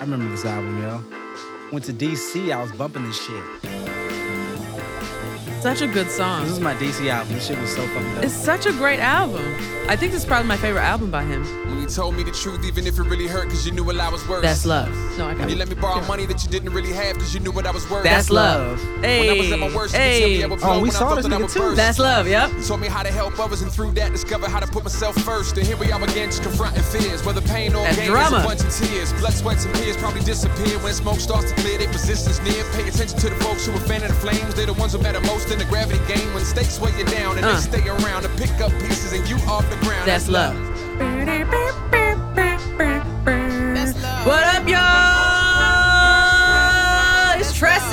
I 0.00 0.04
remember 0.04 0.30
this 0.30 0.46
album, 0.46 0.82
yo. 0.82 1.04
Went 1.70 1.84
to 1.84 1.92
DC, 1.92 2.50
I 2.50 2.62
was 2.62 2.72
bumping 2.72 3.04
this 3.04 3.22
shit. 3.22 3.44
Such 5.60 5.82
a 5.82 5.86
good 5.86 6.10
song. 6.10 6.44
This 6.44 6.52
is 6.52 6.60
my 6.60 6.72
DC 6.76 7.10
album. 7.10 7.34
This 7.34 7.48
shit 7.48 7.60
was 7.60 7.74
so 7.74 7.86
fucking 7.88 8.14
dope. 8.14 8.24
It's 8.24 8.32
such 8.32 8.64
a 8.64 8.72
great 8.72 8.98
album. 8.98 9.44
I 9.90 9.96
think 9.96 10.12
this 10.12 10.22
is 10.22 10.26
probably 10.26 10.48
my 10.48 10.56
favorite 10.56 10.84
album 10.84 11.10
by 11.10 11.22
him. 11.22 11.44
When 11.68 11.82
you 11.82 11.86
told 11.86 12.14
me 12.14 12.22
the 12.22 12.30
truth, 12.30 12.64
even 12.64 12.86
if 12.86 12.98
it 12.98 13.02
really 13.02 13.26
hurt, 13.26 13.50
cause 13.50 13.66
you 13.66 13.72
knew 13.72 13.84
what 13.84 14.00
I 14.00 14.08
was 14.08 14.26
worth. 14.26 14.40
That's 14.40 14.64
love. 14.64 14.88
No, 15.18 15.26
I 15.26 15.32
got 15.34 15.40
When 15.40 15.48
you 15.50 15.56
let 15.56 15.68
me 15.68 15.74
borrow 15.74 16.00
money 16.06 16.24
that 16.26 16.42
you 16.44 16.48
didn't 16.50 16.72
really 16.72 16.92
have, 16.92 17.18
cause 17.18 17.34
you 17.34 17.40
knew 17.40 17.50
what 17.52 17.66
I 17.66 17.72
was 17.72 17.88
worth. 17.90 18.04
That's 18.04 18.30
love. 18.30 18.78
When 18.82 19.04
I 19.04 19.32
was 19.36 19.46
Hey, 19.48 19.52
at 19.52 19.58
my 19.58 19.74
worst, 19.74 19.92
you 19.94 20.00
could 20.00 20.18
tell 20.18 20.28
me 20.28 20.36
I 20.36 20.38
hey. 20.40 20.46
would 20.46 20.60
Oh, 20.62 20.76
we 20.76 20.82
when 20.82 20.90
saw 20.92 20.98
thought 21.00 21.14
this 21.16 21.26
that 21.26 21.32
nigga 21.40 21.52
too. 21.52 21.58
burst. 21.60 21.76
That's 21.76 21.98
love. 21.98 22.26
Yep. 22.28 22.50
You 22.56 22.62
Taught 22.62 22.80
me 22.80 22.88
how 22.88 23.02
to 23.02 23.10
help 23.12 23.38
others, 23.38 23.60
and 23.62 23.70
through 23.72 23.92
that, 23.92 24.12
discover 24.12 24.48
how 24.48 24.60
to 24.60 24.66
put 24.66 24.84
myself 24.84 25.16
first. 25.16 25.58
And 25.58 25.66
here 25.66 25.76
we 25.76 25.90
are 25.92 26.02
again, 26.02 26.28
just 26.30 26.42
confronting 26.42 26.82
fears. 26.84 27.24
Whether 27.24 27.40
pain 27.42 27.74
or 27.74 27.82
That 27.82 27.96
gain, 27.96 28.06
drama. 28.10 28.38
a 28.38 28.42
bunch 28.44 28.60
of 28.62 28.70
tears. 28.74 29.12
Blood, 29.14 29.32
sweat, 29.34 29.64
and 29.66 29.74
tears 29.76 29.96
probably 29.98 30.22
disappear 30.22 30.78
when 30.78 30.94
smoke 30.94 31.18
starts 31.20 31.50
to 31.52 31.54
clear. 31.60 31.78
Their 31.78 31.88
resistance 31.88 32.40
near. 32.42 32.62
Pay 32.72 32.88
attention 32.88 33.18
to 33.18 33.28
the 33.30 33.36
folks 33.44 33.66
who 33.66 33.72
are 33.72 33.80
fanning 33.80 34.08
the 34.08 34.14
flames. 34.14 34.54
They're 34.54 34.66
the 34.66 34.74
ones 34.74 34.92
who 34.92 35.00
matter 35.02 35.20
most 35.20 35.50
in 35.50 35.58
the 35.58 35.64
gravity 35.66 36.00
game. 36.12 36.32
When 36.34 36.44
stakes 36.44 36.80
weigh 36.80 36.96
you 36.96 37.04
down, 37.04 37.36
and 37.36 37.44
Uh. 37.44 37.54
they 37.54 37.60
stay 37.60 37.88
around 37.88 38.22
to 38.22 38.28
pick 38.40 38.52
up 38.60 38.70
pieces, 38.80 39.12
and 39.12 39.28
you 39.28 39.36
off 39.50 39.68
the 39.70 39.76
ground. 39.84 40.06
That's 40.08 40.28
love. 40.28 40.56
What 44.26 44.44
up, 44.44 44.59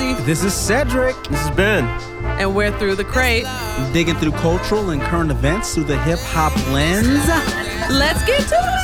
y'all? 0.00 0.10
It's 0.10 0.20
Tressie, 0.20 0.26
This 0.26 0.44
is 0.44 0.54
Cedric. 0.54 1.16
This 1.28 1.42
is 1.44 1.50
Ben. 1.50 1.84
and 2.38 2.54
we're 2.54 2.72
through 2.78 2.94
the 2.94 3.04
crate. 3.04 3.46
Digging 3.92 4.16
through 4.16 4.32
cultural 4.32 4.90
and 4.90 5.00
current 5.02 5.30
events 5.30 5.74
through 5.74 5.84
the 5.84 5.98
hip 6.02 6.18
hop 6.20 6.54
lens. 6.72 7.06
Let's 7.90 8.24
get 8.24 8.40
to 8.48 8.54
it. 8.54 8.78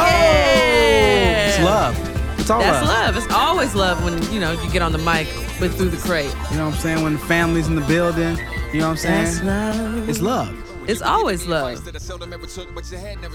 Oh, 0.00 1.48
it's 1.48 1.58
love. 1.60 2.38
It's 2.38 2.50
all 2.50 2.60
That's 2.60 2.86
love. 2.86 3.14
love. 3.14 3.16
It's 3.16 3.32
always 3.34 3.74
love 3.74 4.04
when 4.04 4.22
you 4.32 4.40
know 4.40 4.52
you 4.52 4.70
get 4.70 4.82
on 4.82 4.92
the 4.92 4.98
mic 4.98 5.26
with 5.60 5.76
through 5.76 5.90
the 5.90 5.96
crate. 5.96 6.32
You 6.50 6.56
know 6.58 6.66
what 6.66 6.74
I'm 6.74 6.80
saying? 6.80 7.02
When 7.02 7.14
the 7.14 7.18
family's 7.18 7.66
in 7.66 7.74
the 7.74 7.80
building, 7.82 8.38
you 8.72 8.80
know 8.80 8.88
what 8.90 9.04
I'm 9.04 9.32
saying? 9.32 9.44
love. 9.44 10.08
It's 10.08 10.20
love. 10.20 10.67
It's 10.88 11.02
always 11.02 11.46
love. 11.46 11.78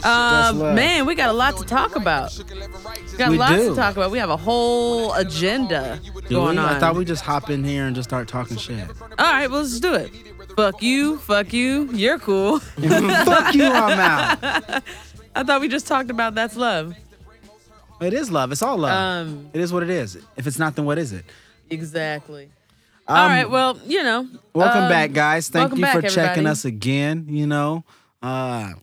Um, 0.04 0.76
man, 0.76 1.06
we 1.06 1.16
got 1.16 1.30
a 1.30 1.34
lot 1.34 1.56
to 1.58 1.64
talk 1.64 1.96
about. 1.96 2.36
We 2.38 3.18
Got 3.18 3.30
We 3.32 3.38
lots 3.38 3.54
do. 3.54 3.70
to 3.70 3.76
talk 3.76 3.96
about. 3.96 4.12
We 4.12 4.18
have 4.18 4.30
a 4.32 4.38
whole 4.38 5.14
agenda 5.14 6.00
Do 6.04 6.30
going 6.30 6.58
we? 6.58 6.64
on. 6.64 6.76
I 6.76 6.80
thought 6.80 6.96
we 6.96 7.06
just 7.06 7.24
hop 7.24 7.50
in 7.50 7.64
here 7.64 7.86
and 7.86 7.96
just 7.96 8.10
start 8.10 8.28
talking 8.28 8.58
shit. 8.58 8.90
All 9.02 9.08
right, 9.20 9.50
well, 9.50 9.62
let's 9.62 9.80
do 9.80 9.94
it. 9.94 10.12
Fuck 10.58 10.82
you, 10.84 11.18
fuck 11.20 11.54
you. 11.54 11.90
You're 11.94 12.20
cool. 12.20 12.60
Fuck 13.26 13.56
you, 13.56 13.66
I'm 13.66 14.00
out. 14.00 14.38
I 15.36 15.44
thought 15.44 15.62
we 15.62 15.68
just 15.68 15.88
talked 15.88 16.12
about 16.12 16.36
that's 16.36 16.56
love. 16.56 16.96
It 18.02 18.14
is 18.14 18.30
love. 18.30 18.52
It's 18.52 18.62
all 18.62 18.78
love. 18.78 18.92
Um, 19.28 19.50
it 19.54 19.62
is 19.62 19.72
what 19.74 19.82
it 19.84 19.90
is. 19.90 20.18
If 20.36 20.46
it's 20.46 20.60
not, 20.60 20.76
then 20.76 20.86
what 20.86 20.98
is 20.98 21.12
it? 21.14 21.26
exactly. 21.70 22.50
Um, 23.14 23.20
All 23.20 23.28
right, 23.28 23.48
well, 23.48 23.80
you 23.86 24.02
know. 24.02 24.28
Welcome 24.56 24.86
um, 24.86 24.90
back, 24.90 25.12
guys. 25.12 25.48
Thank 25.48 25.66
welcome 25.66 25.80
you 25.82 25.86
for 25.86 26.02
back, 26.02 26.10
checking 26.10 26.48
everybody. 26.48 26.48
us 26.48 26.66
again. 26.66 27.28
You 27.30 27.46
know, 27.46 27.84
uh, 28.24 28.74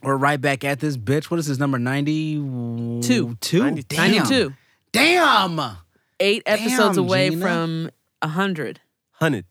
we're 0.00 0.16
right 0.16 0.40
back 0.40 0.62
at 0.62 0.78
this 0.78 0.96
bitch. 0.96 1.24
What 1.24 1.40
is 1.40 1.48
this 1.48 1.58
number? 1.58 1.76
92? 1.76 3.00
Two. 3.02 3.36
Two? 3.40 3.64
92. 3.64 3.96
Damn. 3.96 4.12
92. 4.12 4.54
Damn. 4.92 5.76
Eight 6.20 6.44
episodes 6.46 6.94
Damn, 6.94 7.04
away 7.04 7.30
Gina. 7.30 7.44
from 7.44 7.90
100. 8.20 8.80
Hunted. 9.10 9.44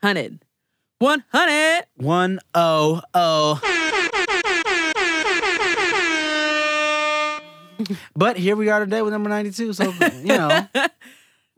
100. 0.00 0.42
100. 0.98 1.84
One 1.96 2.40
oh 2.54 3.02
oh. 3.12 3.60
but 8.16 8.38
here 8.38 8.56
we 8.56 8.70
are 8.70 8.80
today 8.80 9.02
with 9.02 9.12
number 9.12 9.28
92. 9.28 9.74
So, 9.74 9.92
you 9.92 10.28
know, 10.28 10.66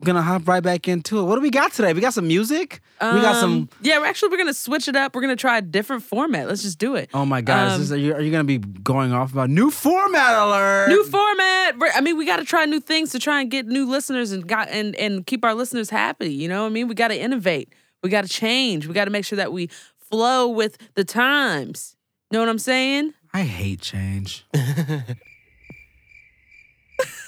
gonna 0.05 0.21
hop 0.21 0.47
right 0.47 0.61
back 0.63 0.87
into 0.87 1.19
it. 1.19 1.23
What 1.23 1.35
do 1.35 1.41
we 1.41 1.49
got 1.49 1.71
today? 1.73 1.93
We 1.93 2.01
got 2.01 2.13
some 2.13 2.27
music. 2.27 2.81
we 3.01 3.07
got 3.21 3.35
some. 3.37 3.51
Um, 3.53 3.69
Yeah, 3.81 3.99
we're 3.99 4.05
actually, 4.05 4.29
we're 4.29 4.37
going 4.37 4.47
to 4.47 4.53
switch 4.53 4.87
it 4.87 4.95
up. 4.95 5.15
We're 5.15 5.21
going 5.21 5.35
to 5.35 5.39
try 5.41 5.57
a 5.57 5.61
different 5.61 6.03
format. 6.03 6.47
Let's 6.47 6.61
just 6.61 6.77
do 6.77 6.95
it. 6.95 7.09
Oh 7.13 7.25
my 7.25 7.41
God! 7.41 7.69
um, 7.71 7.81
is 7.81 7.89
this, 7.89 7.95
are 7.95 7.99
you 7.99 8.13
are 8.13 8.21
you 8.21 8.31
gonna 8.31 8.43
be 8.43 8.57
going 8.59 9.11
off 9.13 9.31
about 9.31 9.49
new 9.49 9.71
format 9.71 10.33
alert? 10.35 10.89
New 10.89 11.03
format. 11.05 11.77
We're- 11.79 11.91
I 11.95 12.01
mean, 12.01 12.17
we 12.17 12.25
got 12.25 12.37
to 12.37 12.45
try 12.45 12.65
new 12.65 12.79
things 12.79 13.11
to 13.11 13.19
try 13.19 13.41
and 13.41 13.49
get 13.49 13.65
new 13.67 13.85
listeners 13.89 14.31
and 14.31 14.47
got 14.47 14.69
and 14.69 14.95
and 14.97 15.25
keep 15.25 15.43
our 15.45 15.53
listeners 15.55 15.89
happy. 15.89 16.31
You 16.33 16.47
know 16.49 16.61
what 16.63 16.69
I 16.69 16.71
mean? 16.71 16.87
We 16.87 16.95
got 16.95 17.07
to 17.09 17.19
innovate. 17.19 17.73
We 18.03 18.09
got 18.09 18.23
to 18.23 18.29
change. 18.29 18.87
We 18.87 18.93
got 18.93 19.05
to 19.05 19.11
make 19.11 19.25
sure 19.25 19.37
that 19.37 19.51
we 19.53 19.69
flow 20.09 20.47
with 20.49 20.77
the 20.95 21.03
times. 21.03 21.95
You 22.29 22.37
know 22.37 22.41
what 22.43 22.49
I'm 22.49 22.59
saying? 22.59 23.13
I 23.33 23.43
hate 23.43 23.81
change. 23.81 24.45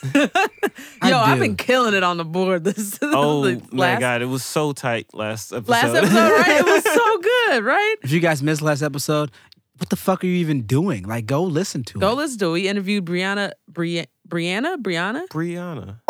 Yo, 0.04 0.30
I 1.02 1.32
I've 1.34 1.40
been 1.40 1.56
killing 1.56 1.94
it 1.94 2.04
on 2.04 2.18
the 2.18 2.26
board. 2.26 2.64
This 2.64 2.98
Oh 3.02 3.44
the 3.46 3.62
my 3.72 3.94
last, 3.94 4.00
God, 4.00 4.22
it 4.22 4.26
was 4.26 4.44
so 4.44 4.72
tight 4.74 5.08
last 5.14 5.52
episode. 5.54 5.70
last 5.72 5.96
episode, 5.96 6.14
right? 6.16 6.60
It 6.60 6.66
was 6.66 6.84
so 6.84 7.18
good, 7.22 7.64
right? 7.64 7.96
If 8.04 8.12
you 8.12 8.20
guys 8.20 8.42
missed 8.44 8.62
last 8.62 8.82
episode, 8.82 9.32
what 9.78 9.90
the 9.90 9.96
fuck 9.96 10.24
are 10.24 10.28
you 10.28 10.36
even 10.36 10.64
doing? 10.64 11.04
Like, 11.04 11.26
go 11.26 11.44
listen 11.44 11.84
to 11.86 12.00
Go, 12.00 12.08
it. 12.08 12.12
Go 12.12 12.16
listen 12.18 12.40
to 12.40 12.46
it. 12.50 12.52
We 12.54 12.68
interviewed 12.68 13.06
Brianna, 13.06 13.52
Bri- 13.68 14.06
Brianna, 14.28 14.78
Brianna. 14.78 15.28
Brianna. 15.28 16.00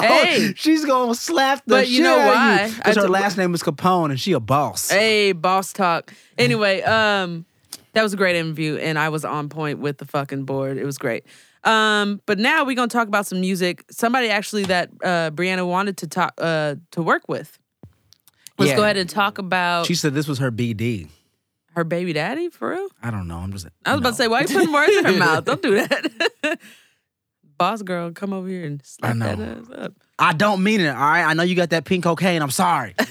Hey. 0.00 0.52
she's 0.56 0.84
gonna 0.84 1.14
slap 1.14 1.62
the 1.66 1.74
But 1.74 1.88
you 1.88 1.96
shit 1.96 2.04
know 2.04 2.18
out 2.18 2.34
why? 2.34 2.60
of 2.62 2.70
you 2.70 2.76
because 2.76 2.96
her 2.96 3.02
took- 3.02 3.10
last 3.10 3.36
name 3.36 3.54
is 3.54 3.62
Capone 3.62 4.10
and 4.10 4.20
she 4.20 4.32
a 4.32 4.40
boss. 4.40 4.90
Hey, 4.90 5.32
boss 5.32 5.72
talk. 5.72 6.12
Anyway, 6.36 6.82
um, 6.82 7.44
that 7.94 8.02
was 8.02 8.12
a 8.12 8.16
great 8.16 8.36
interview, 8.36 8.76
and 8.76 8.98
I 8.98 9.08
was 9.08 9.24
on 9.24 9.48
point 9.48 9.80
with 9.80 9.98
the 9.98 10.04
fucking 10.04 10.44
board. 10.44 10.76
It 10.76 10.84
was 10.84 10.98
great. 10.98 11.24
Um, 11.68 12.20
but 12.26 12.38
now 12.38 12.64
we're 12.64 12.74
gonna 12.76 12.88
talk 12.88 13.08
about 13.08 13.26
some 13.26 13.40
music. 13.40 13.84
Somebody 13.90 14.28
actually 14.30 14.64
that 14.64 14.90
uh, 15.04 15.30
Brianna 15.30 15.66
wanted 15.68 15.96
to 15.98 16.06
talk 16.06 16.32
uh, 16.38 16.76
to 16.92 17.02
work 17.02 17.22
with. 17.28 17.58
Let's 18.58 18.70
Yeah. 18.70 18.76
go 18.76 18.82
ahead 18.84 18.96
and 18.96 19.08
talk 19.08 19.38
about 19.38 19.86
She 19.86 19.94
said 19.94 20.14
this 20.14 20.26
was 20.26 20.38
her 20.38 20.50
BD. 20.50 21.08
her 21.76 21.84
baby 21.84 22.12
daddy 22.12 22.48
for 22.48 22.70
real. 22.70 22.88
I 23.02 23.10
don't 23.10 23.28
know. 23.28 23.38
I'm 23.38 23.52
just. 23.52 23.66
I 23.84 23.92
was 23.92 24.00
about 24.00 24.10
to 24.10 24.16
say, 24.16 24.28
why 24.28 24.40
you 24.40 24.46
putting 24.48 24.72
words 24.72 24.92
in 24.96 25.04
her 25.04 25.12
mouth? 25.18 25.44
Don't 25.44 25.62
do 25.62 25.74
that. 25.76 26.58
Boss 27.58 27.82
girl, 27.82 28.12
come 28.12 28.32
over 28.32 28.48
here 28.48 28.64
and 28.64 28.80
slap 28.84 29.16
I 29.16 29.18
that 29.18 29.38
know. 29.38 29.44
ass 29.60 29.66
up. 29.86 29.92
I 30.18 30.32
don't 30.32 30.62
mean 30.62 30.80
it. 30.80 30.88
All 30.88 30.94
right. 30.96 31.24
I 31.24 31.34
know 31.34 31.42
you 31.42 31.54
got 31.56 31.70
that 31.70 31.84
pink 31.84 32.04
cocaine. 32.04 32.40
I'm 32.42 32.50
sorry. 32.50 32.94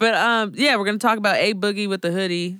But 0.00 0.14
um, 0.14 0.52
yeah, 0.54 0.76
we're 0.76 0.84
gonna 0.84 0.98
talk 0.98 1.18
about 1.18 1.34
A 1.38 1.54
Boogie 1.54 1.88
with 1.88 2.02
the 2.02 2.12
hoodie 2.12 2.58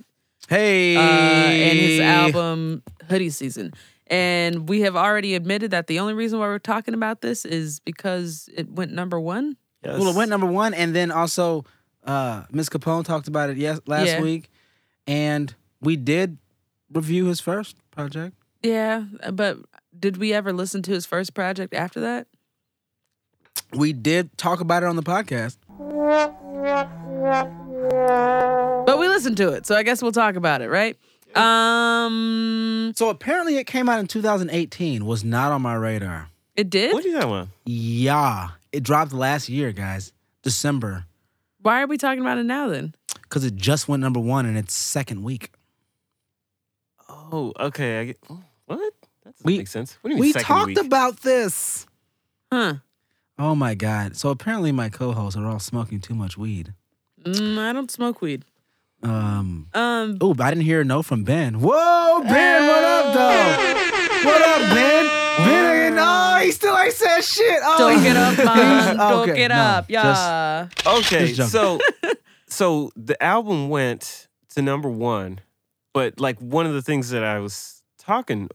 hey. 0.49 0.97
uh, 0.97 1.01
and 1.01 1.79
his 1.79 2.01
album 2.01 2.83
Hoodie 3.09 3.31
Season. 3.31 3.73
And 4.11 4.69
we 4.69 4.81
have 4.83 4.97
already 4.97 5.35
admitted 5.35 5.71
that 5.73 5.87
the 5.87 5.99
only 5.99 6.15
reason 6.15 6.39
why 6.39 6.47
we're 6.47 6.59
talking 6.59 6.95
about 6.95 7.21
this 7.21 7.45
is 7.45 7.81
because 7.81 8.49
it 8.57 8.71
went 8.71 8.93
number 8.93 9.21
one. 9.21 9.57
Yes. 9.85 9.99
Well, 10.01 10.11
it 10.11 10.17
went 10.17 10.31
number 10.31 10.47
one, 10.47 10.75
and 10.75 10.95
then 10.95 11.11
also 11.11 11.65
uh 12.05 12.45
Miss 12.51 12.69
Capone 12.69 13.05
talked 13.05 13.29
about 13.29 13.51
it 13.51 13.57
yes 13.59 13.81
last 13.87 14.07
Yeah. 14.07 14.23
week, 14.23 14.49
and 15.07 15.55
we 15.81 15.97
did 15.97 16.39
review 16.93 17.27
his 17.27 17.41
first 17.41 17.77
project. 17.91 18.35
Yeah, 18.63 19.05
but 19.33 19.59
did 19.99 20.17
we 20.17 20.33
ever 20.33 20.53
listen 20.53 20.83
to 20.83 20.91
his 20.93 21.05
first 21.07 21.35
project 21.35 21.75
after 21.75 22.01
that? 22.01 22.27
We 23.75 23.93
did 23.93 24.37
talk 24.39 24.61
about 24.61 24.83
it 24.83 24.87
on 24.87 24.97
the 24.97 25.03
podcast. 25.03 25.59
But 28.87 28.99
we 28.99 29.09
listened 29.09 29.37
to 29.37 29.51
it, 29.53 29.67
so 29.67 29.75
I 29.77 29.83
guess 29.83 30.01
we'll 30.03 30.13
talk 30.13 30.35
about 30.37 30.63
it, 30.63 30.69
right? 30.71 30.97
Um, 32.09 32.93
So 32.97 33.09
apparently, 33.11 33.57
it 33.59 33.67
came 33.67 33.89
out 33.89 34.01
in 34.01 34.07
2018. 34.07 35.05
Was 35.07 35.25
not 35.25 35.53
on 35.53 35.63
my 35.63 35.75
radar. 35.75 36.29
it 36.57 36.71
did. 36.71 36.93
What 36.93 37.05
are 37.05 37.09
you 37.09 37.15
talking 37.15 37.31
about? 37.31 37.49
Yeah, 37.67 38.49
it 38.73 38.83
dropped 38.83 39.13
last 39.13 39.49
year, 39.49 39.73
guys, 39.73 40.13
December, 40.43 41.05
Why 41.63 41.83
are 41.83 41.87
we 41.87 41.99
talking 41.99 42.21
about 42.21 42.39
it 42.39 42.45
now 42.45 42.69
then? 42.69 42.95
because 43.23 43.45
it 43.45 43.57
just 43.57 43.89
went 43.89 44.01
number 44.01 44.21
one 44.21 44.47
in 44.47 44.57
its 44.57 44.73
second 44.75 45.23
week. 45.23 45.53
Oh, 47.09 47.53
okay. 47.61 48.01
I 48.01 48.05
get, 48.07 48.19
what? 48.29 48.39
That 49.25 49.35
doesn't 49.35 49.45
We- 49.45 49.59
make 49.59 49.69
sense. 49.69 49.99
What 50.01 50.09
do 50.09 50.15
you 50.17 50.23
mean 50.23 50.29
We 50.29 50.33
second 50.33 50.47
talked 50.47 50.67
week? 50.69 50.81
about 50.81 51.21
this. 51.21 51.87
Huh? 52.53 52.75
Oh 53.39 53.55
my 53.55 53.75
god! 53.75 54.17
So 54.17 54.31
apparently, 54.31 54.73
my 54.73 54.89
co-hosts 54.89 55.39
are 55.39 55.47
all 55.47 55.61
smoking 55.61 56.01
too 56.01 56.15
much 56.15 56.37
weed. 56.39 56.73
Mm, 57.23 57.59
I 57.59 57.73
don't 57.73 57.91
smoke 57.91 58.21
weed. 58.23 58.45
Um. 59.03 59.69
Um, 59.75 60.19
Oh, 60.21 60.35
but 60.35 60.47
I 60.47 60.51
didn't 60.51 60.65
hear 60.65 60.81
a 60.81 60.85
no 60.85 61.03
from 61.03 61.23
Ben. 61.25 61.61
Whoa, 61.61 62.21
Ben! 62.25 62.67
What 62.67 62.85
up, 62.85 63.15
though? 63.15 64.29
What 64.29 64.43
up, 64.43 64.75
Ben? 64.75 65.07
Ben, 65.47 65.97
oh, 65.99 66.41
he 66.43 66.51
still 66.51 66.77
ain't 66.77 66.93
said 66.93 67.21
shit. 67.23 67.61
Oh, 67.63 67.79
don't 67.79 68.03
get 68.03 68.17
up, 68.17 68.37
man. 68.57 68.97
Don't 68.97 69.29
Okay, 69.29 69.37
get 69.37 69.49
no, 69.49 69.55
up, 69.55 69.89
just- 69.89 70.23
yeah. 70.23 70.69
Okay, 70.87 71.33
Just 71.33 71.53
so 71.53 71.79
so 72.49 72.91
the 72.97 73.21
album 73.23 73.69
went 73.69 74.27
to 74.55 74.63
number 74.63 74.89
one, 74.89 75.41
but 75.93 76.19
like 76.19 76.39
one 76.41 76.67
of 76.67 76.73
the 76.75 76.83
things 76.83 77.11
that 77.11 77.23
I 77.23 77.39
was 77.39 77.83
talking 77.99 78.49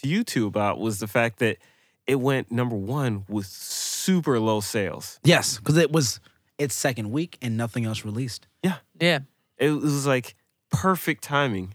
to 0.00 0.08
you 0.08 0.24
two 0.24 0.46
about 0.46 0.78
was 0.78 1.00
the 1.00 1.06
fact 1.08 1.38
that 1.40 1.58
it 2.06 2.16
went 2.20 2.50
number 2.50 2.76
one 2.76 3.24
with 3.28 3.46
super 3.46 4.38
low 4.40 4.60
sales. 4.60 5.18
Yes, 5.24 5.58
because 5.58 5.76
it 5.76 5.92
was 5.92 6.20
its 6.56 6.74
second 6.74 7.10
week 7.10 7.36
and 7.42 7.56
nothing 7.58 7.84
else 7.84 8.04
released. 8.04 8.46
Yeah. 8.62 8.76
Yeah. 8.98 9.18
It 9.58 9.70
was 9.70 10.06
like 10.06 10.34
perfect 10.70 11.22
timing. 11.24 11.74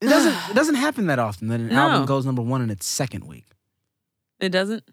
It 0.00 0.06
doesn't. 0.08 0.34
It 0.50 0.54
doesn't 0.54 0.74
happen 0.76 1.06
that 1.06 1.18
often 1.18 1.48
that 1.48 1.60
an 1.60 1.68
No. 1.68 1.76
album 1.88 2.06
goes 2.06 2.24
number 2.26 2.42
one 2.42 2.62
in 2.62 2.70
its 2.70 2.86
second 2.86 3.24
week. 3.24 3.46
It 4.40 4.50
doesn't. 4.50 4.84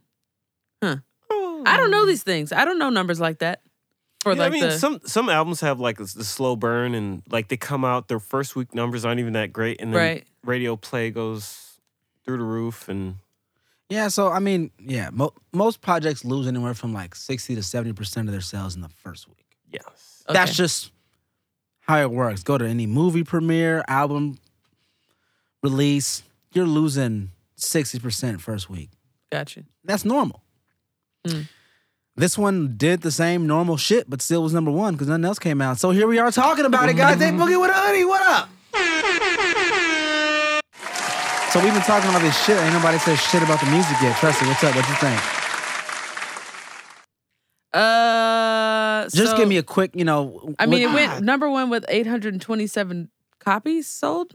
Huh. 0.81 0.97
Oh. 1.29 1.63
I 1.65 1.77
don't 1.77 1.91
know 1.91 2.05
these 2.05 2.23
things. 2.23 2.51
I 2.51 2.65
don't 2.65 2.79
know 2.79 2.89
numbers 2.89 3.19
like 3.19 3.39
that. 3.39 3.61
For 4.21 4.33
Yeah, 4.33 4.39
like 4.39 4.47
I 4.47 4.49
mean, 4.53 4.63
the 4.63 4.71
some 4.79 4.99
some 5.05 5.29
albums 5.29 5.59
have 5.61 5.79
like 5.79 5.97
the 5.97 6.07
slow 6.23 6.55
burn, 6.55 6.95
and 6.95 7.23
like 7.29 7.49
they 7.49 7.57
come 7.57 7.83
out, 7.85 8.07
their 8.07 8.19
first 8.19 8.55
week 8.55 8.73
numbers 8.73 9.03
aren't 9.05 9.19
even 9.19 9.33
that 9.33 9.51
great, 9.51 9.81
and 9.81 9.93
then 9.93 9.99
Right. 10.01 10.27
radio 10.45 10.75
play 10.77 11.11
goes 11.11 11.79
through 12.23 12.37
the 12.37 12.43
roof, 12.43 12.87
and 12.87 13.15
Yeah. 13.89 14.07
So 14.07 14.31
I 14.31 14.39
mean, 14.39 14.71
yeah, 14.79 15.09
mo- 15.11 15.33
most 15.51 15.81
projects 15.81 16.23
lose 16.23 16.47
anywhere 16.47 16.73
from 16.73 16.93
like 16.93 17.15
sixty 17.15 17.53
to 17.55 17.63
seventy 17.63 17.91
percent 17.93 18.29
of 18.29 18.31
their 18.31 18.41
sales 18.41 18.75
in 18.75 18.81
the 18.81 18.89
first 18.89 19.27
week. 19.27 19.42
Yes, 19.73 20.23
That's 20.29 20.55
just 20.55 20.91
how 21.81 21.99
it 21.99 22.11
works. 22.11 22.43
Go 22.43 22.57
to 22.57 22.65
any 22.65 22.85
movie 22.87 23.23
premiere, 23.23 23.83
album 23.87 24.37
release, 25.61 26.23
you're 26.53 26.65
losing 26.65 27.31
sixty 27.55 27.99
percent 27.99 28.41
first 28.41 28.69
week. 28.69 28.89
Gotcha. 29.31 29.63
That's 29.83 30.05
normal. 30.05 30.43
Mm. 31.27 31.47
This 32.15 32.37
one 32.37 32.75
did 32.77 33.01
the 33.01 33.11
same 33.11 33.47
normal 33.47 33.75
shit, 33.75 34.07
but 34.07 34.21
still 34.21 34.43
was 34.43 34.53
number 34.53 34.69
one 34.69 34.93
because 34.93 35.07
nothing 35.07 35.25
else 35.25 35.39
came 35.39 35.61
out. 35.61 35.79
So 35.79 35.89
here 35.89 36.07
we 36.07 36.19
are 36.19 36.31
talking 36.31 36.65
about 36.65 36.87
it, 36.89 36.93
guys. 36.93 37.19
Hey, 37.19 37.31
Boogie 37.31 37.59
with 37.59 37.71
a 37.71 37.73
hoodie, 37.73 38.05
what 38.05 38.21
up? 38.21 38.49
So 41.51 41.59
we've 41.63 41.73
been 41.73 41.83
talking 41.83 42.09
about 42.09 42.21
this 42.23 42.35
shit. 42.45 42.57
Ain't 42.57 42.73
nobody 42.73 42.97
said 42.97 43.15
shit 43.15 43.43
about 43.43 43.59
the 43.59 43.67
music 43.67 43.95
yet. 44.01 44.17
Trust 44.17 44.41
me. 44.41 44.47
What's 44.47 44.63
up? 44.63 44.75
What 44.75 44.89
you 44.89 44.95
think? 44.95 45.21
Uh, 47.73 48.42
Just 49.11 49.31
so- 49.31 49.37
give 49.37 49.47
me 49.47 49.57
a 49.57 49.63
quick, 49.63 49.91
you 49.95 50.05
know. 50.05 50.53
I 50.59 50.65
mean, 50.65 50.89
what- 50.91 51.01
it 51.01 51.09
went 51.09 51.23
number 51.23 51.49
one 51.49 51.69
with 51.69 51.85
827 51.87 53.09
copies 53.39 53.87
sold. 53.87 54.33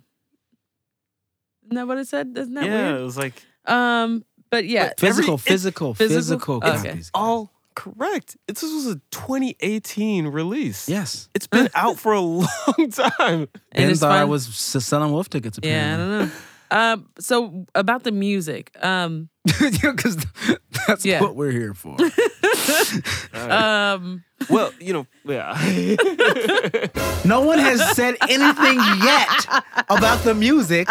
Isn't 1.67 1.77
that 1.77 1.87
what 1.87 1.99
it 1.99 2.09
said? 2.09 2.33
Isn't 2.37 2.55
that 2.55 2.65
yeah, 2.65 2.97
it 2.97 3.03
was 3.03 3.17
like 3.17 3.35
Um, 3.67 4.25
but 4.51 4.67
yeah, 4.67 4.93
physical, 4.99 5.35
every- 5.35 5.43
physical, 5.53 5.95
physical? 5.95 5.95
physical, 5.95 6.55
Okay. 6.57 6.89
copies. 6.91 7.11
all 7.15 7.53
correct. 7.75 8.37
It, 8.49 8.57
this 8.57 8.63
was 8.73 8.87
a 8.87 8.97
2018 9.11 10.27
release. 10.29 10.89
Yes. 10.89 11.29
it's 11.35 11.47
been 11.47 11.69
out 11.75 11.99
for 11.99 12.13
a 12.13 12.21
long 12.21 12.47
time. 12.91 13.19
and 13.21 13.49
Ben 13.75 13.91
it's 13.91 14.01
thought 14.01 14.13
I 14.13 14.25
was 14.25 14.47
selling 14.47 15.13
wolf 15.13 15.29
tickets. 15.29 15.59
Yeah, 15.63 15.95
I 15.95 15.97
don't 15.97 16.11
know. 16.11 16.31
Um, 16.71 17.09
so 17.19 17.65
about 17.75 18.03
the 18.03 18.13
music, 18.13 18.73
um, 18.85 19.29
because 19.45 20.17
that's 20.87 21.05
Yeah. 21.05 21.21
what 21.23 21.35
we're 21.37 21.51
here 21.53 21.73
for. 21.75 21.97
um, 23.35 24.25
Well, 24.49 24.73
you 24.81 24.93
know, 24.93 25.07
yeah. 25.25 25.53
No 27.25 27.41
one 27.41 27.59
has 27.59 27.97
said 27.97 28.17
anything 28.29 28.79
yet 29.03 29.47
about 29.89 30.23
the 30.25 30.35
music 30.35 30.89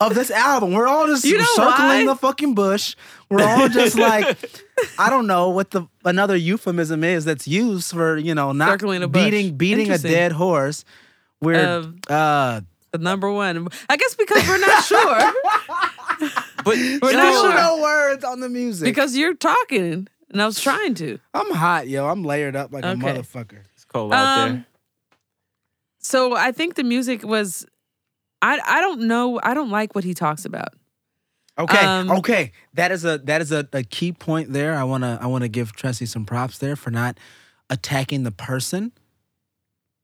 of 0.00 0.14
this 0.14 0.30
album. 0.30 0.72
We're 0.72 0.86
all 0.88 1.06
just 1.06 1.24
You 1.24 1.38
know 1.38 1.44
circling 1.54 1.88
why? 1.88 2.06
the 2.06 2.16
fucking 2.16 2.54
bush. 2.54 2.96
We're 3.30 3.42
all 3.44 3.68
just 3.68 3.96
like, 3.98 4.36
I 4.98 5.08
don't 5.10 5.26
know 5.26 5.48
what 5.50 5.70
the 5.70 5.86
another 6.04 6.36
euphemism 6.36 7.04
is 7.04 7.24
that's 7.24 7.46
used 7.48 7.92
for 7.92 8.16
you 8.18 8.34
know 8.34 8.52
not 8.52 8.70
Circling 8.72 9.02
a 9.02 9.08
bush. 9.08 9.24
beating 9.24 9.56
beating 9.56 9.90
a 9.90 9.98
dead 9.98 10.32
horse. 10.32 10.84
We're 11.40 11.78
Um, 11.78 11.98
uh, 12.08 12.60
the 12.92 12.98
number 12.98 13.30
one. 13.32 13.68
I 13.88 13.96
guess 13.96 14.14
because 14.14 14.46
we're 14.48 14.58
not 14.58 14.84
sure 14.84 15.32
but 16.64 16.76
We're 16.76 16.98
still 16.98 17.12
not 17.12 17.32
sure. 17.42 17.54
no 17.54 17.82
words 17.82 18.24
on 18.24 18.40
the 18.40 18.48
music 18.48 18.84
because 18.86 19.16
you're 19.16 19.34
talking, 19.34 20.08
and 20.34 20.42
I 20.42 20.46
was 20.46 20.60
trying 20.60 20.94
to. 20.96 21.18
I'm 21.32 21.50
hot, 21.54 21.88
yo. 21.88 22.06
I'm 22.06 22.22
layered 22.24 22.54
up 22.56 22.72
like 22.72 22.84
a 22.84 22.88
motherfucker. 22.88 23.60
it's 23.72 23.84
cold 23.86 24.12
out 24.12 24.38
Um, 24.38 24.52
there. 24.52 24.66
So 26.00 26.36
I 26.36 26.52
think 26.52 26.74
the 26.74 26.84
music 26.84 27.24
was. 27.24 27.64
I 28.42 28.60
I 28.62 28.80
don't 28.82 29.02
know. 29.02 29.40
I 29.42 29.54
don't 29.54 29.70
like 29.70 29.94
what 29.94 30.04
he 30.04 30.12
talks 30.12 30.44
about. 30.44 30.74
Okay, 31.58 31.78
Um, 31.86 32.10
okay. 32.10 32.52
That 32.74 32.90
is 32.92 33.04
a 33.04 33.18
that 33.18 33.40
is 33.40 33.52
a, 33.52 33.66
a 33.72 33.82
key 33.84 34.12
point 34.12 34.52
there. 34.52 34.74
I 34.74 34.82
wanna 34.84 35.18
I 35.20 35.28
wanna 35.28 35.48
give 35.48 35.72
Tressie 35.72 36.08
some 36.08 36.26
props 36.26 36.58
there 36.58 36.76
for 36.76 36.90
not 36.90 37.16
attacking 37.70 38.24
the 38.24 38.32
person, 38.32 38.92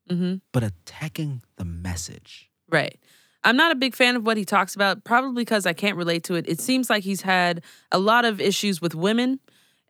hmm 0.09 0.37
but 0.53 0.62
attacking 0.62 1.43
the 1.56 1.65
message. 1.65 2.49
Right. 2.69 2.99
I'm 3.43 3.56
not 3.56 3.73
a 3.73 3.75
big 3.75 3.94
fan 3.97 4.17
of 4.17 4.25
what 4.25 4.37
he 4.37 4.44
talks 4.44 4.75
about, 4.77 5.03
probably 5.03 5.43
because 5.43 5.65
I 5.67 5.73
can't 5.73 5.97
relate 5.97 6.25
to 6.25 6.35
it. 6.35 6.47
It 6.49 6.61
seems 6.61 6.88
like 6.91 7.03
he's 7.05 7.23
had 7.23 7.62
a 7.91 7.99
lot 7.99 8.25
of 8.27 8.38
issues 8.41 8.81
with 8.82 8.94
women 8.94 9.41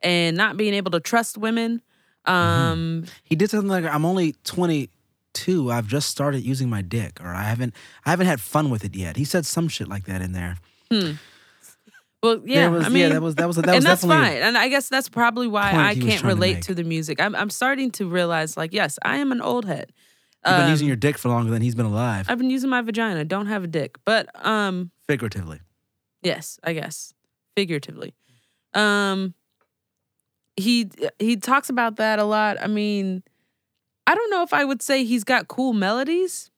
and 0.03 0.35
not 0.37 0.57
being 0.57 0.73
able 0.73 0.91
to 0.91 0.99
trust 0.99 1.37
women. 1.37 1.81
Um, 2.25 3.05
He 3.23 3.35
did 3.35 3.49
something 3.49 3.69
like 3.69 3.85
I'm 3.85 4.05
only 4.05 4.35
22. 4.43 5.71
I've 5.71 5.87
just 5.87 6.09
started 6.09 6.41
using 6.43 6.69
my 6.69 6.81
dick, 6.81 7.19
or 7.21 7.27
I 7.29 7.43
haven't 7.43 7.73
I 8.05 8.11
haven't 8.11 8.27
had 8.27 8.41
fun 8.41 8.69
with 8.69 8.83
it 8.85 8.95
yet. 8.95 9.17
He 9.17 9.25
said 9.25 9.45
some 9.45 9.67
shit 9.67 9.87
like 9.87 10.05
that 10.05 10.21
in 10.21 10.31
there. 10.33 10.57
Hmm. 10.91 11.11
well, 12.21 12.41
yeah, 12.45 12.67
was, 12.67 12.85
I 12.85 12.89
mean, 12.89 13.03
yeah, 13.03 13.09
that 13.09 13.21
was 13.21 13.35
that 13.35 13.47
was 13.47 13.55
that 13.57 13.65
was 13.73 13.83
that's 13.83 14.01
definitely 14.01 14.27
fine. 14.27 14.41
And 14.43 14.57
I 14.57 14.67
guess 14.67 14.89
that's 14.89 15.09
probably 15.09 15.47
why 15.47 15.71
I 15.71 15.95
can't 15.95 16.01
trying 16.05 16.17
to 16.19 16.27
relate 16.27 16.61
to 16.63 16.75
the 16.75 16.83
music. 16.83 17.19
I'm, 17.21 17.35
I'm 17.35 17.49
starting 17.49 17.89
to 17.91 18.07
realize, 18.07 18.57
like, 18.57 18.73
yes, 18.73 18.99
I 19.03 19.17
am 19.17 19.31
an 19.31 19.41
old 19.41 19.65
head. 19.65 19.91
You've 20.45 20.55
been 20.55 20.63
Um, 20.65 20.69
using 20.71 20.87
your 20.87 20.95
dick 20.97 21.17
for 21.17 21.29
longer 21.29 21.51
than 21.51 21.61
he's 21.61 21.75
been 21.75 21.85
alive, 21.85 22.25
I've 22.29 22.37
been 22.39 22.49
using 22.49 22.69
my 22.69 22.81
vagina. 22.81 23.23
Don't 23.25 23.45
have 23.47 23.63
a 23.63 23.67
dick, 23.67 23.97
but 24.05 24.27
um, 24.45 24.91
figuratively. 25.07 25.59
Yes, 26.23 26.59
I 26.63 26.73
guess 26.73 27.13
figuratively. 27.55 28.13
Um, 28.73 29.33
he 30.61 30.89
he 31.19 31.35
talks 31.37 31.69
about 31.69 31.97
that 31.97 32.19
a 32.19 32.23
lot. 32.23 32.57
I 32.61 32.67
mean, 32.67 33.23
I 34.07 34.15
don't 34.15 34.29
know 34.29 34.43
if 34.43 34.53
I 34.53 34.63
would 34.63 34.81
say 34.81 35.03
he's 35.03 35.23
got 35.23 35.47
cool 35.47 35.73
melodies 35.73 36.49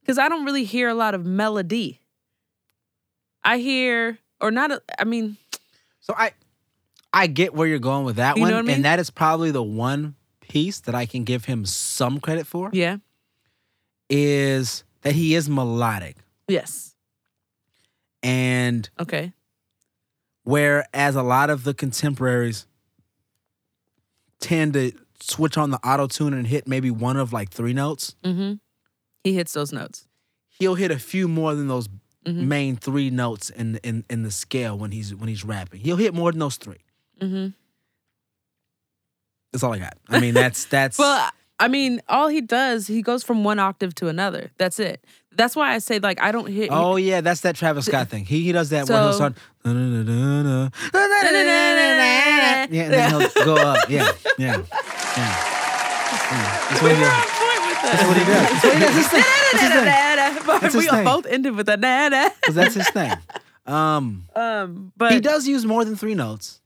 because 0.00 0.18
I 0.18 0.28
don't 0.28 0.44
really 0.44 0.64
hear 0.64 0.88
a 0.88 0.94
lot 0.94 1.14
of 1.14 1.24
melody. 1.26 2.00
I 3.44 3.58
hear 3.58 4.18
or 4.40 4.50
not. 4.50 4.70
a- 4.72 4.82
I 4.98 5.04
mean, 5.04 5.36
So 6.00 6.14
I 6.16 6.32
I 7.12 7.26
get 7.26 7.54
where 7.54 7.66
you're 7.66 7.78
going 7.78 8.04
with 8.04 8.16
that 8.16 8.38
one, 8.38 8.52
I 8.52 8.62
mean? 8.62 8.70
and 8.76 8.84
that 8.84 8.98
is 9.00 9.10
probably 9.10 9.50
the 9.50 9.62
one 9.62 10.14
piece 10.40 10.80
that 10.80 10.94
I 10.94 11.06
can 11.06 11.24
give 11.24 11.44
him 11.46 11.64
some 11.66 12.20
credit 12.20 12.46
for 12.46 12.70
yeah, 12.72 12.98
is 14.10 14.84
that 15.02 15.14
he 15.14 15.34
is 15.34 15.48
melodic. 15.48 16.16
yes, 16.48 16.94
And 18.22 18.88
okay, 19.00 19.32
whereas 20.44 21.16
a 21.16 21.22
lot 21.22 21.50
of 21.50 21.64
the 21.64 21.74
contemporaries 21.74 22.66
tend 24.40 24.72
to 24.74 24.92
switch 25.20 25.56
on 25.58 25.70
the 25.70 25.78
auto 25.78 26.06
tune 26.06 26.32
and 26.34 26.46
hit 26.46 26.66
maybe 26.68 26.90
one 26.90 27.16
of 27.16 27.32
like 27.32 27.50
three 27.50 27.72
notes, 27.72 28.14
mm-hmm. 28.24 28.54
He 29.24 29.34
hits 29.34 29.52
those 29.52 29.72
notes. 29.72 30.06
he'll 30.48 30.74
hit 30.76 30.90
a 30.90 30.98
few 30.98 31.28
more 31.28 31.54
than 31.54 31.68
those 31.68 31.88
Mhm. 32.26 32.46
main 32.46 32.76
three 32.76 33.10
notes 33.10 33.48
in 33.48 33.76
in 33.82 34.04
in 34.10 34.22
the 34.22 34.30
scale 34.30 34.76
when 34.76 34.90
he's 34.92 35.14
when 35.14 35.28
he's 35.28 35.44
rapping. 35.44 35.80
He'll 35.80 35.96
hit 35.96 36.12
more 36.14 36.30
than 36.32 36.40
those 36.40 36.56
three. 36.56 36.82
Mm-hmm. 37.20 37.48
That's 39.52 39.62
all 39.62 39.72
I 39.72 39.78
got. 39.78 39.96
I 40.08 40.20
mean, 40.20 40.34
that's 40.34 40.64
that's 40.76 40.98
Well, 40.98 41.30
I 41.60 41.68
mean, 41.68 42.00
all 42.08 42.28
he 42.28 42.40
does, 42.40 42.86
he 42.86 43.02
goes 43.02 43.22
from 43.24 43.42
one 43.44 43.58
octave 43.58 43.94
to 43.96 44.08
another. 44.08 44.50
That's 44.58 44.78
it. 44.78 45.04
That's 45.34 45.54
why 45.56 45.74
I 45.74 45.78
say 45.78 45.98
like 45.98 46.20
I 46.22 46.30
don't 46.32 46.46
hit. 46.46 46.68
Oh 46.72 46.96
yeah, 46.96 47.20
that's 47.20 47.40
that 47.42 47.54
Travis 47.56 47.86
Scott 47.86 48.08
thing. 48.08 48.24
He 48.24 48.42
he 48.42 48.52
does 48.52 48.70
that 48.70 48.88
he'll 48.88 49.12
So- 49.12 49.12
start. 49.12 49.34
"Da-da-da-da-da, 49.64 50.68
da-da-da-da-da," 50.92 52.66
Yeah, 52.70 52.82
and 52.84 52.92
then 52.92 53.10
he'll 53.10 53.44
go 53.44 53.56
up. 53.56 53.88
Yeah, 53.90 54.10
yeah, 54.38 54.62
yeah. 55.16 55.44
That's 56.68 56.82
what 56.82 56.92
he 56.92 57.00
does. 57.00 57.12
on 57.12 57.22
point 57.38 57.60
with 57.66 57.82
That's 57.82 58.04
what 58.04 58.16
he 58.16 58.24
does. 58.24 58.48
That's 58.50 58.64
what 58.64 58.74
he 58.74 58.80
does. 58.80 58.94
His 58.96 59.08
thing. 59.08 59.22
That's 59.52 59.62
his 59.62 59.72
thing. 59.72 59.94
But 60.48 60.60
That's 60.62 60.74
his 60.74 60.84
we 60.84 60.90
thing. 60.90 61.04
both 61.04 61.26
ended 61.26 61.54
with 61.56 61.68
a 61.68 61.76
na 61.76 62.08
na. 62.08 62.28
'Cause 62.42 62.54
that's 62.54 62.74
his 62.74 62.88
thing. 62.90 63.12
Um, 63.66 64.24
Um, 64.36 64.92
but 64.96 65.12
he 65.12 65.20
does 65.20 65.46
use 65.46 65.64
more 65.66 65.84
than 65.84 65.94
three 65.96 66.14
notes. 66.14 66.57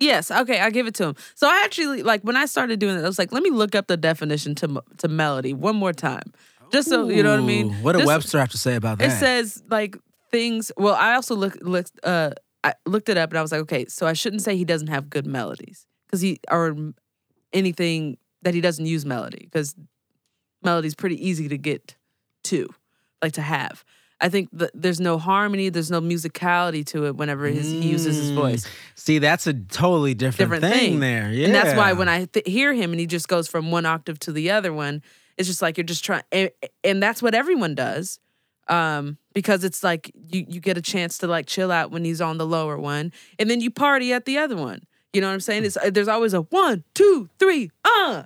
Yes, 0.00 0.30
okay, 0.30 0.60
I 0.60 0.70
give 0.70 0.86
it 0.86 0.94
to 0.96 1.04
him. 1.08 1.14
So 1.34 1.48
I 1.48 1.62
actually 1.64 2.02
like 2.02 2.22
when 2.22 2.36
I 2.36 2.46
started 2.46 2.78
doing 2.78 2.96
it, 2.96 3.02
I 3.02 3.06
was 3.06 3.18
like, 3.18 3.32
let 3.32 3.42
me 3.42 3.50
look 3.50 3.74
up 3.74 3.86
the 3.86 3.96
definition 3.96 4.54
to 4.56 4.82
to 4.98 5.08
melody 5.08 5.54
one 5.54 5.76
more 5.76 5.92
time, 5.92 6.32
just 6.72 6.88
so 6.88 7.08
you 7.08 7.22
know 7.22 7.30
what 7.32 7.40
I 7.40 7.46
mean. 7.46 7.72
What 7.82 7.92
did 7.92 8.00
Just- 8.00 8.08
Webster 8.08 8.38
have 8.38 8.50
to 8.50 8.58
say 8.58 8.74
about 8.76 8.98
that? 8.98 9.08
It 9.08 9.18
says 9.18 9.62
like 9.70 9.96
things. 10.30 10.70
Well, 10.76 10.94
I 10.94 11.14
also 11.14 11.34
looked 11.34 11.62
looked 11.62 11.92
uh 12.02 12.30
I 12.64 12.74
looked 12.86 13.08
it 13.08 13.16
up 13.16 13.30
and 13.30 13.38
I 13.38 13.42
was 13.42 13.52
like, 13.52 13.60
okay, 13.62 13.86
so 13.86 14.06
I 14.06 14.12
shouldn't 14.12 14.42
say 14.42 14.56
he 14.56 14.64
doesn't 14.64 14.88
have 14.88 15.08
good 15.08 15.26
melodies 15.26 15.86
because 16.06 16.20
he 16.20 16.40
or 16.50 16.76
anything 17.52 18.18
that 18.42 18.54
he 18.54 18.60
doesn't 18.60 18.86
use 18.86 19.04
melody 19.04 19.48
because 19.50 19.74
melody's 20.62 20.94
pretty 20.94 21.26
easy 21.26 21.48
to 21.48 21.58
get 21.58 21.96
to, 22.44 22.68
like 23.22 23.32
to 23.32 23.42
have. 23.42 23.84
I 24.20 24.28
think 24.28 24.48
there's 24.52 24.98
no 25.00 25.16
harmony, 25.18 25.68
there's 25.68 25.90
no 25.90 26.00
musicality 26.00 26.84
to 26.86 27.06
it 27.06 27.16
whenever 27.16 27.46
his, 27.46 27.66
he 27.70 27.88
uses 27.88 28.16
his 28.16 28.30
Mm. 28.32 28.34
voice. 28.34 28.66
See, 28.96 29.18
that's 29.20 29.46
a 29.46 29.54
totally 29.54 30.14
different, 30.14 30.50
Different 30.52 30.74
thing, 30.74 30.90
thing. 30.92 31.00
there. 31.00 31.30
Yeah, 31.32 31.46
And 31.46 31.54
that's 31.54 31.76
why 31.76 31.92
when 31.92 32.08
I 32.08 32.24
th- 32.24 32.46
hear 32.48 32.74
him 32.74 32.90
and 32.90 32.98
he 32.98 33.06
just 33.06 33.28
goes 33.28 33.46
from 33.46 33.70
one 33.70 33.86
octave 33.86 34.18
to 34.20 34.32
the 34.32 34.50
other 34.50 34.72
one, 34.72 35.02
it's 35.36 35.46
just 35.46 35.62
like 35.62 35.76
you're 35.78 35.84
just 35.84 36.04
trying, 36.04 36.24
and, 36.32 36.50
and 36.82 37.00
that's 37.02 37.22
what 37.22 37.32
everyone 37.34 37.76
does, 37.76 38.18
um, 38.66 39.18
because 39.34 39.62
it's 39.62 39.84
like 39.84 40.10
you 40.30 40.44
you 40.48 40.60
get 40.60 40.76
a 40.76 40.82
chance 40.82 41.16
to 41.18 41.26
like 41.28 41.46
chill 41.46 41.70
out 41.70 41.90
when 41.92 42.04
he's 42.04 42.20
on 42.20 42.38
the 42.38 42.46
lower 42.46 42.76
one, 42.76 43.12
and 43.38 43.48
then 43.48 43.60
you 43.60 43.70
party 43.70 44.12
at 44.12 44.24
the 44.24 44.36
other 44.36 44.56
one. 44.56 44.82
You 45.12 45.20
know 45.20 45.28
what 45.28 45.34
I'm 45.34 45.40
saying? 45.40 45.64
It's 45.64 45.76
uh, 45.76 45.90
there's 45.90 46.08
always 46.08 46.34
a 46.34 46.40
one, 46.42 46.82
two, 46.92 47.28
three, 47.38 47.70
uh, 47.84 48.24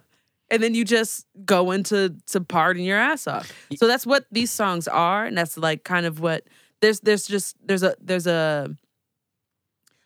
and 0.52 0.62
then 0.62 0.74
you 0.74 0.84
just 0.84 1.26
go 1.44 1.72
into 1.72 2.14
to 2.26 2.40
partying 2.40 2.84
your 2.86 2.98
ass 2.98 3.26
off. 3.26 3.50
So 3.76 3.86
that's 3.88 4.06
what 4.06 4.26
these 4.30 4.50
songs 4.52 4.86
are, 4.86 5.24
and 5.24 5.36
that's 5.36 5.56
like 5.56 5.82
kind 5.82 6.06
of 6.06 6.20
what 6.20 6.44
there's 6.80 7.00
there's 7.00 7.26
just 7.26 7.56
there's 7.66 7.82
a 7.82 7.96
there's 8.00 8.26
a 8.28 8.68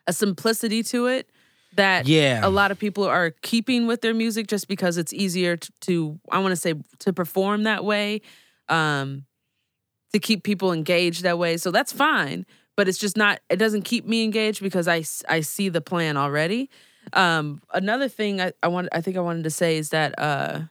a 0.06 0.12
simplicity 0.12 0.82
to 0.84 1.06
it 1.06 1.28
that 1.74 2.06
Yeah. 2.06 2.40
a 2.46 2.48
lot 2.48 2.70
of 2.70 2.78
people 2.78 3.04
are 3.04 3.32
keeping 3.42 3.86
with 3.86 4.00
their 4.00 4.14
music 4.14 4.46
just 4.46 4.68
because 4.68 4.96
it's 4.96 5.12
easier 5.12 5.56
to, 5.56 5.72
to 5.82 6.20
I 6.30 6.38
want 6.38 6.52
to 6.52 6.56
say 6.56 6.74
to 7.00 7.12
perform 7.12 7.64
that 7.64 7.84
way, 7.84 8.22
um, 8.68 9.24
to 10.12 10.18
keep 10.18 10.44
people 10.44 10.72
engaged 10.72 11.22
that 11.24 11.38
way. 11.38 11.56
So 11.56 11.70
that's 11.70 11.92
fine, 11.92 12.46
but 12.76 12.88
it's 12.88 12.98
just 12.98 13.16
not. 13.16 13.40
It 13.50 13.56
doesn't 13.56 13.82
keep 13.82 14.06
me 14.06 14.24
engaged 14.24 14.62
because 14.62 14.86
I 14.88 15.02
I 15.28 15.40
see 15.40 15.68
the 15.68 15.80
plan 15.80 16.16
already. 16.16 16.70
Um, 17.12 17.62
another 17.72 18.08
thing 18.08 18.40
I, 18.40 18.52
I 18.62 18.68
want 18.68 18.88
I 18.92 19.00
think 19.00 19.16
I 19.16 19.20
wanted 19.20 19.44
to 19.44 19.50
say 19.50 19.76
is 19.76 19.90
that 19.90 20.18
uh, 20.18 20.62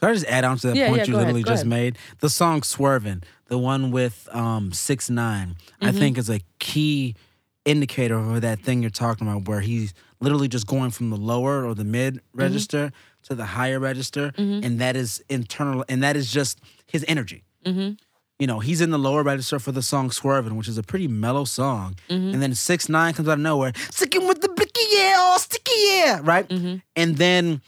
Can 0.00 0.08
I 0.08 0.12
just 0.14 0.26
add 0.26 0.44
on 0.44 0.56
to 0.58 0.68
that 0.68 0.76
Yeah, 0.76 0.86
point 0.88 0.98
yeah, 1.00 1.04
you 1.06 1.12
go 1.12 1.18
ahead, 1.18 1.26
literally 1.26 1.42
just 1.44 1.62
ahead. 1.64 1.66
made? 1.66 1.98
The 2.20 2.30
song 2.30 2.62
"Swerving," 2.62 3.22
the 3.48 3.58
one 3.58 3.90
with 3.90 4.28
um 4.32 4.72
six 4.72 5.10
nine, 5.10 5.56
I 5.80 5.88
Mm-hmm. 5.88 5.98
think 5.98 6.18
is 6.18 6.30
a 6.30 6.40
key 6.58 7.14
indicator 7.66 8.16
of 8.16 8.40
that 8.40 8.60
thing 8.60 8.80
you're 8.80 8.90
talking 8.90 9.28
about, 9.28 9.46
where 9.46 9.60
he's 9.60 9.92
literally 10.20 10.48
just 10.48 10.66
going 10.66 10.90
from 10.90 11.10
the 11.10 11.16
lower 11.18 11.66
or 11.66 11.74
the 11.74 11.84
mid 11.84 12.14
Mm-hmm. 12.16 12.40
register 12.40 12.92
to 13.24 13.34
the 13.34 13.44
higher 13.44 13.78
register, 13.78 14.32
and 14.38 14.80
that 14.80 14.96
is 14.96 15.22
internal, 15.28 15.84
and 15.88 16.02
that 16.02 16.16
is 16.16 16.32
just 16.32 16.60
his 16.86 17.04
energy. 17.06 17.44
Mm-hmm. 18.40 18.42
You 18.42 18.46
know, 18.46 18.58
he's 18.60 18.80
in 18.80 18.90
the 18.90 18.98
lower 18.98 19.22
register 19.22 19.58
for 19.58 19.72
the 19.72 19.82
song 19.82 20.10
"Swerving," 20.10 20.56
which 20.56 20.68
is 20.68 20.78
a 20.78 20.82
pretty 20.82 21.08
mellow 21.08 21.44
song, 21.44 21.96
Mm-hmm. 22.08 22.32
and 22.34 22.42
then 22.42 22.54
six 22.54 22.88
nine 22.88 23.12
comes 23.14 23.28
out 23.28 23.32
of 23.34 23.40
nowhere, 23.40 23.72
sticking 23.90 24.26
with 24.26 24.40
the 24.40 24.48
blicky 24.48 24.80
yeah, 24.92 25.16
all 25.18 25.38
sticky 25.38 25.72
yeah, 25.76 26.20
right, 26.22 26.48
Mm-hmm. 26.48 26.76
and 26.96 27.16
then 27.18 27.60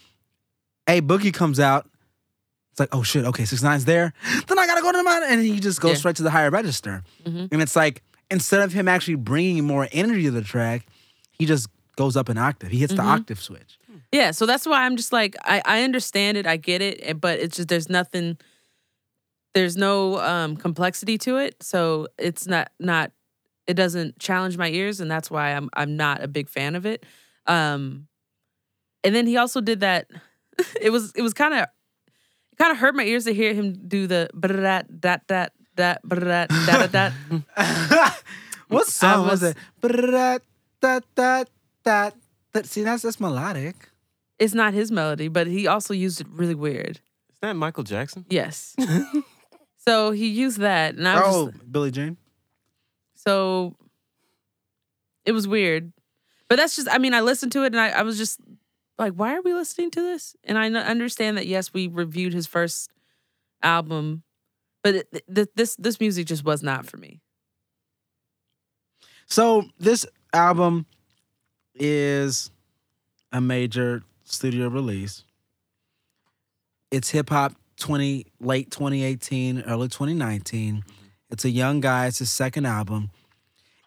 a 0.89 1.01
boogie 1.01 1.33
comes 1.33 1.61
out. 1.61 1.89
It's 2.73 2.81
like, 2.81 2.89
oh 2.93 3.03
shit, 3.03 3.25
okay, 3.27 3.45
six 3.45 3.63
nine's 3.63 3.85
there. 3.85 4.15
Then 4.49 4.59
I 4.59 4.67
gotta 4.67 4.81
go 4.81 4.91
to 4.93 4.99
the 4.99 5.05
mountain, 5.05 5.31
and 5.33 5.43
he 5.43 5.61
just 5.61 5.81
goes 5.81 5.93
Yeah. 5.93 5.97
straight 5.99 6.17
to 6.17 6.23
the 6.23 6.31
higher 6.31 6.51
register. 6.51 7.03
Mhm. 7.25 7.49
And 7.53 7.61
it's 7.63 7.77
like 7.77 8.03
instead 8.31 8.61
of 8.63 8.73
him 8.73 8.89
actually 8.89 9.17
bringing 9.17 9.67
more 9.67 9.89
energy 9.93 10.23
to 10.25 10.31
the 10.31 10.41
track, 10.43 10.87
he 11.39 11.45
just 11.45 11.69
goes 11.97 12.17
up 12.17 12.31
an 12.31 12.39
octave. 12.39 12.71
He 12.71 12.79
hits 12.79 12.95
the 12.95 13.03
octave 13.03 13.39
switch. 13.43 13.79
Yeah, 14.11 14.31
so 14.31 14.47
that's 14.47 14.65
why 14.67 14.85
I'm 14.87 14.97
just 14.97 15.13
like 15.13 15.37
I, 15.45 15.61
I 15.67 15.83
understand 15.83 16.39
it, 16.39 16.47
I 16.47 16.57
get 16.57 16.81
it, 16.81 17.21
but 17.21 17.39
it's 17.41 17.57
just 17.59 17.69
there's 17.69 17.91
nothing 17.91 18.39
there's 19.55 19.77
no 19.77 20.19
um 20.19 20.57
complexity 20.57 21.19
to 21.19 21.37
it. 21.39 21.63
So 21.63 22.09
it's 22.19 22.47
not 22.47 22.71
not 22.79 23.13
it 23.67 23.75
doesn't 23.75 24.19
challenge 24.19 24.57
my 24.57 24.69
ears 24.69 25.01
and 25.01 25.11
that's 25.11 25.31
why 25.31 25.53
I'm 25.53 25.69
I'm 25.75 25.97
not 25.97 26.23
a 26.23 26.29
big 26.29 26.49
fan 26.49 26.75
of 26.75 26.87
it. 26.87 27.05
Um 27.47 28.09
and 29.05 29.15
then 29.15 29.27
he 29.27 29.37
also 29.37 29.61
did 29.61 29.81
that 29.81 30.09
it 30.81 30.91
was 30.91 31.13
it 31.15 31.23
was 31.23 31.35
kind 31.35 31.55
of 31.55 31.61
it 31.61 32.57
kind 32.59 32.71
of 32.73 32.79
hurt 32.79 32.95
my 32.95 33.05
ears 33.05 33.25
to 33.25 33.35
hear 33.35 33.55
him 33.55 33.73
do 33.89 34.07
the 34.07 34.29
that 34.35 34.87
that 35.03 35.27
that 35.29 35.53
that 35.77 36.01
that 36.05 36.49
that 36.67 36.93
that 36.93 38.23
What 38.69 38.87
song 38.87 39.27
was, 39.27 39.43
was- 39.43 39.51
it? 39.51 39.57
That 39.83 40.43
that 40.81 41.05
that 41.15 41.49
that. 41.85 42.15
See, 42.67 42.83
that's 42.83 43.03
that's 43.03 43.21
melodic. 43.21 43.89
It's 44.39 44.55
not 44.55 44.73
his 44.75 44.91
melody, 44.91 45.29
but 45.29 45.47
he 45.47 45.67
also 45.67 45.93
used 45.95 46.21
it 46.21 46.27
really 46.31 46.55
weird. 46.55 46.97
Is 47.33 47.39
that 47.41 47.55
Michael 47.55 47.85
Jackson? 47.85 48.25
Yes. 48.31 48.75
so 49.87 50.11
he 50.13 50.29
used 50.29 50.59
that, 50.59 50.95
and 50.95 51.07
I 51.09 51.15
was 51.27 51.35
Oh, 51.37 51.51
just, 51.51 51.73
Billie 51.73 51.91
Jean. 51.91 52.17
so 53.15 53.77
it 55.25 55.33
was 55.33 55.47
weird. 55.47 55.93
But 56.49 56.57
that's 56.57 56.77
just, 56.77 56.89
I 56.91 56.99
mean, 56.99 57.15
I 57.15 57.21
listened 57.21 57.53
to 57.53 57.63
it, 57.63 57.73
and 57.73 57.81
I, 57.81 57.89
I 57.91 58.03
was 58.03 58.19
just 58.19 58.41
like, 58.99 59.15
why 59.15 59.35
are 59.35 59.41
we 59.43 59.55
listening 59.55 59.91
to 59.93 60.01
this? 60.03 60.37
And 60.45 60.59
I 60.59 60.67
understand 60.69 61.39
that 61.39 61.47
yes, 61.47 61.73
we 61.73 61.87
reviewed 61.89 62.35
his 62.35 62.47
first 62.47 62.91
album, 63.63 64.23
but 64.83 64.95
it, 64.97 65.23
th- 65.35 65.49
this 65.55 65.77
this 65.77 65.99
music 66.01 66.27
just 66.27 66.45
was 66.45 66.63
not 66.63 66.87
for 66.87 66.97
me. 66.99 67.21
So 69.27 69.65
this 69.79 70.05
album 70.33 70.87
is 71.75 72.51
a 73.33 73.41
major 73.41 74.03
studio 74.25 74.69
release. 74.69 75.25
It's 76.91 77.11
hip 77.11 77.31
hop 77.31 77.55
20 77.83 78.27
late 78.41 78.71
2018, 78.71 79.63
early 79.63 79.89
2019. 79.89 80.85
It's 81.31 81.45
a 81.45 81.51
young 81.51 81.81
guy, 81.81 82.07
it's 82.07 82.21
his 82.21 82.31
second 82.31 82.65
album. 82.65 83.11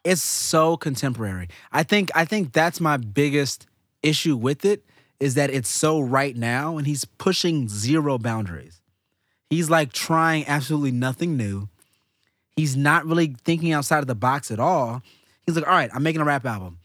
It's 0.03 0.21
so 0.21 0.77
contemporary. 0.77 1.47
I 1.71 1.83
think 1.83 2.11
I 2.13 2.25
think 2.25 2.51
that's 2.51 2.79
my 2.79 2.97
biggest 2.97 3.67
issue 4.03 4.35
with 4.35 4.65
it 4.65 4.83
is 5.19 5.35
that 5.35 5.49
it's 5.49 5.69
so 5.69 5.99
right 6.01 6.35
now 6.35 6.77
and 6.77 6.85
he's 6.85 7.05
pushing 7.05 7.69
zero 7.69 8.17
boundaries. 8.17 8.81
He's 9.49 9.69
like 9.69 9.93
trying 9.93 10.45
absolutely 10.45 10.91
nothing 10.91 11.37
new. 11.37 11.69
He's 12.55 12.75
not 12.75 13.05
really 13.05 13.35
thinking 13.45 13.71
outside 13.71 13.99
of 13.99 14.07
the 14.07 14.15
box 14.15 14.51
at 14.51 14.59
all. 14.59 15.01
He's 15.45 15.55
like, 15.55 15.65
all 15.65 15.73
right, 15.73 15.89
I'm 15.93 16.03
making 16.03 16.21
a 16.21 16.25
rap 16.25 16.45
album. 16.45 16.79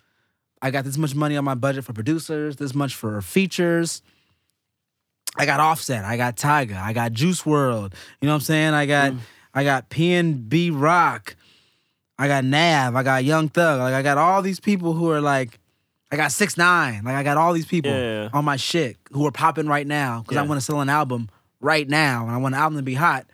I 0.63 0.71
got 0.71 0.85
this 0.85 0.97
much 0.97 1.15
money 1.15 1.37
on 1.37 1.45
my 1.45 1.55
budget 1.55 1.85
for 1.85 1.93
producers, 1.93 2.57
this 2.57 2.75
much 2.75 2.95
for 2.95 3.21
features. 3.21 4.03
I 5.37 5.47
got 5.47 5.61
Offset, 5.61 6.05
I 6.05 6.17
got 6.17 6.37
Tyga, 6.37 6.77
I 6.81 6.93
got 6.93 7.13
Juice 7.13 7.43
WRLD. 7.43 7.93
You 8.21 8.27
know 8.27 8.33
what 8.33 8.35
I'm 8.37 8.41
saying? 8.41 8.75
I 8.75 8.87
got 8.87 9.15
I 9.55 9.65
got 9.65 9.89
PNB 9.91 10.71
Rock, 10.73 11.37
I 12.19 12.27
got 12.29 12.45
Nav, 12.45 12.97
I 12.97 13.03
got 13.03 13.25
Young 13.25 13.49
Thug. 13.49 13.81
Like 13.81 13.95
I 13.95 14.03
got 14.03 14.19
all 14.19 14.43
these 14.43 14.61
people 14.61 14.93
who 14.93 15.11
are 15.11 15.21
like, 15.21 15.59
I 16.13 16.17
got 16.17 16.33
Six 16.33 16.57
Nine. 16.57 17.05
Like 17.05 17.15
I 17.15 17.23
got 17.23 17.37
all 17.37 17.53
these 17.53 17.67
people 17.67 17.93
Yeah. 17.93 18.29
on 18.33 18.45
my 18.45 18.57
shit 18.57 18.97
who 19.13 19.25
are 19.27 19.31
popping 19.33 19.67
right 19.69 19.87
now 19.87 20.21
because 20.21 20.37
I 20.37 20.43
Yeah. 20.43 20.49
want 20.49 20.61
to 20.61 20.65
sell 20.65 20.81
an 20.81 20.89
album 20.89 21.29
right 21.61 21.89
now 21.89 22.25
and 22.27 22.33
I 22.33 22.37
want 22.39 22.55
an 22.55 22.61
album 22.61 22.77
to 22.79 22.83
be 22.83 22.95
hot 22.95 23.27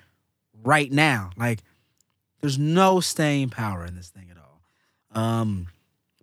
right 0.63 0.91
now. 0.93 1.31
Like 1.37 1.61
there's 2.43 2.59
no 2.59 3.01
staying 3.01 3.49
power 3.51 3.85
in 3.87 3.95
this 3.97 4.09
thing 4.11 4.29
at 4.31 4.37
all. 4.37 4.61
Um, 5.23 5.69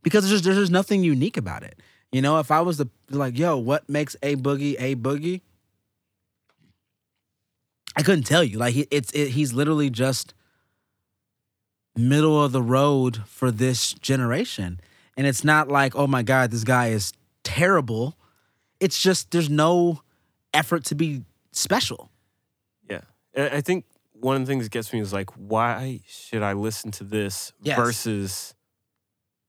because 0.04 0.24
there's 0.24 0.32
just 0.34 0.44
there's 0.44 0.58
just 0.58 0.72
nothing 0.72 1.04
unique 1.04 1.38
about 1.38 1.64
it. 1.64 1.80
You 2.12 2.22
know, 2.22 2.38
if 2.40 2.52
I 2.52 2.62
was 2.62 2.78
to 2.78 2.88
like, 3.10 3.38
yo, 3.40 3.58
what 3.58 3.90
makes 3.90 4.16
a 4.22 4.36
boogie 4.36 4.76
a 4.80 4.96
boogie? 4.96 5.42
I 7.96 8.02
couldn't 8.04 8.24
tell 8.24 8.44
you. 8.44 8.58
Like, 8.58 8.74
he, 8.74 8.88
it's 8.92 9.12
it, 9.12 9.30
he's 9.30 9.54
literally 9.54 9.90
just 9.90 10.34
middle 11.96 12.44
of 12.44 12.52
the 12.52 12.62
road 12.62 13.22
for 13.28 13.52
this 13.52 13.94
generation, 13.94 14.80
and 15.16 15.28
it's 15.28 15.44
not 15.44 15.68
like, 15.70 15.96
oh 15.96 16.08
my 16.08 16.24
god, 16.24 16.52
this 16.52 16.64
guy 16.64 16.88
is 16.88 17.14
terrible. 17.44 18.18
It's 18.80 19.02
just 19.02 19.32
there's 19.32 19.50
no 19.50 20.02
effort 20.54 20.86
to 20.86 20.96
be 20.96 21.24
special. 21.52 22.10
Yeah. 22.90 23.02
I 23.36 23.62
think 23.62 23.86
one 24.14 24.36
of 24.36 24.42
the 24.42 24.52
things 24.52 24.66
that 24.66 24.72
gets 24.72 24.92
me 24.94 25.00
is 25.00 25.14
like, 25.14 25.30
why 25.32 26.02
should 26.08 26.44
I 26.44 26.54
listen 26.54 26.92
to 26.92 27.04
this 27.04 27.54
Yes. 27.62 27.78
versus, 27.78 28.56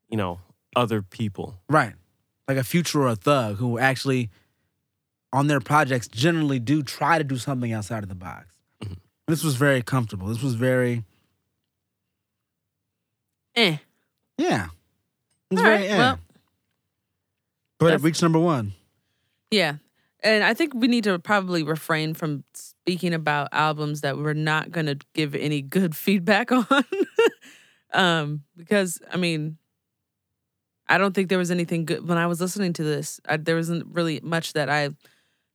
you 0.09 0.17
know, 0.17 0.41
other 0.77 1.03
people? 1.03 1.61
Right. 1.69 1.95
Like 2.47 2.59
a 2.59 2.65
future 2.65 3.03
or 3.03 3.09
a 3.09 3.17
thug 3.17 3.57
who 3.57 3.79
actually 3.79 4.31
on 5.35 5.49
their 5.49 5.61
projects 5.61 6.07
generally 6.09 6.61
do 6.61 6.83
try 6.83 7.19
to 7.19 7.25
do 7.25 7.37
something 7.37 7.73
outside 7.73 8.03
of 8.05 8.09
the 8.09 8.15
box. 8.15 8.55
Mhm. 8.83 8.97
This 9.27 9.43
was 9.43 9.57
very 9.57 9.83
comfortable. 9.83 10.29
This 10.29 10.43
was 10.43 10.55
very 10.55 11.05
Eh. 13.57 13.77
yeah. 14.39 14.67
It 15.51 15.55
was 15.55 15.61
All 15.61 15.65
very 15.67 15.83
right, 15.83 15.91
eh. 15.91 15.99
well, 15.99 16.19
but 17.79 17.93
it 17.95 18.01
reached 18.01 18.23
number 18.23 18.39
one. 18.39 18.73
Yeah. 19.51 19.77
And 20.23 20.43
I 20.43 20.55
think 20.55 20.73
we 20.75 20.89
need 20.89 21.05
to 21.05 21.19
probably 21.19 21.63
refrain 21.63 22.15
from 22.15 22.45
speaking 22.55 23.13
about 23.13 23.49
albums 23.53 24.01
that 24.01 24.17
we're 24.17 24.33
not 24.33 24.71
going 24.71 24.87
to 24.87 24.99
give 25.15 25.35
any 25.35 25.61
good 25.63 25.95
feedback 26.05 26.51
on. 26.51 26.67
um, 27.93 28.43
because, 28.57 28.99
I 29.13 29.17
mean, 29.19 29.59
I 30.89 30.99
don't 30.99 31.15
think 31.15 31.29
there 31.29 31.39
was 31.39 31.51
anything 31.51 31.85
good 31.85 32.09
when 32.09 32.19
I 32.19 32.27
was 32.27 32.41
listening 32.41 32.73
to 32.75 32.83
this. 32.83 33.21
I, 33.29 33.37
there 33.37 33.57
wasn't 33.57 33.87
really 33.95 34.21
much 34.23 34.55
that 34.55 34.69
I 34.71 34.91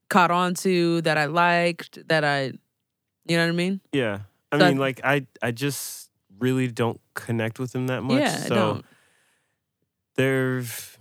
caught 0.10 0.32
on 0.32 0.54
to, 0.56 1.02
that 1.02 1.18
I 1.18 1.26
liked, 1.26 2.08
that 2.08 2.24
I, 2.24 2.52
you 3.26 3.38
know 3.38 3.44
what 3.46 3.50
I 3.50 3.56
mean? 3.56 3.82
Yeah. 3.94 4.20
I 4.52 4.58
So 4.60 4.66
I- 4.66 4.70
mean, 4.70 4.78
like, 4.80 5.02
I, 5.04 5.26
I 5.42 5.52
just 5.52 6.10
really 6.40 6.68
don't 6.68 7.00
connect 7.14 7.60
with 7.60 7.74
him 7.76 7.88
that 7.88 8.02
much. 8.02 8.20
yeah, 8.20 8.34
I 8.46 8.48
so 8.48 8.56
don't. 8.56 8.86
there's, 10.16 10.98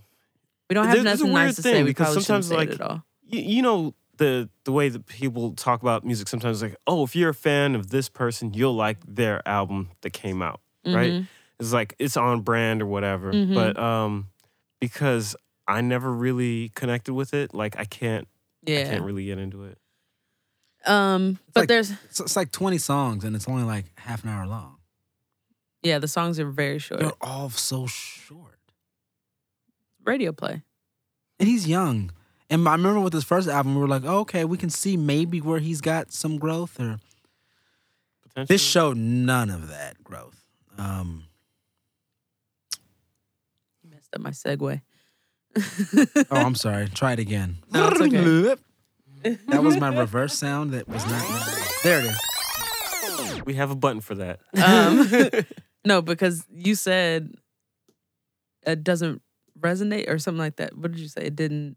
We 0.69 0.75
don't 0.75 0.87
have 0.87 0.95
There- 0.97 1.05
nothing 1.05 1.33
nice 1.33 1.57
to 1.57 1.62
say. 1.62 1.83
We 1.83 1.95
probably 1.95 2.23
sometimes, 2.23 2.50
like, 2.53 2.69
it 2.71 2.75
at 2.75 2.81
all. 2.81 3.05
you, 3.27 3.41
you 3.41 3.62
know, 3.62 3.95
the 4.19 4.49
the 4.65 4.73
way 4.73 4.88
that 4.88 5.07
people 5.07 5.53
talk 5.53 5.81
about 5.81 6.05
music 6.05 6.27
sometimes 6.27 6.61
like, 6.61 6.75
oh, 6.88 7.05
if 7.05 7.15
you're 7.15 7.31
a 7.31 7.35
fan 7.35 7.77
of 7.77 7.91
this 7.91 8.09
person, 8.09 8.53
you'll 8.53 8.75
like 8.75 8.99
their 9.07 9.47
album 9.49 9.91
that 10.00 10.11
came 10.11 10.43
out, 10.43 10.61
right? 10.85 11.12
Mhm. 11.12 11.27
It's 11.61 11.73
like 11.73 11.95
it's 12.00 12.17
on 12.17 12.41
brand 12.41 12.83
or 12.83 12.87
whatever. 12.87 13.33
Mhm. 13.33 13.55
But 13.55 13.79
um 13.79 14.27
because 14.81 15.37
I 15.69 15.83
never 15.83 16.12
really 16.12 16.73
connected 16.75 17.15
with 17.15 17.33
it, 17.33 17.55
like 17.55 17.79
I 17.79 17.85
can't 17.85 18.27
I 18.67 18.71
Yeah. 18.71 18.91
can't 18.91 19.05
really 19.05 19.25
get 19.27 19.38
into 19.38 19.65
it. 19.65 19.79
Um, 20.87 21.38
but 21.53 21.62
like- 21.62 21.69
there's, 21.69 21.91
It's, 22.05 22.21
it's 22.21 22.37
like 22.37 22.50
20 22.53 22.79
songs 22.79 23.25
and 23.25 23.35
it's 23.37 23.49
only 23.49 23.65
like 23.65 23.87
half 23.99 24.23
an 24.25 24.31
hour 24.31 24.47
long. 24.47 24.77
yeah, 25.83 25.99
the 25.99 26.09
songs 26.09 26.38
are 26.41 26.50
very 26.50 26.79
short. 26.79 27.00
They're 27.00 27.12
all 27.21 27.50
so 27.50 27.87
short. 27.87 28.59
Radio 30.05 30.33
play. 30.33 30.62
And 31.38 31.49
he's 31.49 31.67
young. 31.69 32.11
And 32.50 32.67
I 32.67 32.73
remember 32.73 33.00
with 33.00 33.12
his 33.12 33.25
first 33.25 33.47
album, 33.49 33.75
we 33.75 33.81
were 33.83 33.88
like, 33.88 34.05
oh, 34.05 34.21
okay, 34.21 34.45
we 34.45 34.57
can 34.57 34.71
see 34.71 34.97
maybe 34.97 35.41
where 35.41 35.59
he's 35.61 35.81
got 35.83 36.12
some 36.12 36.38
growth. 36.38 36.81
Or 36.81 36.99
Potentially. 38.23 38.47
this 38.55 38.62
showed 38.62 38.97
none 38.97 39.50
of 39.50 39.69
that 39.69 40.03
growth. 40.03 40.45
Um, 40.79 41.25
You 43.83 43.91
messed 43.91 44.15
up 44.15 44.21
my 44.23 44.31
segue. 44.31 44.81
oh, 46.31 46.37
I'm 46.37 46.55
sorry. 46.55 46.88
Try 46.88 47.12
it 47.12 47.19
again. 47.19 47.59
No, 47.73 47.88
it's 47.88 48.00
okay. 48.00 48.57
that 49.49 49.62
was 49.62 49.79
my 49.79 49.97
reverse 49.97 50.38
sound. 50.38 50.73
That 50.73 50.88
was 50.88 51.05
not. 51.07 51.23
There 51.83 52.00
it 52.00 52.07
is. 52.07 53.45
we 53.45 53.55
have 53.55 53.71
a 53.71 53.75
button 53.77 54.00
for 54.00 54.15
that. 54.17 54.41
Um, 54.55 55.45
no, 55.85 56.03
because 56.03 56.45
you 56.50 56.75
said 56.75 57.35
it 58.67 58.85
doesn't 58.85 59.23
resonate 59.59 60.09
or 60.11 60.19
something 60.19 60.38
like 60.38 60.57
that. 60.57 60.77
What 60.77 60.93
did 60.93 61.00
you 61.00 61.09
say? 61.09 61.23
It 61.23 61.37
didn't 61.37 61.77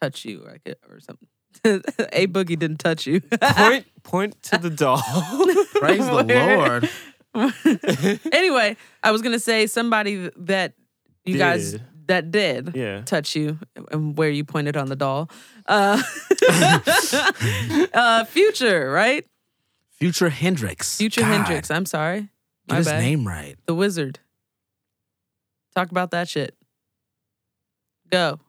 touch 0.00 0.24
you, 0.24 0.42
or, 0.44 0.52
like, 0.52 0.78
or 0.88 1.00
something. 1.00 1.28
A 2.12 2.26
boogie 2.26 2.58
didn't 2.58 2.78
touch 2.78 3.06
you. 3.06 3.20
point 3.20 3.86
point 4.02 4.42
to 4.44 4.58
the 4.58 4.70
doll. 4.70 5.02
Praise 5.74 6.04
the 6.04 6.24
Lord. 6.24 6.90
anyway, 8.32 8.76
I 9.02 9.10
was 9.10 9.22
gonna 9.22 9.38
say 9.38 9.66
somebody 9.66 10.30
that 10.36 10.74
you 11.24 11.38
guys 11.38 11.72
Did. 11.72 11.82
That 12.06 12.30
did 12.30 12.74
yeah. 12.74 13.02
touch 13.02 13.34
you 13.36 13.58
and 13.90 14.16
where 14.16 14.30
you 14.30 14.44
pointed 14.44 14.76
on 14.76 14.88
the 14.88 14.96
doll. 14.96 15.30
Uh, 15.66 16.02
uh, 17.94 18.24
Future, 18.24 18.90
right? 18.90 19.26
Future 19.90 20.28
Hendrix. 20.28 20.98
Future 20.98 21.22
God, 21.22 21.28
Hendrix. 21.28 21.70
I'm 21.70 21.86
sorry. 21.86 22.28
Get 22.68 22.78
his 22.78 22.86
bad. 22.86 23.00
name 23.00 23.26
right. 23.26 23.56
The 23.66 23.74
Wizard. 23.74 24.18
Talk 25.74 25.90
about 25.90 26.10
that 26.12 26.28
shit. 26.28 26.54
Go. 28.10 28.40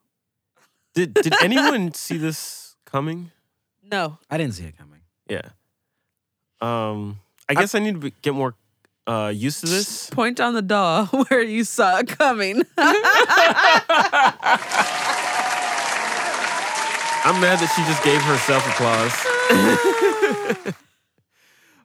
Did 0.93 1.13
did 1.13 1.33
anyone 1.41 1.93
see 1.93 2.17
this 2.17 2.75
coming? 2.85 3.31
No. 3.91 4.17
I 4.29 4.37
didn't 4.37 4.53
see 4.53 4.65
it 4.65 4.77
coming. 4.77 5.01
Yeah. 5.27 5.49
Um, 6.61 7.19
I 7.49 7.53
guess 7.53 7.75
I, 7.75 7.79
need 7.79 7.93
to 7.93 7.99
be, 7.99 8.13
get 8.21 8.33
more 8.33 8.55
uh, 9.07 9.31
used 9.33 9.61
to 9.61 9.65
this. 9.67 10.09
Point 10.11 10.39
on 10.39 10.53
the 10.53 10.61
doll 10.61 11.05
where 11.27 11.41
you 11.43 11.63
saw 11.63 11.97
it 11.99 12.07
coming. 12.07 12.63
I'm 17.27 17.41
mad 17.41 17.57
that 17.59 17.71
she 17.75 17.83
just 17.85 18.03
gave 18.03 18.21
herself 18.21 18.63
applause. 18.69 19.11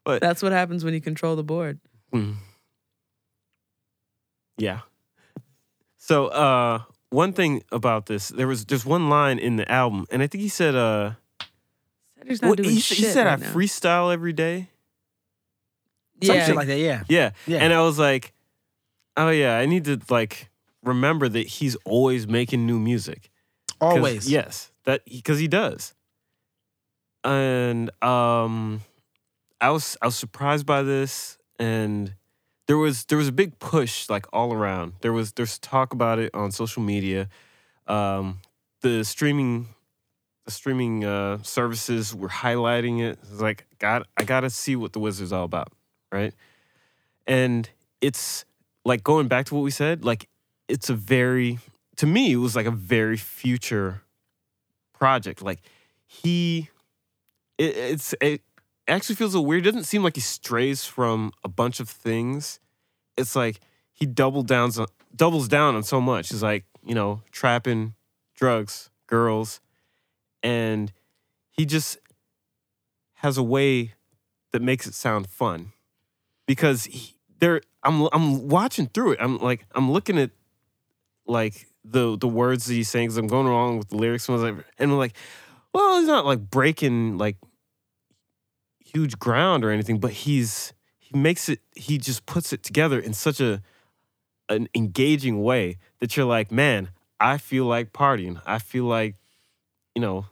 but 0.04 0.20
That's 0.20 0.42
what 0.42 0.52
happens 0.52 0.84
when 0.84 0.92
you 0.92 1.00
control 1.00 1.34
the 1.34 1.42
board. 1.44 1.80
mm. 2.12 2.34
yeah. 4.58 4.80
So 5.96 6.26
uh, 6.28 6.80
one 7.10 7.32
thing 7.32 7.62
about 7.72 8.06
this, 8.06 8.28
there 8.28 8.46
was 8.48 8.64
just 8.64 8.84
one 8.84 9.08
line 9.08 9.38
in 9.38 9.56
the 9.56 9.70
album, 9.70 10.06
and 10.10 10.22
I 10.22 10.26
think 10.26 10.42
he 10.42 10.48
said, 10.48 10.74
uh, 10.74 11.12
Cedric's 12.18 12.42
not 12.42 12.48
what, 12.48 12.56
doing 12.58 12.70
he, 12.70 12.74
he 12.76 13.04
said, 13.04 13.26
right 13.26 13.38
I 13.38 13.42
now. 13.42 13.52
freestyle 13.52 14.12
every 14.12 14.32
day. 14.32 14.70
Some 16.22 16.36
Yeah. 16.36 16.46
shit 16.46 16.56
like 16.56 16.66
that. 16.68 16.78
Yeah. 16.78 17.04
Yeah. 17.08 17.30
Yeah. 17.46 17.58
And 17.58 17.72
I 17.72 17.80
was 17.82 17.98
like, 17.98 18.32
oh 19.16 19.30
yeah, 19.30 19.56
I 19.58 19.66
need 19.66 19.84
to 19.86 20.00
like 20.08 20.50
remember 20.82 21.28
that 21.28 21.46
he's 21.46 21.76
always 21.84 22.26
making 22.28 22.66
new 22.66 22.78
music. 22.78 23.30
'Cause- 23.80 23.96
Always. 23.96 24.30
Yes. 24.30 24.70
That 24.84 25.02
because 25.04 25.38
he 25.38 25.48
does. 25.48 25.94
And 27.24 27.90
um 28.02 28.80
I 29.60 29.70
was 29.70 29.96
I 30.00 30.06
was 30.06 30.16
surprised 30.16 30.64
by 30.66 30.82
this 30.82 31.36
and 31.58 32.14
there 32.66 32.78
was 32.78 33.04
there 33.06 33.18
was 33.18 33.28
a 33.28 33.32
big 33.32 33.58
push 33.58 34.08
like 34.08 34.26
all 34.32 34.52
around. 34.54 34.94
There 35.02 35.12
was 35.12 35.32
there's 35.32 35.58
talk 35.58 35.92
about 35.92 36.18
it 36.18 36.34
on 36.34 36.50
social 36.52 36.82
media. 36.82 37.28
Um 37.86 38.40
the 38.80 39.04
streaming 39.04 39.68
the 40.46 40.50
streaming 40.50 41.04
uh 41.04 41.42
services 41.42 42.14
were 42.14 42.28
highlighting 42.28 43.00
it. 43.00 43.18
It's 43.22 43.40
like 43.40 43.66
God 43.78 44.04
I 44.16 44.24
got 44.24 44.40
to 44.40 44.50
see 44.50 44.74
what 44.76 44.92
the 44.94 44.98
Wizard's 45.00 45.32
all 45.32 45.44
about, 45.44 45.72
right? 46.12 46.34
And 47.26 47.68
it's 48.00 48.44
like 48.84 49.04
going 49.04 49.28
back 49.28 49.46
to 49.46 49.54
what 49.54 49.62
we 49.62 49.70
said, 49.70 50.04
like 50.04 50.28
it's 50.68 50.90
a 50.90 50.94
very 50.94 51.58
to 51.96 52.06
me 52.06 52.32
it 52.32 52.36
was 52.36 52.56
like 52.56 52.66
a 52.66 52.70
very 52.70 53.16
future 53.16 54.02
project. 54.92 55.42
Like 55.42 55.60
he 56.06 56.70
it, 57.58 57.76
it's 57.76 58.14
it 58.20 58.42
actually 58.88 59.14
feels 59.16 59.34
a 59.34 59.40
weird. 59.40 59.66
It 59.66 59.70
doesn't 59.70 59.84
seem 59.84 60.02
like 60.02 60.16
he 60.16 60.20
strays 60.20 60.84
from 60.84 61.32
a 61.44 61.48
bunch 61.48 61.80
of 61.80 61.88
things. 61.88 62.58
It's 63.16 63.36
like 63.36 63.60
he 63.92 64.06
double 64.06 64.42
downs 64.42 64.78
on, 64.78 64.86
doubles 65.14 65.48
down 65.48 65.74
on 65.76 65.82
so 65.82 66.00
much. 66.00 66.30
It's 66.30 66.42
like, 66.42 66.64
you 66.84 66.94
know, 66.94 67.22
trapping, 67.30 67.94
drugs, 68.34 68.90
girls, 69.06 69.60
and 70.42 70.92
he 71.50 71.66
just 71.66 71.98
has 73.16 73.36
a 73.36 73.42
way 73.42 73.94
that 74.52 74.62
makes 74.62 74.86
it 74.86 74.94
sound 74.94 75.28
fun. 75.28 75.72
Because 76.50 76.86
he, 76.86 77.14
there 77.38 77.60
I'm 77.84 78.08
I'm 78.12 78.48
watching 78.48 78.88
through 78.88 79.12
it. 79.12 79.18
I'm 79.20 79.38
like 79.38 79.66
I'm 79.72 79.92
looking 79.92 80.18
at 80.18 80.30
like 81.26 81.68
the 81.84 82.18
the 82.18 82.26
words 82.26 82.66
that 82.66 82.74
he's 82.74 82.88
saying 82.88 83.06
because 83.06 83.18
I'm 83.18 83.28
going 83.28 83.46
along 83.46 83.78
with 83.78 83.90
the 83.90 83.96
lyrics 83.96 84.28
and 84.28 84.42
like, 84.42 84.64
and 84.76 84.90
I'm 84.90 84.98
like, 84.98 85.14
well, 85.72 86.00
he's 86.00 86.08
not 86.08 86.26
like 86.26 86.50
breaking 86.50 87.18
like 87.18 87.36
huge 88.84 89.16
ground 89.20 89.64
or 89.64 89.70
anything, 89.70 90.00
but 90.00 90.10
he's 90.10 90.72
he 90.98 91.16
makes 91.16 91.48
it 91.48 91.60
he 91.76 91.98
just 91.98 92.26
puts 92.26 92.52
it 92.52 92.64
together 92.64 92.98
in 92.98 93.14
such 93.14 93.40
a 93.40 93.62
an 94.48 94.68
engaging 94.74 95.40
way 95.44 95.78
that 96.00 96.16
you're 96.16 96.26
like, 96.26 96.50
man, 96.50 96.90
I 97.20 97.38
feel 97.38 97.66
like 97.66 97.92
partying. 97.92 98.42
I 98.44 98.58
feel 98.58 98.86
like, 98.86 99.14
you 99.94 100.02
know, 100.02 100.26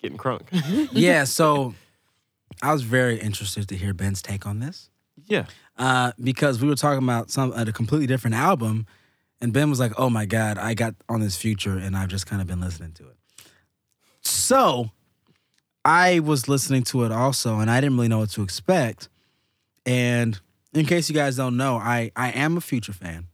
getting 0.00 0.16
crunk. 0.16 0.48
yeah. 0.92 1.24
So 1.24 1.74
I 2.64 2.72
was 2.72 2.82
very 2.82 3.20
interested 3.20 3.68
to 3.68 3.76
hear 3.76 3.92
Ben's 3.92 4.22
take 4.22 4.46
on 4.46 4.60
this. 4.60 4.88
yeah. 5.26 5.46
uh, 5.78 6.12
because 6.22 6.60
we 6.60 6.68
were 6.68 6.74
talking 6.74 7.02
about 7.04 7.30
some 7.30 7.52
at 7.52 7.68
a 7.68 7.72
completely 7.72 8.06
different 8.06 8.36
album, 8.36 8.86
and 9.40 9.52
Ben 9.52 9.68
was 9.70 9.78
like, 9.78 9.92
"Oh 9.98 10.08
my 10.10 10.24
god, 10.26 10.58
I 10.58 10.74
got 10.74 10.94
on 11.08 11.20
this 11.20 11.36
future, 11.36 11.76
and 11.76 11.96
I've 11.96 12.08
just 12.08 12.26
kind 12.26 12.40
of 12.40 12.48
been 12.48 12.60
listening 12.60 12.92
to 12.92 13.04
it." 13.08 13.16
So 14.22 14.90
I 15.84 16.20
was 16.20 16.48
listening 16.48 16.82
to 16.84 17.04
it 17.04 17.12
also, 17.12 17.58
and 17.58 17.70
I 17.70 17.80
didn't 17.80 17.96
really 17.96 18.08
know 18.08 18.20
what 18.20 18.30
to 18.30 18.42
expect. 18.42 19.08
And 19.84 20.40
in 20.72 20.86
case 20.86 21.10
you 21.10 21.14
guys 21.14 21.36
don't 21.36 21.56
know, 21.56 21.76
I 21.76 22.10
I 22.16 22.30
am 22.30 22.56
a 22.56 22.60
Future 22.60 22.92
fan. 22.94 23.26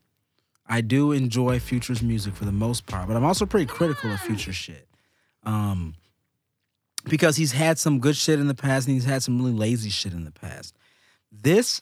I 0.66 0.80
do 0.80 1.12
enjoy 1.12 1.58
Future's 1.60 2.02
music 2.02 2.34
for 2.34 2.44
the 2.44 2.52
most 2.52 2.86
part, 2.86 3.08
but 3.08 3.16
I'm 3.16 3.24
also 3.24 3.46
pretty 3.46 3.66
critical 3.66 4.12
of 4.12 4.20
Future 4.20 4.52
shit. 4.52 4.88
Um, 5.44 5.94
because 7.04 7.36
he's 7.36 7.52
had 7.52 7.78
some 7.78 7.98
good 8.00 8.16
shit 8.16 8.38
in 8.38 8.48
the 8.48 8.54
past, 8.54 8.86
and 8.86 8.94
he's 8.94 9.04
had 9.04 9.22
some 9.22 9.38
really 9.38 9.52
lazy 9.56 9.90
shit 9.90 10.12
in 10.12 10.24
the 10.24 10.30
past. 10.32 10.74
This 11.32 11.80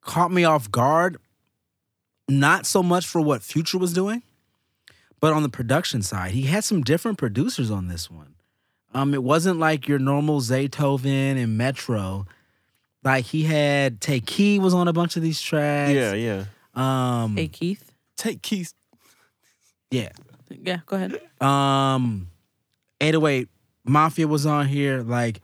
caught 0.00 0.30
me 0.30 0.44
off 0.44 0.70
guard, 0.70 1.16
not 2.28 2.66
so 2.66 2.82
much 2.82 3.06
for 3.06 3.20
what 3.20 3.42
Future 3.42 3.78
was 3.78 3.92
doing, 3.92 4.22
but 5.20 5.32
on 5.32 5.42
the 5.42 5.48
production 5.48 6.02
side. 6.02 6.32
He 6.32 6.42
had 6.42 6.64
some 6.64 6.82
different 6.82 7.18
producers 7.18 7.70
on 7.70 7.88
this 7.88 8.10
one. 8.10 8.34
Um, 8.94 9.12
it 9.12 9.22
wasn't 9.22 9.58
like 9.58 9.88
your 9.88 9.98
normal 9.98 10.40
Zaytoven 10.40 11.36
and 11.42 11.58
Metro. 11.58 12.26
Like 13.02 13.26
he 13.26 13.42
had 13.42 14.00
Tay 14.00 14.20
Key 14.20 14.58
was 14.58 14.72
on 14.74 14.88
a 14.88 14.92
bunch 14.92 15.16
of 15.16 15.22
these 15.22 15.40
tracks. 15.40 15.92
Yeah, 15.92 16.14
yeah. 16.14 16.44
Um, 16.74 17.36
Hey, 17.36 17.48
Keith. 17.48 17.92
Take 18.16 18.40
keys. 18.42 18.72
yeah. 19.90 20.10
Yeah, 20.48 20.78
go 20.86 20.96
ahead. 20.96 21.20
Um, 21.40 22.28
808 23.00 23.48
Mafia 23.86 24.26
was 24.26 24.46
on 24.46 24.66
here. 24.66 25.02
Like, 25.02 25.40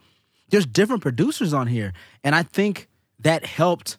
there's 0.48 0.66
different 0.66 1.02
producers 1.02 1.52
on 1.52 1.66
here, 1.66 1.92
and 2.22 2.34
I 2.34 2.42
think 2.42 2.88
that 3.20 3.46
helped 3.46 3.98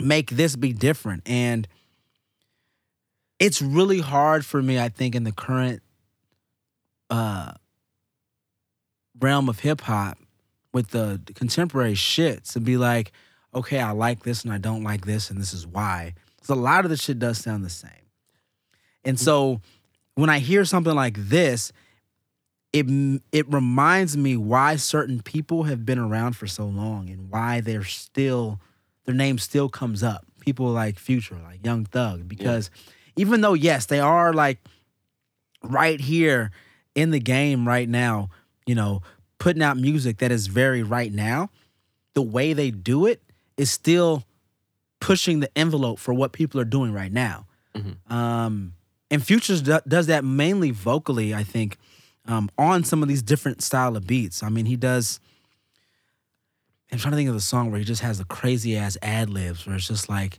make 0.00 0.30
this 0.30 0.56
be 0.56 0.72
different. 0.72 1.22
And 1.26 1.68
it's 3.38 3.62
really 3.62 4.00
hard 4.00 4.44
for 4.44 4.62
me, 4.62 4.78
I 4.78 4.88
think, 4.88 5.14
in 5.14 5.24
the 5.24 5.32
current 5.32 5.82
uh 7.08 7.52
realm 9.20 9.48
of 9.48 9.60
hip 9.60 9.80
hop 9.82 10.18
with 10.72 10.90
the 10.90 11.20
contemporary 11.34 11.94
shit 11.94 12.44
to 12.44 12.60
be 12.60 12.76
like, 12.76 13.12
okay, 13.54 13.80
I 13.80 13.92
like 13.92 14.24
this 14.24 14.44
and 14.44 14.52
I 14.52 14.58
don't 14.58 14.82
like 14.82 15.06
this, 15.06 15.30
and 15.30 15.40
this 15.40 15.54
is 15.54 15.66
why. 15.66 16.14
Because 16.36 16.50
a 16.50 16.54
lot 16.54 16.84
of 16.84 16.90
the 16.90 16.96
shit 16.96 17.18
does 17.18 17.38
sound 17.38 17.64
the 17.64 17.70
same. 17.70 17.90
And 19.04 19.18
so 19.18 19.60
when 20.16 20.28
I 20.28 20.40
hear 20.40 20.64
something 20.64 20.94
like 20.94 21.16
this, 21.16 21.72
it 22.78 23.22
it 23.32 23.52
reminds 23.52 24.16
me 24.16 24.36
why 24.36 24.76
certain 24.76 25.22
people 25.22 25.64
have 25.64 25.86
been 25.86 25.98
around 25.98 26.36
for 26.36 26.46
so 26.46 26.66
long 26.66 27.08
and 27.08 27.30
why 27.30 27.60
they're 27.60 27.84
still 27.84 28.60
their 29.04 29.14
name 29.14 29.38
still 29.38 29.68
comes 29.68 30.02
up. 30.02 30.26
People 30.40 30.66
like 30.68 30.98
Future, 30.98 31.38
like 31.42 31.64
Young 31.64 31.84
Thug, 31.84 32.28
because 32.28 32.70
even 33.16 33.40
though 33.40 33.54
yes, 33.54 33.86
they 33.86 34.00
are 34.00 34.32
like 34.32 34.58
right 35.62 36.00
here 36.00 36.50
in 36.94 37.10
the 37.10 37.18
game 37.20 37.66
right 37.66 37.88
now, 37.88 38.28
you 38.66 38.74
know, 38.74 39.02
putting 39.38 39.62
out 39.62 39.76
music 39.76 40.18
that 40.18 40.30
is 40.30 40.46
very 40.46 40.82
right 40.82 41.12
now, 41.12 41.50
the 42.14 42.22
way 42.22 42.52
they 42.52 42.70
do 42.70 43.06
it 43.06 43.22
is 43.56 43.70
still 43.70 44.24
pushing 45.00 45.40
the 45.40 45.50
envelope 45.58 45.98
for 45.98 46.12
what 46.14 46.32
people 46.32 46.60
are 46.60 46.64
doing 46.64 46.92
right 46.92 47.12
now. 47.12 47.46
Um, 48.08 48.72
and 49.10 49.22
Futures 49.24 49.62
do, 49.62 49.78
does 49.86 50.06
that 50.06 50.24
mainly 50.24 50.70
vocally, 50.70 51.34
I 51.34 51.42
think, 51.44 51.76
um, 52.26 52.50
on 52.58 52.84
some 52.84 53.02
of 53.02 53.08
these 53.08 53.22
different 53.22 53.62
style 53.62 53.96
of 53.96 54.06
beats. 54.06 54.42
I 54.42 54.48
mean, 54.48 54.66
he 54.66 54.76
does. 54.76 55.20
I'm 56.92 56.98
trying 56.98 57.12
to 57.12 57.16
think 57.16 57.28
of 57.28 57.34
the 57.34 57.40
song 57.40 57.70
where 57.70 57.78
he 57.78 57.84
just 57.84 58.02
has 58.02 58.18
the 58.18 58.24
crazy 58.24 58.76
ass 58.76 58.96
ad 59.02 59.28
libs, 59.30 59.66
where 59.66 59.76
it's 59.76 59.88
just 59.88 60.08
like 60.08 60.38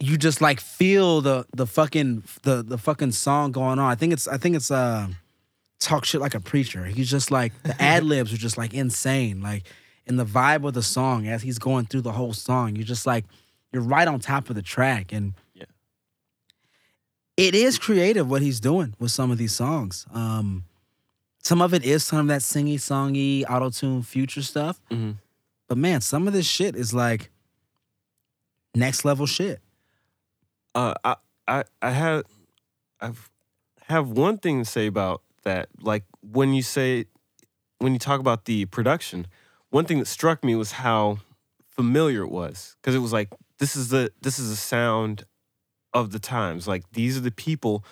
you 0.00 0.16
just 0.16 0.40
like 0.40 0.60
feel 0.60 1.20
the 1.20 1.46
the 1.54 1.66
fucking 1.66 2.24
the 2.42 2.62
the 2.62 2.78
fucking 2.78 3.12
song 3.12 3.52
going 3.52 3.78
on. 3.78 3.90
I 3.90 3.94
think 3.94 4.12
it's 4.12 4.28
I 4.28 4.36
think 4.36 4.56
it's 4.56 4.70
uh 4.70 5.08
talk 5.80 6.04
shit 6.04 6.20
like 6.20 6.34
a 6.34 6.40
preacher. 6.40 6.84
He's 6.84 7.10
just 7.10 7.30
like 7.30 7.52
the 7.62 7.80
ad 7.80 8.04
libs 8.04 8.32
are 8.32 8.38
just 8.38 8.58
like 8.58 8.74
insane. 8.74 9.40
Like 9.40 9.64
in 10.06 10.16
the 10.16 10.26
vibe 10.26 10.66
of 10.66 10.74
the 10.74 10.82
song 10.82 11.26
as 11.26 11.42
he's 11.42 11.58
going 11.58 11.86
through 11.86 12.02
the 12.02 12.12
whole 12.12 12.32
song, 12.32 12.76
you're 12.76 12.84
just 12.84 13.06
like 13.06 13.24
you're 13.72 13.82
right 13.82 14.06
on 14.06 14.20
top 14.20 14.50
of 14.50 14.56
the 14.56 14.62
track 14.62 15.12
and. 15.12 15.34
It 17.36 17.54
is 17.54 17.78
creative 17.78 18.30
what 18.30 18.42
he's 18.42 18.60
doing 18.60 18.94
with 18.98 19.10
some 19.10 19.30
of 19.30 19.38
these 19.38 19.52
songs. 19.52 20.06
Um 20.12 20.64
some 21.42 21.60
of 21.60 21.74
it 21.74 21.84
is 21.84 22.02
some 22.04 22.20
of 22.20 22.26
that 22.28 22.40
singy 22.40 22.76
songy 22.76 23.44
auto 23.48 23.70
tune 23.70 24.02
future 24.02 24.42
stuff. 24.42 24.80
Mhm. 24.90 25.16
But 25.68 25.78
man, 25.78 26.00
some 26.00 26.26
of 26.26 26.32
this 26.32 26.46
shit 26.46 26.74
is 26.76 26.94
like 26.94 27.30
next 28.74 29.04
level 29.04 29.26
shit. 29.26 29.60
Uh, 30.74 30.94
I, 31.04 31.16
I, 31.46 31.64
I 31.80 31.90
had, 31.90 32.24
I've 33.00 33.30
have 33.86 34.08
one 34.08 34.38
thing 34.38 34.64
to 34.64 34.64
say 34.64 34.86
about 34.86 35.22
that. 35.44 35.68
Like 35.80 36.04
when 36.22 36.54
you 36.54 36.62
say, 36.62 37.04
when 37.78 37.92
you 37.92 37.98
talk 37.98 38.18
about 38.20 38.46
the 38.46 38.64
production, 38.66 39.26
one 39.70 39.84
thing 39.84 39.98
that 39.98 40.06
struck 40.06 40.42
me 40.42 40.54
was 40.56 40.72
how 40.72 41.18
familiar 41.68 42.22
it 42.22 42.30
was 42.30 42.76
because 42.80 42.94
it 42.94 43.00
was 43.00 43.12
like 43.12 43.28
this 43.58 43.76
is 43.76 43.88
the 43.88 44.10
this 44.22 44.38
is 44.38 44.48
the 44.50 44.56
sound 44.56 45.24
of 45.94 46.10
the 46.10 46.18
times. 46.18 46.68
Like 46.68 46.82
these 46.92 47.16
are 47.16 47.20
the 47.20 47.30
people 47.30 47.84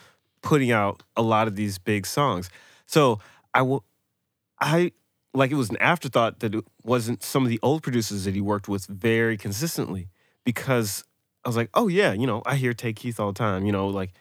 putting 0.42 0.72
out 0.72 1.02
a 1.16 1.22
lot 1.22 1.48
of 1.48 1.56
these 1.56 1.78
big 1.78 2.04
songs. 2.04 2.50
So 2.84 3.20
I 3.54 3.62
will, 3.62 3.84
I 4.60 4.92
like 5.32 5.50
it 5.50 5.54
was 5.54 5.70
an 5.70 5.78
afterthought 5.78 6.40
that 6.40 6.54
it 6.54 6.64
wasn't 6.84 7.22
some 7.22 7.44
of 7.44 7.48
the 7.48 7.60
old 7.62 7.82
producers 7.82 8.24
that 8.24 8.34
he 8.34 8.40
worked 8.40 8.68
with 8.68 8.86
very 8.86 9.36
consistently 9.36 10.08
because 10.44 11.04
I 11.44 11.48
was 11.48 11.56
like, 11.56 11.70
oh 11.74 11.88
yeah, 11.88 12.12
you 12.12 12.26
know, 12.26 12.42
I 12.44 12.56
hear 12.56 12.74
Tay 12.74 12.92
Keith 12.92 13.18
all 13.18 13.32
the 13.32 13.38
time, 13.38 13.64
you 13.64 13.72
know, 13.72 13.88
like, 13.88 14.12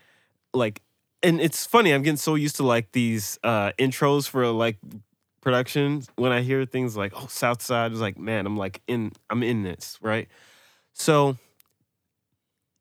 like, 0.53 0.81
and 1.23 1.39
it's 1.39 1.65
funny. 1.65 1.91
I'm 1.91 2.01
getting 2.01 2.17
so 2.17 2.35
used 2.35 2.55
to 2.57 2.63
like 2.63 2.91
these 2.93 3.37
uh, 3.43 3.73
intros 3.77 4.27
for 4.27 4.47
like 4.47 4.77
production 5.41 6.03
when 6.15 6.31
I 6.31 6.41
hear 6.41 6.65
things 6.65 6.97
like, 6.97 7.13
oh, 7.15 7.27
Southside 7.27 7.91
is 7.91 8.01
like, 8.01 8.17
man, 8.17 8.45
I'm 8.45 8.57
like 8.57 8.81
in, 8.87 9.11
I'm 9.29 9.43
in 9.43 9.63
this, 9.63 9.99
right? 10.01 10.27
So 10.93 11.37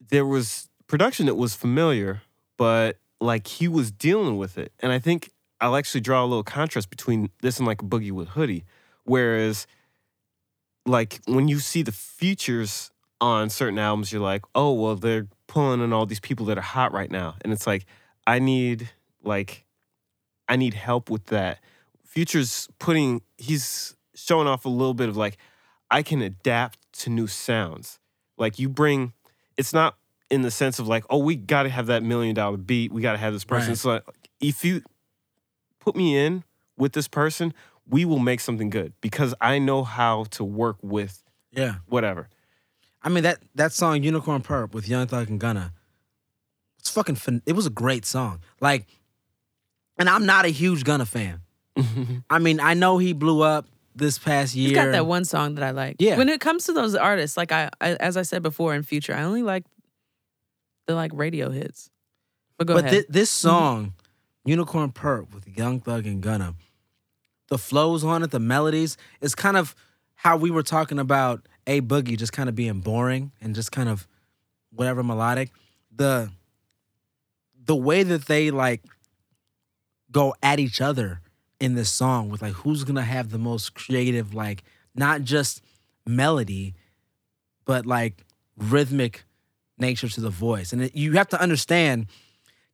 there 0.09 0.25
was 0.25 0.70
production 0.91 1.27
that 1.27 1.37
was 1.37 1.55
familiar, 1.55 2.21
but 2.59 2.99
like 3.21 3.47
he 3.47 3.69
was 3.69 3.93
dealing 3.93 4.37
with 4.37 4.59
it, 4.59 4.73
and 4.81 4.91
I 4.91 4.99
think 4.99 5.31
I'll 5.61 5.77
actually 5.77 6.01
draw 6.01 6.25
a 6.25 6.27
little 6.27 6.43
contrast 6.43 6.91
between 6.91 7.31
this 7.43 7.59
and 7.59 7.67
like 7.67 7.79
Boogie 7.79 8.11
with 8.11 8.31
Hoodie, 8.31 8.65
whereas 9.05 9.69
like 10.85 11.21
when 11.27 11.47
you 11.47 11.61
see 11.61 11.83
the 11.83 11.93
features 11.93 12.91
on 13.21 13.51
certain 13.51 13.79
albums, 13.79 14.13
you're 14.13 14.21
like, 14.21 14.43
oh 14.55 14.73
well, 14.73 14.97
they're 14.97 15.29
pulling 15.47 15.81
in 15.81 15.93
all 15.93 16.07
these 16.07 16.21
people 16.21 16.45
that 16.47 16.59
are 16.59 16.63
hot 16.63 16.93
right 16.93 17.11
now, 17.11 17.37
and 17.43 17.53
it's 17.53 17.69
like 17.69 17.87
I 18.27 18.41
need 18.41 18.91
like 19.23 19.65
I 20.49 20.57
need 20.57 20.75
help 20.75 21.09
with 21.09 21.27
that. 21.27 21.61
Future's 22.05 22.69
putting 22.81 23.23
he's 23.39 23.95
showing 24.17 24.49
off 24.49 24.65
a 24.65 24.69
little 24.69 24.95
bit 24.95 25.09
of 25.09 25.17
like 25.17 25.39
I 25.89 26.03
can 26.03 26.21
adapt 26.21 26.79
to 27.05 27.11
new 27.11 27.29
sounds. 27.29 28.01
Like 28.37 28.59
you 28.59 28.69
bring 28.69 29.13
it's 29.57 29.73
not 29.73 29.97
in 30.31 30.43
the 30.43 30.51
sense 30.51 30.79
of 30.79 30.87
like, 30.89 31.05
oh, 31.11 31.19
we 31.19 31.37
gotta 31.37 31.69
have 31.69 31.87
that 31.87 32.03
million 32.03 32.35
dollar 32.35 32.57
beat, 32.57 32.93
we 32.93 33.03
gotta 33.03 33.19
have 33.19 33.33
this 33.33 33.45
person. 33.45 33.69
Right. 33.69 33.73
It's 33.73 33.85
like 33.85 34.03
if 34.41 34.65
you 34.65 34.83
put 35.81 35.97
me 35.97 36.17
in 36.17 36.45
with 36.77 36.93
this 36.93 37.09
person, 37.09 37.53
we 37.89 38.05
will 38.05 38.19
make 38.21 38.41
something 38.41 38.71
good 38.71 38.93
because 39.01 39.35
I 39.41 39.59
know 39.59 39.83
how 39.85 40.25
to 40.31 40.45
work 40.45 40.77
with 40.83 41.23
Yeah. 41.53 41.77
whatever. 41.87 42.29
I 43.03 43.09
mean 43.09 43.23
that 43.25 43.39
that 43.55 43.73
song 43.73 44.03
Unicorn 44.03 44.43
Purp 44.43 44.75
with 44.75 44.89
Young 44.89 45.07
Thug 45.07 45.29
and 45.31 45.41
Gunna. 45.41 45.73
It's 46.79 46.91
fucking 46.91 47.17
fin- 47.17 47.43
it 47.47 47.53
was 47.55 47.67
a 47.67 47.71
great 47.71 48.05
song. 48.07 48.41
Like 48.61 48.87
and 49.99 50.09
I'm 50.09 50.25
not 50.27 50.45
a 50.45 50.49
huge 50.49 50.85
Gunna 50.85 51.05
fan. 51.07 51.41
I 52.31 52.39
mean, 52.39 52.61
I 52.61 52.75
know 52.75 52.99
he 52.99 53.13
blew 53.13 53.43
up 53.43 53.67
this 53.95 54.19
past 54.19 54.55
year. 54.55 54.69
He's 54.69 54.75
got 54.77 54.93
that 54.93 55.07
one 55.07 55.25
song 55.25 55.57
that 55.57 55.65
I 55.65 55.71
like. 55.73 55.97
Yeah. 55.99 56.17
When 56.17 56.29
it 56.29 56.41
comes 56.41 56.65
to 56.67 56.73
those 56.73 56.95
artists, 56.95 57.37
like 57.37 57.53
I, 57.53 57.71
I 57.81 57.95
as 57.95 58.17
I 58.17 58.23
said 58.23 58.43
before, 58.43 58.75
in 58.75 58.83
future, 58.83 59.15
I 59.15 59.23
only 59.25 59.43
like 59.43 59.65
the 60.87 60.95
like 60.95 61.11
radio 61.15 61.51
hits. 61.51 61.91
But 62.59 62.67
go 62.67 62.75
but 62.75 62.85
ahead. 62.85 63.07
thi- 63.07 63.13
this 63.13 63.31
song, 63.31 63.95
Unicorn 64.45 64.93
Purp 64.93 65.35
with 65.35 65.47
Young 65.57 65.81
Thug 65.81 66.07
and 66.07 66.21
Gunna, 66.23 66.55
the 67.49 67.59
flows 67.59 68.05
on 68.05 68.23
it, 68.23 68.31
the 68.31 68.41
melodies, 68.41 68.97
is 69.21 69.35
kind 69.35 69.57
of 69.57 69.75
how 70.15 70.37
we 70.37 70.51
were 70.51 70.63
talking 70.63 70.99
about 70.99 71.47
A 71.67 71.81
Boogie 71.81 72.19
just 72.19 72.33
kind 72.33 72.49
of 72.49 72.55
being 72.55 72.81
boring 72.81 73.33
and 73.41 73.55
just 73.55 73.73
kind 73.73 73.89
of 73.89 74.07
whatever 74.71 75.03
melodic. 75.03 75.51
The 75.95 76.31
the 77.65 77.77
way 77.77 78.03
that 78.03 78.27
they 78.27 78.51
like 78.51 78.83
go 80.11 80.35
at 80.43 80.59
each 80.59 80.81
other 80.81 81.21
in 81.61 81.75
this 81.75 81.91
song 81.91 82.31
with 82.31 82.43
like 82.43 82.53
who's 82.53 82.85
gonna 82.85 83.03
have 83.03 83.31
the 83.31 83.39
most 83.39 83.75
creative, 83.75 84.35
like 84.35 84.63
not 84.95 85.23
just 85.23 85.63
melody, 86.07 86.75
but 87.65 87.87
like 87.87 88.25
rhythmic 88.57 89.25
nature 89.81 90.09
to 90.09 90.21
the 90.21 90.31
voice. 90.31 90.73
And 90.73 90.91
you 90.95 91.13
have 91.13 91.29
to 91.29 91.41
understand 91.41 92.07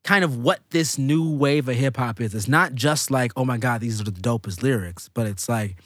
kind 0.03 0.23
of 0.23 0.37
what 0.37 0.59
this 0.69 0.97
new 0.97 1.29
wave 1.35 1.67
of 1.67 1.75
hip 1.75 1.97
hop 1.97 2.21
is. 2.21 2.33
It's 2.33 2.47
not 2.47 2.73
just 2.73 3.11
like, 3.11 3.31
oh 3.35 3.45
my 3.45 3.57
God, 3.57 3.81
these 3.81 3.99
are 3.99 4.05
the 4.05 4.11
dopest 4.11 4.63
lyrics, 4.63 5.09
but 5.13 5.27
it's 5.27 5.49
like 5.49 5.77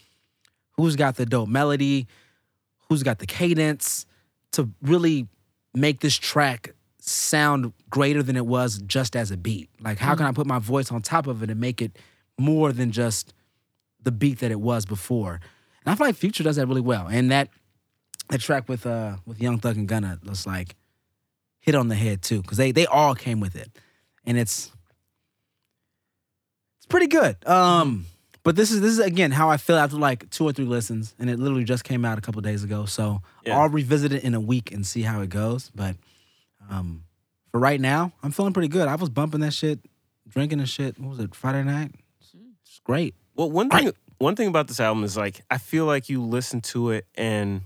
who's 0.78 0.96
got 0.96 1.16
the 1.16 1.26
dope 1.26 1.50
melody, 1.50 2.08
who's 2.90 3.04
got 3.04 3.20
the 3.20 3.26
cadence 3.26 4.06
to 4.54 4.70
really 4.82 5.28
make 5.74 6.02
this 6.02 6.16
track 6.16 6.74
sound 7.00 7.74
greater 7.90 8.22
than 8.22 8.36
it 8.36 8.46
was 8.46 8.80
just 8.86 9.16
as 9.16 9.32
a 9.32 9.38
beat. 9.38 9.70
Like, 9.80 9.98
how 9.98 10.16
can 10.16 10.26
I 10.26 10.32
put 10.32 10.46
my 10.46 10.60
voice 10.60 10.92
on 10.92 11.02
top 11.02 11.28
of 11.28 11.42
it 11.42 11.50
and 11.50 11.60
make 11.60 11.82
it 11.82 11.98
more 12.38 12.72
than 12.72 12.92
just 12.92 13.34
the 14.04 14.12
beat 14.12 14.40
that 14.40 14.52
it 14.52 14.60
was 14.60 14.86
before? 14.86 15.40
And 15.84 15.92
I 15.92 15.96
feel 15.96 16.08
like 16.08 16.16
Future 16.16 16.44
does 16.44 16.58
that 16.58 16.68
really 16.68 16.82
well. 16.82 17.08
And 17.08 17.32
that 17.32 17.50
that 18.30 18.40
track 18.40 18.70
with 18.70 18.86
uh 18.86 19.18
with 19.26 19.42
Young 19.42 19.58
Thug 19.58 19.78
and 19.78 19.88
Gunna 19.88 20.20
was 20.24 20.46
like 20.46 20.76
hit 21.62 21.76
on 21.76 21.88
the 21.88 21.95
head 21.95 22.21
too, 22.21 22.41
because 22.41 22.58
they 22.58 22.71
they 22.71 22.86
all 22.86 23.15
came 23.15 23.39
with 23.39 23.56
it, 23.56 23.69
and 24.26 24.38
it's 24.38 24.71
it's 26.78 26.86
pretty 26.88 27.08
good. 27.08 27.38
Um, 27.47 28.06
but 28.43 28.56
this 28.56 28.71
is 28.71 28.82
this 28.82 28.91
is 28.91 29.00
again 29.00 29.32
how 29.32 29.50
I 29.50 29.58
feel 29.58 29.78
after 29.78 29.97
like 29.97 30.30
two 30.30 30.43
or 30.45 30.52
three 30.52 30.65
listens, 30.65 31.15
and 31.19 31.30
it 31.30 31.39
literally 31.39 31.63
just 31.63 31.84
came 31.84 32.04
out 32.04 32.17
a 32.17 32.21
couple 32.21 32.41
days 32.41 32.63
ago. 32.63 32.86
So 32.86 33.21
Yeah. 33.45 33.58
I'll 33.58 33.69
revisit 33.69 34.12
it 34.12 34.24
in 34.24 34.34
a 34.34 34.39
week 34.41 34.71
and 34.71 34.86
see 34.86 35.04
how 35.04 35.21
it 35.21 35.30
goes. 35.30 35.71
But 35.74 35.95
um, 36.69 37.04
for 37.52 37.60
right 37.60 37.80
now, 37.80 38.12
I'm 38.24 38.32
feeling 38.32 38.54
pretty 38.54 38.67
good. 38.69 38.88
I 38.88 38.95
was 38.95 39.10
bumping 39.10 39.41
that 39.41 39.54
shit, 39.54 39.80
drinking 40.28 40.60
and 40.60 40.67
shit. 40.69 41.00
What 41.00 41.10
was 41.10 41.19
it 41.19 41.36
Friday 41.36 41.63
night? 41.63 41.91
It's 42.63 42.80
great. 42.84 43.13
Well, 43.36 43.52
one 43.52 43.69
thing 43.69 43.91
one 44.17 44.36
thing 44.36 44.47
about 44.47 44.67
this 44.67 44.80
album 44.80 45.04
is 45.04 45.15
like 45.17 45.41
I 45.52 45.58
feel 45.58 45.86
like 45.86 46.10
you 46.10 46.24
listen 46.24 46.62
to 46.62 46.91
it 46.91 47.06
and 47.15 47.62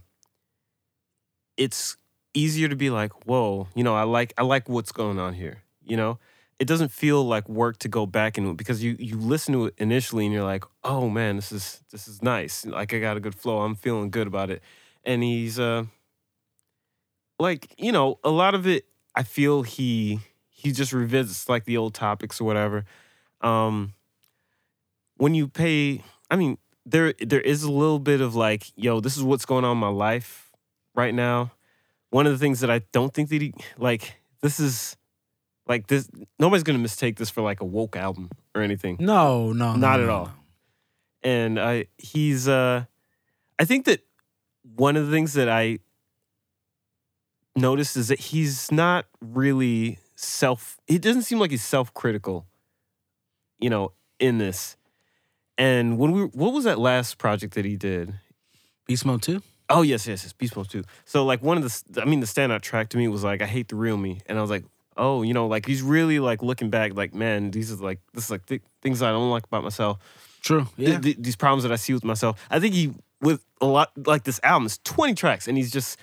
it's 1.58 1.96
easier 2.36 2.68
to 2.68 2.76
be 2.76 2.90
like, 2.90 3.26
whoa, 3.26 3.68
you 3.76 3.84
know, 3.84 3.96
I 3.96 4.04
like 4.04 4.34
I 4.38 4.44
like 4.44 4.70
what's 4.70 4.92
going 4.92 5.20
on 5.20 5.34
here. 5.34 5.64
You 5.84 5.98
know? 5.98 6.20
It 6.58 6.68
doesn't 6.68 6.90
feel 6.90 7.26
like 7.26 7.50
work 7.50 7.80
to 7.80 7.90
go 7.90 8.06
back 8.06 8.38
into 8.38 8.52
it 8.52 8.58
because 8.58 8.82
you 8.82 8.96
you 8.98 9.18
listen 9.18 9.54
to 9.54 9.66
it 9.66 9.74
initially 9.78 10.26
and 10.26 10.34
you're 10.34 10.44
like, 10.44 10.64
oh 10.84 11.10
man, 11.10 11.36
this 11.36 11.52
is 11.52 11.82
this 11.92 12.08
is 12.08 12.22
nice. 12.22 12.66
Like 12.66 12.94
I 12.94 13.00
got 13.00 13.18
a 13.18 13.20
good 13.20 13.36
flow. 13.36 13.60
I'm 13.60 13.76
feeling 13.76 14.10
good 14.10 14.28
about 14.28 14.50
it. 14.50 14.62
And 15.04 15.22
he's 15.22 15.60
uh 15.60 15.86
like, 17.40 17.74
you 17.78 17.92
know, 17.92 18.20
a 18.24 18.30
lot 18.30 18.56
of 18.56 18.68
it 18.68 18.86
I 19.16 19.24
feel 19.24 19.64
he 19.64 20.20
he 20.50 20.72
just 20.72 20.94
revisits 20.94 21.50
like 21.50 21.66
the 21.66 21.76
old 21.76 21.94
topics 21.94 22.40
or 22.40 22.46
whatever. 22.46 22.86
Um 23.42 23.94
when 25.18 25.34
you 25.34 25.48
pay 25.48 26.02
i 26.30 26.36
mean 26.36 26.58
there 26.86 27.14
there 27.20 27.42
is 27.42 27.64
a 27.64 27.72
little 27.72 28.00
bit 28.00 28.22
of 28.22 28.36
like 28.36 28.72
yo 28.76 29.00
this 29.00 29.18
is 29.18 29.24
what's 29.24 29.46
going 29.46 29.66
on 29.66 29.72
in 29.74 29.78
my 29.78 29.88
life 29.88 30.52
right 30.94 31.14
now 31.14 31.52
one 32.10 32.26
of 32.26 32.32
the 32.32 32.38
things 32.40 32.60
that 32.62 32.70
i 32.72 32.80
don't 32.92 33.14
think 33.14 33.30
that 33.30 33.42
he 33.42 33.54
like 33.78 34.16
this 34.42 34.60
is 34.60 34.96
like 35.68 35.88
this 35.88 36.10
nobody's 36.40 36.64
gonna 36.64 36.80
mistake 36.80 37.18
this 37.18 37.30
for 37.30 37.42
like 37.42 37.62
a 37.62 37.66
woke 37.66 37.96
album 37.96 38.30
or 38.54 38.62
anything 38.62 38.98
No, 39.00 39.52
no, 39.52 39.74
no, 39.74 39.78
Not 39.78 39.98
no, 39.98 40.04
at 40.04 40.08
no, 40.08 40.14
all. 40.14 40.26
no. 40.26 40.32
and 41.24 41.60
i 41.60 41.86
he's 41.98 42.48
uh 42.48 42.86
i 43.60 43.66
think 43.66 43.86
that 43.86 44.02
one 44.76 44.96
of 44.96 45.06
the 45.08 45.12
things 45.12 45.34
that 45.34 45.50
i 45.50 45.80
noticed 47.56 47.96
is 47.98 48.10
that 48.10 48.20
he's 48.20 48.72
not 48.72 49.06
really 49.22 50.00
self 50.16 50.78
he 50.88 50.98
doesn't 50.98 51.24
seem 51.24 51.40
like 51.40 51.52
he's 51.52 51.64
self-critical 51.64 52.46
you 53.60 53.70
know 53.70 53.92
in 54.20 54.38
this 54.38 54.76
and 55.58 55.98
when 55.98 56.12
we 56.12 56.22
what 56.24 56.54
was 56.54 56.64
that 56.66 56.80
last 56.80 57.18
project 57.18 57.54
that 57.56 57.66
he 57.66 57.76
did 57.76 58.14
Beast 58.88 59.04
Mode 59.06 59.22
2. 59.24 59.42
Oh 59.70 59.82
yes 59.82 60.08
yes 60.08 60.24
yes 60.24 60.34
beast 60.34 60.56
mode 60.56 60.70
2 60.70 60.84
so 61.06 61.26
like 61.26 61.42
one 61.42 61.58
of 61.58 61.64
the 61.64 62.02
i 62.02 62.06
mean 62.06 62.20
the 62.20 62.26
standout 62.26 62.62
track 62.62 62.90
to 62.90 62.98
me 62.98 63.08
was 63.08 63.24
like 63.24 63.42
i 63.42 63.46
hate 63.46 63.68
the 63.68 63.76
real 63.76 63.98
me 63.98 64.22
and 64.28 64.38
i 64.38 64.42
was 64.42 64.50
like 64.50 64.64
oh, 64.98 65.24
you 65.24 65.34
know, 65.34 65.48
like 65.48 65.66
he's 65.66 65.82
really 65.82 66.20
like 66.20 66.42
looking 66.42 66.70
back, 66.70 66.96
like 66.96 67.14
man, 67.14 67.52
these 67.52 67.72
are 67.72 67.76
like 67.84 68.00
this 68.14 68.26
is 68.26 68.32
like 68.32 68.46
th- 68.46 68.62
things 68.82 69.02
I 69.02 69.12
don't 69.12 69.30
like 69.30 69.46
about 69.46 69.64
myself. 69.64 70.00
True. 70.42 70.68
Yeah. 70.78 71.00
th- 71.00 71.18
these 71.20 71.36
problems 71.36 71.64
that 71.64 71.72
I 71.72 71.76
see 71.76 71.94
with 71.94 72.04
myself. 72.04 72.46
I 72.50 72.60
think 72.60 72.76
he 72.76 72.94
with 73.22 73.44
a 73.62 73.66
lot 73.66 73.92
like 74.06 74.24
this 74.24 74.40
album 74.44 74.66
is 74.66 74.80
20 74.80 75.16
tracks, 75.16 75.48
and 75.48 75.58
he's 75.58 75.72
just 75.72 76.00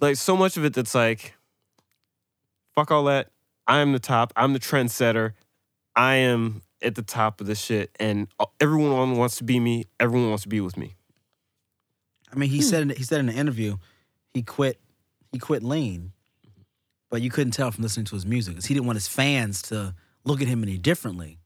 like 0.00 0.16
so 0.16 0.36
much 0.36 0.56
of 0.56 0.64
it 0.64 0.74
that's 0.74 0.94
like, 0.94 1.34
fuck 2.74 2.90
all 2.90 3.04
that. 3.04 3.30
I'm 3.66 3.92
the 3.92 3.98
top. 3.98 4.32
I'm 4.36 4.52
the 4.52 4.60
trendsetter. 4.60 5.32
I 5.96 6.16
am 6.16 6.62
at 6.82 6.96
the 6.96 7.02
top 7.02 7.40
of 7.40 7.46
this 7.46 7.60
shit, 7.60 7.90
and 7.98 8.28
everyone 8.60 9.16
wants 9.16 9.36
to 9.38 9.44
be 9.44 9.58
me. 9.58 9.86
Everyone 9.98 10.28
wants 10.28 10.42
to 10.42 10.48
be 10.48 10.60
with 10.60 10.76
me. 10.76 10.94
I 12.34 12.38
mean, 12.38 12.50
he 12.50 12.60
said 12.62 12.82
in, 12.82 12.88
he 12.90 13.02
said 13.04 13.20
in 13.20 13.26
the 13.26 13.32
interview, 13.32 13.76
he 14.32 14.42
quit 14.42 14.80
he 15.32 15.38
quit 15.38 15.62
lean, 15.62 16.12
but 17.10 17.22
you 17.22 17.30
couldn't 17.30 17.52
tell 17.52 17.70
from 17.70 17.82
listening 17.82 18.06
to 18.06 18.14
his 18.14 18.26
music 18.26 18.54
'cause 18.56 18.66
he 18.66 18.74
didn't 18.74 18.86
want 18.86 18.96
his 18.96 19.08
fans 19.08 19.62
to 19.62 19.94
look 20.24 20.40
at 20.40 20.48
him 20.48 20.62
any 20.62 20.78
differently. 20.78 21.38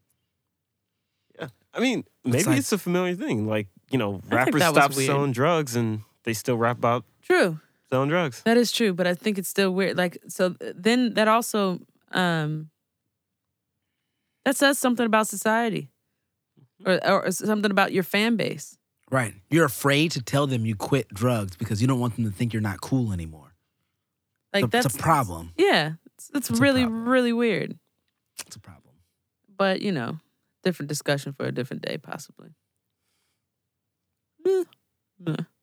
Yeah, 1.39 1.49
I 1.75 1.81
mean, 1.81 2.05
maybe 2.25 2.45
like- 2.45 2.59
it's 2.59 2.73
a 2.73 2.79
familiar 2.79 3.15
thing. 3.15 3.47
Like, 3.47 3.69
you 3.91 3.99
know, 3.99 4.21
rappers 4.29 4.63
stop 4.63 4.93
selling 4.93 5.33
drugs 5.33 5.75
and 5.77 6.03
they 6.25 6.33
still 6.33 6.57
rap 6.57 6.79
about 6.79 7.05
True. 7.23 7.61
selling 7.91 8.09
drugs. 8.09 8.43
That 8.45 8.57
is 8.57 8.73
true, 8.73 8.93
but 8.95 9.07
I 9.07 9.15
think 9.15 9.39
it's 9.39 9.49
still 9.49 9.73
weird. 9.73 9.97
Like 9.97 10.19
so 10.29 10.51
then 10.61 11.15
that 11.15 11.29
also 11.29 11.81
um 12.13 12.71
that 14.45 14.57
says 14.57 14.79
something 14.79 15.05
about 15.07 15.29
society. 15.29 15.91
Or 16.87 17.05
or 17.07 17.31
something 17.33 17.71
about 17.71 17.93
your 17.93 18.05
fan 18.05 18.37
base. 18.37 18.78
Right. 19.11 19.35
You're 19.51 19.65
afraid 19.65 20.11
to 20.13 20.23
tell 20.23 20.47
them 20.47 20.67
you 20.67 20.75
quit 20.77 21.09
drugs 21.09 21.57
because 21.57 21.81
you 21.81 21.89
don't 21.89 22.01
want 22.01 22.17
them 22.17 22.25
to 22.25 22.31
think 22.31 22.53
you're 22.53 22.63
not 22.63 22.81
cool 22.81 23.13
anymore. 23.13 23.55
Like 24.53 24.65
It's 24.65 24.69
a- 24.69 24.71
that's 24.77 24.87
it's 24.87 24.95
a 24.97 24.99
problem. 24.99 25.53
Yeah. 25.57 25.93
It's, 26.15 26.31
it's 26.35 26.51
It's 26.51 26.61
really 26.61 26.85
really 26.85 27.33
weird. 27.33 27.79
It's 28.47 28.57
a 28.57 28.61
problem. 28.61 28.95
But, 29.57 29.81
you 29.83 29.93
know, 29.93 30.19
different 30.63 30.89
discussion 30.89 31.33
for 31.33 31.45
a 31.47 31.53
different 31.53 31.83
day 31.83 31.97
possibly. 31.99 32.51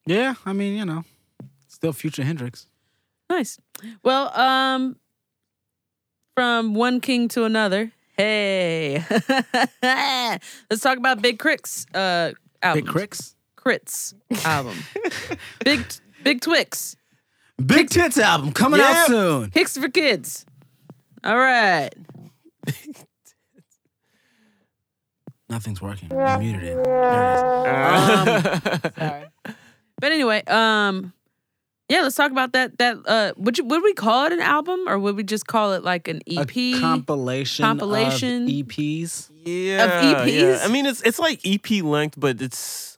Yeah, 0.06 0.36
I 0.46 0.54
mean, 0.54 0.78
you 0.78 0.86
know, 0.86 1.04
still 1.68 1.94
future 1.94 2.24
Hendrix. 2.24 2.68
Nice. 3.30 3.58
Well, 4.04 4.38
um, 4.40 4.98
from 6.36 6.74
one 6.76 7.00
king 7.02 7.28
to 7.30 7.44
another. 7.46 7.92
Hey, 8.18 9.04
let's 9.82 10.82
talk 10.82 10.98
about 10.98 11.22
Big 11.22 11.40
K.R.I.T.'s. 11.40 11.86
Uh, 11.94 12.32
album. 12.62 12.84
Big 12.86 12.94
K.R.I.T.'s. 12.94 13.35
Crits 13.66 14.14
album. 14.46 14.78
Big 15.64 15.84
Big 16.24 16.42
Twix. 16.42 16.96
Big 17.64 17.90
Tits 17.90 18.18
album 18.18 18.52
coming 18.52 18.80
out 18.82 19.08
soon. 19.08 19.52
Hicks 19.54 19.78
for 19.78 19.90
kids. 19.90 20.46
All 21.24 21.38
right. 21.38 21.90
Nothing's 25.50 25.82
working. 25.82 26.12
I 26.14 26.38
muted 26.38 26.64
it. 26.64 26.84
There 26.84 27.94
it 27.96 28.46
is. 28.46 28.92
Sorry. 28.98 29.26
But 30.02 30.12
anyway, 30.12 30.44
um, 30.48 31.14
yeah, 31.88 32.02
let's 32.02 32.16
talk 32.16 32.32
about 32.32 32.54
that. 32.54 32.78
That 32.80 32.98
uh, 33.06 33.34
would 33.38 33.58
you 33.58 33.64
would 33.66 33.84
we 33.84 33.94
call 33.94 34.26
it 34.26 34.34
an 34.34 34.42
album 34.42 34.82
or 34.88 35.00
would 35.00 35.16
we 35.16 35.24
just 35.24 35.48
call 35.48 35.74
it 35.74 35.84
like 35.84 36.08
an 36.08 36.22
EP? 36.28 36.56
A 36.56 36.80
compilation, 36.80 37.64
compilation. 37.64 38.44
of 38.44 38.50
E 38.50 38.64
EPs. 38.64 39.30
yeah, 39.46 40.26
EPs? 40.26 40.34
yeah. 40.34 40.60
I 40.64 40.68
mean, 40.68 40.86
it's 40.86 41.02
it's 41.04 41.20
like 41.20 41.40
EP 41.46 41.84
length, 41.84 42.16
but 42.20 42.42
it's 42.42 42.95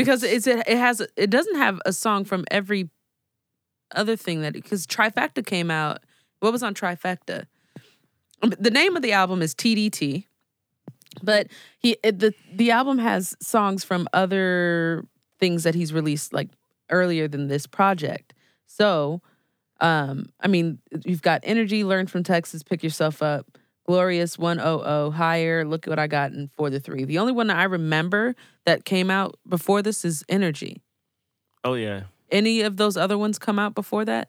because 0.00 0.22
it's 0.22 0.46
it, 0.46 0.62
it 0.66 0.78
has 0.78 1.02
it 1.16 1.30
doesn't 1.30 1.56
have 1.56 1.80
a 1.84 1.92
song 1.92 2.24
from 2.24 2.44
every 2.50 2.88
other 3.94 4.16
thing 4.16 4.42
that 4.42 4.52
because 4.52 4.86
trifecta 4.86 5.44
came 5.44 5.70
out 5.70 6.00
what 6.40 6.52
was 6.52 6.62
on 6.62 6.74
trifecta 6.74 7.46
the 8.42 8.70
name 8.70 8.96
of 8.96 9.02
the 9.02 9.12
album 9.12 9.42
is 9.42 9.54
tdt 9.54 10.24
but 11.22 11.48
he 11.78 11.96
it, 12.02 12.18
the 12.18 12.34
the 12.54 12.70
album 12.70 12.98
has 12.98 13.36
songs 13.40 13.84
from 13.84 14.08
other 14.12 15.04
things 15.38 15.64
that 15.64 15.74
he's 15.74 15.92
released 15.92 16.32
like 16.32 16.48
earlier 16.90 17.26
than 17.28 17.48
this 17.48 17.66
project. 17.66 18.34
So 18.66 19.22
um 19.80 20.26
i 20.40 20.46
mean 20.46 20.78
you've 21.06 21.22
got 21.22 21.40
energy 21.42 21.84
learn 21.84 22.06
from 22.06 22.22
texas 22.22 22.62
pick 22.62 22.82
yourself 22.82 23.22
up 23.22 23.56
glorious 23.90 24.38
100 24.38 25.10
higher 25.10 25.64
look 25.64 25.86
at 25.86 25.90
what 25.90 25.98
i 25.98 26.06
got 26.06 26.30
in 26.32 26.48
for 26.56 26.70
the 26.70 26.78
three 26.78 27.04
the 27.04 27.18
only 27.18 27.32
one 27.32 27.48
that 27.48 27.56
i 27.56 27.64
remember 27.64 28.36
that 28.64 28.84
came 28.84 29.10
out 29.10 29.36
before 29.48 29.82
this 29.82 30.04
is 30.04 30.22
energy 30.28 30.80
oh 31.64 31.74
yeah. 31.74 32.02
any 32.30 32.60
of 32.60 32.76
those 32.76 32.96
other 32.96 33.18
ones 33.18 33.36
come 33.38 33.58
out 33.58 33.74
before 33.74 34.04
that 34.04 34.28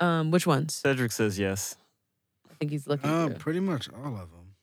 um 0.00 0.30
which 0.30 0.46
ones 0.46 0.74
Cedric 0.74 1.10
says 1.12 1.38
yes. 1.38 1.76
i 2.50 2.54
think 2.58 2.70
he's 2.70 2.86
looking 2.86 3.08
Uh, 3.08 3.28
through. 3.28 3.36
pretty 3.36 3.60
much 3.60 3.88
all 3.92 4.14
of 4.14 4.28
them. 4.30 4.54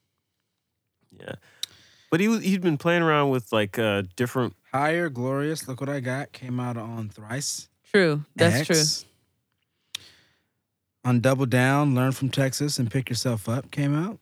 Yeah, 1.19 1.35
but 2.11 2.19
he 2.19 2.27
was- 2.27 2.43
he'd 2.43 2.61
been 2.61 2.77
playing 2.77 3.01
around 3.03 3.29
with 3.29 3.51
like 3.51 3.77
uh 3.79 4.03
different. 4.15 4.55
Higher, 4.73 5.07
Glorious, 5.09 5.67
Look 5.67 5.79
What 5.81 5.89
I 5.89 5.99
Got 5.99 6.31
came 6.33 6.59
out 6.59 6.77
on 6.77 7.09
Thrice. 7.09 7.67
true 7.91 8.25
that's 8.35 8.65
true 8.67 8.75
X. 8.75 9.05
On 11.05 11.19
Double 11.19 11.45
Down, 11.45 11.95
Learn 11.95 12.11
from 12.13 12.29
Texas 12.29 12.79
and 12.79 12.89
Pick 12.89 13.09
Yourself 13.09 13.49
Up 13.49 13.71
came 13.71 13.93
out. 13.95 14.19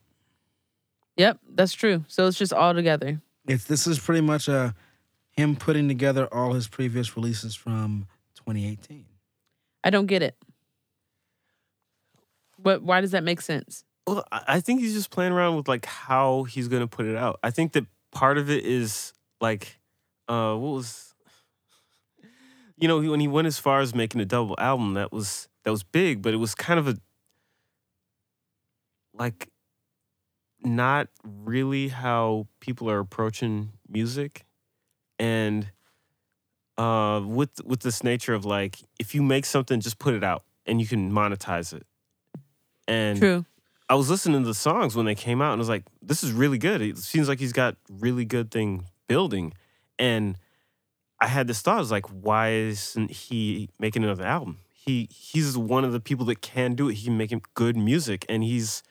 yep 1.18 1.38
that's 1.54 1.74
true 1.74 2.04
so 2.08 2.26
it's 2.28 2.38
just 2.38 2.54
all 2.54 2.74
together 2.74 3.22
It's 3.48 3.66
this 3.66 3.86
is 3.88 4.00
pretty 4.00 4.22
much 4.22 4.48
a 4.48 4.74
him 5.32 5.56
putting 5.56 5.88
together 5.88 6.28
all 6.34 6.54
his 6.54 6.68
previous 6.68 7.16
releases 7.16 7.54
from 7.56 8.08
2018. 8.36 9.06
i 9.84 9.90
don't 9.90 10.08
get 10.08 10.22
it 10.24 10.36
but 12.60 12.82
why 12.84 13.02
does 13.02 13.12
that 13.12 13.24
make 13.24 13.42
sense 13.42 13.84
Well, 14.08 14.26
I 14.32 14.42
I 14.56 14.60
think 14.60 14.82
he's 14.82 14.94
just 14.94 15.10
playing 15.12 15.32
around 15.34 15.56
with 15.58 15.68
like 15.68 15.86
how 15.86 16.44
he's 16.44 16.68
gonna 16.68 16.88
put 16.88 17.06
it 17.06 17.16
out. 17.16 17.40
I 17.44 17.52
think 17.52 17.74
that 17.74 17.86
part 18.12 18.38
of 18.38 18.50
it 18.50 18.66
is 18.66 19.14
like, 19.40 19.80
uh, 20.28 20.54
what 20.56 20.74
was, 20.76 21.14
you 22.78 22.88
know, 22.88 23.00
when 23.00 23.20
he 23.20 23.28
went 23.28 23.48
as 23.48 23.58
far 23.60 23.80
as 23.80 23.94
making 23.96 24.22
a 24.22 24.26
double 24.26 24.56
album, 24.60 24.94
that 24.96 25.12
was 25.12 25.48
that 25.64 25.72
was 25.72 25.84
big, 25.84 26.22
but 26.22 26.34
it 26.34 26.38
was 26.38 26.56
kind 26.56 26.80
of 26.80 26.88
a 26.88 26.98
like 29.14 29.50
not 30.64 31.08
really 31.24 31.90
how 31.90 32.48
people 32.60 32.90
are 32.90 33.00
approaching 33.00 33.72
music, 33.88 34.46
and 35.20 35.72
uh, 36.78 37.22
with 37.26 37.52
with 37.66 37.82
this 37.82 38.04
nature 38.04 38.34
of 38.34 38.46
like, 38.46 38.80
if 39.00 39.14
you 39.14 39.22
make 39.22 39.46
something, 39.46 39.80
just 39.80 40.00
put 40.00 40.14
it 40.14 40.24
out, 40.24 40.44
and 40.66 40.80
you 40.80 40.88
can 40.88 41.12
monetize 41.12 41.74
it. 41.74 41.86
And 42.88 43.20
true 43.20 43.46
I 43.92 43.96
was 43.96 44.10
listening 44.10 44.44
to 44.44 44.48
the 44.48 44.54
songs 44.54 44.96
when 44.96 45.06
they 45.06 45.16
came 45.16 45.42
out 45.42 45.52
and 45.52 45.60
I 45.60 45.64
was 45.64 45.68
like, 45.68 45.84
this 46.02 46.24
is 46.24 46.32
really 46.32 46.58
good. 46.58 46.82
It 46.82 46.98
seems 46.98 47.28
like 47.28 47.40
he's 47.40 47.52
got 47.52 47.76
really 47.90 48.24
good 48.24 48.50
thing 48.50 48.86
building. 49.10 49.54
And 50.00 50.38
I 51.20 51.28
had 51.28 51.46
this 51.46 51.62
thought, 51.62 51.76
I 51.76 51.80
was 51.80 51.92
like, 51.92 52.06
why 52.06 52.52
isn't 52.52 53.12
he 53.12 53.68
making 53.80 54.06
another 54.06 54.24
album? 54.24 54.60
He 54.86 55.08
he's 55.12 55.58
one 55.58 55.86
of 55.86 55.92
the 55.92 56.00
people 56.00 56.26
that 56.26 56.42
can 56.42 56.74
do 56.74 56.90
it. 56.90 56.96
He 56.96 57.06
can 57.06 57.18
make 57.18 57.32
good 57.54 57.78
music 57.78 58.26
and 58.28 58.44
he's 58.44 58.82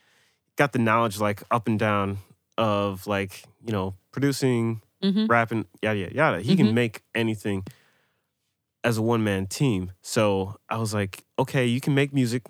got 0.57 0.73
the 0.73 0.79
knowledge 0.79 1.19
like 1.19 1.43
up 1.51 1.67
and 1.67 1.79
down 1.79 2.19
of 2.57 3.07
like, 3.07 3.45
you 3.67 3.73
know, 3.73 3.95
producing, 4.13 4.83
hmm 5.03 5.27
rapping, 5.27 5.65
yada 5.83 5.99
yada 5.99 6.15
yada. 6.15 6.41
He 6.43 6.55
Mhm. 6.55 6.57
can 6.59 6.75
make 6.75 7.03
anything 7.15 7.65
as 8.85 8.99
a 8.99 9.03
one 9.03 9.23
man 9.25 9.47
team. 9.47 9.93
So 10.03 10.57
I 10.69 10.79
was 10.79 10.95
like, 10.95 11.25
okay, 11.39 11.67
you 11.67 11.81
can 11.81 11.95
make 11.95 12.13
music. 12.13 12.43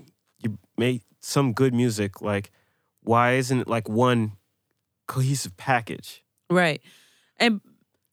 You 0.43 0.59
make 0.77 1.03
some 1.21 1.53
good 1.53 1.75
music. 1.75 2.21
Like, 2.21 2.51
why 3.03 3.33
isn't 3.35 3.61
it 3.61 3.69
like 3.69 3.89
one 3.89 4.33
cohesive 5.07 5.57
package? 5.57 6.23
right 6.51 6.81
and 7.37 7.61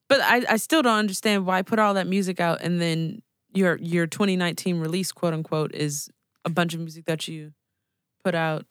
but 0.07 0.21
I, 0.21 0.45
I 0.47 0.57
still 0.57 0.83
don't 0.83 0.99
understand 0.99 1.45
why 1.47 1.63
put 1.63 1.79
all 1.79 1.95
that 1.95 2.05
music 2.07 2.39
out 2.39 2.61
and 2.61 2.79
then 2.79 3.21
your 3.57 3.77
your 3.77 4.07
2019 4.07 4.79
release 4.79 5.11
quote 5.11 5.33
unquote 5.33 5.73
is 5.73 6.09
a 6.45 6.49
bunch 6.49 6.73
of 6.73 6.79
music 6.79 7.05
that 7.05 7.27
you 7.27 7.53
put 8.23 8.35
out 8.35 8.65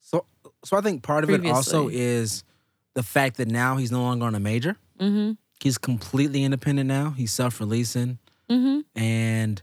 So 0.00 0.24
so 0.64 0.76
I 0.76 0.80
think 0.80 1.02
part 1.02 1.24
of 1.24 1.30
it 1.30 1.44
also 1.46 1.88
is 1.88 2.44
the 2.94 3.02
fact 3.02 3.36
that 3.36 3.48
now 3.48 3.76
he's 3.76 3.92
no 3.92 4.02
longer 4.02 4.24
on 4.24 4.34
a 4.34 4.40
major. 4.40 4.76
mm-hmm 4.98 5.32
He's 5.60 5.76
completely 5.76 6.44
independent 6.44 6.86
now. 6.86 7.10
He's 7.10 7.32
self-releasing 7.32 8.18
mm-hmm 8.48 8.80
and 8.94 9.60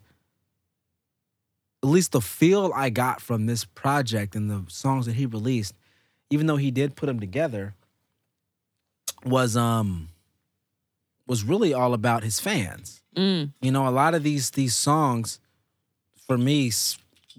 at 1.83 1.89
least 1.89 2.11
the 2.13 2.21
feel 2.21 2.71
I 2.75 2.89
got 2.89 3.21
from 3.21 3.45
this 3.45 3.63
project 3.63 4.35
and 4.35 4.49
the 4.49 4.63
songs 4.69 5.05
that 5.05 5.13
he 5.13 5.27
released, 5.27 5.75
even 6.31 6.47
though 6.47 6.55
he 6.57 6.71
did 6.71 6.95
put 6.95 7.05
them 7.05 7.19
together, 7.19 7.75
was 9.23 9.55
um 9.55 10.09
was 11.27 11.43
really 11.43 11.73
all 11.73 11.93
about 11.93 12.23
his 12.23 12.39
fans. 12.39 13.01
mm. 13.15 13.51
You 13.61 13.71
know, 13.71 13.87
a 13.87 13.91
lot 13.91 14.13
of 14.15 14.23
these 14.23 14.51
these 14.51 14.75
songs 14.75 15.39
for 16.27 16.37
me 16.37 16.71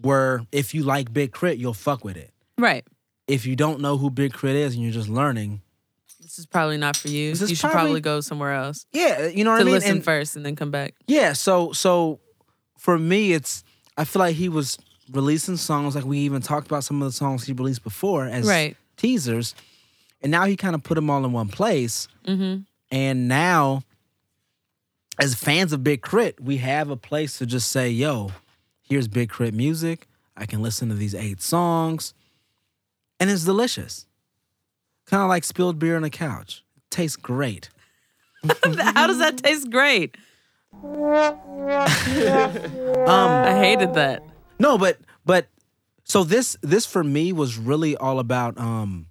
were 0.03 0.43
if 0.53 0.75
you 0.75 0.83
like 0.83 1.13
Big 1.13 1.33
K.R.I.T., 1.33 1.61
you'll 1.61 1.75
fuck 1.75 2.05
with 2.05 2.17
it. 2.17 2.31
right 2.59 2.85
If 3.27 3.47
you 3.47 3.57
don't 3.57 3.81
know 3.81 3.97
who 3.97 4.11
Big 4.11 4.33
K.R.I.T. 4.33 4.59
is 4.61 4.75
and 4.75 4.83
you're 4.83 4.93
just 4.93 5.09
learning, 5.09 5.61
this 6.21 6.39
is 6.39 6.47
probably 6.47 6.77
not 6.77 6.97
for 6.97 7.09
you 7.09 7.29
you 7.31 7.35
should 7.37 7.59
probably- 7.61 7.73
probably 7.75 8.01
go 8.01 8.21
somewhere 8.21 8.53
else 8.53 8.87
yeah, 8.93 9.27
you 9.29 9.45
know 9.45 9.53
what 9.53 9.61
I 9.61 9.65
mean. 9.65 9.75
listen 9.75 9.91
And- 9.97 10.05
first 10.05 10.37
and 10.37 10.45
then 10.45 10.57
come 10.57 10.71
back 10.71 10.95
Yeah, 11.07 11.33
so 11.33 11.73
so 11.73 12.21
for 12.79 12.99
me 12.99 13.33
it's 13.33 13.65
I 13.97 14.05
feel 14.05 14.21
like 14.21 14.37
he 14.37 14.49
was 14.49 14.79
releasing 15.13 15.57
songs 15.57 15.95
like 15.95 16.05
we 16.05 16.19
even 16.19 16.43
talked 16.43 16.67
about 16.67 16.85
some 16.85 17.01
of 17.01 17.07
the 17.09 17.13
songs 17.13 17.45
he 17.45 17.53
released 17.53 17.83
before 17.85 18.27
as 18.27 18.47
Right. 18.47 18.77
teasers, 18.97 19.55
and 20.21 20.31
now 20.31 20.45
he 20.47 20.57
kind 20.57 20.75
of 20.75 20.83
put 20.83 20.97
them 20.97 21.09
all 21.09 21.25
in 21.25 21.33
one 21.33 21.49
place. 21.49 22.09
Mm-hmm. 22.27 22.63
And 22.91 23.29
now, 23.29 23.83
as 25.19 25.35
fans 25.35 25.73
of 25.73 25.83
Big 25.83 26.03
K.R.I.T., 26.03 26.37
we 26.43 26.59
have 26.59 26.91
a 26.91 26.97
place 26.97 27.39
to 27.39 27.47
just 27.47 27.69
say, 27.71 27.91
"Yo, 27.91 28.31
here's 28.83 29.09
Big 29.09 29.31
K.R.I.T. 29.31 29.57
music. 29.57 30.07
I 30.37 30.47
can 30.47 30.63
listen 30.63 30.89
to 30.91 30.95
these 30.95 31.15
eight 31.15 31.41
songs, 31.43 32.15
and 33.19 33.31
it's 33.31 33.45
delicious. 33.45 34.07
Kind 35.07 35.23
of 35.23 35.29
like 35.29 35.45
spilled 35.45 35.79
beer 35.79 35.97
on 35.97 36.05
a 36.05 36.11
couch. 36.11 36.65
It 36.77 36.83
tastes 36.91 37.17
great." 37.17 37.71
How 38.65 39.07
does 39.07 39.19
that 39.19 39.39
taste 39.39 39.71
great? 39.71 40.17
Um, 43.07 43.31
I 43.31 43.57
hated 43.59 43.95
that. 43.95 44.23
No, 44.59 44.79
but 44.79 44.99
but 45.25 45.47
so 46.05 46.25
this 46.25 46.57
this 46.63 46.87
for 46.87 47.03
me 47.05 47.33
was 47.33 47.57
really 47.57 47.97
all 47.97 48.19
about 48.19 48.59
um 48.59 49.07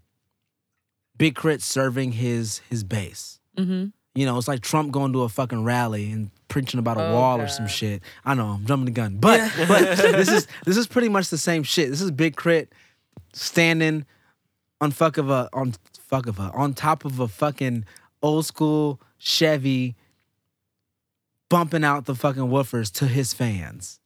Big 1.17 1.35
K.R.I.T. 1.35 1.61
serving 1.61 2.13
his 2.13 2.61
his 2.69 2.83
base. 2.83 3.39
Mm-hmm. 3.57 3.85
You 4.17 4.25
know, 4.25 4.37
it's 4.37 4.47
like 4.47 4.61
Trump 4.61 4.91
going 4.93 5.11
to 5.13 5.23
a 5.23 5.29
fucking 5.29 5.63
rally 5.65 6.09
and 6.11 6.31
preaching 6.47 6.79
about 6.79 6.97
a 6.97 7.07
Oh, 7.09 7.13
wall 7.13 7.41
or 7.41 7.47
some 7.49 7.67
shit. 7.67 8.01
I 8.23 8.33
know, 8.33 8.45
I'm 8.47 8.65
jumping 8.65 8.85
the 8.85 8.91
gun. 8.91 9.17
But 9.17 9.51
but 9.67 9.97
this 9.97 10.29
is 10.29 10.47
this 10.65 10.77
is 10.77 10.87
pretty 10.87 11.09
much 11.09 11.29
the 11.29 11.37
same 11.37 11.63
shit. 11.63 11.89
This 11.89 11.99
is 12.01 12.11
Big 12.11 12.37
K.R.I.T. 12.37 12.69
standing 13.33 14.05
on 14.79 14.91
fuck 14.91 15.17
of 15.17 15.29
a 15.29 15.49
on 15.51 15.73
fuck 15.99 16.27
of 16.27 16.39
a 16.39 16.51
on 16.53 16.73
top 16.73 17.03
of 17.03 17.19
a 17.19 17.27
fucking 17.27 17.83
old 18.21 18.45
school 18.45 19.01
Chevy 19.17 19.95
bumping 21.49 21.83
out 21.83 22.05
the 22.05 22.15
fucking 22.15 22.43
woofers 22.43 22.91
to 22.93 23.07
his 23.07 23.33
fans. 23.33 23.99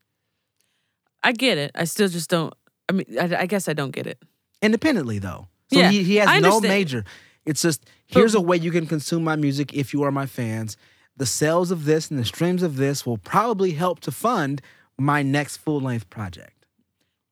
I 1.23 1.33
get 1.33 1.57
it. 1.57 1.71
I 1.75 1.83
still 1.83 2.07
just 2.07 2.29
don't. 2.29 2.53
I 2.87 2.93
mean, 2.93 3.05
I, 3.19 3.41
I 3.41 3.45
guess 3.45 3.67
I 3.67 3.73
don't 3.73 3.91
get 3.91 4.07
it. 4.07 4.17
independently 4.61 5.19
though. 5.19 5.47
So 5.71 5.77
Yeah, 5.79 5.91
he, 5.91 6.03
he 6.03 6.15
has 6.15 6.41
no 6.41 6.59
major. 6.61 7.05
It's 7.49 7.61
just 7.63 7.89
here's 8.05 8.35
a 8.35 8.41
way 8.41 8.57
you 8.57 8.69
can 8.71 8.85
consume 8.85 9.23
my 9.23 9.35
music 9.35 9.73
if 9.73 9.91
you 9.93 10.03
are 10.03 10.11
my 10.11 10.25
fans. 10.27 10.77
The 11.17 11.25
sales 11.25 11.71
of 11.71 11.85
this 11.85 12.09
and 12.11 12.19
the 12.19 12.25
streams 12.25 12.61
of 12.63 12.75
this 12.77 13.05
will 13.05 13.17
probably 13.17 13.71
help 13.71 13.99
to 14.01 14.11
fund 14.11 14.61
my 14.97 15.23
next 15.23 15.57
full 15.57 15.79
length 15.81 16.09
project. 16.09 16.65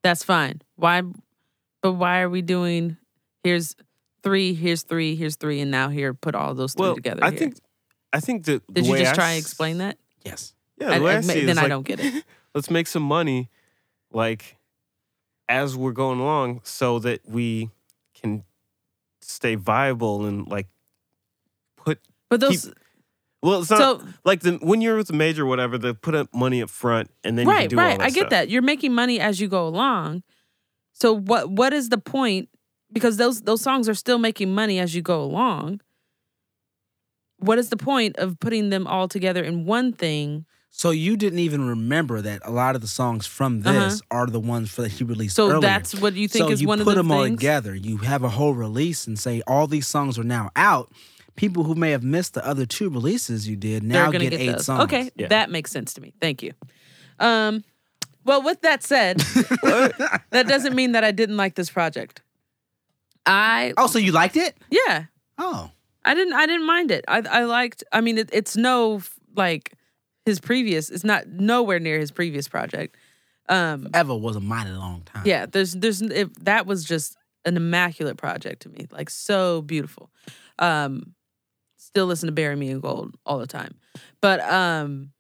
That's 0.04 0.24
fine. 0.24 0.62
Why? 0.76 1.04
But 1.84 1.94
why 1.94 2.22
are 2.22 2.30
we 2.30 2.42
doing? 2.42 2.98
Here's 3.44 3.76
three. 4.24 4.54
Here's 4.56 4.82
three. 4.84 5.16
Here's 5.16 5.36
three. 5.36 5.60
And 5.62 5.70
now 5.70 5.90
here, 5.90 6.14
put 6.14 6.34
all 6.34 6.54
those 6.56 6.74
three 6.74 6.82
Well, 6.88 6.96
together. 6.96 7.24
I 7.24 7.30
here. 7.30 7.40
think 7.40 7.56
I 8.12 8.20
think 8.20 8.46
the, 8.46 8.62
the 8.68 8.74
Did 8.74 8.86
you 8.88 8.92
way 8.94 9.00
just 9.00 9.12
I 9.12 9.16
try 9.16 9.30
and 9.34 9.40
explain 9.40 9.78
that? 9.78 9.98
Yes. 10.26 10.54
Yeah, 10.82 10.88
the 10.90 10.96
I- 10.96 11.00
way 11.00 11.14
I, 11.14 11.18
I- 11.18 11.22
see 11.22 11.40
then 11.42 11.50
is 11.50 11.58
I 11.60 11.62
like, 11.62 11.70
don't 11.70 11.86
get 11.86 12.00
it. 12.00 12.24
let's 12.56 12.70
make 12.72 12.88
some 12.88 13.04
money, 13.04 13.50
like 14.12 14.58
as 15.48 15.76
we're 15.78 15.92
going 15.94 16.20
along, 16.20 16.62
so 16.64 17.00
that 17.00 17.22
we 17.30 17.70
can 18.20 18.44
stay 19.28 19.56
viable 19.56 20.26
and 20.26 20.48
like 20.48 20.68
put. 21.78 22.00
But 22.30 22.40
those. 22.40 22.72
Well, 23.44 23.62
it's 23.62 23.70
not 23.70 23.80
So 23.80 24.02
like 24.26 24.42
the 24.42 24.54
when 24.62 24.82
you're 24.82 24.98
with 24.98 25.08
the 25.08 25.14
major, 25.14 25.44
or 25.44 25.46
whatever. 25.46 25.78
They 25.78 25.94
put 25.94 26.16
up 26.16 26.34
money 26.34 26.62
up 26.62 26.70
front, 26.70 27.12
and 27.24 27.38
then 27.38 27.48
right, 27.48 27.72
right. 27.72 28.02
I 28.02 28.10
get 28.10 28.14
stuff. 28.14 28.30
that. 28.32 28.50
You're 28.50 28.64
making 28.64 28.94
money 28.94 29.20
as 29.20 29.40
you 29.40 29.48
go 29.48 29.68
along. 29.68 30.24
So 30.94 31.14
what? 31.14 31.50
What 31.50 31.72
is 31.74 31.90
the 31.90 32.00
point? 32.00 32.50
Because 32.92 33.18
those 33.18 33.42
those 33.42 33.62
songs 33.62 33.88
are 33.88 33.94
still 33.94 34.18
making 34.18 34.54
money 34.56 34.80
as 34.80 34.96
you 34.96 35.02
go 35.02 35.22
along. 35.22 35.82
What 37.40 37.60
is 37.60 37.70
the 37.70 37.78
point 37.78 38.18
of 38.18 38.40
putting 38.40 38.72
them 38.72 38.88
all 38.88 39.08
together 39.08 39.44
in 39.44 39.66
one 39.66 39.94
thing? 39.94 40.46
So 40.78 40.92
you 40.92 41.18
didn't 41.18 41.40
even 41.40 41.68
remember 41.68 42.22
that 42.22 42.42
a 42.46 42.52
lot 42.52 42.76
of 42.76 42.82
the 42.82 42.88
songs 42.88 43.26
from 43.26 43.62
this 43.62 44.00
are 44.12 44.28
the 44.28 44.40
ones 44.40 44.70
for 44.70 44.84
that 44.84 44.92
he 44.92 45.04
released 45.04 45.40
Uh-huh. 45.40 45.50
So 45.50 45.56
earlier. 45.58 45.62
that's 45.62 45.96
what 45.96 46.14
you 46.14 46.28
think 46.28 46.46
so 46.46 46.52
is 46.52 46.62
you 46.62 46.68
one 46.68 46.80
of 46.80 46.86
the 46.86 46.94
things. 46.94 46.98
So 46.98 47.02
you 47.02 47.08
put 47.08 47.10
them 47.10 47.12
all 47.18 47.28
together. 47.28 47.74
You 47.76 47.98
have 47.98 48.24
a 48.24 48.30
whole 48.30 48.54
release 48.54 49.08
and 49.08 49.18
say 49.18 49.42
all 49.48 49.66
these 49.66 49.88
songs 49.88 50.20
are 50.20 50.24
now 50.24 50.52
out. 50.56 50.92
People 51.36 51.64
who 51.64 51.74
may 51.74 51.90
have 51.92 52.04
missed 52.04 52.36
the 52.36 52.46
other 52.46 52.68
two 52.68 52.90
releases 52.92 53.48
you 53.48 53.56
did 53.56 53.82
now 53.82 54.12
get, 54.12 54.22
get, 54.22 54.34
eight 54.34 54.52
those. 54.52 54.66
songs. 54.66 54.84
Okay, 54.84 55.10
Yeah. 55.16 55.28
that 55.30 55.50
makes 55.50 55.72
sense 55.72 55.94
to 55.96 56.02
me. 56.02 56.14
Thank 56.22 56.44
you. 56.44 56.54
Um, 57.20 57.64
well, 58.24 58.44
with 58.44 58.62
that 58.62 58.84
said, 58.84 59.18
that 59.64 60.46
doesn't 60.48 60.76
mean 60.76 60.92
that 60.92 61.04
I 61.04 61.12
didn't 61.12 61.38
like 61.38 61.56
this 61.56 61.72
project. 61.72 62.22
I 63.26 63.74
Oh, 63.78 63.88
so 63.88 63.98
you 63.98 64.12
liked 64.12 64.38
it? 64.38 64.56
yeah, 64.70 65.06
Oh. 65.40 65.72
I 66.06 66.14
didn't. 66.14 66.34
I 66.34 66.46
didn't 66.46 66.66
mind 66.68 66.92
it. 66.92 67.04
I 67.08 67.22
I 67.30 67.44
liked. 67.44 67.84
I 67.92 68.00
mean, 68.00 68.18
it, 68.20 68.30
it's 68.32 68.56
no 68.56 69.02
like 69.36 69.74
his 70.28 70.40
previous. 70.40 70.90
It's 70.92 71.04
not 71.04 71.28
nowhere 71.28 71.80
near 71.80 71.98
his 72.00 72.12
previous 72.12 72.48
project. 72.48 72.96
Um, 73.50 73.88
Ever 73.94 74.16
was 74.16 74.36
a 74.36 74.40
mighty 74.42 74.70
long 74.72 75.02
time. 75.06 75.24
yeah. 75.26 75.46
There's 75.48 75.74
there's 75.74 76.02
if 76.02 76.34
that 76.36 76.68
was 76.68 76.84
just 76.84 77.18
an 77.46 77.58
immaculate 77.58 78.18
project 78.18 78.62
to 78.64 78.70
me. 78.70 78.88
Like 78.92 79.10
so 79.10 79.62
beautiful. 79.62 80.12
Um, 80.60 81.16
still 81.78 82.06
listen 82.06 82.28
to 82.28 82.34
"Bury 82.34 82.56
Me 82.56 82.70
in 82.70 82.80
Gold" 82.82 83.16
all 83.26 83.40
the 83.40 83.48
time, 83.48 83.76
but 84.22 84.40
um, 84.42 85.12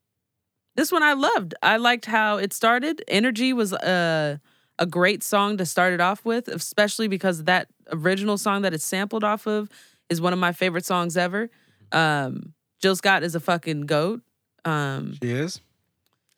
this 0.75 0.91
one 0.91 1.03
I 1.03 1.13
loved. 1.13 1.55
I 1.63 1.77
liked 1.77 2.05
how 2.05 2.37
it 2.37 2.53
started. 2.53 3.03
Energy 3.07 3.53
was 3.53 3.71
a 3.73 4.39
a 4.79 4.85
great 4.85 5.23
song 5.23 5.57
to 5.57 5.65
start 5.65 5.93
it 5.93 6.01
off 6.01 6.23
with, 6.25 6.47
especially 6.49 7.07
because 7.07 7.45
that 7.45 7.67
original 7.91 8.37
song 8.37 8.61
that 8.61 8.73
it's 8.73 8.83
sampled 8.83 9.23
off 9.23 9.47
of 9.47 9.69
is 10.09 10.21
one 10.21 10.33
of 10.33 10.39
my 10.39 10.51
favorite 10.51 10.85
songs 10.85 11.17
ever. 11.17 11.49
Um, 11.91 12.53
Jill 12.81 12.95
Scott 12.95 13.23
is 13.23 13.33
a 13.35 13.39
fucking 13.39 13.81
goat. 13.87 14.21
Um, 14.67 15.13
She 15.21 15.31
is. 15.31 15.61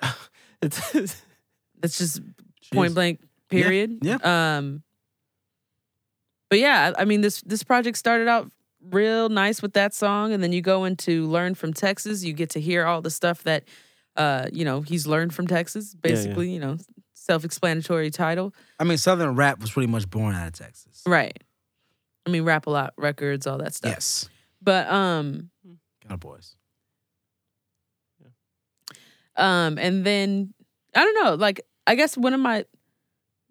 It's, 0.62 0.92
that's 1.80 1.98
just 1.98 2.22
She 2.62 2.76
point 2.76 2.90
is. 2.90 2.94
blank. 2.94 3.20
Period. 3.50 4.00
yeah. 4.02 4.18
Um, 4.58 4.84
but 6.50 6.60
yeah, 6.60 6.92
I 6.98 7.06
mean 7.06 7.22
this 7.22 7.42
this 7.42 7.64
project 7.64 7.98
started 7.98 8.28
out 8.28 8.52
real 8.92 9.30
nice 9.30 9.62
with 9.62 9.74
that 9.74 9.94
song, 9.94 10.34
and 10.34 10.44
then 10.44 10.52
you 10.52 10.62
go 10.62 10.84
into 10.86 11.28
"Learn 11.28 11.56
from 11.56 11.74
Texas." 11.74 12.24
You 12.26 12.34
get 12.34 12.50
to 12.52 12.60
hear 12.60 12.86
all 12.86 13.02
the 13.02 13.10
stuff 13.10 13.44
that, 13.44 13.64
uh, 14.18 14.48
you 14.52 14.66
know, 14.66 14.82
he's 14.82 15.08
learned 15.08 15.34
from 15.34 15.48
Texas. 15.48 15.94
yeah. 15.96 16.00
Basically, 16.12 16.52
you 16.52 16.60
know, 16.60 16.78
self-explanatory 17.14 18.10
title, 18.12 18.54
I 18.80 18.84
mean, 18.84 18.98
Southern 18.98 19.36
rap 19.36 19.60
was 19.62 19.72
pretty 19.72 19.88
much 19.88 20.10
born 20.10 20.36
out 20.36 20.48
of 20.48 20.54
Texas. 20.54 21.02
right? 21.06 21.38
I 22.26 22.30
mean, 22.32 22.44
rap 22.44 22.68
a 22.68 22.70
lot 22.70 22.94
records, 22.98 23.48
all 23.48 23.58
that 23.60 23.74
stuff. 23.74 23.92
Yes. 23.94 24.30
But 24.62 24.88
um, 24.90 25.50
Kind 26.02 26.12
of 26.12 26.20
boys. 26.20 26.56
Um, 29.40 29.78
and 29.78 30.06
then 30.06 30.54
I 30.96 31.04
don't 31.04 31.24
know, 31.24 31.36
like 31.36 31.62
I 31.88 31.96
guess 31.96 32.16
one 32.18 32.34
of 32.34 32.40
my 32.40 32.66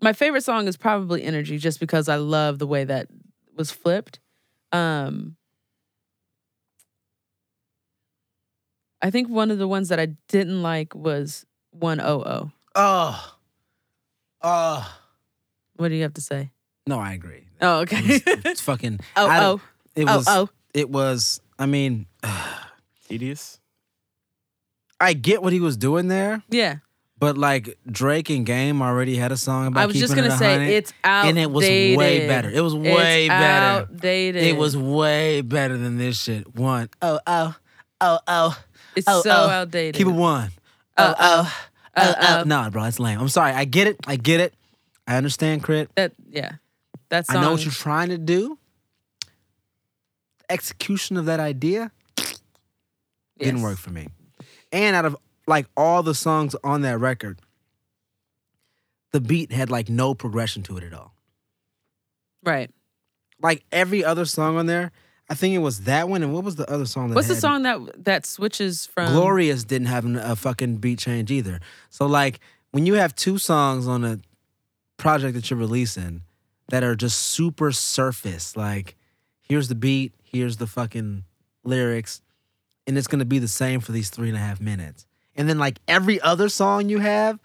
my 0.00 0.12
favorite 0.12 0.44
song 0.44 0.68
is 0.68 0.76
probably 0.76 1.22
Energy, 1.24 1.58
just 1.58 1.80
because 1.80 2.08
I 2.08 2.16
love 2.16 2.58
the 2.58 2.66
way 2.66 2.84
that 2.84 3.08
was 3.56 3.70
flipped. 3.70 4.20
Um 4.72 5.36
I 9.00 9.10
think 9.10 9.28
one 9.28 9.50
of 9.50 9.58
the 9.58 9.68
ones 9.68 9.88
that 9.88 10.00
I 10.00 10.06
didn't 10.28 10.62
like 10.62 10.94
was 10.94 11.46
one 11.70 12.00
oh 12.00 12.22
oh. 12.26 12.50
Oh. 12.74 13.34
Oh. 14.42 14.98
What 15.76 15.88
do 15.88 15.94
you 15.94 16.02
have 16.02 16.14
to 16.14 16.20
say? 16.20 16.50
No, 16.86 16.98
I 16.98 17.12
agree. 17.12 17.44
Oh, 17.60 17.80
It 17.80 17.92
okay. 17.92 18.02
was- 18.02 18.22
it's 18.44 18.60
fucking. 18.60 19.00
oh 19.16 19.28
I 19.28 19.38
oh 19.38 19.40
don't- 19.40 19.62
It 19.96 20.08
oh 20.08 20.16
was. 20.16 20.26
oh. 20.28 20.48
It 20.74 20.90
was. 20.90 21.40
I 21.58 21.66
mean, 21.66 22.06
tedious. 23.08 23.58
I 25.00 25.12
get 25.12 25.42
what 25.42 25.52
he 25.52 25.60
was 25.60 25.76
doing 25.76 26.08
there, 26.08 26.42
Yeah. 26.50 26.76
but 27.18 27.38
like 27.38 27.78
Drake 27.90 28.30
and 28.30 28.44
Game 28.44 28.82
already 28.82 29.16
had 29.16 29.32
a 29.32 29.36
song 29.36 29.66
about. 29.66 29.80
I 29.80 29.86
was 29.86 29.96
just 29.96 30.14
gonna 30.14 30.36
say 30.36 30.56
100, 30.56 30.72
it's 30.72 30.92
outdated. 31.04 31.28
and 31.28 31.38
it 31.38 31.50
was 31.50 31.64
way 31.64 32.26
better. 32.26 32.50
It 32.50 32.60
was 32.60 32.74
way 32.74 33.26
it's 33.26 33.28
better. 33.28 33.82
Outdated. 33.82 34.42
It 34.42 34.56
was 34.56 34.76
way 34.76 35.40
better 35.40 35.76
than 35.76 35.98
this 35.98 36.20
shit. 36.20 36.54
One. 36.56 36.90
Oh 37.00 37.20
oh 37.26 37.54
oh 38.00 38.18
oh. 38.18 38.18
oh. 38.26 38.62
It's 38.96 39.06
oh, 39.06 39.22
so 39.22 39.30
oh. 39.30 39.48
outdated. 39.48 39.94
Keep 39.94 40.08
it 40.08 40.12
one. 40.12 40.50
Oh, 40.96 41.04
uh, 41.04 41.14
oh 41.18 41.40
uh, 41.40 41.44
oh, 41.44 41.52
oh 41.96 42.14
oh. 42.20 42.40
oh. 42.40 42.44
Nah, 42.44 42.70
bro, 42.70 42.84
it's 42.84 42.98
lame. 42.98 43.20
I'm 43.20 43.28
sorry. 43.28 43.52
I 43.52 43.64
get 43.64 43.86
it. 43.86 43.98
I 44.06 44.16
get 44.16 44.40
it. 44.40 44.54
I 45.06 45.16
understand, 45.16 45.62
Crit. 45.62 45.90
That 45.94 46.12
yeah. 46.28 46.52
That 47.10 47.26
song. 47.26 47.36
I 47.36 47.40
know 47.42 47.52
what 47.52 47.62
you're 47.64 47.72
trying 47.72 48.08
to 48.08 48.18
do. 48.18 48.58
Execution 50.50 51.16
of 51.16 51.26
that 51.26 51.40
idea 51.40 51.92
didn't 53.38 53.62
work 53.62 53.78
for 53.78 53.90
me. 53.90 54.08
And 54.72 54.94
out 54.96 55.04
of 55.04 55.16
like 55.46 55.66
all 55.76 56.02
the 56.02 56.14
songs 56.14 56.54
on 56.62 56.82
that 56.82 56.98
record, 56.98 57.40
the 59.12 59.20
beat 59.20 59.52
had 59.52 59.70
like 59.70 59.88
no 59.88 60.14
progression 60.14 60.62
to 60.64 60.76
it 60.76 60.84
at 60.84 60.92
all. 60.92 61.14
Right. 62.44 62.70
Like 63.40 63.64
every 63.72 64.04
other 64.04 64.24
song 64.24 64.56
on 64.56 64.66
there, 64.66 64.90
I 65.30 65.34
think 65.34 65.54
it 65.54 65.58
was 65.58 65.82
that 65.82 66.08
one. 66.08 66.22
And 66.22 66.32
what 66.34 66.44
was 66.44 66.56
the 66.56 66.70
other 66.70 66.86
song? 66.86 67.08
That 67.10 67.14
What's 67.16 67.28
the 67.28 67.34
had- 67.34 67.40
song 67.40 67.62
that 67.62 68.04
that 68.04 68.26
switches 68.26 68.86
from 68.86 69.12
Glorious 69.12 69.64
didn't 69.64 69.86
have 69.88 70.04
a 70.04 70.36
fucking 70.36 70.76
beat 70.76 70.98
change 70.98 71.30
either. 71.30 71.60
So 71.90 72.06
like 72.06 72.40
when 72.72 72.86
you 72.86 72.94
have 72.94 73.14
two 73.14 73.38
songs 73.38 73.86
on 73.88 74.04
a 74.04 74.20
project 74.96 75.34
that 75.34 75.48
you're 75.50 75.58
releasing 75.58 76.22
that 76.68 76.82
are 76.82 76.94
just 76.96 77.18
super 77.20 77.72
surface, 77.72 78.56
like 78.56 78.96
here's 79.40 79.68
the 79.68 79.74
beat, 79.74 80.12
here's 80.22 80.56
the 80.58 80.66
fucking 80.66 81.24
lyrics, 81.64 82.20
and 82.88 82.98
it's 82.98 83.06
gonna 83.06 83.24
be 83.24 83.38
the 83.38 83.46
same 83.46 83.78
for 83.80 83.92
these 83.92 84.10
three 84.10 84.28
and 84.28 84.36
a 84.36 84.40
half 84.40 84.60
minutes. 84.60 85.06
And 85.36 85.48
then 85.48 85.58
like 85.58 85.78
every 85.86 86.20
other 86.20 86.48
song 86.48 86.88
you 86.88 86.98
have 86.98 87.38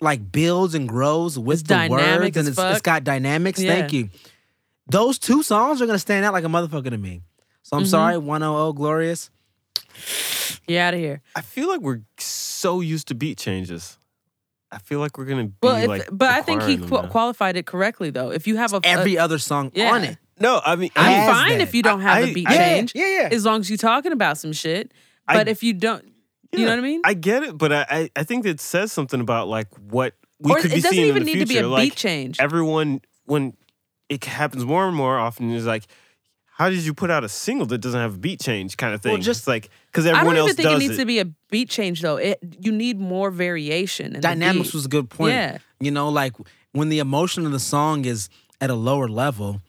like 0.00 0.32
builds 0.32 0.74
and 0.74 0.88
grows 0.88 1.38
with 1.38 1.60
It's 1.60 1.68
the 1.68 1.86
words 1.90 2.02
and 2.04 2.36
as 2.36 2.48
it's, 2.48 2.48
it's 2.48 2.56
fuck. 2.58 2.82
got 2.82 3.04
dynamics. 3.04 3.60
Yeah. 3.60 3.74
Thank 3.74 3.92
you. 3.92 4.08
Those 4.88 5.18
two 5.18 5.42
songs 5.44 5.80
are 5.80 5.86
gonna 5.86 5.98
stand 6.00 6.24
out 6.24 6.32
like 6.32 6.44
a 6.44 6.48
motherfucker 6.48 6.90
to 6.90 6.98
me. 6.98 7.22
So 7.62 7.76
Mm-hmm. 7.76 7.82
I'm 7.82 7.86
sorry, 7.86 8.18
100 8.18 8.72
Glorious. 8.74 9.30
You're 10.66 10.80
out 10.82 10.94
of 10.94 11.00
here. 11.00 11.20
I 11.36 11.40
feel 11.42 11.68
like 11.68 11.80
we're 11.80 12.00
so 12.18 12.80
used 12.80 13.08
to 13.08 13.14
beat 13.14 13.38
changes. 13.38 13.98
I 14.70 14.78
feel 14.78 15.00
like 15.00 15.16
we're 15.16 15.24
gonna 15.24 15.44
be 15.46 15.52
Well, 15.62 15.76
if, 15.76 15.88
like. 15.88 16.08
but 16.10 16.30
I 16.30 16.42
think 16.42 16.62
he 16.62 16.76
qu- 16.76 17.08
qualified 17.08 17.56
it 17.56 17.66
correctly 17.66 18.10
though. 18.10 18.30
If 18.30 18.46
you 18.46 18.56
have 18.56 18.72
a 18.74 18.80
Every 18.84 19.16
a, 19.16 19.22
other 19.24 19.38
song 19.38 19.70
yeah. 19.74 19.92
on 19.94 20.04
it. 20.04 20.18
No, 20.40 20.60
I 20.64 20.76
mean, 20.76 20.90
I'm 20.96 21.26
fine 21.34 21.58
that. 21.58 21.60
if 21.62 21.74
you 21.74 21.82
don't 21.82 22.00
have 22.00 22.16
I- 22.24 22.28
a 22.28 22.32
beat 22.34 22.48
I- 22.48 22.56
change, 22.56 22.92
Yeah, 22.94 23.06
yeah. 23.22 23.28
as 23.32 23.44
long 23.44 23.60
as 23.60 23.70
you're 23.70 23.76
talking 23.76 24.12
about 24.12 24.38
some 24.38 24.52
shit. 24.52 24.92
I- 25.26 25.34
But 25.34 25.48
if 25.48 25.62
you 25.62 25.72
don't, 25.74 26.04
you 26.52 26.64
know 26.64 26.70
what 26.72 26.78
I 26.78 26.82
mean? 26.82 27.02
I 27.04 27.14
get 27.14 27.42
it, 27.42 27.58
but 27.58 27.72
I, 27.72 27.86
I, 27.90 28.10
I 28.16 28.22
think 28.24 28.46
it 28.46 28.60
says 28.60 28.90
something 28.92 29.20
about 29.20 29.48
like 29.48 29.68
what 29.90 30.14
we 30.40 30.52
or 30.52 30.56
could 30.56 30.66
it 30.72 30.76
be 30.76 30.80
doesn't 30.80 30.92
seeing 30.92 31.06
even 31.08 31.22
in 31.22 31.26
the 31.26 31.32
need 31.34 31.40
to 31.40 31.46
be 31.46 31.54
future. 31.54 31.66
a 31.66 31.68
like 31.68 31.82
beat 31.90 31.96
change. 31.96 32.40
everyone, 32.40 33.00
when 33.24 33.54
it 34.08 34.24
happens 34.24 34.64
more 34.64 34.86
and 34.86 34.96
more 34.96 35.18
often, 35.18 35.50
is 35.50 35.66
like, 35.66 35.84
how 36.46 36.70
did 36.70 36.80
you 36.80 36.94
put 36.94 37.10
out 37.10 37.22
a 37.24 37.28
single 37.28 37.66
that 37.66 37.78
doesn't 37.78 38.00
have 38.00 38.14
a 38.14 38.18
beat 38.18 38.40
change 38.40 38.76
kind 38.78 38.94
of 38.94 39.02
thing? 39.02 39.12
Well, 39.12 39.20
just- 39.20 39.46
like 39.46 39.68
because 39.86 40.06
I 40.06 40.10
everyone 40.10 40.36
don't 40.36 40.48
else 40.48 40.52
even 40.52 40.64
think 40.64 40.76
it 40.76 40.78
needs 40.88 40.96
to 40.98 41.04
be 41.04 41.18
a 41.20 41.26
beat 41.50 41.68
change 41.68 42.00
though. 42.00 42.16
It 42.16 42.38
you 42.60 42.72
need 42.72 42.98
more 42.98 43.30
variation. 43.30 44.06
In 44.06 44.12
the 44.14 44.20
Dynamics 44.20 44.68
beat. 44.68 44.74
was 44.74 44.86
a 44.86 44.88
good 44.88 45.10
point. 45.10 45.34
Yeah. 45.34 45.58
You 45.80 45.90
know, 45.90 46.08
like 46.08 46.32
when 46.72 46.88
the 46.88 46.98
emotion 47.00 47.44
of 47.46 47.52
the 47.52 47.60
song 47.60 48.04
is 48.06 48.28
at 48.60 48.70
a 48.70 48.74
lower 48.74 49.08
level, 49.08 49.60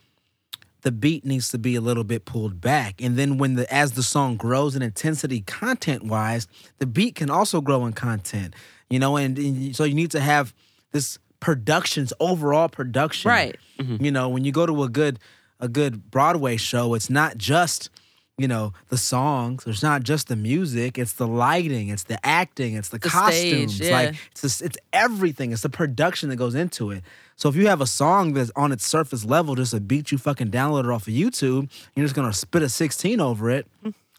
the 0.82 0.92
beat 0.92 1.26
needs 1.26 1.50
to 1.50 1.58
be 1.58 1.76
a 1.76 1.82
little 1.82 2.04
bit 2.04 2.26
pulled 2.26 2.62
back. 2.62 3.02
And 3.02 3.18
then 3.18 3.38
when 3.38 3.56
the 3.56 3.72
as 3.74 3.94
the 3.94 4.04
song 4.04 4.38
grows 4.38 4.76
in 4.76 4.82
intensity 4.82 5.42
content 5.42 6.04
wise, 6.04 6.48
the 6.78 6.86
beat 6.86 7.16
can 7.16 7.30
also 7.30 7.62
grow 7.62 7.86
in 7.86 7.94
content. 7.94 8.54
You 8.90 9.00
know, 9.00 9.18
and, 9.18 9.38
and 9.38 9.76
so 9.76 9.84
you 9.84 9.94
need 9.94 10.12
to 10.12 10.20
have 10.20 10.54
this 10.92 11.20
productions 11.40 12.12
overall 12.20 12.70
production. 12.70 13.30
Right. 13.30 13.58
Mm-hmm. 13.80 14.04
You 14.04 14.12
know, 14.12 14.30
when 14.30 14.44
you 14.46 14.52
go 14.52 14.66
to 14.66 14.84
a 14.84 14.90
good 14.90 15.20
a 15.60 15.68
good 15.68 16.10
Broadway 16.10 16.58
show, 16.58 16.94
it's 16.94 17.10
not 17.10 17.38
just 17.38 17.90
you 18.38 18.48
know 18.48 18.72
the 18.88 18.98
songs. 18.98 19.66
It's 19.68 19.84
not 19.84 20.04
just 20.04 20.30
the 20.30 20.36
music. 20.38 20.98
It's 20.98 21.14
the 21.14 21.28
lighting. 21.28 21.90
It's 21.90 22.04
the 22.04 22.26
acting. 22.26 22.76
It's 22.76 22.90
the, 22.90 22.98
The 23.00 23.10
costumes. 23.10 23.76
stage, 23.76 23.92
Like 23.92 24.16
it's 24.32 24.42
just, 24.42 24.62
it's 24.62 24.78
everything. 24.94 25.52
It's 25.52 25.62
the 25.62 25.70
production 25.70 26.30
that 26.30 26.38
goes 26.38 26.56
into 26.56 26.92
it. 26.92 27.04
So 27.40 27.48
if 27.48 27.56
you 27.56 27.68
have 27.68 27.80
a 27.80 27.88
song 27.88 28.34
that's 28.34 28.52
on 28.58 28.74
its 28.74 28.86
surface 28.86 29.24
level, 29.24 29.56
just 29.56 29.74
a 29.74 29.80
beat 29.80 30.12
you 30.12 30.18
fucking 30.18 30.52
downloaded 30.52 30.94
off 30.94 31.08
of 31.08 31.14
YouTube, 31.14 31.70
you're 31.96 32.06
just 32.06 32.14
gonna 32.14 32.34
spit 32.34 32.62
a 32.64 32.68
16 32.68 33.22
over 33.22 33.50
it 33.50 33.66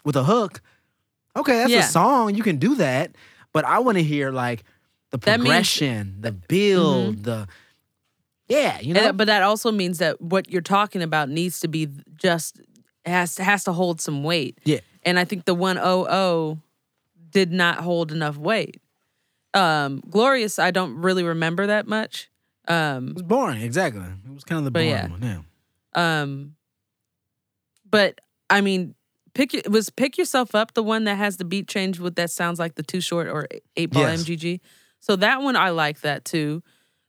with 0.03 0.15
a 0.15 0.23
hook. 0.23 0.59
Okay, 1.37 1.53
that's 1.59 1.69
Yeah. 1.69 1.79
a 1.81 1.83
song. 1.83 2.33
You 2.33 2.41
can 2.41 2.57
do 2.57 2.73
that. 2.75 3.11
But 3.53 3.63
I 3.63 3.77
want 3.77 3.99
to 3.99 4.03
hear 4.03 4.31
like 4.31 4.63
the 5.11 5.17
That 5.19 5.39
means- 5.39 5.49
progression, 5.49 6.15
the 6.21 6.31
build, 6.31 7.23
the 7.25 7.47
yeah, 8.47 8.79
you 8.79 8.95
know. 8.95 9.01
that- 9.01 9.17
but 9.17 9.27
that 9.27 9.43
also 9.43 9.71
means 9.71 9.99
that 9.99 10.19
what 10.19 10.49
you're 10.49 10.61
talking 10.63 11.03
about 11.03 11.29
needs 11.29 11.59
to 11.59 11.67
be 11.67 11.89
just 12.15 12.59
has 13.05 13.37
has 13.37 13.63
to 13.65 13.71
hold 13.73 14.01
some 14.01 14.23
weight. 14.23 14.57
Yeah. 14.63 14.79
And 15.03 15.19
I 15.19 15.25
think 15.25 15.45
the 15.45 15.53
100 15.53 16.57
did 17.29 17.51
not 17.51 17.81
hold 17.81 18.11
enough 18.11 18.37
weight. 18.37 18.81
Um 19.53 20.01
Glorious 20.09 20.57
I 20.57 20.71
don't 20.71 20.95
really 20.95 21.21
remember 21.23 21.67
that 21.67 21.85
much. 21.87 22.30
Um 22.71 23.09
It 23.09 23.13
was 23.15 23.23
boring, 23.23 23.61
exactly. 23.61 24.01
It 24.03 24.33
was 24.33 24.43
kind 24.43 24.59
of 24.59 24.65
the 24.65 24.71
boring 24.71 24.89
yeah. 24.89 25.07
one. 25.09 25.21
Yeah. 25.21 25.41
um 26.21 26.55
but 27.89 28.19
I 28.49 28.61
mean 28.61 28.95
pick 29.33 29.53
your- 29.53 29.63
was 29.69 29.89
pick 29.89 30.17
yourself 30.17 30.55
up 30.55 30.73
the 30.73 30.83
one 30.83 31.03
that 31.05 31.15
has 31.15 31.37
the 31.37 31.45
beat 31.45 31.67
change 31.67 31.99
with 31.99 32.15
that 32.15 32.29
sounds 32.31 32.59
like 32.59 32.75
the 32.75 32.83
too 32.83 33.01
short 33.01 33.27
or 33.27 33.47
eight 33.77 33.91
ball 33.91 34.03
Yes. 34.03 34.23
MJG. 34.23 34.59
So 34.99 35.15
that 35.17 35.41
one 35.41 35.55
I 35.55 35.69
like 35.69 36.01
that 36.01 36.25
too. 36.25 36.63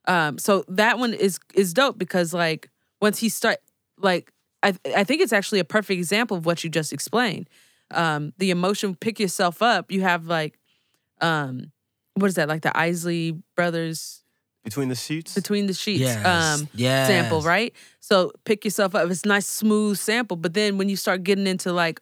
Um 0.09 0.39
so 0.39 0.65
that 0.69 0.99
one 0.99 1.15
is 1.15 1.39
is 1.55 1.73
dope 1.75 1.99
because 1.99 2.33
like 2.35 2.71
once 3.01 3.19
he 3.19 3.29
start 3.29 3.59
like 3.99 4.33
I 4.63 4.75
I 4.97 5.05
think 5.05 5.21
it's 5.23 5.33
actually 5.33 5.61
a 5.61 5.65
perfect 5.65 5.99
example 5.99 6.37
of 6.37 6.47
what 6.47 6.65
you 6.65 6.71
just 6.71 6.93
explained. 6.93 7.49
Um 7.91 8.33
the 8.39 8.51
emotion 8.51 8.95
pick 8.97 9.21
yourself 9.21 9.63
up. 9.63 9.93
You 9.93 10.01
have 10.03 10.27
like 10.27 10.59
um 11.21 11.71
what 12.15 12.27
is 12.29 12.35
that 12.35 12.49
like 12.49 12.63
the 12.63 12.77
Isley 12.77 13.37
brothers 13.57 14.22
between 14.65 14.89
the 14.89 14.95
sheets. 14.95 15.35
between 15.35 15.67
the 15.67 15.75
sheets 15.75 16.01
Yes. 16.01 16.25
um 16.25 16.69
Yes. 16.75 17.09
sample, 17.09 17.43
right? 17.43 17.73
So 18.01 18.33
pick 18.45 18.65
yourself 18.65 18.95
up. 18.95 19.11
It's 19.11 19.25
a 19.25 19.29
nice 19.29 19.47
smooth 19.47 19.97
sample, 19.99 20.37
but 20.37 20.55
then 20.55 20.79
when 20.79 20.89
you 20.89 20.97
start 20.97 21.23
getting 21.25 21.47
into 21.47 21.73
like. 21.73 21.99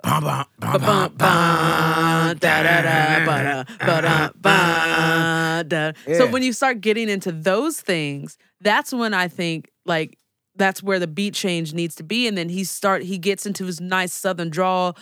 So 6.16 6.26
when 6.30 6.42
you 6.42 6.52
start 6.52 6.80
getting 6.80 7.08
into 7.08 7.32
those 7.32 7.80
things, 7.80 8.38
that's 8.60 8.92
when 8.92 9.14
I 9.14 9.28
think 9.28 9.70
like 9.84 10.18
that's 10.56 10.82
where 10.82 10.98
the 10.98 11.06
beat 11.06 11.34
change 11.34 11.72
needs 11.72 11.94
to 11.96 12.02
be. 12.02 12.26
And 12.26 12.36
then 12.36 12.48
he 12.48 12.64
start 12.64 13.02
he 13.02 13.18
gets 13.18 13.46
into 13.46 13.64
his 13.66 13.80
nice 13.80 14.12
southern 14.12 14.50
drawl, 14.50 14.96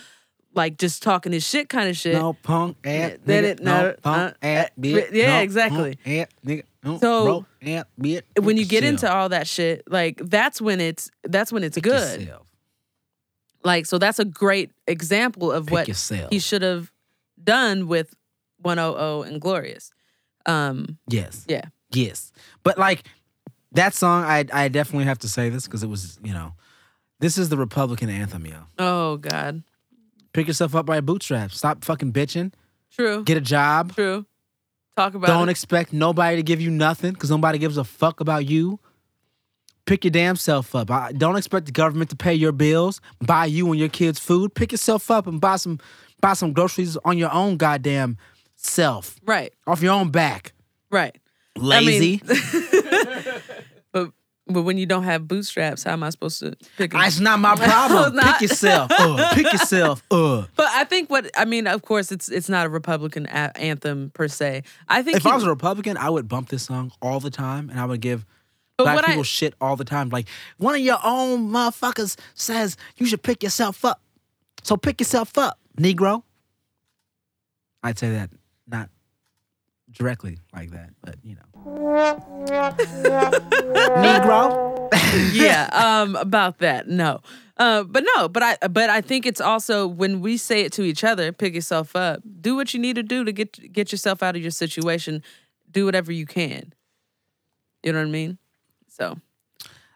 like 0.53 0.77
just 0.77 1.01
talking 1.03 1.31
his 1.31 1.45
shit 1.47 1.69
kind 1.69 1.89
of 1.89 1.97
shit. 1.97 2.13
No 2.13 2.33
punk 2.33 2.77
ass 2.85 2.91
Yeah, 2.93 3.09
nigga. 3.09 3.19
then 3.25 3.45
it- 3.45 3.59
no 3.61 3.81
no, 3.89 3.93
punk 4.01 4.33
uh, 4.41 4.45
ass 4.45 4.65
uh, 4.67 4.81
bitch. 4.81 5.11
yeah, 5.13 5.37
no 5.37 5.41
exactly. 5.43 5.95
punk 6.03 6.07
ass 6.19 6.27
nigga. 6.45 6.63
No 6.83 6.97
So, 6.99 7.25
broke 7.25 7.45
bitch. 7.99 8.23
when 8.41 8.55
you 8.57 8.65
get 8.65 8.83
yourself. 8.83 9.03
into 9.03 9.13
all 9.13 9.29
that 9.29 9.47
shit, 9.47 9.83
like 9.89 10.21
that's 10.23 10.61
when 10.61 10.79
it's 10.79 11.09
that's 11.23 11.51
when 11.51 11.63
it's 11.63 11.75
Pick 11.75 11.83
good. 11.83 12.21
yourself. 12.21 12.45
Like, 13.63 13.85
so 13.85 13.97
that's 13.97 14.19
a 14.19 14.25
great 14.25 14.71
example 14.87 15.51
of 15.51 15.65
Pick 15.65 15.73
what 15.73 15.87
yourself. 15.89 16.29
he 16.31 16.39
should 16.39 16.61
have 16.61 16.91
done 17.43 17.87
with 17.87 18.15
100 18.61 19.23
and 19.27 19.41
Glorious. 19.41 19.91
Um, 20.45 20.97
Yes. 21.07 21.45
yeah. 21.49 21.63
Yes. 21.91 22.31
But 22.63 22.77
like 22.77 23.03
that 23.73 23.93
song, 23.93 24.23
I 24.23 24.45
I 24.53 24.67
definitely 24.69 25.05
have 25.05 25.19
to 25.19 25.27
say 25.27 25.49
this 25.49 25.65
because 25.65 25.83
it 25.83 25.89
was, 25.89 26.17
you 26.23 26.33
know, 26.33 26.53
this 27.19 27.37
is 27.37 27.49
the 27.49 27.57
Republican 27.57 28.09
anthem, 28.09 28.45
yo. 28.45 28.55
Oh 28.77 29.17
God. 29.17 29.63
Pick 30.31 30.47
yourself 30.47 30.75
up 30.75 30.85
by 30.85 30.95
your 30.95 31.01
bootstraps. 31.01 31.57
Stop 31.57 31.83
fucking 31.83 32.13
bitching. 32.13 32.53
True. 32.91 33.23
Get 33.23 33.37
a 33.37 33.41
job. 33.41 33.93
True. 33.95 34.25
Talk 34.99 35.13
about 35.13 35.27
Don't 35.27 35.47
it. 35.47 35.51
expect 35.51 35.93
nobody 35.93 36.35
to 36.35 36.43
give 36.43 36.59
you 36.59 36.69
nothing 36.69 37.13
because 37.13 37.29
nobody 37.29 37.57
gives 37.57 37.77
a 37.77 37.85
fuck 37.85 38.19
about 38.19 38.45
you. 38.45 38.81
Pick 39.85 40.03
your 40.03 40.11
damn 40.11 40.35
self 40.35 40.75
up. 40.75 40.91
I, 40.91 41.13
don't 41.13 41.37
expect 41.37 41.67
the 41.67 41.71
government 41.71 42.09
to 42.09 42.17
pay 42.17 42.33
your 42.33 42.51
bills, 42.51 42.99
buy 43.21 43.45
you 43.45 43.71
and 43.71 43.79
your 43.79 43.87
kids 43.87 44.19
food. 44.19 44.53
Pick 44.55 44.73
yourself 44.73 45.09
up 45.09 45.25
and 45.25 45.39
buy 45.39 45.55
some 45.55 45.79
buy 46.19 46.33
some 46.33 46.51
groceries 46.51 46.97
on 47.05 47.17
your 47.17 47.31
own 47.31 47.55
goddamn 47.55 48.17
self, 48.57 49.15
right. 49.25 49.53
off 49.65 49.81
your 49.81 49.93
own 49.93 50.11
back. 50.11 50.51
Right. 50.91 51.17
Lazy. 51.55 52.21
But 53.91 54.11
but 54.49 54.63
when 54.63 54.77
you 54.77 54.85
don't 54.85 55.03
have 55.03 55.27
bootstraps, 55.27 55.83
how 55.83 55.93
am 55.93 56.03
I 56.03 56.09
supposed 56.09 56.39
to 56.39 56.55
pick? 56.77 56.93
'em? 56.93 56.99
That's 57.01 57.19
not 57.19 57.39
my 57.39 57.55
problem. 57.69 58.15
Not- 58.15 58.39
Pick 58.39 58.49
yourself. 58.49 58.91
Uh, 58.91 59.33
pick 59.33 59.51
yourself. 59.51 60.03
Uh. 60.11 60.45
But 60.55 60.67
I 60.71 60.83
think 60.85 61.09
what 61.09 61.29
I 61.37 61.45
mean, 61.45 61.67
of 61.67 61.81
course, 61.83 62.11
it's 62.11 62.29
it's 62.29 62.49
not 62.49 62.65
a 62.65 62.69
Republican 62.69 63.25
a- 63.27 63.51
anthem 63.57 64.11
per 64.13 64.27
se. 64.27 64.63
I 64.87 65.03
think 65.03 65.17
If 65.17 65.23
he- 65.23 65.29
I 65.29 65.35
was 65.35 65.43
a 65.43 65.49
Republican, 65.49 65.97
I 65.97 66.09
would 66.09 66.27
bump 66.27 66.49
this 66.49 66.63
song 66.63 66.91
all 67.01 67.19
the 67.19 67.29
time, 67.31 67.69
and 67.69 67.79
I 67.79 67.85
would 67.85 68.01
give 68.01 68.25
black 68.77 68.95
what 68.95 69.05
I- 69.05 69.09
people 69.09 69.23
shit 69.23 69.53
all 69.61 69.75
the 69.75 69.85
time. 69.85 70.09
Like 70.09 70.27
one 70.57 70.73
of 70.75 70.81
your 70.81 70.99
own 71.03 71.49
motherfuckers 71.49 72.17
says 72.33 72.77
you 72.97 73.05
should 73.05 73.21
pick 73.23 73.43
yourself 73.43 73.83
up, 73.85 74.01
so 74.63 74.77
pick 74.77 74.99
yourself 75.01 75.37
up, 75.37 75.59
Negro. 75.77 76.23
I'd 77.83 77.97
say 77.99 78.09
that 78.11 78.29
not 78.67 78.89
directly 79.91 80.37
like 80.53 80.71
that, 80.71 80.91
but 81.01 81.15
you 81.23 81.35
know, 81.35 81.41
Negro. 83.99 84.77
yeah, 85.33 85.69
um, 85.71 86.15
about 86.15 86.59
that. 86.59 86.87
No, 86.87 87.21
uh, 87.57 87.83
but 87.83 88.03
no, 88.15 88.27
but 88.29 88.43
I, 88.43 88.57
but 88.67 88.89
I 88.89 89.01
think 89.01 89.25
it's 89.25 89.41
also 89.41 89.87
when 89.87 90.21
we 90.21 90.37
say 90.37 90.61
it 90.61 90.71
to 90.73 90.83
each 90.83 91.03
other, 91.03 91.31
pick 91.31 91.53
yourself 91.53 91.95
up, 91.95 92.21
do 92.41 92.55
what 92.55 92.73
you 92.73 92.79
need 92.79 92.95
to 92.95 93.03
do 93.03 93.23
to 93.23 93.31
get 93.31 93.71
get 93.73 93.91
yourself 93.91 94.21
out 94.23 94.35
of 94.35 94.41
your 94.41 94.51
situation, 94.51 95.23
do 95.71 95.85
whatever 95.85 96.11
you 96.11 96.25
can. 96.25 96.73
You 97.83 97.93
know 97.93 97.99
what 97.99 98.07
I 98.07 98.11
mean? 98.11 98.37
So, 98.87 99.17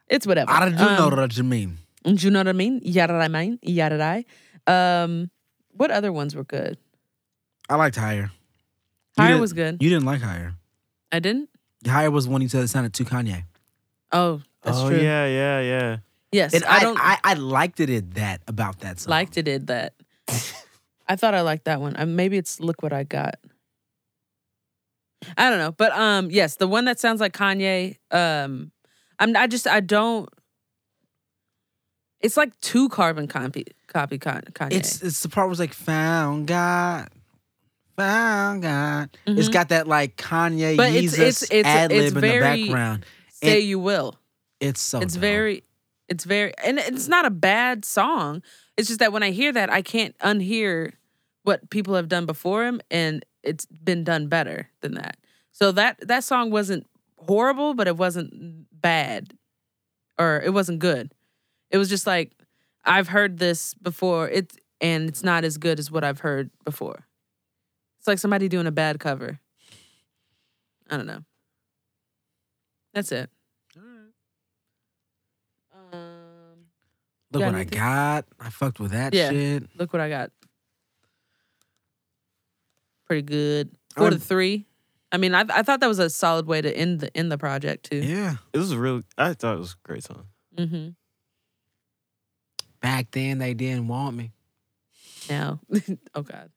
it's 0.08 0.26
whatever. 0.26 0.50
I 0.52 0.70
do 0.70 0.76
know 0.76 1.08
Um, 1.10 1.16
what 1.18 1.36
you 1.38 1.44
mean. 1.44 1.78
Do 2.06 2.14
you 2.14 2.32
know 2.32 2.40
what 2.40 2.48
I 2.48 2.54
mean? 2.54 2.82
Yada 2.84 3.14
I 3.14 3.28
mean? 3.28 3.60
Yada 3.62 4.02
I. 4.02 4.26
Um, 5.04 5.30
what 5.72 5.92
other 5.92 6.12
ones 6.12 6.36
were 6.36 6.44
good? 6.44 6.78
I 7.70 7.76
liked 7.76 7.96
higher. 7.96 8.32
You 9.18 9.22
Higher 9.24 9.28
didn't- 9.34 9.42
was 9.42 9.54
good. 9.54 9.82
You 9.84 9.90
didn't 9.90 10.06
like 10.06 10.22
higher. 10.22 10.56
I 11.12 11.20
didn't. 11.20 11.50
Higher 11.86 12.10
was 12.12 12.28
one 12.28 12.42
you 12.42 12.50
said 12.50 12.64
it 12.64 12.70
sounded 12.70 12.94
too 12.94 13.06
Kanye. 13.06 13.44
Oh, 14.12 14.42
that's 14.62 14.78
oh 14.78 14.90
true. 14.90 14.98
yeah, 15.00 15.26
yeah, 15.28 15.60
yeah. 15.62 15.98
Yes, 16.32 16.54
And 16.56 16.64
I 16.66 16.78
I, 16.78 16.80
don't 16.80 16.98
I, 17.00 17.18
I 17.24 17.34
liked 17.36 17.80
it 17.80 17.90
at 17.92 18.16
that 18.16 18.42
about 18.48 18.80
that 18.80 19.00
song. 19.00 19.12
liked 19.12 19.38
it. 19.38 19.44
Did 19.44 19.68
that? 19.68 19.94
I 21.08 21.16
thought 21.16 21.36
I 21.36 21.42
liked 21.42 21.66
that 21.66 21.80
one. 21.82 21.96
Uh, 21.96 22.06
maybe 22.08 22.38
it's 22.38 22.60
look 22.60 22.82
what 22.82 22.92
I 22.94 23.04
got. 23.04 23.36
I 25.38 25.50
don't 25.50 25.60
know, 25.60 25.72
but 25.72 25.92
um, 25.94 26.32
yes, 26.32 26.56
the 26.56 26.68
one 26.68 26.86
that 26.86 27.00
sounds 27.00 27.22
like 27.22 27.34
Kanye. 27.34 27.98
Um, 28.12 28.72
I'm. 29.20 29.36
I 29.38 29.48
just. 29.48 29.68
I 29.68 29.80
don't. 29.80 30.28
It's 32.20 32.36
like 32.38 32.60
two 32.62 32.90
carbon 32.90 33.28
copy. 33.28 33.66
Copy 33.88 34.18
Con- 34.18 34.42
Kanye. 34.54 34.74
It's 34.74 35.02
it's 35.04 35.22
the 35.22 35.30
part 35.30 35.50
was 35.50 35.60
like 35.60 35.74
found 35.74 36.48
God, 36.48 37.10
found 37.96 38.62
God. 38.64 39.10
It's 39.26 39.50
got 39.50 39.70
that 39.70 39.88
like 39.88 40.16
Kanye 40.18 40.76
Mm-hmm. 40.76 40.78
But 40.78 40.90
it's- 40.92 41.14
Yeezus 41.14 41.20
it's- 41.20 41.44
it's- 41.52 41.66
ad 41.66 41.92
lib 41.92 42.08
in 42.08 42.14
the 42.14 42.22
background. 42.22 43.06
Say 43.32 43.60
It- 43.60 43.66
you 43.66 43.80
will. 43.80 44.16
It's 44.60 44.82
so. 44.82 45.00
it's 45.02 45.16
dope. 45.16 45.22
very 45.22 45.64
it's 46.10 46.24
very 46.24 46.54
and 46.64 46.80
it's 46.80 47.08
not 47.08 47.26
a 47.26 47.30
bad 47.30 47.84
song 47.86 48.42
it's 48.78 48.88
just 48.90 49.00
that 49.00 49.12
when 49.14 49.24
i 49.24 49.32
hear 49.32 49.52
that 49.54 49.70
i 49.70 49.82
can't 49.82 50.18
unhear 50.20 50.92
what 51.44 51.70
people 51.70 51.96
have 51.96 52.08
done 52.10 52.26
before 52.26 52.66
him 52.66 52.80
and 52.92 53.26
it's 53.42 53.66
been 53.66 54.04
done 54.04 54.28
better 54.28 54.70
than 54.82 54.94
that 54.96 55.18
so 55.54 55.72
that 55.72 55.98
that 56.08 56.24
song 56.24 56.52
wasn't 56.52 56.86
horrible 57.18 57.74
but 57.74 57.88
it 57.88 57.96
wasn't 57.98 58.32
bad 58.82 59.34
or 60.20 60.42
it 60.46 60.54
wasn't 60.54 60.78
good 60.80 61.12
it 61.72 61.78
was 61.78 61.90
just 61.90 62.06
like 62.06 62.32
i've 62.86 63.08
heard 63.08 63.38
this 63.40 63.74
before 63.76 64.30
it's 64.30 64.56
and 64.82 65.08
it's 65.10 65.24
not 65.24 65.44
as 65.46 65.58
good 65.58 65.80
as 65.80 65.90
what 65.90 66.04
i've 66.04 66.20
heard 66.20 66.50
before 66.66 67.08
it's 68.04 68.08
like 68.10 68.20
somebody 68.20 68.50
doing 68.50 68.68
a 68.68 68.72
bad 68.72 69.00
cover 69.00 69.40
i 70.90 70.98
don't 70.98 71.08
know 71.08 71.24
that's 72.94 73.14
it 73.14 73.30
um 75.94 76.66
Look 77.32 77.42
got 77.42 77.54
what 77.54 77.56
I 77.56 77.64
got. 77.64 78.26
I 78.40 78.50
fucked 78.52 78.80
with 78.80 78.92
that 78.92 79.12
Yeah. 79.12 79.32
shit. 79.32 79.64
Look 79.76 79.92
what 79.92 80.02
I 80.04 80.08
got. 80.10 80.32
Pretty 83.08 83.24
good. 83.24 83.72
Four 83.96 84.12
to 84.12 84.16
I'm- 84.18 84.22
three. 84.22 84.68
I 85.12 85.18
mean, 85.18 85.34
I 85.34 85.40
I 85.50 85.64
thought 85.64 85.80
that 85.80 85.88
was 85.88 85.98
a 85.98 86.12
solid 86.12 86.46
way 86.46 86.62
to 86.62 86.72
end 86.76 87.00
the 87.00 87.16
end 87.18 87.32
the 87.32 87.40
project 87.40 87.90
too. 87.90 87.98
Yeah. 87.98 88.36
It 88.54 88.60
was 88.60 88.72
a 88.72 88.78
really. 88.78 89.04
I 89.18 89.34
thought 89.34 89.56
it 89.56 89.60
was 89.60 89.72
a 89.84 89.88
great 89.88 90.04
song. 90.04 90.28
Mm-hmm. 90.56 90.90
Back 92.82 93.10
then 93.12 93.40
they 93.40 93.56
didn't 93.56 93.88
want 93.88 94.16
me. 94.16 94.32
Now, 95.28 95.60
oh 96.14 96.22
god. 96.22 96.52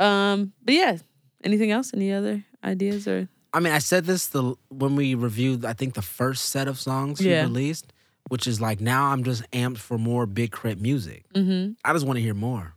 Um, 0.00 0.52
but 0.64 0.74
yeah. 0.74 0.96
Anything 1.44 1.70
else? 1.70 1.92
Any 1.94 2.12
other 2.12 2.44
ideas 2.64 3.06
or? 3.06 3.28
I 3.52 3.60
mean, 3.60 3.72
I 3.72 3.78
said 3.78 4.04
this 4.04 4.28
the 4.28 4.54
when 4.68 4.96
we 4.96 5.14
reviewed. 5.14 5.64
I 5.64 5.72
think 5.72 5.94
the 5.94 6.02
first 6.02 6.46
set 6.50 6.68
of 6.68 6.78
songs 6.78 7.18
he 7.20 7.34
released, 7.34 7.92
which 8.28 8.46
is 8.46 8.60
like 8.60 8.80
now 8.80 9.06
I'm 9.06 9.24
just 9.24 9.48
amped 9.50 9.78
for 9.78 9.98
more 9.98 10.26
Big 10.26 10.52
K.R.I.T. 10.52 10.80
music. 10.80 11.24
Mm-hmm. 11.34 11.72
I 11.84 11.92
just 11.92 12.06
want 12.06 12.18
to 12.18 12.22
hear 12.22 12.34
more. 12.34 12.74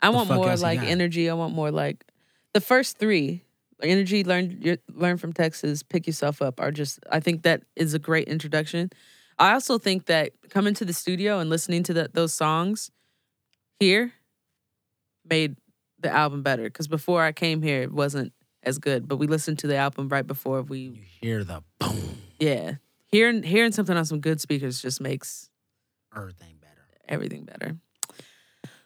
I 0.00 0.10
The 0.10 0.16
want 0.16 0.30
more 0.30 0.56
like 0.56 0.80
energy. 0.80 1.28
I 1.30 1.34
want 1.34 1.54
more 1.54 1.70
like 1.70 2.04
the 2.52 2.60
first 2.60 2.98
three. 2.98 3.44
Energy, 3.80 4.24
learn 4.24 4.58
your, 4.60 4.78
learn 4.92 5.18
from 5.18 5.32
Texas, 5.32 5.84
pick 5.84 6.08
yourself 6.08 6.42
up 6.42 6.60
are 6.60 6.72
just. 6.72 6.98
I 7.12 7.20
think 7.20 7.42
that 7.42 7.62
is 7.76 7.94
a 7.94 8.00
great 8.00 8.26
introduction. 8.26 8.90
I 9.38 9.52
also 9.52 9.78
think 9.78 10.06
that 10.06 10.32
coming 10.50 10.74
to 10.74 10.84
the 10.84 10.92
studio 10.92 11.38
and 11.38 11.48
listening 11.48 11.84
to 11.84 11.92
the, 11.94 12.10
those 12.12 12.32
songs 12.32 12.90
here 13.78 14.14
made 15.24 15.56
the 16.00 16.10
album 16.10 16.42
better. 16.42 16.64
Because 16.64 16.88
before 16.88 17.22
I 17.22 17.32
came 17.32 17.62
here, 17.62 17.82
it 17.82 17.92
wasn't 17.92 18.32
as 18.62 18.78
good. 18.78 19.08
But 19.08 19.16
we 19.16 19.26
listened 19.26 19.58
to 19.60 19.66
the 19.66 19.76
album 19.76 20.08
right 20.08 20.26
before 20.26 20.58
You 20.58 20.64
we, 20.64 21.02
hear 21.20 21.44
the 21.44 21.62
boom, 21.78 22.18
yeah, 22.38 22.74
hearing 23.06 23.42
hearing 23.42 23.72
something 23.72 23.96
on 23.96 24.04
some 24.04 24.20
good 24.20 24.40
speakers 24.40 24.80
just 24.82 25.00
makes 25.00 25.48
everything 26.16 26.56
better. 26.60 26.86
everything 27.08 27.44
better. 27.44 27.76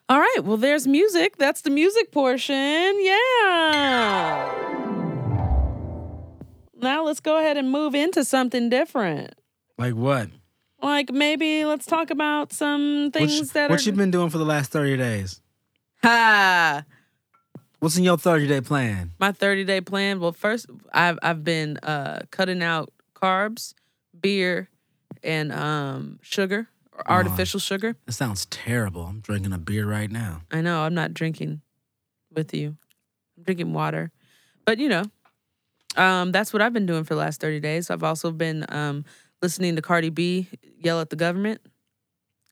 All 0.08 0.18
right, 0.18 0.38
well, 0.42 0.56
there's 0.58 0.86
music. 0.86 1.36
That's 1.38 1.62
the 1.62 1.70
music 1.70 2.12
portion. 2.12 2.54
Yeah. 2.54 4.58
Now 6.74 7.04
let's 7.04 7.20
go 7.20 7.38
ahead 7.38 7.56
and 7.56 7.70
move 7.70 7.94
into 7.94 8.24
something 8.24 8.68
different. 8.68 9.34
Like 9.78 9.94
what? 9.94 10.28
Like 10.82 11.12
maybe 11.12 11.64
let's 11.64 11.86
talk 11.86 12.10
about 12.10 12.52
some 12.52 13.04
What, 13.04 13.12
things 13.14 13.38
you- 13.38 13.44
that 13.46 13.70
what 13.70 13.80
are. 13.80 13.82
you 13.84 13.92
been 13.92 14.10
doing 14.10 14.30
for 14.30 14.38
the 14.38 14.44
last 14.44 14.72
thirty 14.72 14.96
days? 14.96 15.40
ha! 16.02 16.84
What's 17.82 17.96
in 17.96 18.04
your 18.04 18.16
thirty 18.16 18.46
day 18.46 18.60
plan? 18.60 19.10
My 19.18 19.32
30 19.32 19.64
day 19.64 19.80
plan. 19.80 20.20
Well, 20.20 20.30
first 20.30 20.66
I've 20.92 21.18
I've 21.20 21.42
been 21.42 21.78
uh, 21.78 22.20
cutting 22.30 22.62
out 22.62 22.92
carbs, 23.12 23.74
beer, 24.20 24.68
and 25.24 25.50
um, 25.50 26.20
sugar 26.22 26.68
or 26.92 27.10
artificial 27.10 27.58
sugar. 27.58 27.96
That 28.06 28.12
sounds 28.12 28.46
terrible. 28.46 29.02
I'm 29.02 29.18
drinking 29.18 29.52
a 29.52 29.58
beer 29.58 29.84
right 29.84 30.08
now. 30.08 30.42
I 30.52 30.60
know 30.60 30.82
I'm 30.82 30.94
not 30.94 31.12
drinking 31.12 31.60
with 32.32 32.54
you. 32.54 32.76
I'm 33.36 33.42
drinking 33.42 33.72
water. 33.72 34.12
But 34.64 34.78
you 34.78 34.88
know, 34.88 35.02
um, 35.96 36.30
that's 36.30 36.52
what 36.52 36.62
I've 36.62 36.72
been 36.72 36.86
doing 36.86 37.02
for 37.02 37.14
the 37.14 37.20
last 37.20 37.40
30 37.40 37.58
days. 37.58 37.90
I've 37.90 38.04
also 38.04 38.30
been 38.30 38.64
um, 38.68 39.04
listening 39.42 39.74
to 39.74 39.82
Cardi 39.82 40.10
B 40.10 40.46
yell 40.78 41.00
at 41.00 41.10
the 41.10 41.16
government 41.16 41.60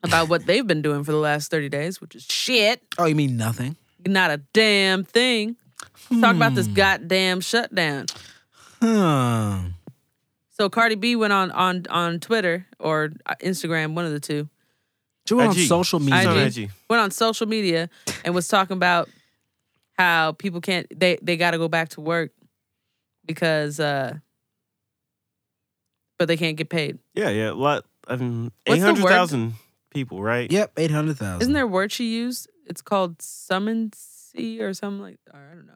about 0.02 0.28
what 0.28 0.44
they've 0.46 0.66
been 0.66 0.82
doing 0.82 1.04
for 1.04 1.12
the 1.12 1.18
last 1.18 1.52
30 1.52 1.68
days, 1.68 2.00
which 2.00 2.16
is 2.16 2.24
shit. 2.24 2.82
Oh, 2.98 3.04
you 3.04 3.14
mean 3.14 3.36
nothing? 3.36 3.76
Not 4.06 4.30
a 4.30 4.38
damn 4.52 5.04
thing. 5.04 5.56
Let's 6.10 6.22
talk 6.22 6.36
about 6.36 6.54
this 6.54 6.66
Hmm. 6.66 6.74
goddamn 6.74 7.40
shutdown. 7.40 8.06
Huh. 8.80 9.60
So 10.50 10.68
Cardi 10.68 10.94
B 10.94 11.16
went 11.16 11.32
on 11.32 11.50
on 11.50 11.84
on 11.90 12.20
Twitter 12.20 12.66
or 12.78 13.10
uh, 13.26 13.34
Instagram, 13.42 13.94
one 13.94 14.04
of 14.04 14.12
the 14.12 14.20
two. 14.20 14.48
She 15.26 15.34
went 15.34 15.50
on 15.50 15.54
social 15.54 16.00
media. 16.00 16.28
on 16.28 16.36
IG. 16.38 16.58
IG. 16.58 16.70
went 16.88 17.00
on 17.02 17.10
social 17.10 17.46
media 17.46 17.88
and 18.24 18.34
was 18.34 18.48
talking 18.48 18.76
about 18.76 19.08
how 19.98 20.32
people 20.32 20.60
can't 20.60 20.86
they 20.98 21.18
they 21.22 21.36
got 21.36 21.52
to 21.52 21.58
go 21.58 21.68
back 21.68 21.90
to 21.90 22.00
work 22.00 22.32
because 23.26 23.78
uh 23.78 24.14
but 26.18 26.28
they 26.28 26.36
can't 26.36 26.56
get 26.56 26.68
paid. 26.68 26.98
Yeah, 27.14 27.30
yeah. 27.30 27.50
A 27.50 27.52
lot. 27.52 27.84
Um, 28.08 28.44
What's 28.66 28.78
eight 28.78 28.80
the 28.80 28.86
hundred 28.86 29.04
word? 29.04 29.10
thousand 29.10 29.54
people, 29.90 30.22
right? 30.22 30.50
Yep, 30.50 30.72
eight 30.76 30.90
hundred 30.90 31.16
thousand. 31.16 31.42
Isn't 31.42 31.54
there 31.54 31.64
a 31.64 31.68
word 31.68 31.92
she 31.92 32.12
used? 32.14 32.48
It's 32.70 32.80
called 32.82 33.18
summoncy 33.18 34.60
or 34.60 34.72
something 34.74 35.02
like 35.02 35.18
or 35.34 35.40
I 35.40 35.54
don't 35.54 35.66
know. 35.66 35.72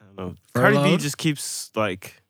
I 0.00 0.04
don't 0.04 0.16
know. 0.16 0.34
Cardi 0.54 0.82
B 0.82 0.96
just 0.98 1.16
keeps 1.18 1.70
like. 1.74 2.22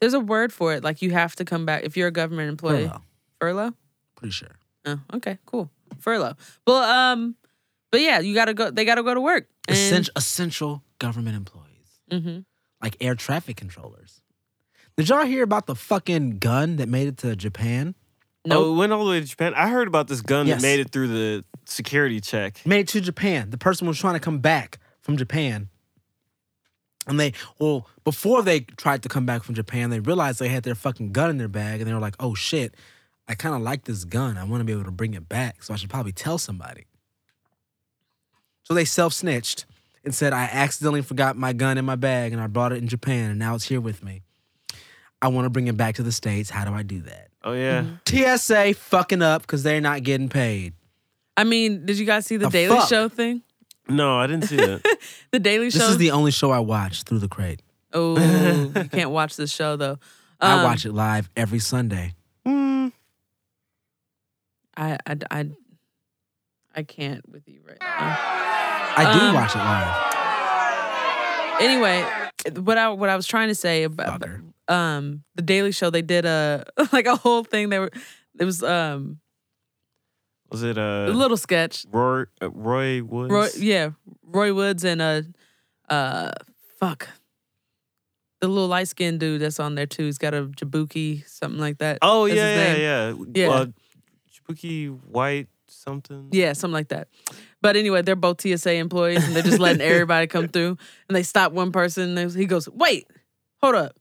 There's 0.00 0.12
a 0.14 0.20
word 0.20 0.52
for 0.52 0.74
it. 0.74 0.84
Like 0.84 1.00
you 1.00 1.10
have 1.12 1.34
to 1.36 1.44
come 1.46 1.64
back 1.64 1.84
if 1.84 1.96
you're 1.96 2.08
a 2.08 2.12
government 2.12 2.50
employee. 2.50 2.84
Furlough. 2.86 3.02
Furlough? 3.40 3.72
Pretty 4.14 4.32
sure. 4.32 4.56
Oh, 4.84 5.00
okay, 5.14 5.38
cool. 5.46 5.70
Furlough. 5.98 6.34
Well, 6.66 6.82
um, 6.82 7.34
but 7.90 8.02
yeah, 8.02 8.20
you 8.20 8.34
gotta 8.34 8.52
go. 8.52 8.70
They 8.70 8.84
gotta 8.84 9.02
go 9.02 9.14
to 9.14 9.20
work. 9.22 9.48
And, 9.68 9.76
Essential, 9.76 10.12
essential 10.16 10.82
government 10.98 11.36
employees, 11.36 12.00
Mhm. 12.12 12.44
like 12.82 12.96
air 13.00 13.14
traffic 13.14 13.56
controllers. 13.56 14.20
Did 14.98 15.08
y'all 15.08 15.24
hear 15.26 15.42
about 15.42 15.66
the 15.66 15.74
fucking 15.74 16.38
gun 16.38 16.76
that 16.76 16.88
made 16.88 17.08
it 17.08 17.16
to 17.18 17.34
Japan? 17.36 17.94
Nope. 18.46 18.64
Oh, 18.64 18.72
it 18.74 18.76
went 18.78 18.92
all 18.92 19.04
the 19.04 19.10
way 19.10 19.20
to 19.20 19.26
Japan. 19.26 19.54
I 19.54 19.68
heard 19.68 19.88
about 19.88 20.08
this 20.08 20.22
gun 20.22 20.46
Yes. 20.46 20.60
that 20.60 20.66
made 20.66 20.80
it 20.80 20.90
through 20.90 21.08
the 21.08 21.44
security 21.64 22.20
check. 22.20 22.60
Made 22.64 22.80
it 22.80 22.88
to 22.88 23.00
Japan. 23.00 23.50
The 23.50 23.58
person 23.58 23.86
was 23.86 23.98
trying 23.98 24.14
to 24.14 24.20
come 24.20 24.38
back 24.38 24.78
from 25.02 25.16
Japan. 25.16 25.68
And 27.08 27.20
they, 27.20 27.32
well, 27.58 27.88
before 28.04 28.42
they 28.42 28.60
tried 28.60 29.02
to 29.04 29.08
come 29.08 29.26
back 29.26 29.42
from 29.44 29.54
Japan, 29.54 29.90
they 29.90 30.00
realized 30.00 30.38
they 30.38 30.48
had 30.48 30.64
their 30.64 30.74
fucking 30.74 31.12
gun 31.12 31.30
in 31.30 31.38
their 31.38 31.48
bag 31.48 31.80
and 31.80 31.88
they 31.88 31.94
were 31.94 32.00
like, 32.00 32.16
oh 32.18 32.34
shit, 32.34 32.74
I 33.28 33.34
kind 33.34 33.54
of 33.54 33.62
like 33.62 33.84
this 33.84 34.04
gun. 34.04 34.36
I 34.36 34.44
want 34.44 34.60
to 34.60 34.64
be 34.64 34.72
able 34.72 34.84
to 34.84 34.90
bring 34.90 35.14
it 35.14 35.28
back. 35.28 35.62
So 35.62 35.72
I 35.74 35.76
should 35.76 35.90
probably 35.90 36.12
tell 36.12 36.38
somebody. 36.38 36.86
So 38.64 38.74
they 38.74 38.84
self 38.84 39.12
snitched 39.12 39.66
and 40.04 40.14
said, 40.14 40.32
I 40.32 40.44
accidentally 40.44 41.02
forgot 41.02 41.36
my 41.36 41.52
gun 41.52 41.78
in 41.78 41.84
my 41.84 41.96
bag 41.96 42.32
and 42.32 42.40
I 42.40 42.46
brought 42.48 42.72
it 42.72 42.78
in 42.78 42.88
Japan 42.88 43.30
and 43.30 43.38
now 43.38 43.54
it's 43.54 43.64
here 43.66 43.80
with 43.80 44.02
me. 44.02 44.22
I 45.22 45.28
want 45.28 45.46
to 45.46 45.50
bring 45.50 45.66
it 45.68 45.76
back 45.76 45.96
to 45.96 46.02
the 46.02 46.12
States. 46.12 46.50
How 46.50 46.64
do 46.64 46.72
I 46.72 46.82
do 46.82 47.00
that? 47.02 47.28
Oh 47.44 47.52
yeah. 47.52 47.84
Mm-hmm. 48.04 48.36
TSA 48.36 48.74
fucking 48.74 49.22
up 49.22 49.42
because 49.42 49.62
they're 49.62 49.80
not 49.80 50.02
getting 50.02 50.28
paid. 50.28 50.74
I 51.36 51.44
mean, 51.44 51.84
did 51.86 51.98
you 51.98 52.04
guys 52.06 52.26
see 52.26 52.36
the, 52.36 52.46
The 52.46 52.50
Daily 52.50 52.76
fuck? 52.76 52.88
Show 52.88 53.08
thing? 53.08 53.42
No, 53.88 54.18
I 54.18 54.26
didn't 54.26 54.44
see 54.44 54.56
that. 54.56 54.82
The 55.30 55.38
Daily 55.38 55.70
Show. 55.70 55.78
This 55.78 55.86
Show. 55.86 55.92
is 55.92 55.98
the 55.98 56.10
only 56.12 56.30
show 56.32 56.50
I 56.50 56.58
watch 56.60 57.02
through 57.04 57.18
the 57.20 57.28
crate. 57.28 57.60
oh, 57.92 58.18
you 58.76 58.84
can't 58.88 59.10
watch 59.10 59.36
this 59.36 59.50
show 59.52 59.76
though. 59.76 59.98
I 60.40 60.52
Um, 60.58 60.64
watch 60.64 60.84
it 60.84 60.92
live 60.92 61.30
every 61.36 61.58
Sunday. 61.60 62.14
Hmm. 62.44 62.88
I, 64.76 64.98
I, 65.06 65.16
I, 65.30 65.48
I 66.74 66.82
can't 66.82 67.26
with 67.28 67.48
you 67.48 67.60
right 67.66 67.78
now. 67.80 67.86
I 68.98 69.18
do 69.18 69.26
Um, 69.26 69.34
watch 69.34 69.54
it 69.54 69.58
live. 69.58 70.12
Anyway, 71.62 72.04
what 72.60 72.76
I 72.76 72.88
what 72.90 73.08
I 73.08 73.16
was 73.16 73.26
trying 73.26 73.48
to 73.48 73.54
say 73.54 73.84
about 73.84 74.20
Fucker. 74.20 74.42
Um 74.68 75.24
the 75.34 75.42
Daily 75.42 75.72
Show, 75.72 75.90
they 75.90 76.02
did 76.02 76.24
a 76.24 76.64
like 76.92 77.06
a 77.06 77.16
whole 77.16 77.44
thing. 77.44 77.68
They 77.68 77.78
were 77.78 77.90
it 78.38 78.44
was 78.44 78.62
um 78.62 79.20
Was 80.50 80.62
it 80.62 80.78
a 80.78 81.06
uh 81.08 81.12
little 81.12 81.36
sketch. 81.36 81.86
Roy 81.90 82.24
uh, 82.42 82.50
Roy 82.50 83.02
Woods? 83.02 83.32
Roy, 83.32 83.48
yeah, 83.58 83.90
Roy 84.22 84.52
Woods 84.54 84.84
and 84.84 85.00
uh 85.00 85.22
uh 85.88 86.32
fuck 86.78 87.08
the 88.40 88.48
little 88.48 88.68
light 88.68 88.88
skinned 88.88 89.20
dude 89.20 89.40
that's 89.40 89.60
on 89.60 89.74
there 89.74 89.86
too. 89.86 90.04
He's 90.04 90.18
got 90.18 90.34
a 90.34 90.44
Jaboukie, 90.44 91.26
something 91.26 91.60
like 91.60 91.78
that. 91.78 91.98
Oh 92.02 92.26
That's 92.28 92.38
yeah, 92.38 92.74
yeah, 92.74 93.12
yeah, 93.12 93.24
Yeah. 93.34 93.50
Uh, 93.50 93.66
Jaboukie 94.30 94.88
White 94.88 95.48
something. 95.68 96.28
Yeah, 96.32 96.52
something 96.52 96.74
like 96.74 96.88
that. 96.88 97.08
But 97.62 97.76
anyway, 97.76 98.02
they're 98.02 98.16
both 98.16 98.40
TSA 98.40 98.74
employees 98.74 99.26
and 99.26 99.34
they're 99.34 99.42
just 99.42 99.58
letting 99.58 99.80
everybody 99.82 100.26
come 100.26 100.48
through. 100.48 100.76
And 101.08 101.16
they 101.16 101.22
stop 101.22 101.52
one 101.52 101.72
person 101.72 102.16
and 102.16 102.32
he 102.32 102.46
goes, 102.46 102.68
Wait, 102.68 103.06
hold 103.60 103.74
up. 103.74 103.96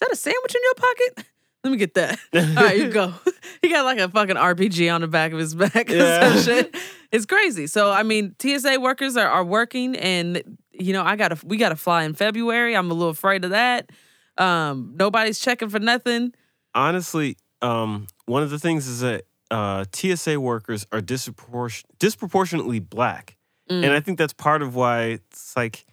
Is 0.00 0.08
that 0.08 0.12
a 0.12 0.16
sandwich 0.16 0.54
in 0.54 0.60
your 0.64 0.74
pocket? 0.74 1.26
Let 1.64 1.70
me 1.72 1.76
get 1.76 1.94
that. 1.94 2.18
All 2.34 2.64
right, 2.64 2.78
you 2.78 2.88
go. 2.90 3.12
he 3.62 3.68
got 3.68 3.84
like 3.84 3.98
a 3.98 4.08
fucking 4.08 4.36
RPG 4.36 4.92
on 4.94 5.02
the 5.02 5.08
back 5.08 5.32
of 5.32 5.38
his 5.38 5.54
back. 5.54 5.90
Yeah. 5.90 6.36
shit. 6.40 6.74
It's 7.12 7.26
crazy. 7.26 7.66
So, 7.66 7.90
I 7.90 8.02
mean, 8.02 8.34
TSA 8.40 8.80
workers 8.80 9.16
are, 9.18 9.28
are 9.28 9.44
working 9.44 9.94
and 9.96 10.58
you 10.72 10.94
know, 10.94 11.02
I 11.02 11.16
gotta 11.16 11.36
we 11.44 11.58
gotta 11.58 11.76
fly 11.76 12.04
in 12.04 12.14
February. 12.14 12.74
I'm 12.74 12.90
a 12.90 12.94
little 12.94 13.10
afraid 13.10 13.44
of 13.44 13.50
that. 13.50 13.90
Um, 14.38 14.94
nobody's 14.96 15.38
checking 15.38 15.68
for 15.68 15.78
nothing. 15.80 16.32
honestly, 16.74 17.36
um, 17.60 18.06
one 18.24 18.42
of 18.42 18.48
the 18.48 18.58
things 18.58 18.86
is 18.88 19.00
that 19.00 19.24
uh, 19.50 19.84
TSA 19.92 20.40
workers 20.40 20.86
are 20.92 21.00
dispropor- 21.00 21.84
disproportionately 21.98 22.78
black, 22.78 23.36
Mm. 23.70 23.84
and 23.84 23.92
I 23.92 24.00
think 24.00 24.16
that's 24.16 24.32
part 24.32 24.62
of 24.62 24.74
why 24.74 25.02
it's 25.20 25.54
like 25.56 25.84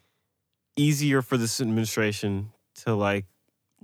easier 0.78 1.22
for 1.22 1.36
this 1.38 1.60
administration 1.60 2.52
to 2.86 2.94
like 2.96 3.26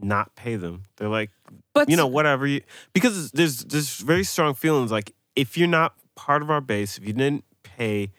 not 0.03 0.35
pay 0.35 0.55
them. 0.55 0.83
They're 0.97 1.09
like, 1.09 1.31
But 1.73 1.89
you 1.89 1.97
know, 1.97 2.07
whatever 2.07 2.45
you 2.47 2.61
because 2.93 3.31
there's 3.31 3.63
there's 3.65 3.97
very 3.97 4.23
strong 4.23 4.53
feelings 4.53 4.91
like 4.91 5.13
if 5.35 5.57
you're 5.57 5.67
not 5.67 5.95
part 6.15 6.41
of 6.41 6.49
our 6.49 6.61
base, 6.61 6.97
if 6.97 7.05
you 7.07 7.13
didn't 7.13 7.43
pay. 7.63 8.11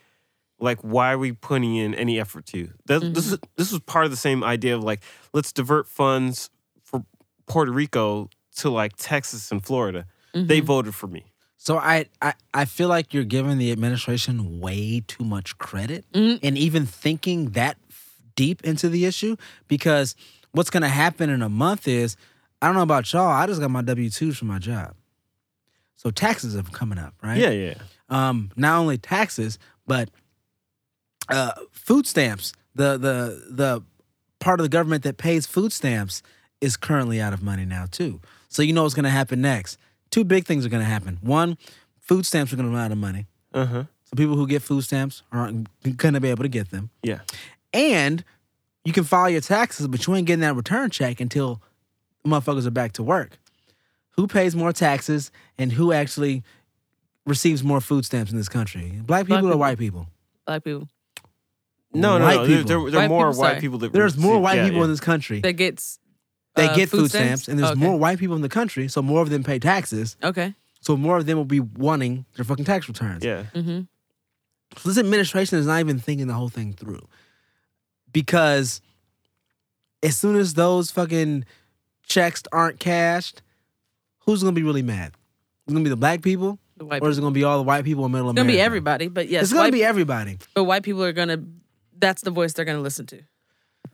Like, 0.60 0.78
why 0.80 1.12
are 1.12 1.18
we 1.18 1.32
putting 1.32 1.74
in 1.76 1.94
any 1.96 2.18
effort 2.20 2.46
to 2.46 2.58
you? 2.58 2.72
That, 2.86 3.00
This 3.12 3.26
is 3.32 3.38
this 3.56 3.72
was 3.72 3.80
part 3.80 4.04
of 4.04 4.10
the 4.12 4.16
same 4.16 4.44
idea 4.44 4.76
of 4.76 4.84
like, 4.84 5.02
let's 5.32 5.52
divert 5.52 5.86
funds 5.88 6.48
for 6.82 7.04
Puerto 7.46 7.72
Rico 7.72 8.30
to 8.58 8.70
like 8.70 8.92
Texas 8.96 9.50
and 9.50 9.62
Florida. 9.64 10.06
They 10.32 10.60
Mhm. 10.60 10.64
voted 10.64 10.94
for 10.94 11.08
me. 11.08 11.24
So 11.56 11.76
I, 11.76 12.06
I 12.22 12.34
I 12.54 12.64
feel 12.66 12.88
like 12.88 13.12
you're 13.12 13.24
giving 13.24 13.58
the 13.58 13.72
administration 13.72 14.60
way 14.60 15.02
too 15.06 15.24
much 15.24 15.58
credit, 15.58 16.04
Mhm. 16.12 16.38
and 16.42 16.56
even 16.56 16.86
thinking 16.86 17.50
that 17.50 17.76
f- 17.90 18.14
deep 18.36 18.62
into 18.64 18.88
the 18.88 19.04
issue. 19.06 19.36
Because 19.68 20.14
what's 20.54 20.70
going 20.70 20.82
to 20.82 20.88
happen 20.88 21.28
in 21.28 21.42
a 21.42 21.48
month 21.48 21.86
is, 21.86 22.16
I 22.62 22.66
don't 22.66 22.76
know 22.76 22.82
about 22.82 23.12
y'all. 23.12 23.28
I 23.28 23.46
just 23.46 23.60
got 23.60 23.70
my 23.70 23.82
W 23.82 24.08
twos 24.08 24.38
from 24.38 24.48
my 24.48 24.58
job, 24.58 24.94
so 25.96 26.10
taxes 26.10 26.56
are 26.56 26.62
coming 26.62 26.98
up, 26.98 27.14
right? 27.22 27.36
Yeah, 27.36 27.50
yeah. 27.50 27.74
Um, 28.08 28.50
not 28.56 28.78
only 28.78 28.96
taxes, 28.96 29.58
but 29.86 30.08
uh, 31.28 31.52
food 31.72 32.06
stamps. 32.06 32.52
The 32.74 32.96
the 32.96 33.44
the 33.50 33.82
part 34.40 34.60
of 34.60 34.64
the 34.64 34.70
government 34.70 35.04
that 35.04 35.16
pays 35.16 35.46
food 35.46 35.72
stamps 35.72 36.22
is 36.60 36.76
currently 36.76 37.20
out 37.20 37.32
of 37.32 37.42
money 37.42 37.64
now 37.64 37.86
too. 37.90 38.20
So 38.48 38.62
you 38.62 38.72
know 38.72 38.82
what's 38.82 38.94
going 38.94 39.04
to 39.04 39.10
happen 39.10 39.40
next. 39.40 39.78
Two 40.10 40.24
big 40.24 40.46
things 40.46 40.64
are 40.64 40.68
going 40.68 40.82
to 40.82 40.88
happen. 40.88 41.18
One, 41.20 41.58
food 42.00 42.24
stamps 42.24 42.52
are 42.52 42.56
going 42.56 42.68
to 42.68 42.74
run 42.74 42.84
out 42.84 42.92
of 42.92 42.98
money. 42.98 43.26
Uh 43.52 43.66
huh. 43.66 43.84
So 44.04 44.16
people 44.16 44.36
who 44.36 44.46
get 44.46 44.62
food 44.62 44.82
stamps 44.82 45.22
aren't 45.32 45.68
to 45.82 46.20
be 46.20 46.30
able 46.30 46.44
to 46.44 46.48
get 46.48 46.70
them. 46.70 46.90
Yeah. 47.02 47.20
And 47.72 48.24
you 48.84 48.92
can 48.92 49.04
file 49.04 49.30
your 49.30 49.40
taxes, 49.40 49.86
but 49.88 50.06
you 50.06 50.14
ain't 50.14 50.26
getting 50.26 50.40
that 50.40 50.54
return 50.54 50.90
check 50.90 51.20
until 51.20 51.60
motherfuckers 52.26 52.66
are 52.66 52.70
back 52.70 52.92
to 52.94 53.02
work. 53.02 53.38
Who 54.12 54.26
pays 54.26 54.54
more 54.54 54.72
taxes 54.72 55.30
and 55.58 55.72
who 55.72 55.92
actually 55.92 56.42
receives 57.26 57.64
more 57.64 57.80
food 57.80 58.04
stamps 58.04 58.30
in 58.30 58.36
this 58.36 58.48
country? 58.48 58.92
Black 59.04 59.26
people 59.26 59.40
Black 59.40 59.42
or 59.42 59.46
people. 59.48 59.58
white 59.58 59.78
people? 59.78 60.06
black 60.46 60.62
people 60.64 60.88
No, 61.92 62.18
no, 62.18 62.24
White 62.24 62.36
no. 62.36 62.46
There, 62.46 62.56
people. 62.58 62.68
there, 62.82 62.90
there 62.90 63.00
are 63.00 63.02
White 63.04 63.08
more 63.08 63.30
people, 63.30 63.40
white 63.42 63.60
people 63.60 63.78
that 63.78 63.92
There's 63.92 64.16
more 64.16 64.38
white 64.38 64.56
yeah, 64.56 64.64
people 64.64 64.78
yeah. 64.78 64.84
in 64.84 64.90
this 64.90 65.00
country. 65.00 65.40
that 65.40 65.52
gets 65.54 65.98
They 66.54 66.68
uh, 66.68 66.74
get 66.76 66.88
food 66.90 67.08
stamps, 67.10 67.48
and 67.48 67.58
there's 67.58 67.70
Okay. 67.72 67.80
more 67.80 67.98
white 67.98 68.18
people 68.18 68.36
in 68.36 68.42
the 68.42 68.48
country, 68.48 68.86
so 68.88 69.00
more 69.02 69.22
of 69.22 69.30
them 69.30 69.42
pay 69.42 69.58
taxes. 69.58 70.16
Okay. 70.22 70.54
So 70.80 70.96
more 70.96 71.16
of 71.16 71.24
them 71.26 71.38
will 71.38 71.44
be 71.46 71.60
wanting 71.60 72.26
their 72.36 72.44
fucking 72.44 72.66
tax 72.66 72.86
returns. 72.88 73.24
Yeah. 73.24 73.44
Mm-hmm. 73.54 73.80
So 74.76 74.88
this 74.88 74.98
administration 74.98 75.58
is 75.58 75.66
not 75.66 75.80
even 75.80 75.98
thinking 75.98 76.26
the 76.26 76.34
whole 76.34 76.48
thing 76.50 76.72
through. 76.74 77.00
Because 78.14 78.80
as 80.02 80.16
soon 80.16 80.36
as 80.36 80.54
those 80.54 80.90
fucking 80.90 81.44
checks 82.06 82.42
aren't 82.52 82.78
cashed, 82.80 83.42
who's 84.20 84.42
gonna 84.42 84.52
be 84.54 84.62
really 84.62 84.82
mad? 84.82 85.12
It's 85.66 85.72
gonna 85.74 85.84
be 85.84 85.90
the 85.90 85.96
black 85.96 86.22
people, 86.22 86.58
The 86.78 86.84
white 86.86 87.02
or 87.02 87.10
is 87.10 87.18
it 87.18 87.20
gonna 87.20 87.32
be 87.34 87.44
all 87.44 87.58
the 87.58 87.62
white 87.64 87.84
people 87.84 88.06
in 88.06 88.12
middle 88.12 88.28
It's 88.30 88.32
America? 88.38 88.46
gonna 88.52 88.56
be 88.56 88.60
everybody, 88.62 89.08
but 89.08 89.28
yes, 89.28 89.42
It's 89.42 89.52
gonna 89.52 89.64
white, 89.64 89.72
be 89.74 89.84
everybody. 89.84 90.38
but 90.54 90.64
white 90.64 90.82
people 90.82 91.04
are 91.04 91.12
gonna. 91.12 91.42
That's 91.98 92.22
the 92.22 92.30
voice 92.30 92.52
they're 92.54 92.64
gonna 92.64 92.80
listen 92.80 93.06
to, 93.06 93.22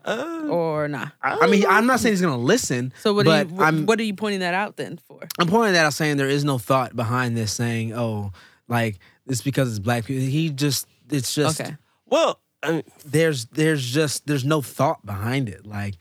Uh, 0.04 0.46
or 0.50 0.88
not. 0.88 1.12
I 1.22 1.46
mean, 1.46 1.64
I'm 1.68 1.86
not 1.86 2.00
saying 2.00 2.12
he's 2.14 2.20
gonna 2.22 2.36
listen. 2.36 2.92
So 3.00 3.14
what 3.14 3.24
but 3.26 3.46
are 3.46 3.48
you? 3.48 3.54
What, 3.54 3.74
what 3.86 4.00
are 4.00 4.04
you 4.04 4.14
pointing 4.14 4.40
that 4.40 4.54
out 4.54 4.76
then 4.76 4.98
for? 4.98 5.20
I'm 5.38 5.46
pointing 5.48 5.74
that 5.74 5.86
out 5.86 5.94
saying 5.94 6.16
there 6.18 6.28
is 6.28 6.44
no 6.44 6.58
thought 6.58 6.94
behind 6.94 7.36
this 7.36 7.52
saying, 7.52 7.94
oh, 7.94 8.32
like 8.68 8.98
it's 9.26 9.42
because 9.42 9.70
it's 9.70 9.78
black 9.78 10.04
people. 10.04 10.22
He 10.26 10.50
just 10.50 10.86
it's 11.10 11.34
just 11.34 11.60
Okay. 11.60 11.76
well, 12.06 12.40
Mean, 12.66 12.82
there's 13.04 13.46
there's 13.46 13.84
just 13.84 14.26
there's 14.26 14.44
no 14.44 14.60
thought 14.60 15.04
behind 15.04 15.48
it. 15.48 15.66
Like 15.66 15.94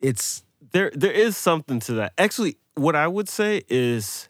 it's 0.00 0.42
there 0.72 0.90
there 0.94 1.12
is 1.12 1.36
something 1.36 1.80
to 1.80 1.94
that. 1.94 2.12
Actually, 2.16 2.56
what 2.74 2.96
I 2.96 3.06
would 3.06 3.28
say 3.28 3.62
is 3.68 4.28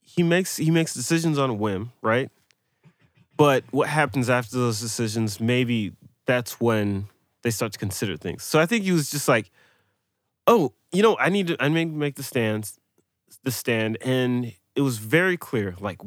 he 0.00 0.22
makes 0.22 0.56
he 0.56 0.70
makes 0.70 0.92
decisions 0.94 1.38
on 1.38 1.50
a 1.50 1.54
whim, 1.54 1.92
right? 2.02 2.30
But 3.36 3.64
what 3.70 3.88
happens 3.88 4.28
after 4.28 4.58
those 4.58 4.80
decisions, 4.80 5.40
maybe 5.40 5.92
that's 6.26 6.60
when 6.60 7.06
they 7.42 7.50
start 7.50 7.72
to 7.72 7.78
consider 7.78 8.16
things. 8.16 8.42
So 8.42 8.60
I 8.60 8.66
think 8.66 8.84
he 8.84 8.92
was 8.92 9.10
just 9.10 9.28
like, 9.28 9.50
"Oh, 10.46 10.72
you 10.92 11.02
know, 11.02 11.16
I 11.18 11.28
need 11.28 11.46
to 11.48 11.56
I 11.60 11.68
need 11.68 11.84
to 11.84 11.96
make 11.96 12.16
the 12.16 12.22
stands, 12.22 12.78
the 13.44 13.52
stand," 13.52 13.96
and 14.02 14.52
it 14.74 14.82
was 14.82 14.98
very 14.98 15.36
clear, 15.36 15.76
like 15.80 16.00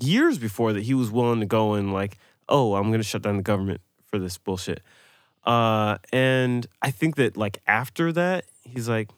years 0.00 0.38
before 0.38 0.72
that 0.72 0.84
he 0.84 0.94
was 0.94 1.10
willing 1.10 1.40
to 1.40 1.46
go 1.46 1.74
and 1.74 1.92
like, 1.92 2.18
"Oh, 2.48 2.76
I'm 2.76 2.92
to 2.92 3.02
shut 3.02 3.22
down 3.22 3.36
the 3.36 3.42
government 3.42 3.80
for 4.12 4.20
this 4.20 4.38
bullshit." 4.38 4.82
Uh, 5.44 5.98
and 6.12 6.66
I 6.80 6.92
think 6.92 7.16
that 7.16 7.36
like 7.36 7.58
after 7.66 8.12
that, 8.12 8.44
he's 8.62 8.88
like, 8.88 9.10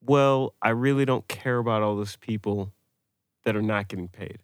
well, 0.00 0.54
I 0.62 0.70
really 0.70 1.04
don't 1.04 1.26
care 1.26 1.58
about 1.58 1.82
all 1.82 1.96
those 1.96 2.16
people 2.16 2.72
that 3.44 3.56
are 3.56 3.62
not 3.62 3.88
getting 3.88 4.08
paid. 4.08 4.38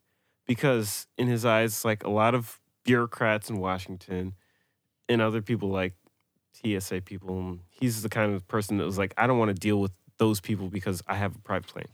Because 0.47 1.07
in 1.17 1.29
his 1.29 1.45
eyes, 1.45 1.85
like 1.85 2.05
a 2.05 2.11
lot 2.11 2.35
of 2.35 2.61
bureaucrats 2.85 3.49
in 3.49 3.59
Washington 3.59 4.35
and 5.09 5.23
other 5.23 5.41
people 5.41 5.69
like 5.69 5.95
TSA 6.55 7.03
people, 7.03 7.59
he's 7.71 8.03
the 8.03 8.09
kind 8.09 8.35
of 8.35 8.47
person 8.49 8.79
that 8.79 8.85
was 8.85 8.99
like, 8.99 9.15
I 9.17 9.27
don't 9.27 9.39
want 9.39 9.51
to 9.51 9.55
deal 9.55 9.81
with 9.81 9.93
those 10.19 10.41
people 10.41 10.69
because 10.69 11.03
I 11.07 11.15
have 11.15 11.37
a 11.37 11.39
private 11.39 11.69
plane. 11.69 11.89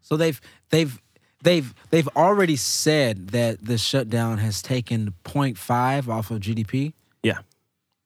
So 0.00 0.16
they've 0.16 0.40
they've 0.70 1.00
they've 1.42 1.74
they've 1.90 2.08
already 2.16 2.56
said 2.56 3.28
that 3.28 3.64
the 3.64 3.76
shutdown 3.78 4.38
has 4.38 4.62
taken 4.62 5.14
0.5 5.24 6.08
off 6.08 6.30
of 6.30 6.40
GDP. 6.40 6.94
Yeah. 7.22 7.38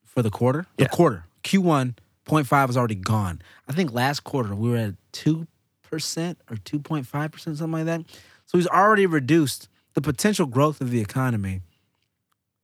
For 0.04 0.22
the 0.22 0.30
quarter. 0.30 0.66
The 0.78 0.88
quarter. 0.88 1.24
Q1 1.44 1.94
0.5 2.26 2.70
is 2.70 2.76
already 2.76 2.94
gone. 2.96 3.40
I 3.68 3.72
think 3.72 3.92
last 3.92 4.24
quarter 4.24 4.54
we 4.54 4.70
were 4.70 4.76
at 4.76 4.94
2% 5.12 5.46
or 5.92 6.56
2.5%, 6.56 7.38
something 7.40 7.70
like 7.70 7.84
that. 7.84 8.02
So 8.46 8.58
he's 8.58 8.66
already 8.66 9.06
reduced 9.06 9.68
the 9.94 10.00
potential 10.00 10.46
growth 10.46 10.80
of 10.80 10.90
the 10.90 11.00
economy 11.00 11.62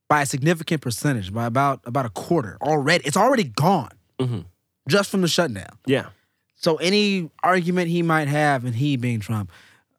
by 0.09 0.23
a 0.23 0.27
significant 0.27 0.83
percentage, 0.83 1.33
by 1.33 1.47
about 1.47 1.81
about 1.85 2.05
a 2.07 2.11
quarter 2.11 2.59
already. 2.61 3.05
It's 3.07 3.17
already 3.17 3.45
gone 3.45 3.93
Mhm. 4.19 4.45
just 4.89 5.11
from 5.11 5.23
the 5.23 5.29
shutdown. 5.29 5.79
Yeah. 5.87 6.11
So 6.57 6.77
any 6.77 7.31
argument 7.43 7.89
he 7.89 8.03
might 8.03 8.29
have, 8.29 8.65
and 8.65 8.75
he 8.75 8.97
being 8.97 9.21
Trump, 9.21 9.51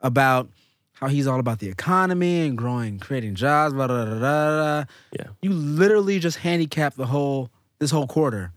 about 0.01 0.49
how 0.93 1.07
he's 1.07 1.27
all 1.27 1.39
about 1.39 1.59
the 1.59 1.67
economy 1.69 2.45
and 2.47 2.57
growing, 2.57 2.99
creating 2.99 3.35
jobs, 3.35 3.73
blah, 3.73 3.87
blah, 3.87 4.05
blah, 4.05 4.15
blah, 4.19 4.19
blah, 4.19 4.85
Yeah. 5.19 5.27
you 5.41 5.49
literally 5.51 6.19
just 6.19 6.37
handicap 6.37 6.95
the 6.95 7.07
whole 7.07 7.49
this 7.79 7.91
whole 7.91 8.07
quarter 8.07 8.51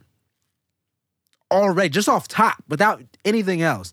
already, 1.51 1.89
just 1.89 2.09
off 2.09 2.29
top, 2.29 2.63
without 2.69 3.03
anything 3.25 3.63
else. 3.63 3.93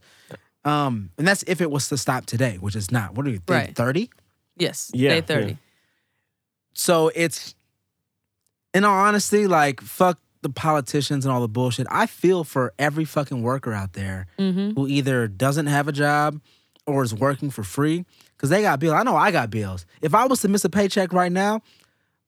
Um, 0.65 1.09
and 1.17 1.27
that's 1.27 1.43
if 1.47 1.61
it 1.61 1.69
was 1.71 1.89
to 1.89 1.97
stop 1.97 2.25
today, 2.25 2.57
which 2.59 2.75
is 2.75 2.91
not. 2.91 3.15
What 3.15 3.25
do 3.25 3.31
you 3.31 3.37
think? 3.37 3.49
Right. 3.49 3.75
Thirty. 3.75 4.09
Yes. 4.57 4.91
Yeah, 4.93 5.09
Day 5.09 5.15
yeah. 5.15 5.21
thirty. 5.21 5.57
So 6.73 7.11
it's, 7.15 7.55
in 8.73 8.83
all 8.85 8.95
honesty, 8.97 9.45
like 9.47 9.81
fuck 9.81 10.19
the 10.41 10.49
politicians 10.49 11.25
and 11.25 11.33
all 11.33 11.41
the 11.41 11.47
bullshit. 11.47 11.87
I 11.89 12.05
feel 12.05 12.43
for 12.43 12.73
every 12.79 13.05
fucking 13.05 13.41
worker 13.43 13.73
out 13.73 13.93
there 13.93 14.27
Mm-hmm. 14.39 14.71
who 14.79 14.87
either 14.87 15.27
doesn't 15.27 15.67
have 15.67 15.87
a 15.87 15.91
job 15.91 16.41
or 16.85 17.03
is 17.03 17.13
working 17.13 17.49
for 17.49 17.63
free 17.63 18.05
because 18.43 18.49
they 18.49 18.61
got 18.61 18.77
bills. 18.81 18.93
I 18.93 19.03
know 19.03 19.15
I 19.15 19.31
got 19.31 19.49
bills. 19.49 19.85
If 20.01 20.13
I 20.13 20.25
was 20.25 20.41
to 20.41 20.49
miss 20.49 20.65
a 20.65 20.69
paycheck 20.69 21.13
right 21.13 21.31
now, 21.31 21.61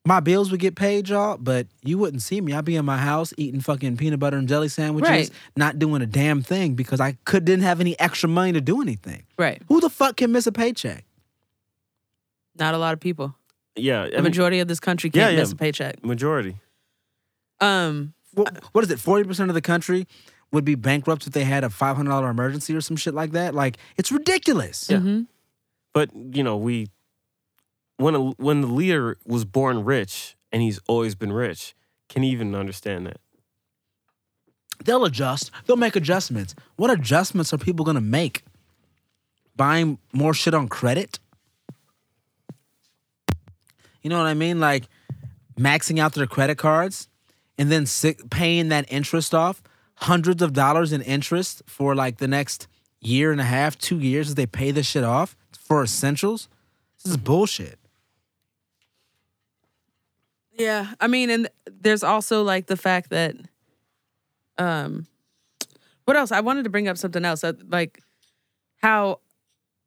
my 0.05 0.21
bills 0.21 0.49
would 0.49 0.61
get 0.61 0.75
paid, 0.75 1.09
y'all, 1.09 1.35
but 1.35 1.67
you 1.83 1.97
wouldn't 1.97 2.21
see 2.21 2.39
me. 2.39 2.53
I'd 2.53 2.63
be 2.63 2.77
in 2.77 2.85
my 2.85 2.95
house 2.97 3.33
eating 3.37 3.59
fucking 3.59 3.97
peanut 3.97 4.17
butter 4.21 4.37
and 4.37 4.47
jelly 4.47 4.69
sandwiches, 4.69 5.09
Right. 5.09 5.29
not 5.57 5.77
doing 5.77 6.01
a 6.01 6.05
damn 6.05 6.41
thing 6.41 6.75
because 6.75 7.01
I 7.01 7.17
could 7.25 7.43
didn't 7.43 7.63
have 7.63 7.81
any 7.81 7.99
extra 7.99 8.29
money 8.29 8.53
to 8.53 8.61
do 8.61 8.81
anything. 8.81 9.23
Right. 9.37 9.61
Who 9.67 9.81
the 9.81 9.89
fuck 9.89 10.15
can 10.15 10.31
miss 10.31 10.47
a 10.47 10.53
paycheck? 10.53 11.03
Not 12.57 12.75
a 12.75 12.77
lot 12.77 12.93
of 12.93 13.01
people. 13.01 13.35
Yeah. 13.75 14.03
I 14.03 14.09
The 14.11 14.15
mean, 14.15 14.23
majority 14.23 14.59
of 14.61 14.69
this 14.69 14.79
country 14.79 15.09
can't 15.09 15.33
yeah. 15.33 15.39
miss 15.41 15.51
a 15.51 15.55
paycheck. 15.57 16.01
majority. 16.05 16.55
Um. 17.59 18.13
What, 18.35 18.57
what 18.73 18.83
is 18.85 18.91
it? 18.91 18.99
Forty 18.99 19.23
percent 19.25 19.49
of 19.49 19.53
the 19.53 19.61
country 19.61 20.07
would 20.51 20.63
be 20.65 20.75
bankrupt 20.75 21.25
if 21.27 21.33
they 21.33 21.43
had 21.43 21.63
a 21.65 21.69
five 21.69 21.95
hundred 21.97 22.11
dollar 22.11 22.29
emergency 22.29 22.73
or 22.75 22.79
some 22.81 22.95
shit 22.97 23.13
like 23.13 23.31
that. 23.31 23.53
Like 23.53 23.77
it's 23.97 24.11
ridiculous. 24.11 24.89
Yeah. 24.89 24.97
mhm. 24.97 25.27
But 25.95 26.09
you 26.13 26.43
know, 26.43 26.57
we 26.57 26.89
when 27.95 28.15
a, 28.15 28.19
when 28.31 28.59
the 28.59 28.67
leader 28.67 29.17
was 29.25 29.45
born 29.45 29.85
rich 29.85 30.35
and 30.51 30.61
he's 30.61 30.77
always 30.89 31.15
been 31.15 31.31
rich, 31.31 31.73
can 32.09 32.21
he 32.21 32.29
even 32.31 32.53
understand 32.53 33.07
that? 33.07 33.21
They'll 34.83 35.05
adjust. 35.05 35.51
They'll 35.65 35.77
make 35.77 35.95
adjustments. 35.95 36.53
What 36.75 36.91
adjustments 36.91 37.53
are 37.53 37.57
people 37.57 37.85
gonna 37.85 38.01
make? 38.01 38.43
Buying 39.55 39.97
more 40.11 40.33
shit 40.33 40.53
on 40.53 40.67
credit? 40.67 41.17
You 44.01 44.09
know 44.09 44.17
what 44.17 44.27
I 44.27 44.33
mean? 44.33 44.59
Like 44.59 44.89
maxing 45.57 45.97
out 45.97 46.13
their 46.13 46.27
credit 46.27 46.57
cards. 46.57 47.07
and 47.57 47.71
then 47.71 47.85
si- 47.85 48.17
paying 48.29 48.67
that 48.67 48.85
interest 48.91 49.33
off, 49.33 49.63
hundreds 49.95 50.41
of 50.41 50.51
dollars 50.51 50.91
in 50.91 51.01
interest 51.01 51.61
for 51.65 51.95
like 51.95 52.17
the 52.17 52.27
next 52.27 52.67
year 52.99 53.31
and 53.31 53.39
a 53.39 53.45
half, 53.45 53.77
two 53.77 53.97
years 53.97 54.27
as 54.27 54.35
they 54.35 54.45
pay 54.45 54.71
this 54.71 54.85
shit 54.85 55.05
off 55.05 55.37
for 55.65 55.83
essentials. 55.83 56.47
This 57.03 57.11
is 57.11 57.17
bullshit. 57.17 57.79
Yeah, 60.57 60.93
I 61.01 61.07
mean, 61.07 61.29
and 61.29 61.49
there's 61.69 62.03
also 62.03 62.43
like 62.43 62.67
the 62.67 62.77
fact 62.77 63.09
that, 63.09 63.35
um, 64.57 65.05
what 66.05 66.15
else? 66.15 66.31
I 66.31 66.39
wanted 66.39 66.63
to 66.63 66.69
bring 66.69 66.87
up 66.87 66.97
something 66.97 67.25
else, 67.25 67.43
uh, 67.43 67.53
like 67.69 68.01
how 68.81 69.19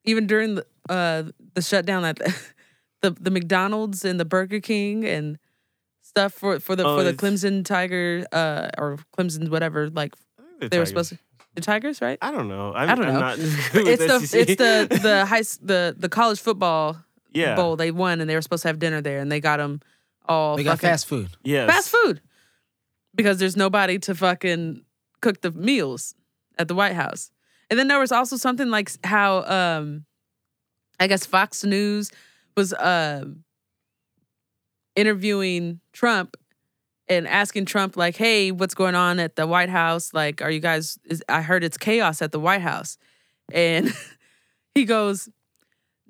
even 0.04 0.26
during 0.26 0.56
the 0.56 0.66
uh 0.88 1.24
the 1.54 1.62
shutdown 1.62 2.02
that 2.02 2.18
the 3.02 3.10
the 3.12 3.30
McDonald's 3.30 4.04
and 4.04 4.18
the 4.18 4.24
Burger 4.24 4.60
King 4.60 5.04
and 5.04 5.38
stuff 6.02 6.32
for 6.34 6.60
for 6.60 6.76
the 6.76 6.84
Oh, 6.84 6.98
for 6.98 7.04
the 7.04 7.12
Clemson 7.14 7.64
Tiger 7.64 8.26
uh 8.32 8.70
or 8.76 8.98
Clemson 9.16 9.48
whatever 9.50 9.88
like 9.90 10.14
The 10.60 10.68
they 10.68 10.78
were 10.78 10.86
supposed 10.86 11.10
to 11.10 11.18
the 11.55 11.61
Tigers 11.61 12.01
right. 12.01 12.18
I 12.22 12.30
don't 12.30 12.49
know. 12.49 12.72
I'm, 12.74 12.90
I 12.90 12.94
don't 12.94 13.07
I'm 13.07 13.14
know. 13.14 13.20
not 13.20 13.38
It's 13.74 14.07
the 14.07 14.20
SEC. 14.20 14.40
it's 14.40 14.57
the 14.57 14.99
the 15.03 15.26
high 15.26 15.42
the 15.62 15.94
the 15.99 16.09
college 16.09 16.40
football 16.40 16.96
yeah. 17.32 17.55
bowl 17.57 17.76
they 17.76 17.90
won 17.90 18.20
and 18.20 18.28
they 18.30 18.34
were 18.34 18.42
supposed 18.42 18.62
to 18.62 18.68
have 18.68 18.78
dinner 18.78 19.01
there 19.01 19.18
and 19.20 19.30
they 19.30 19.40
got 19.40 19.57
them 19.59 19.80
all 20.28 20.57
They 20.57 20.64
got 20.64 20.78
fast 20.80 21.07
food. 21.07 21.30
Yes. 21.42 21.68
fast 21.70 21.88
food 21.90 22.20
because 23.14 23.38
there's 23.38 23.57
nobody 23.57 23.99
to 24.01 24.14
fucking 24.14 24.82
cook 25.20 25.40
the 25.40 25.51
meals 25.51 26.14
at 26.59 26.68
the 26.68 26.74
White 26.74 26.92
House. 26.94 27.30
And 27.70 27.78
then 27.78 27.88
there 27.88 27.99
was 27.99 28.12
also 28.12 28.36
something 28.36 28.68
like 28.68 28.90
how 29.05 29.42
um 29.44 30.05
I 31.01 31.07
guess 31.07 31.24
Fox 31.26 31.64
News 31.64 32.11
was 32.57 32.72
uh, 32.72 33.24
interviewing 34.96 35.80
Trump 35.92 36.36
and 37.09 37.26
asking 37.26 37.64
Trump 37.64 37.96
like, 37.96 38.16
"Hey, 38.16 38.50
what's 38.50 38.74
going 38.74 38.94
on 38.94 39.18
at 39.18 39.36
the 39.36 39.46
White 39.46 39.70
House? 39.70 40.12
Like, 40.12 40.42
are 40.42 40.50
you 40.50 40.61
guys 40.61 40.98
is, 41.04 41.22
I 41.28 41.42
heard 41.42 41.64
it's 41.64 41.78
chaos 41.78 42.22
at 42.22 42.32
the 42.32 42.40
White 42.40 42.62
House." 42.62 42.98
And 43.52 43.92
he 44.74 44.84
goes, 44.84 45.28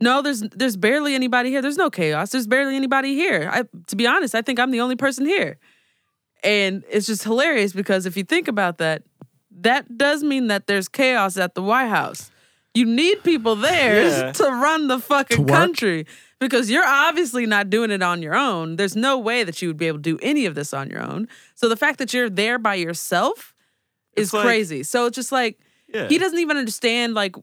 "No, 0.01 0.23
there's 0.23 0.41
there's 0.41 0.77
barely 0.77 1.15
anybody 1.15 1.51
here. 1.51 1.63
There's 1.63 1.77
no 1.77 1.91
chaos. 1.91 2.31
There's 2.31 2.47
barely 2.47 2.77
anybody 2.77 3.15
here. 3.15 3.49
I 3.53 3.65
to 3.87 3.97
be 3.97 4.07
honest, 4.07 4.35
I 4.35 4.43
think 4.43 4.59
I'm 4.59 4.71
the 4.71 4.81
only 4.81 4.97
person 4.97 5.27
here." 5.27 5.59
And 6.45 6.85
it's 6.89 7.07
just 7.07 7.25
hilarious 7.25 7.73
because 7.73 8.07
if 8.07 8.17
you 8.17 8.23
think 8.23 8.47
about 8.47 8.79
that, 8.79 9.03
that 9.51 9.99
does 9.99 10.23
mean 10.23 10.47
that 10.49 10.67
there's 10.67 10.89
chaos 10.89 11.37
at 11.37 11.55
the 11.55 11.63
White 11.63 11.89
House. 11.89 12.31
You 12.75 12.85
need 12.85 13.23
people 13.25 13.57
there 13.57 14.09
Yeah. 14.09 14.33
to 14.33 14.45
run 14.45 14.89
the 14.89 14.99
fucking 14.99 15.47
country 15.47 16.07
because 16.39 16.71
you're 16.71 16.87
obviously 16.87 17.47
not 17.47 17.71
doing 17.71 17.91
it 17.91 18.03
on 18.03 18.23
your 18.23 18.37
own. 18.37 18.77
There's 18.77 18.95
no 18.95 19.19
way 19.19 19.43
that 19.43 19.61
you 19.61 19.69
would 19.69 19.77
be 19.79 19.87
able 19.89 19.99
to 19.99 20.03
do 20.03 20.19
any 20.23 20.47
of 20.47 20.55
this 20.55 20.73
on 20.73 20.89
your 20.91 21.03
own. 21.03 21.29
So 21.55 21.69
the 21.69 21.77
fact 21.77 21.99
that 21.99 22.13
you're 22.15 22.31
there 22.31 22.59
by 22.59 22.75
yourself 22.77 23.55
is 24.17 24.33
like- 24.33 24.45
crazy. 24.45 24.83
So 24.83 25.07
it's 25.07 25.17
just 25.17 25.33
like 25.33 25.59
Yeah. 25.93 26.09
he 26.09 26.19
doesn't 26.19 26.39
even 26.39 26.57
understand 26.57 27.15
like 27.15 27.35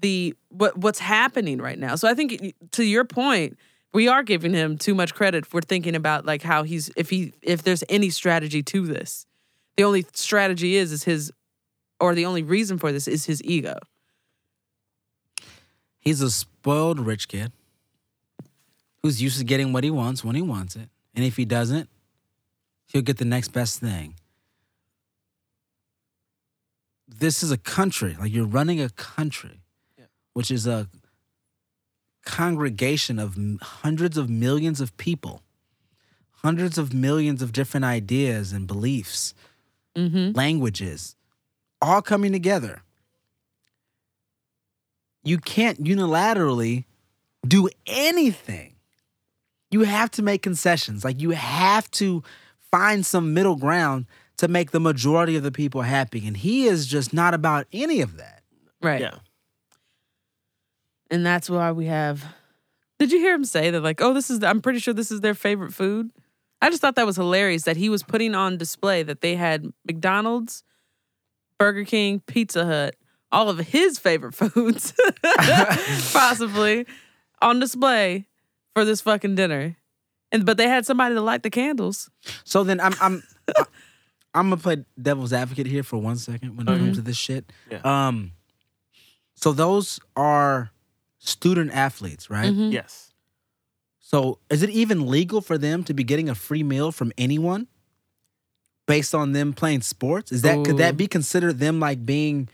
the 0.00 0.34
what 0.50 0.76
what's 0.76 0.98
happening 0.98 1.58
right 1.58 1.78
now. 1.78 1.96
So 1.96 2.06
I 2.08 2.14
think 2.14 2.54
to 2.72 2.84
your 2.84 3.04
point, 3.04 3.58
we 3.92 4.06
are 4.08 4.22
giving 4.22 4.52
him 4.52 4.76
too 4.76 4.94
much 4.94 5.14
credit 5.14 5.46
for 5.46 5.60
thinking 5.60 5.94
about 5.96 6.26
like 6.26 6.42
how 6.42 6.62
he's 6.64 6.90
if 6.96 7.10
he 7.10 7.32
if 7.42 7.62
there's 7.62 7.82
any 7.88 8.10
strategy 8.10 8.62
to 8.64 8.86
this. 8.86 9.26
The 9.76 9.84
only 9.84 10.04
strategy 10.12 10.76
is 10.76 10.92
is 10.92 11.04
his 11.04 11.32
or 12.00 12.14
the 12.14 12.26
only 12.26 12.42
reason 12.42 12.76
for 12.78 12.92
this 12.92 13.08
is 13.08 13.24
his 13.24 13.42
ego. 13.44 13.78
He's 16.04 16.20
a 16.20 16.30
spoiled 16.30 17.00
rich 17.00 17.28
kid 17.28 17.50
who's 19.02 19.22
used 19.22 19.38
to 19.38 19.44
getting 19.44 19.72
what 19.72 19.84
he 19.84 19.90
wants 19.90 20.22
when 20.22 20.36
he 20.36 20.42
wants 20.42 20.76
it. 20.76 20.88
And 21.14 21.24
if 21.24 21.36
he 21.36 21.44
doesn't, 21.44 21.88
he'll 22.86 23.02
get 23.02 23.16
the 23.16 23.24
next 23.24 23.48
best 23.48 23.80
thing. 23.80 24.14
This 27.08 27.42
is 27.42 27.50
a 27.50 27.58
country, 27.58 28.16
like 28.18 28.32
you're 28.32 28.46
running 28.46 28.80
a 28.80 28.90
country, 28.90 29.60
which 30.34 30.50
is 30.50 30.66
a 30.66 30.88
congregation 32.24 33.18
of 33.18 33.38
hundreds 33.60 34.16
of 34.16 34.28
millions 34.28 34.80
of 34.80 34.96
people, 34.96 35.42
hundreds 36.42 36.76
of 36.76 36.92
millions 36.92 37.40
of 37.40 37.52
different 37.52 37.84
ideas 37.84 38.52
and 38.52 38.66
beliefs, 38.66 39.34
mm-hmm. 39.94 40.32
languages, 40.36 41.16
all 41.80 42.02
coming 42.02 42.32
together 42.32 42.83
you 45.24 45.38
can't 45.38 45.82
unilaterally 45.82 46.84
do 47.46 47.68
anything. 47.86 48.74
You 49.70 49.82
have 49.82 50.10
to 50.12 50.22
make 50.22 50.42
concessions. 50.42 51.04
Like 51.04 51.20
you 51.20 51.30
have 51.30 51.90
to 51.92 52.22
find 52.70 53.04
some 53.04 53.34
middle 53.34 53.56
ground 53.56 54.06
to 54.36 54.48
make 54.48 54.70
the 54.70 54.80
majority 54.80 55.36
of 55.36 55.42
the 55.42 55.52
people 55.52 55.82
happy. 55.82 56.26
And 56.26 56.36
he 56.36 56.66
is 56.66 56.86
just 56.86 57.12
not 57.12 57.34
about 57.34 57.66
any 57.72 58.00
of 58.00 58.16
that. 58.18 58.42
Right. 58.82 59.00
Yeah. 59.00 59.16
And 61.10 61.24
that's 61.24 61.48
why 61.48 61.72
we 61.72 61.86
have 61.86 62.24
Did 62.98 63.12
you 63.12 63.18
hear 63.18 63.34
him 63.34 63.44
say 63.44 63.70
that 63.70 63.80
like, 63.80 64.00
"Oh, 64.00 64.12
this 64.12 64.30
is 64.30 64.42
I'm 64.42 64.60
pretty 64.60 64.78
sure 64.78 64.94
this 64.94 65.10
is 65.10 65.20
their 65.20 65.34
favorite 65.34 65.72
food?" 65.72 66.10
I 66.62 66.70
just 66.70 66.80
thought 66.80 66.96
that 66.96 67.06
was 67.06 67.16
hilarious 67.16 67.64
that 67.64 67.76
he 67.76 67.88
was 67.88 68.02
putting 68.02 68.34
on 68.34 68.56
display 68.56 69.02
that 69.02 69.20
they 69.20 69.34
had 69.36 69.66
McDonald's, 69.86 70.64
Burger 71.58 71.84
King, 71.84 72.20
Pizza 72.26 72.64
Hut, 72.64 72.96
all 73.34 73.48
of 73.50 73.58
his 73.58 73.98
favorite 73.98 74.32
foods 74.40 74.94
possibly 76.12 76.86
on 77.42 77.60
display 77.60 78.26
for 78.74 78.84
this 78.84 79.00
fucking 79.00 79.34
dinner. 79.34 79.76
And 80.32 80.44
but 80.46 80.56
they 80.56 80.68
had 80.68 80.84
somebody 80.86 81.14
to 81.14 81.20
light 81.20 81.42
the 81.42 81.50
candles. 81.50 82.10
So 82.44 82.64
then 82.64 82.80
I'm 82.80 82.94
I'm 83.00 83.22
I- 83.56 83.64
I'm 84.36 84.50
gonna 84.50 84.60
play 84.60 84.84
devil's 85.00 85.32
advocate 85.32 85.66
here 85.66 85.84
for 85.84 85.96
one 85.96 86.16
second 86.16 86.56
when 86.56 86.66
it 86.68 86.76
comes 86.78 86.96
to 86.96 87.02
this 87.02 87.16
shit. 87.16 87.52
Yeah. 87.70 87.80
Um 87.84 88.32
so 89.36 89.52
those 89.52 90.00
are 90.16 90.70
student 91.18 91.72
athletes, 91.72 92.30
right? 92.30 92.50
Mm-hmm. 92.52 92.72
Yes. 92.72 93.12
So 94.00 94.38
is 94.50 94.62
it 94.64 94.70
even 94.70 95.06
legal 95.08 95.40
for 95.40 95.56
them 95.56 95.84
to 95.84 95.94
be 95.94 96.02
getting 96.02 96.28
a 96.28 96.34
free 96.34 96.62
meal 96.64 96.90
from 96.90 97.12
anyone 97.16 97.68
based 98.86 99.14
on 99.14 99.32
them 99.32 99.52
playing 99.52 99.82
sports? 99.82 100.32
Is 100.32 100.42
that 100.42 100.64
could 100.64 100.78
that 100.78 100.96
be 100.96 101.06
considered 101.06 101.60
them 101.60 101.78
like 101.78 102.04
being 102.04 102.48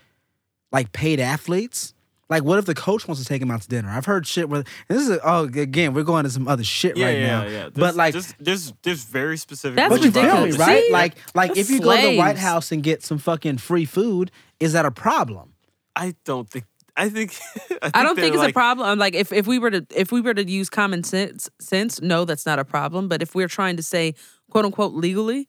like 0.73 0.93
paid 0.93 1.21
athletes? 1.21 1.95
Like 2.29 2.45
what 2.45 2.61
if 2.61 2.65
the 2.65 2.75
coach 2.77 3.09
wants 3.09 3.21
to 3.21 3.27
take 3.29 3.41
them 3.41 3.51
out 3.51 3.63
to 3.63 3.69
dinner? 3.69 3.89
I've 3.91 4.07
heard 4.07 4.25
shit 4.27 4.49
where 4.49 4.61
and 4.89 4.99
this 4.99 5.09
is 5.09 5.19
oh 5.25 5.45
again 5.45 5.95
we're 5.95 6.05
going 6.05 6.23
to 6.25 6.31
some 6.31 6.47
other 6.47 6.63
shit 6.63 6.97
Yeah, 6.97 7.07
right 7.07 7.19
yeah, 7.19 7.27
now. 7.27 7.47
yeah. 7.49 7.65
but 7.65 7.75
There's- 7.75 7.97
like 7.97 8.13
there's, 8.13 8.35
there's 8.39 8.73
there's 8.83 9.05
very 9.05 9.37
specific. 9.37 9.75
That's 9.77 9.93
but 9.93 10.03
you 10.05 10.13
feel 10.13 10.47
me, 10.47 10.53
right? 10.53 10.85
See? 10.85 10.93
Like 10.93 11.17
like 11.35 11.51
if 11.53 11.57
That's 11.57 11.71
you 11.71 11.81
go 11.81 11.97
to 11.97 12.03
the 12.09 12.17
White. 12.19 12.39
House 12.39 12.71
and 12.71 12.83
get 12.85 13.03
some 13.03 13.19
fucking 13.19 13.59
free 13.59 13.85
food, 13.85 14.31
is 14.61 14.75
that 14.75 14.85
a 14.87 14.93
problem? 14.93 15.55
I 15.97 16.15
don't 16.25 16.49
think. 16.49 16.67
I 16.97 17.09
think. 17.09 17.35
I, 17.83 17.91
I 17.95 18.03
don't 18.05 18.15
think 18.15 18.35
it's 18.35 18.39
like, 18.39 18.51
a 18.51 18.53
problem. 18.53 18.97
Like 18.99 19.15
if, 19.15 19.33
if 19.33 19.49
we 19.49 19.59
were 19.59 19.73
to 19.73 19.85
if 19.95 20.13
we 20.13 20.21
were 20.21 20.35
to 20.35 20.49
use 20.49 20.71
common 20.71 21.03
sense 21.03 21.51
sense, 21.61 22.01
no, 22.01 22.25
that's 22.25 22.47
not 22.47 22.61
a 22.61 22.65
problem. 22.65 23.09
But 23.09 23.23
if 23.23 23.35
we're 23.35 23.49
trying 23.49 23.77
to 23.77 23.83
say 23.83 24.15
quote 24.51 24.65
unquote 24.65 24.93
legally, 24.93 25.49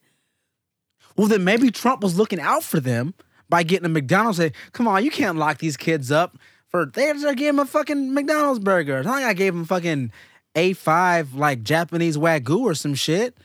Well, 1.15 1.28
then 1.28 1.43
maybe 1.43 1.69
Trump 1.69 2.01
was 2.01 2.17
looking 2.17 2.39
out 2.39 2.63
for 2.63 2.80
them 2.80 3.13
by 3.52 3.62
getting 3.62 3.86
a 3.86 3.89
McDonald's. 3.89 4.39
Say, 4.39 4.54
come 4.72 4.88
on, 4.88 5.04
you 5.06 5.12
can't 5.12 5.38
lock 5.38 5.60
these 5.60 5.78
kids 5.78 6.12
up 6.12 6.36
for 6.70 6.88
they're 6.88 7.14
just 7.14 7.26
gave 7.38 7.47
them 7.49 7.60
a 7.60 7.66
fucking 7.66 8.14
McDonald's 8.16 8.60
burger. 8.60 8.97
It's 8.97 9.06
not 9.06 9.16
like 9.18 9.26
I 9.26 9.34
gave 9.34 9.54
them 9.54 9.66
fucking 9.66 10.12
A 10.56 10.74
five 10.74 11.36
like 11.36 11.62
Japanese 11.62 12.18
wagyu 12.18 12.62
or 12.62 12.74
some 12.74 12.95
shit. 12.95 13.38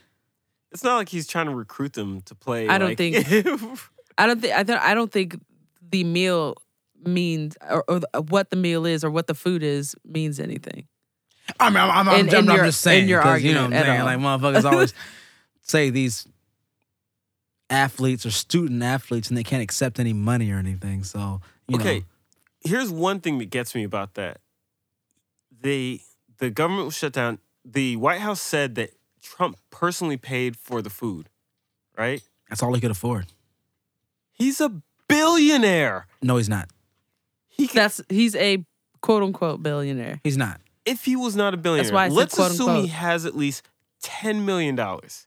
It's 0.71 0.83
not 0.83 0.95
like 0.95 1.09
he's 1.09 1.27
trying 1.27 1.45
to 1.47 1.53
recruit 1.55 1.93
them 1.93 2.21
to 2.21 2.33
play. 2.35 2.67
I 2.67 2.77
don't 2.79 2.89
like- 2.89 2.97
think- 2.97 3.17
I 4.17 4.25
don't 4.25 4.41
think 4.41 4.53
I 4.55 4.63
don't 4.63 4.81
I 4.81 4.93
don't 4.95 5.11
think 5.11 5.39
the 5.91 6.03
meal 6.03 6.55
means 7.05 7.55
or, 7.69 7.83
or 7.87 7.99
what 8.29 8.49
the 8.49 8.55
meal 8.55 8.85
is 8.85 9.03
or 9.03 9.11
what 9.11 9.27
the 9.27 9.35
food 9.35 9.61
is 9.61 9.93
means 10.03 10.39
anything. 10.39 10.87
I 11.59 11.69
mean, 11.69 11.77
I'm, 11.77 11.89
I'm, 11.91 12.09
I'm, 12.09 12.27
In- 12.27 12.35
I'm 12.35 12.45
your- 12.45 12.65
just 12.65 12.81
saying 12.81 13.03
in 13.03 13.09
your 13.09 13.21
'cause, 13.21 13.41
you 13.43 13.53
know 13.53 13.61
what 13.63 13.73
I'm 13.73 13.73
argument 13.73 13.99
saying. 13.99 14.19
at 14.19 14.23
Like 14.23 14.41
motherfuckers 14.41 14.71
always 14.71 14.93
say 15.61 15.89
these 15.91 16.27
athletes 17.69 18.25
or 18.25 18.31
student 18.31 18.81
athletes 18.81 19.29
and 19.29 19.37
they 19.37 19.43
can't 19.43 19.61
accept 19.63 19.99
any 19.99 20.13
money 20.13 20.51
or 20.51 20.57
anything. 20.57 21.03
So 21.03 21.41
you 21.67 21.77
okay, 21.77 21.99
know, 21.99 22.05
here's 22.61 22.89
one 22.89 23.19
thing 23.19 23.37
that 23.39 23.49
gets 23.49 23.75
me 23.75 23.83
about 23.83 24.13
that. 24.15 24.39
The 25.61 26.01
the 26.37 26.49
government 26.49 26.85
was 26.85 26.95
shut 26.95 27.13
down. 27.13 27.39
The 27.65 27.95
White 27.97 28.21
House 28.21 28.41
said 28.41 28.75
that 28.75 28.91
Trump 29.21 29.57
personally 29.71 30.17
paid 30.17 30.55
for 30.55 30.81
the 30.81 30.89
food, 30.89 31.29
right? 31.97 32.21
that's 32.49 32.63
all 32.63 32.73
he 32.73 32.79
could 32.79 32.91
afford. 32.91 33.25
He's 34.31 34.61
a 34.61 34.71
billionaire. 35.09 36.07
No, 36.21 36.37
he's 36.37 36.47
not. 36.47 36.69
He 37.49 37.67
can, 37.67 37.75
That's 37.75 38.01
he's 38.07 38.35
a 38.35 38.63
quote 39.01 39.23
unquote 39.23 39.63
billionaire. 39.63 40.21
He's 40.23 40.37
not. 40.37 40.61
if 40.85 41.05
he 41.05 41.15
was 41.15 41.35
not 41.35 41.53
a 41.53 41.57
billionaire, 41.57 41.91
why 41.91 42.05
I 42.05 42.09
said 42.09 42.15
let's 42.15 42.35
quote, 42.35 42.51
assume 42.51 42.69
unquote. 42.69 42.85
he 42.85 42.91
has 42.91 43.25
at 43.25 43.35
least 43.35 43.63
ten 44.01 44.45
million 44.45 44.75
dollars. 44.75 45.26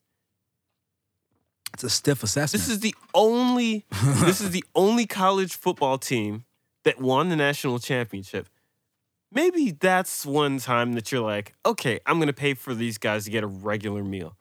It's 1.74 1.84
a 1.84 1.90
stiff 1.90 2.22
assessment. 2.22 2.62
This 2.64 2.68
is 2.68 2.80
the 2.80 2.94
only 3.14 3.84
this 4.24 4.40
is 4.40 4.50
the 4.50 4.64
only 4.74 5.06
college 5.06 5.54
football 5.56 5.98
team 5.98 6.44
that 6.84 7.00
won 7.00 7.28
the 7.28 7.36
national 7.36 7.78
championship. 7.78 8.48
Maybe 9.32 9.70
that's 9.70 10.26
one 10.26 10.58
time 10.58 10.94
that 10.94 11.12
you're 11.12 11.20
like, 11.20 11.54
okay, 11.64 12.00
I'm 12.06 12.18
gonna 12.18 12.32
pay 12.32 12.54
for 12.54 12.74
these 12.74 12.98
guys 12.98 13.24
to 13.24 13.30
get 13.30 13.44
a 13.44 13.46
regular 13.46 14.02
meal. 14.02 14.36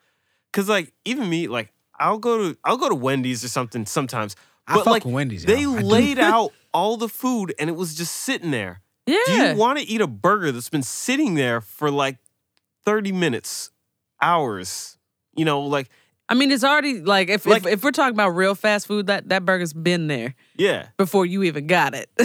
Cause 0.52 0.68
like 0.68 0.94
even 1.06 1.30
me, 1.30 1.48
like 1.48 1.72
I'll 2.00 2.18
go 2.18 2.38
to 2.50 2.58
I'll 2.64 2.78
go 2.78 2.90
to 2.90 2.96
Wendy's 2.96 3.44
or 3.44 3.50
something 3.50 3.86
sometimes. 3.86 4.36
I 4.68 4.76
But 4.76 4.86
fuck 4.86 4.92
like 4.92 5.06
Wendy's, 5.06 5.46
they 5.46 5.62
yo. 5.62 5.72
Laid 5.72 6.20
out 6.20 6.52
all 6.74 6.98
the 6.98 7.10
food 7.10 7.54
and 7.60 7.70
it 7.70 7.76
was 7.76 7.96
just 7.96 8.16
sitting 8.16 8.52
there. 8.52 8.82
Yeah. 9.06 9.18
Do 9.26 9.32
you 9.34 9.56
want 9.56 9.80
to 9.80 9.86
eat 9.86 10.02
a 10.02 10.08
burger 10.08 10.52
that's 10.52 10.70
been 10.70 10.84
sitting 10.84 11.34
there 11.34 11.62
for 11.62 11.90
like 11.90 12.18
30 12.86 13.12
minutes, 13.12 13.72
hours? 14.22 14.98
You 15.36 15.46
know, 15.46 15.62
like 15.62 15.90
I 16.32 16.36
mean, 16.36 16.52
it's 16.52 16.64
already 16.64 17.02
like 17.02 17.30
if, 17.30 17.46
Like- 17.46 17.66
if 17.66 17.74
if 17.74 17.84
we're 17.84 17.92
talking 17.92 18.14
about 18.14 18.30
real 18.30 18.54
fast 18.56 18.86
food, 18.88 19.08
that 19.08 19.30
that 19.30 19.46
burger's 19.46 19.74
been 19.74 20.08
there 20.08 20.36
yeah. 20.56 20.88
before 20.98 21.26
you 21.26 21.44
even 21.44 21.66
got 21.68 21.96
it. 21.96 22.10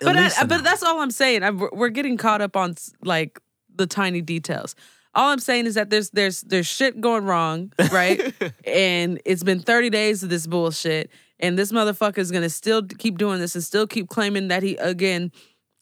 but 0.00 0.16
I, 0.16 0.30
but 0.46 0.64
that's 0.64 0.82
all 0.82 1.00
I'm 1.00 1.10
saying. 1.10 1.42
I'm, 1.42 1.58
we're 1.72 1.88
getting 1.90 2.16
caught 2.16 2.40
up 2.40 2.56
on 2.56 2.74
like 3.04 3.38
the 3.74 3.86
tiny 3.86 4.20
details. 4.20 4.74
All 5.14 5.28
I'm 5.30 5.38
saying 5.40 5.66
is 5.66 5.74
that 5.74 5.90
there's 5.90 6.10
there's 6.10 6.40
there's 6.42 6.66
shit 6.66 7.00
going 7.00 7.24
wrong, 7.24 7.72
right? 7.92 8.32
and 8.64 9.20
it's 9.24 9.42
been 9.42 9.60
30 9.60 9.90
days 9.90 10.22
of 10.22 10.30
this 10.30 10.46
bullshit, 10.46 11.10
and 11.38 11.58
this 11.58 11.70
motherfucker 11.70 12.18
is 12.18 12.30
gonna 12.30 12.48
still 12.50 12.82
keep 12.82 13.18
doing 13.18 13.38
this 13.38 13.54
and 13.54 13.62
still 13.62 13.86
keep 13.86 14.08
claiming 14.08 14.48
that 14.48 14.62
he 14.62 14.76
again 14.76 15.30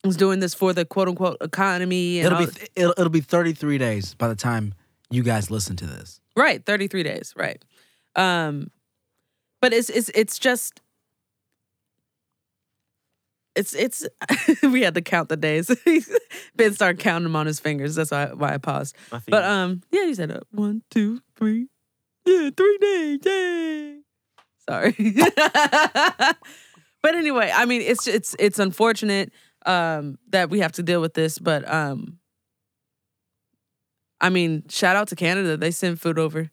is 0.05 0.16
doing 0.16 0.40
this 0.40 0.53
for 0.55 0.72
the 0.72 0.84
quote 0.84 1.09
unquote 1.09 1.36
economy. 1.40 2.18
And 2.18 2.26
It'll 2.26 2.38
all- 2.40 2.46
be 2.46 2.53
th- 2.53 2.70
it'll, 2.74 2.94
it'll 2.98 3.09
be 3.11 3.20
33 3.20 3.78
days 3.78 4.14
by 4.14 4.28
the 4.28 4.34
time 4.36 4.74
you 5.11 5.22
guys 5.22 5.51
listen 5.51 5.76
to 5.76 5.86
this. 5.86 6.20
Right, 6.41 6.64
33 6.64 7.03
days, 7.03 7.34
right. 7.36 7.62
Um 8.16 8.70
but 9.61 9.74
it's 9.74 9.91
it's 9.91 10.09
it's 10.14 10.38
just 10.38 10.80
it's 13.55 13.74
it's 13.74 14.07
we 14.62 14.80
had 14.80 14.95
to 14.95 15.03
count 15.03 15.28
the 15.28 15.36
days. 15.36 15.70
ben 16.57 16.72
started 16.72 16.99
counting 16.99 17.24
them 17.24 17.36
on 17.36 17.47
his 17.47 17.61
fingers. 17.61 17.95
That's 17.95 18.11
why 18.11 18.26
why 18.32 18.55
I 18.55 18.59
paused. 18.59 18.97
But 19.28 19.45
um 19.45 19.82
yeah, 19.91 20.05
you 20.05 20.14
said 20.14 20.30
uh, 20.30 20.41
one, 20.51 20.82
two, 20.91 21.20
three. 21.36 21.68
Yeah, 22.24 22.49
three 22.57 22.78
days. 22.78 23.18
Yay. 23.26 24.01
Sorry. 24.66 24.95
but 27.03 27.14
anyway, 27.14 27.53
I 27.55 27.66
mean 27.66 27.82
it's 27.82 28.09
it's 28.09 28.34
it's 28.38 28.59
unfortunate 28.59 29.30
um 29.66 30.18
that 30.30 30.49
we 30.49 30.61
have 30.61 30.72
to 30.72 30.82
deal 30.82 31.03
with 31.03 31.12
this, 31.12 31.38
but 31.38 31.70
um 31.70 32.20
I 34.21 34.29
mean, 34.31 34.64
shout 34.68 34.97
out 34.97 35.09
to 35.09 35.16
Canada. 35.16 35.57
They 35.57 35.71
send 35.71 36.01
food 36.01 36.18
over. 36.18 36.51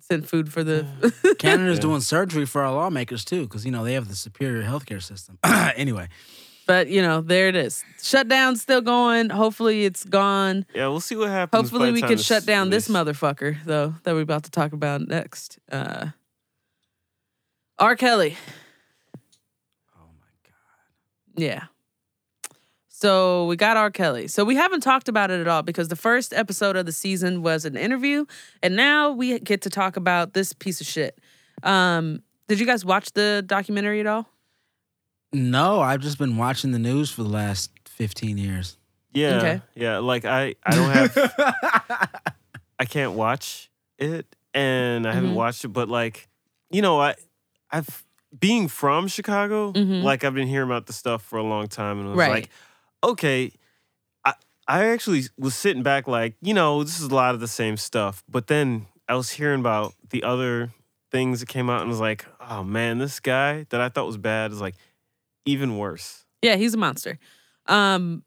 Send 0.00 0.28
food 0.28 0.52
for 0.52 0.62
the 0.62 0.86
Canada's 1.38 1.78
Yeah. 1.78 1.82
doing 1.82 2.00
surgery 2.00 2.46
for 2.46 2.62
our 2.62 2.72
lawmakers 2.72 3.24
too, 3.24 3.42
because 3.42 3.64
you 3.64 3.72
know 3.72 3.82
they 3.84 3.94
have 3.94 4.08
the 4.08 4.14
superior 4.14 4.62
healthcare 4.62 5.02
system. 5.02 5.38
anyway, 5.44 6.08
But 6.66 6.88
you 6.88 7.02
know, 7.02 7.20
there 7.20 7.48
it 7.48 7.56
is. 7.56 7.82
Shutdown's 8.02 8.62
still 8.62 8.80
going. 8.82 9.30
Hopefully 9.30 9.84
it's 9.84 10.04
gone. 10.04 10.64
yeah, 10.74 10.86
we'll 10.88 11.00
see 11.00 11.16
what 11.16 11.28
happens. 11.30 11.50
by 11.50 11.62
Hopefully 11.62 11.86
the 11.90 11.92
we 11.94 12.00
time 12.02 12.08
can 12.10 12.16
this 12.18 12.26
shut 12.26 12.46
down 12.46 12.70
this 12.70 12.88
release. 12.88 13.02
motherfucker, 13.18 13.56
though, 13.64 13.94
that 14.04 14.14
we're 14.14 14.20
about 14.20 14.44
to 14.44 14.50
talk 14.50 14.72
about 14.72 15.00
next. 15.08 15.58
Uh 15.72 16.08
R. 17.78 17.96
Kelly. 17.96 18.36
oh 19.96 20.08
my 20.20 20.32
god, 20.44 21.42
Yeah. 21.42 21.64
So 22.98 23.44
we 23.44 23.56
got 23.56 23.76
R. 23.76 23.90
Kelly. 23.90 24.26
So 24.26 24.42
we 24.42 24.54
haven't 24.54 24.80
talked 24.80 25.06
about 25.10 25.30
it 25.30 25.38
at 25.38 25.46
all 25.46 25.62
because 25.62 25.88
the 25.88 25.96
first 25.96 26.32
episode 26.32 26.76
of 26.76 26.86
the 26.86 26.92
season 26.92 27.42
was 27.42 27.66
an 27.66 27.76
interview, 27.76 28.24
and 28.62 28.74
now 28.74 29.10
we 29.10 29.38
get 29.38 29.60
to 29.62 29.70
talk 29.70 29.98
about 29.98 30.32
this 30.32 30.54
piece 30.54 30.80
of 30.80 30.86
shit. 30.86 31.18
Um, 31.62 32.22
did 32.48 32.58
you 32.58 32.64
guys 32.64 32.86
watch 32.86 33.12
the 33.12 33.44
documentary 33.46 34.00
at 34.00 34.06
all? 34.06 34.26
no, 35.32 35.80
I've 35.82 36.00
just 36.00 36.16
been 36.16 36.38
watching 36.38 36.72
the 36.72 36.78
news 36.78 37.10
for 37.10 37.22
the 37.22 37.28
last 37.28 37.70
15 37.84 38.38
years. 38.38 38.78
Yeah. 39.12 39.36
Okay. 39.36 39.60
Yeah. 39.74 39.98
Like 39.98 40.24
I, 40.24 40.54
I 40.64 40.74
don't 40.74 40.90
have 40.90 42.12
I 42.78 42.84
can't 42.86 43.12
watch 43.12 43.70
it 43.98 44.24
and 44.54 45.06
I 45.06 45.12
haven't 45.12 45.32
Mhm. 45.32 45.34
watched 45.34 45.64
it, 45.66 45.68
but 45.68 45.90
like, 45.90 46.28
you 46.70 46.80
know, 46.80 46.98
I 46.98 47.16
I've 47.70 48.04
being 48.38 48.68
from 48.68 49.08
Chicago, 49.08 49.72
Mhm. 49.72 50.02
like 50.02 50.24
I've 50.24 50.32
been 50.34 50.48
hearing 50.48 50.68
about 50.70 50.86
the 50.86 50.92
stuff 50.94 51.22
for 51.22 51.38
a 51.38 51.42
long 51.42 51.66
time 51.66 51.98
and 51.98 52.06
I 52.08 52.10
was 52.12 52.18
Right. 52.18 52.30
like, 52.30 52.50
okay. 53.10 53.52
I 54.24 54.34
I 54.68 54.86
actually 54.86 55.22
was 55.38 55.54
sitting 55.54 55.82
back 55.82 56.06
like, 56.08 56.34
you 56.40 56.54
know, 56.54 56.82
this 56.82 56.98
is 57.00 57.06
a 57.10 57.14
lot 57.14 57.34
of 57.34 57.40
the 57.40 57.48
same 57.48 57.76
stuff. 57.76 58.22
But 58.28 58.46
then 58.48 58.86
I 59.08 59.14
was 59.14 59.30
hearing 59.30 59.60
about 59.60 59.94
the 60.10 60.22
other 60.24 60.70
things 61.12 61.40
that 61.40 61.48
came 61.48 61.70
out 61.70 61.80
and 61.80 61.88
was 61.88 62.00
like, 62.00 62.26
oh 62.40 62.62
man, 62.64 62.98
this 62.98 63.20
guy 63.20 63.66
that 63.70 63.80
I 63.80 63.88
thought 63.88 64.06
was 64.06 64.16
bad 64.18 64.52
is 64.52 64.60
like 64.60 64.74
even 65.44 65.78
worse. 65.78 66.24
Yeah, 66.42 66.56
he's 66.56 66.74
a 66.74 66.78
monster. 66.78 67.18
Um, 67.66 68.22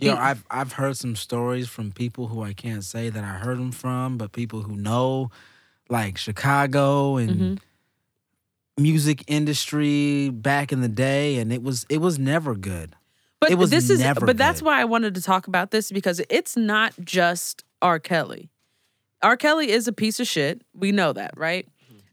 Yo, 0.00 0.12
He- 0.12 0.18
I've 0.18 0.44
I've 0.50 0.72
heard 0.72 0.96
some 0.96 1.14
stories 1.16 1.68
from 1.68 1.92
people 1.92 2.26
who 2.28 2.42
I 2.42 2.52
can't 2.52 2.82
say 2.84 3.10
that 3.10 3.22
I 3.22 3.34
heard 3.38 3.58
them 3.58 3.70
from, 3.72 4.18
but 4.18 4.32
people 4.32 4.62
who 4.62 4.76
know, 4.76 5.30
like 5.88 6.18
Chicago 6.18 7.16
and 7.16 7.30
Mhm. 7.58 7.58
music 8.78 9.22
industry 9.28 10.30
back 10.30 10.72
in 10.72 10.80
the 10.80 10.88
day, 10.88 11.36
and 11.38 11.52
it 11.52 11.62
was 11.62 11.86
it 11.88 11.98
was 11.98 12.18
never 12.18 12.54
good. 12.56 12.96
But 13.44 13.52
It 13.52 13.58
was 13.58 13.70
this 13.70 13.90
is 13.90 14.02
but 14.20 14.36
that's 14.38 14.62
why 14.62 14.80
I 14.80 14.84
wanted 14.84 15.14
to 15.16 15.22
talk 15.22 15.46
about 15.48 15.70
this 15.70 15.92
because 15.92 16.20
it's 16.30 16.56
not 16.56 16.94
just 17.04 17.62
R. 17.82 17.98
Kelly. 17.98 18.48
R. 19.22 19.36
Kelly 19.36 19.70
is 19.70 19.86
a 19.88 19.92
piece 19.92 20.18
of 20.20 20.26
shit. 20.26 20.62
We 20.74 20.92
know 20.92 21.12
that, 21.12 21.32
right? 21.36 21.68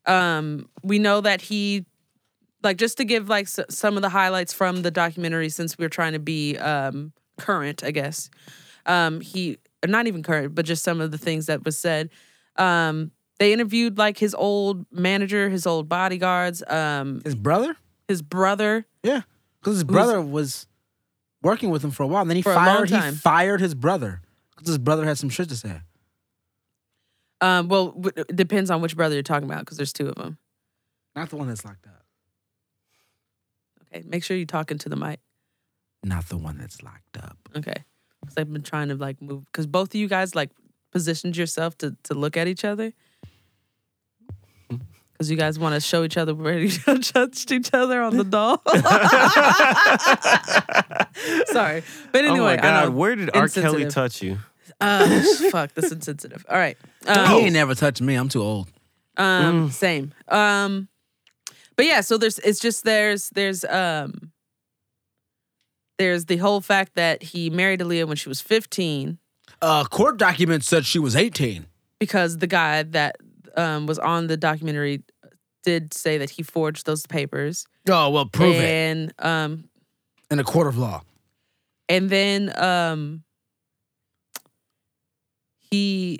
Um, 0.06 0.68
we 0.84 1.00
know 1.00 1.22
that 1.22 1.42
he 1.42 1.86
like 2.64 2.78
just 2.78 2.98
to 2.98 3.06
give 3.06 3.30
like 3.30 3.46
s- 3.46 3.60
some 3.70 3.96
of 3.96 4.02
the 4.02 4.10
highlights 4.10 4.54
from 4.54 4.82
the 4.82 4.92
documentary 4.92 5.50
since 5.50 5.78
we're 5.78 5.90
trying 5.90 6.14
to 6.14 6.20
be 6.20 6.58
um 6.58 7.12
current, 7.38 7.84
I 7.84 7.92
guess. 7.92 8.30
Um, 8.86 9.22
he 9.22 9.58
not 9.88 10.08
even 10.08 10.24
current, 10.24 10.54
but 10.56 10.66
just 10.66 10.84
some 10.84 11.00
of 11.02 11.12
the 11.12 11.18
things 11.18 11.46
that 11.48 11.64
was 11.64 11.78
said. 11.78 12.10
Um, 12.58 13.12
they 13.40 13.54
interviewed 13.54 13.98
like 13.98 14.18
his 14.18 14.36
old 14.36 14.86
manager, 14.92 15.50
his 15.50 15.66
old 15.66 15.88
bodyguards, 15.90 16.62
um, 16.68 17.22
His 17.24 17.36
brother, 17.36 17.76
his 18.08 18.22
brother. 18.22 18.86
yeah, 19.04 19.22
because 19.60 19.76
his 19.78 19.84
brother 19.84 20.22
was 20.22 20.68
working 21.42 21.70
with 21.70 21.84
him 21.84 21.92
for 21.92 22.04
a 22.04 22.08
while. 22.08 22.22
And 22.22 22.30
then 22.30 22.38
he 22.38 22.42
For 22.42 22.54
fired 22.54 22.90
he 22.90 23.12
fired 23.12 23.62
his 23.62 23.74
brother 23.76 24.22
because 24.52 24.68
his 24.68 24.78
brother 24.78 25.06
had 25.06 25.18
some 25.18 25.30
shit 25.30 25.50
to 25.50 25.56
say. 25.56 25.82
Um, 27.42 27.68
well, 27.70 27.88
w- 27.92 28.12
it 28.16 28.36
depends 28.36 28.70
on 28.70 28.82
which 28.82 28.96
brother 28.96 29.16
you're 29.16 29.24
talking 29.24 29.50
about 29.50 29.62
because 29.62 29.78
there's 29.78 29.94
two 29.94 30.08
of 30.08 30.16
them. 30.16 30.38
Not 31.16 31.30
the 31.30 31.38
one 31.38 31.48
that's 31.48 31.66
locked 31.66 31.88
up. 31.88 32.04
Okay, 33.94 34.04
make 34.08 34.24
sure 34.24 34.38
you're 34.38 34.46
talking 34.46 34.78
to 34.78 34.90
the 34.90 34.96
mic. 34.96 35.20
Not 36.04 36.30
the 36.30 36.38
one 36.38 36.58
that's 36.58 36.82
locked 36.84 37.18
up. 37.18 37.38
Okay, 37.56 37.84
because 38.22 38.36
I've 38.38 38.52
been 38.52 38.64
trying 38.64 38.90
to 38.90 38.96
like 38.96 39.22
move 39.22 39.46
because 39.46 39.68
both 39.68 39.90
of 39.90 39.96
you 39.96 40.08
guys 40.08 40.36
like 40.36 40.52
positioned 40.92 41.36
yourself 41.36 41.78
to 41.80 41.96
to 42.04 42.14
look 42.14 42.38
at 42.38 42.48
each 42.48 42.64
other. 42.64 42.94
Because 45.22 45.30
you 45.30 45.38
guys 45.38 45.60
want 45.60 45.76
to 45.76 45.82
show 45.82 46.04
each 46.04 46.18
other 46.18 46.34
where 46.34 46.58
you 46.58 46.72
touched 46.72 47.52
each 47.52 47.70
other 47.76 48.02
on 48.02 48.18
the 48.18 48.24
doll. 48.24 48.60
Sorry, 51.46 51.84
but 52.12 52.26
anyway, 52.26 52.40
oh 52.40 52.44
my 52.44 52.56
god, 52.56 52.86
know. 52.86 52.90
where 52.92 53.16
did 53.16 53.30
R. 53.36 53.48
Kelly 53.48 53.84
Insensitive. 53.84 53.94
touch 53.94 54.24
you? 54.24 54.40
Uh, 54.80 55.22
fuck, 55.52 55.76
that's 55.76 55.92
insensitive. 55.92 56.44
All 56.50 56.58
right. 56.58 56.76
He 57.04 57.10
Um, 57.12 57.32
ain't 57.34 57.54
never 57.54 57.76
touched 57.76 58.02
me. 58.02 58.16
I'm 58.16 58.30
too 58.30 58.42
old. 58.42 58.68
Um, 59.16 59.70
Mm. 59.70 59.72
same. 59.72 60.12
Um, 60.28 60.88
but 61.76 61.86
yeah, 61.86 62.02
so 62.02 62.18
there's 62.18 62.40
it's 62.40 62.60
just 62.60 62.84
there's 62.84 63.30
there's 63.30 63.64
um 63.66 64.32
there's 66.00 66.26
the 66.26 66.38
whole 66.38 66.62
fact 66.62 66.96
that 66.96 67.22
he 67.22 67.52
married 67.52 67.80
Aaliyah 67.82 68.08
when 68.08 68.18
she 68.18 68.28
was 68.28 68.42
15 68.42 69.20
Uh, 69.62 69.84
court 69.86 70.18
documents 70.18 70.68
said 70.68 70.88
she 70.88 70.98
was 70.98 71.16
18. 71.16 71.68
because 72.00 72.40
the 72.40 72.48
guy 72.48 72.82
that 72.82 73.18
um 73.58 73.86
was 73.88 74.00
on 74.00 74.28
the 74.28 74.38
documentary 74.38 75.04
did 75.64 75.94
say 75.94 76.18
that 76.18 76.30
he 76.32 76.44
forged 76.44 76.86
those 76.86 77.06
papers. 77.06 77.68
Oh 77.90 78.10
well, 78.10 78.26
prove 78.26 78.60
it 78.60 78.66
and 78.70 79.14
um 79.20 79.70
in 80.30 80.40
a 80.40 80.44
court 80.44 80.68
of 80.68 80.78
law. 80.78 81.02
and 81.90 82.10
then 82.10 82.52
um 82.62 83.24
he 85.60 86.20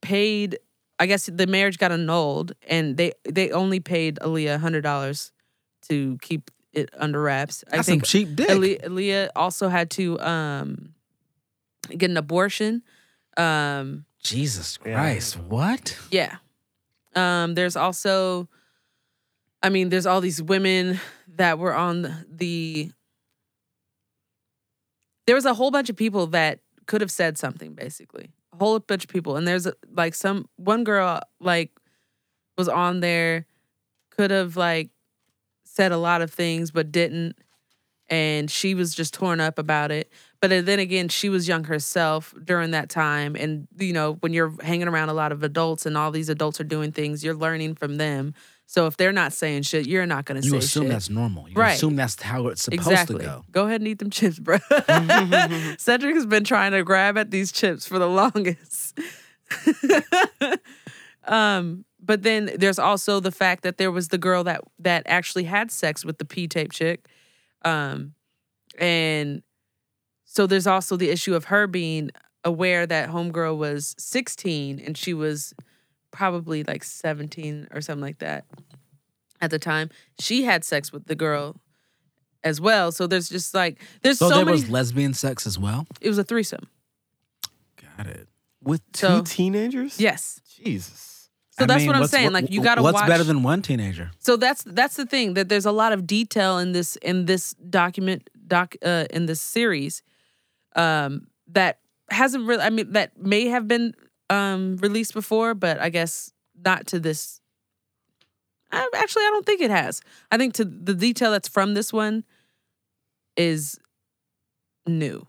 paid 0.00 0.58
I 0.98 1.06
guess 1.06 1.26
the 1.26 1.46
marriage 1.46 1.78
got 1.78 1.90
annulled 1.92 2.52
and 2.68 2.96
they 2.96 3.12
they 3.28 3.50
only 3.50 3.80
paid 3.80 4.16
Aaliyah 4.20 4.58
hundred 4.60 4.82
dollars 4.82 5.32
to 5.88 6.16
keep 6.22 6.50
it 6.72 6.88
under 6.96 7.20
wraps. 7.20 7.64
I 7.72 7.82
think 7.82 8.06
some 8.06 8.08
cheap 8.08 8.34
dick. 8.36 8.48
Aaliyah, 8.48 8.84
Aaliyah 8.84 9.28
also 9.36 9.68
had 9.68 9.90
to 9.92 10.18
um 10.20 10.94
get 11.96 12.10
an 12.10 12.16
abortion. 12.16 12.82
Um 13.36 14.04
Jesus 14.22 14.78
Yeah. 14.84 14.92
Christ, 14.94 15.38
what? 15.38 15.98
yeah. 16.10 16.36
Um 17.14 17.54
there's 17.54 17.76
also 17.76 18.48
I 19.62 19.68
mean 19.68 19.88
there's 19.88 20.06
all 20.06 20.20
these 20.20 20.42
women 20.42 21.00
that 21.36 21.58
were 21.58 21.74
on 21.74 22.24
the 22.30 22.90
there 25.26 25.36
was 25.36 25.44
a 25.44 25.54
whole 25.54 25.70
bunch 25.70 25.88
of 25.88 25.96
people 25.96 26.26
that 26.28 26.60
could 26.86 27.00
have 27.00 27.10
said 27.10 27.38
something 27.38 27.74
basically. 27.74 28.30
A 28.52 28.56
whole 28.56 28.78
bunch 28.80 29.04
of 29.04 29.10
people 29.10 29.36
and 29.36 29.46
there's 29.46 29.66
like 29.94 30.14
some 30.14 30.48
one 30.56 30.84
girl 30.84 31.20
like 31.40 31.70
was 32.58 32.68
on 32.68 33.00
there 33.00 33.46
could 34.10 34.30
have 34.30 34.56
like 34.56 34.90
said 35.64 35.92
a 35.92 35.96
lot 35.96 36.20
of 36.22 36.30
things 36.30 36.70
but 36.70 36.92
didn't 36.92 37.36
and 38.08 38.50
she 38.50 38.74
was 38.74 38.94
just 38.94 39.14
torn 39.14 39.40
up 39.40 39.58
about 39.58 39.90
it. 39.90 40.12
But 40.42 40.66
then 40.66 40.80
again, 40.80 41.08
she 41.08 41.28
was 41.28 41.46
young 41.46 41.62
herself 41.64 42.34
during 42.44 42.72
that 42.72 42.88
time. 42.88 43.36
And, 43.36 43.68
you 43.78 43.92
know, 43.92 44.14
when 44.14 44.32
you're 44.32 44.52
hanging 44.60 44.88
around 44.88 45.08
a 45.08 45.12
lot 45.14 45.30
of 45.30 45.44
adults 45.44 45.86
and 45.86 45.96
all 45.96 46.10
these 46.10 46.28
adults 46.28 46.60
are 46.60 46.64
doing 46.64 46.90
things, 46.90 47.22
you're 47.24 47.36
learning 47.36 47.76
from 47.76 47.94
them. 47.96 48.34
So 48.66 48.86
if 48.86 48.96
they're 48.96 49.12
not 49.12 49.32
saying 49.32 49.62
shit, 49.62 49.86
you're 49.86 50.04
not 50.04 50.24
going 50.24 50.40
to 50.40 50.42
say 50.42 50.48
shit. 50.48 50.52
You 50.54 50.58
assume 50.58 50.88
that's 50.88 51.08
normal. 51.08 51.48
You 51.48 51.54
Right. 51.54 51.74
assume 51.76 51.94
that's 51.94 52.20
how 52.20 52.48
it's 52.48 52.62
supposed 52.62 52.88
exactly. 52.88 53.18
to 53.18 53.24
go. 53.24 53.44
go. 53.52 53.66
ahead 53.66 53.82
and 53.82 53.88
eat 53.88 54.00
them 54.00 54.10
chips, 54.10 54.40
bro. 54.40 54.58
Cedric 55.78 56.14
has 56.16 56.26
been 56.26 56.42
trying 56.42 56.72
to 56.72 56.82
grab 56.82 57.16
at 57.16 57.30
these 57.30 57.52
chips 57.52 57.86
for 57.86 58.00
the 58.00 58.08
longest. 58.08 58.98
um, 61.24 61.84
but 62.00 62.22
then 62.22 62.50
there's 62.56 62.78
also 62.80 63.20
the 63.20 63.30
fact 63.30 63.62
that 63.62 63.78
there 63.78 63.92
was 63.92 64.08
the 64.08 64.18
girl 64.18 64.42
that 64.44 64.62
that 64.80 65.04
actually 65.06 65.44
had 65.44 65.70
sex 65.70 66.04
with 66.04 66.18
the 66.18 66.24
P 66.24 66.48
tape 66.48 66.72
chick. 66.72 67.06
Um, 67.64 68.14
and 68.78 69.42
so 70.34 70.46
there's 70.46 70.66
also 70.66 70.96
the 70.96 71.10
issue 71.10 71.34
of 71.34 71.44
her 71.46 71.66
being 71.66 72.10
aware 72.42 72.86
that 72.86 73.10
homegirl 73.10 73.56
was 73.58 73.94
16 73.98 74.80
and 74.80 74.96
she 74.96 75.12
was 75.12 75.52
probably 76.10 76.64
like 76.64 76.82
17 76.84 77.68
or 77.72 77.80
something 77.82 78.00
like 78.00 78.18
that 78.20 78.46
at 79.42 79.50
the 79.50 79.58
time. 79.58 79.90
She 80.18 80.44
had 80.44 80.64
sex 80.64 80.90
with 80.92 81.04
the 81.06 81.14
girl 81.14 81.56
as 82.42 82.60
well. 82.62 82.90
So 82.92 83.06
there's 83.06 83.28
just 83.28 83.54
like 83.54 83.78
there's 84.02 84.18
So, 84.18 84.28
so, 84.30 84.36
there 84.36 84.44
many. 84.46 84.56
was 84.60 84.70
lesbian 84.70 85.12
sex 85.14 85.46
as 85.46 85.58
well. 85.58 85.86
it 86.00 86.08
was 86.08 86.16
a 86.18 86.24
threesome. 86.24 86.66
Got 87.96 88.06
it. 88.06 88.28
With 88.62 88.80
two 88.92 89.06
So- 89.06 89.22
teenagers? 89.22 90.00
Yes. 90.00 90.40
Jesus. 90.64 91.28
So 91.58 91.64
I 91.64 91.66
that's 91.66 91.80
mean, 91.80 91.88
what 91.88 91.96
I'm 91.96 92.06
saying. 92.06 92.32
Like 92.32 92.50
you 92.50 92.62
got 92.62 92.76
to 92.76 92.82
watch. 92.82 92.94
What's 92.94 93.06
better 93.06 93.24
than 93.24 93.42
one 93.42 93.60
teenager? 93.60 94.10
so 94.18 94.36
that's 94.38 94.62
that's 94.64 94.96
the 94.96 95.04
thing 95.04 95.34
that 95.34 95.50
there's 95.50 95.66
a 95.66 95.72
lot 95.72 95.92
of 95.92 96.06
detail 96.06 96.56
in 96.58 96.72
this 96.72 96.96
in 96.96 97.26
this 97.26 97.52
document 97.68 98.30
doc 98.48 98.74
uh, 98.82 99.04
in 99.10 99.26
this 99.26 99.40
series 99.40 100.02
um 100.76 101.26
that 101.48 101.78
hasn't 102.10 102.46
really 102.46 102.62
I 102.62 102.70
mean 102.70 102.92
that 102.92 103.16
may 103.18 103.46
have 103.46 103.66
been 103.68 103.94
um 104.30 104.76
released 104.78 105.14
before 105.14 105.54
but 105.54 105.80
I 105.80 105.88
guess 105.88 106.32
not 106.64 106.86
to 106.88 107.00
this 107.00 107.40
I, 108.70 108.88
actually 108.96 109.24
I 109.24 109.30
don't 109.30 109.44
think 109.44 109.60
it 109.60 109.70
has. 109.70 110.00
I 110.30 110.38
think 110.38 110.54
to 110.54 110.64
the 110.64 110.94
detail 110.94 111.30
that's 111.30 111.48
from 111.48 111.74
this 111.74 111.92
one 111.92 112.24
is 113.36 113.78
new. 114.86 115.26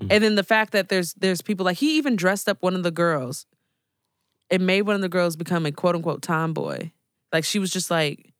Mhm. 0.00 0.08
And 0.10 0.24
then 0.24 0.34
the 0.34 0.42
fact 0.42 0.72
that 0.72 0.88
there's 0.88 1.14
there's 1.14 1.40
people 1.40 1.64
like 1.64 1.78
he 1.78 1.96
even 1.96 2.16
dressed 2.16 2.48
up 2.48 2.62
one 2.62 2.74
of 2.74 2.82
the 2.82 2.90
girls. 2.90 3.46
It 4.50 4.60
made 4.60 4.82
one 4.82 4.96
of 4.96 5.02
the 5.02 5.08
girls 5.08 5.36
become 5.36 5.66
a 5.66 5.72
quote 5.72 5.94
unquote 5.94 6.22
tomboy. 6.22 6.90
Like 7.32 7.44
she 7.44 7.58
was 7.60 7.70
just 7.70 7.90
like 7.90 8.32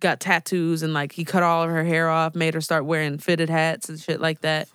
got 0.00 0.18
tattoos 0.18 0.82
and 0.82 0.92
like 0.92 1.12
he 1.12 1.24
cut 1.24 1.42
all 1.42 1.62
of 1.62 1.70
her 1.70 1.84
hair 1.84 2.08
off, 2.08 2.34
made 2.34 2.54
her 2.54 2.60
start 2.60 2.84
wearing 2.84 3.18
fitted 3.18 3.50
hats 3.50 3.88
and 3.88 4.00
shit 4.00 4.20
like 4.20 4.40
that. 4.40 4.68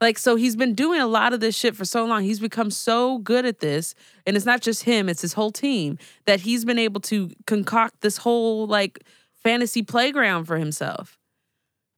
Like 0.00 0.16
so 0.18 0.36
he's 0.36 0.54
been 0.56 0.74
doing 0.74 1.00
a 1.00 1.06
lot 1.06 1.32
of 1.32 1.40
this 1.40 1.56
shit 1.56 1.74
for 1.76 1.84
so 1.84 2.04
long. 2.04 2.22
He's 2.22 2.38
become 2.40 2.70
so 2.70 3.18
good 3.18 3.44
at 3.44 3.58
this 3.60 3.94
and 4.26 4.36
it's 4.36 4.46
not 4.46 4.60
just 4.60 4.84
him, 4.84 5.08
it's 5.08 5.22
his 5.22 5.32
whole 5.32 5.50
team 5.50 5.98
that 6.26 6.40
he's 6.40 6.64
been 6.64 6.78
able 6.78 7.00
to 7.02 7.30
concoct 7.46 8.00
this 8.00 8.18
whole 8.18 8.66
like 8.66 9.02
fantasy 9.42 9.82
playground 9.82 10.44
for 10.44 10.56
himself. 10.58 11.18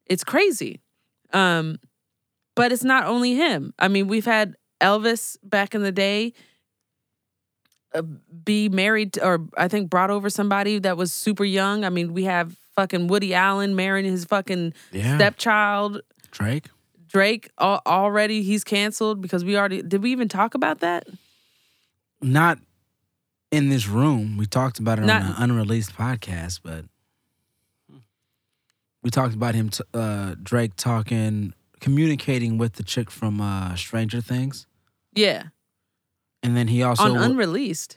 It's 0.07 0.25
crazy. 0.25 0.81
Um 1.33 1.79
but 2.57 2.73
it's 2.73 2.85
not 2.85 3.05
only 3.07 3.35
him. 3.35 3.73
I 3.79 3.89
mean, 3.89 4.09
we've 4.09 4.25
had 4.27 4.55
Elvis 4.81 5.37
back 5.43 5.75
in 5.75 5.83
the 5.83 5.93
day 5.93 6.33
uh, 7.95 8.03
be 8.45 8.69
married 8.69 9.15
to- 9.15 9.27
or 9.27 9.47
I 9.57 9.69
think 9.69 9.91
brought 9.91 10.11
over 10.11 10.31
somebody 10.31 10.79
that 10.81 10.97
was 10.97 11.13
super 11.13 11.45
young. 11.45 11.85
I 11.85 11.91
mean, 11.91 12.13
we 12.13 12.25
have 12.25 12.57
fucking 12.77 13.09
Woody 13.09 13.35
Allen 13.35 13.75
marrying 13.75 14.07
his 14.11 14.25
fucking 14.25 14.75
Yeah. 14.93 15.17
stepchild. 15.17 16.01
Drake. 16.31 16.67
Drake 17.11 17.51
already 17.59 18.43
he's 18.43 18.63
canceled 18.65 19.21
because 19.21 19.45
we 19.45 19.57
already 19.59 19.83
did 19.83 20.03
we 20.03 20.13
even 20.13 20.29
talk 20.29 20.55
about 20.55 20.79
that? 20.81 21.07
Not 22.23 22.59
in 23.51 23.69
this 23.69 23.89
room. 23.89 24.37
We 24.37 24.47
talked 24.47 24.79
about 24.79 24.99
it 25.01 25.07
Not- 25.07 25.23
on 25.23 25.29
an 25.29 25.51
unreleased 25.51 25.95
podcast, 25.97 26.61
but 26.63 26.85
we 29.03 29.11
talked 29.11 29.35
about 29.35 29.55
him, 29.55 29.71
t- 29.71 29.83
uh, 29.95 30.35
Drake 30.43 30.77
talking, 30.77 31.55
communicating 31.81 32.59
with 32.59 32.75
the 32.75 32.83
chick 32.83 33.11
from 33.11 33.41
uh, 33.41 33.75
Stranger 33.75 34.21
Things, 34.21 34.67
Yeah, 35.15 35.45
and 36.43 36.57
then 36.57 36.69
he 36.69 36.83
also 36.83 37.05
on 37.05 37.17
unreleased. 37.17 37.97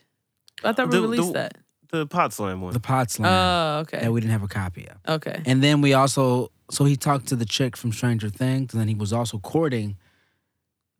I 0.63 0.71
thought 0.71 0.87
we 0.89 0.95
The- 0.97 1.01
released 1.01 1.27
the- 1.27 1.33
that. 1.33 1.57
The 1.91 2.07
pot 2.07 2.33
slam 2.33 2.61
one. 2.61 2.73
the 2.73 2.79
pod 2.79 3.11
slam 3.11 3.29
Oh, 3.31 3.81
okay. 3.81 3.99
that 3.99 4.11
we 4.11 4.19
didn't 4.19 4.31
have 4.31 4.41
a 4.41 4.47
copy 4.47 4.87
of, 4.87 4.97
Okay. 5.17 5.43
and 5.45 5.61
then 5.61 5.81
we 5.81 5.93
also 5.93 6.49
so 6.71 6.85
he 6.85 6.95
talked 6.95 7.27
to 7.27 7.35
the 7.35 7.45
chick 7.45 7.75
from 7.77 7.91
Stranger 7.91 8.29
Things, 8.29 8.73
and 8.73 8.79
then 8.81 8.87
he 8.87 8.95
was 8.95 9.11
also 9.13 9.37
courting 9.39 9.97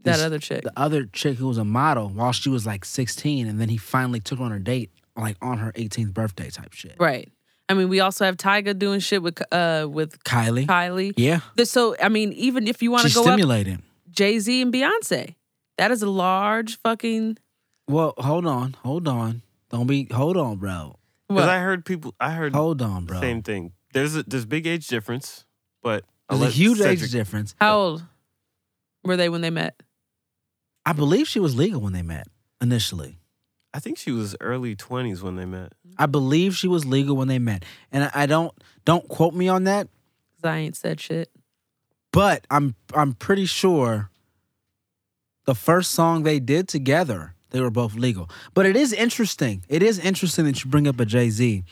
That 0.03 0.19
other 0.19 0.39
chick. 0.39 0.63
the 0.63 0.73
other 0.77 1.05
chick 1.05 1.37
who 1.37 1.47
was 1.47 1.57
a 1.57 1.63
model 1.65 2.09
while 2.09 2.31
she 2.33 2.49
was 2.49 2.65
like 2.65 2.83
16 2.85 3.47
and 3.47 3.59
then 3.59 3.69
he 3.69 3.77
finally 3.77 4.19
took 4.19 4.39
her 4.39 4.45
on 4.45 4.51
a 4.51 4.59
date 4.59 4.91
like 5.15 5.37
on 5.41 5.59
her 5.59 5.71
18th 5.73 6.13
birthday 6.13 6.49
type 6.49 6.73
shit 6.73 6.95
Right. 6.99 7.31
I 7.69 7.75
mean, 7.75 7.87
we 7.87 8.01
also 8.01 8.25
have 8.25 8.35
Tyga 8.35 8.77
doing 8.77 8.99
shit 8.99 9.23
with 9.23 9.41
uh 9.51 9.87
with 9.89 10.21
kylie 10.25 10.65
Kylie. 10.67 11.13
yeah 11.17 11.39
So 11.63 11.95
I 12.01 12.09
mean, 12.09 12.33
even 12.33 12.67
if 12.67 12.81
you 12.83 12.91
want 12.91 13.03
to 13.03 13.09
she's 13.09 13.15
go 13.15 13.21
up 13.21 13.27
stimulating 13.27 13.81
Jay 14.11 14.37
Z 14.39 14.61
and 14.61 14.71
Beyonce, 14.73 15.35
that 15.77 15.89
is 15.91 16.01
a 16.03 16.09
large 16.09 16.77
fucking. 16.79 17.37
well 17.87 18.13
hold 18.17 18.45
on 18.45 18.75
hold 18.83 19.07
on 19.07 19.41
don't 19.69 19.87
be 19.87 20.07
hold 20.11 20.35
on 20.37 20.57
bro 20.57 20.97
Because 21.29 21.47
I 21.47 21.59
heard 21.59 21.85
people, 21.85 22.13
I 22.19 22.31
heard 22.31 22.53
hold 22.53 22.81
on 22.81 23.05
bro 23.05 23.21
same 23.21 23.41
thing. 23.41 23.71
There's 23.93 24.15
a 24.17 24.23
there's 24.23 24.45
big 24.45 24.67
age 24.67 24.87
difference, 24.87 25.45
but 25.83 26.03
there's 26.29 26.41
a 26.41 26.49
huge 26.49 26.77
Cedric- 26.79 27.03
age 27.03 27.11
difference 27.11 27.53
How 27.59 27.77
old 27.77 28.03
were 29.03 29.17
they 29.17 29.29
when 29.29 29.41
they 29.41 29.49
met? 29.51 29.75
i 30.85 30.93
believe 30.93 31.27
she 31.27 31.39
was 31.39 31.55
legal 31.55 31.79
when 31.81 31.93
they 31.93 32.01
met 32.01 32.27
initially 32.61 33.19
I 33.75 33.79
think 33.79 33.97
she 33.97 34.11
was 34.11 34.35
early 34.39 34.75
20s 34.75 35.21
when 35.21 35.35
they 35.35 35.45
met. 35.45 35.73
i 35.97 36.05
believe 36.05 36.55
she 36.55 36.67
was 36.67 36.85
legal 36.85 37.15
when 37.15 37.27
they 37.27 37.39
met 37.39 37.63
and 37.91 38.03
i, 38.05 38.11
I 38.23 38.25
don't 38.25 38.53
don't 38.85 39.07
quote 39.07 39.33
me 39.33 39.47
on 39.47 39.63
that 39.65 39.87
'Cause 40.41 40.49
I 40.49 40.57
ain't 40.57 40.75
said 40.75 40.99
shit. 41.01 41.29
but 42.11 42.45
i'm 42.51 42.75
i'm 42.93 43.13
pretty 43.13 43.45
sure 43.45 44.09
the 45.45 45.55
first 45.55 45.91
song 45.91 46.23
they 46.23 46.39
did 46.39 46.67
together 46.67 47.33
they 47.51 47.59
were 47.61 47.69
both 47.71 47.95
legal 47.95 48.29
but 48.53 48.65
it 48.65 48.75
is 48.75 48.93
interesting 48.93 49.63
it 49.69 49.83
is 49.83 49.99
interesting 49.99 50.45
that 50.45 50.63
you 50.63 50.69
bring 50.71 50.87
up 50.87 50.99
a 50.99 51.05
jay-z 51.05 51.63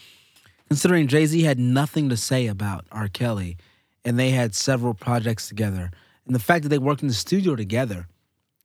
considering 0.67 1.07
jay-z 1.07 1.41
had 1.43 1.59
nothing 1.59 2.09
to 2.09 2.17
say 2.17 2.47
about 2.47 2.85
r 2.91 3.07
kelly 3.07 3.57
and 4.05 4.17
they 4.19 4.31
had 4.31 4.55
several 4.55 4.93
projects 4.93 5.47
together 5.47 5.91
and 6.25 6.35
the 6.35 6.39
fact 6.39 6.63
that 6.63 6.69
they 6.69 6.77
worked 6.79 7.01
in 7.01 7.07
the 7.07 7.13
studio 7.13 7.55
together 7.55 8.07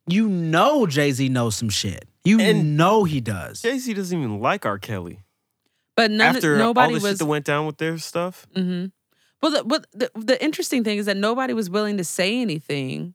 you 0.07 0.29
know 0.29 0.87
jay-z 0.87 1.29
knows 1.29 1.55
some 1.57 1.69
shit 1.69 2.05
you 2.25 2.41
And- 2.41 2.77
know 2.77 3.05
he 3.05 3.21
does 3.21 3.63
Jay 3.63 3.79
Z 3.79 3.95
doesn't 3.95 4.19
even 4.19 4.41
like 4.41 4.67
R. 4.67 4.79
Kelly. 4.79 5.21
But 5.97 6.11
none, 6.11 6.37
After 6.37 6.53
all 6.55 6.59
nobody 6.59 6.95
the 6.95 7.01
shit 7.01 7.19
that 7.21 7.27
went 7.27 7.45
down 7.47 7.67
with 7.67 7.79
their 7.79 7.97
stuff, 7.99 8.47
hmm 8.55 8.87
Well, 9.43 9.53
the, 9.53 9.65
but 9.65 9.87
the, 9.93 10.11
the 10.15 10.43
interesting 10.45 10.85
thing 10.85 10.99
is 10.99 11.07
that 11.07 11.17
nobody 11.17 11.55
was 11.55 11.71
willing 11.71 11.97
to 11.99 12.05
say 12.05 12.41
anything 12.41 13.15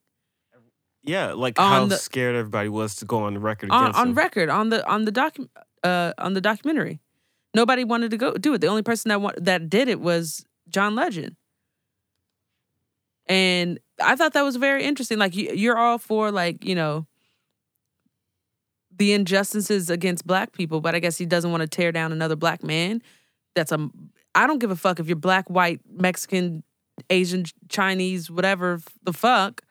yeah, 1.03 1.33
like 1.33 1.59
On 1.59 1.71
how 1.71 1.85
the- 1.87 1.97
scared 1.97 2.35
everybody 2.35 2.69
was 2.69 2.95
to 2.97 3.05
go 3.05 3.23
on 3.23 3.33
the 3.33 3.39
record 3.39 3.71
on, 3.71 3.93
on 3.95 4.09
him. 4.09 4.13
record 4.15 4.49
on 4.49 4.69
the 4.69 4.87
on 4.89 5.05
the 5.05 5.11
docu- 5.11 5.49
uh 5.83 6.13
on 6.17 6.33
the 6.33 6.41
documentary. 6.41 6.99
Nobody 7.53 7.83
wanted 7.83 8.11
to 8.11 8.17
go 8.17 8.33
do 8.33 8.53
it. 8.53 8.61
The 8.61 8.67
only 8.67 8.83
person 8.83 9.09
that 9.09 9.19
wa- 9.19 9.33
that 9.37 9.69
did 9.69 9.87
it 9.89 9.99
was 9.99 10.45
John 10.69 10.95
Legend. 10.95 11.35
And 13.31 13.79
I 14.03 14.17
thought 14.17 14.33
that 14.33 14.41
was 14.41 14.57
very 14.57 14.83
interesting. 14.83 15.17
Like 15.17 15.33
you, 15.37 15.53
you're 15.53 15.77
all 15.77 15.97
for 15.97 16.31
like 16.31 16.65
you 16.65 16.75
know 16.75 17.07
the 18.93 19.13
injustices 19.13 19.89
against 19.89 20.27
black 20.27 20.51
people, 20.51 20.81
but 20.81 20.95
I 20.95 20.99
guess 20.99 21.17
he 21.17 21.25
doesn't 21.25 21.49
want 21.49 21.61
to 21.61 21.67
tear 21.67 21.93
down 21.93 22.11
another 22.11 22.35
black 22.35 22.61
man. 22.61 23.01
That's 23.55 23.71
a 23.71 23.89
I 24.35 24.47
don't 24.47 24.59
give 24.59 24.69
a 24.69 24.75
fuck 24.75 24.99
if 24.99 25.07
you're 25.07 25.15
black, 25.15 25.49
white, 25.49 25.79
Mexican, 25.89 26.63
Asian, 27.09 27.45
Chinese, 27.69 28.29
whatever 28.29 28.81
the 29.03 29.13
fuck. 29.13 29.61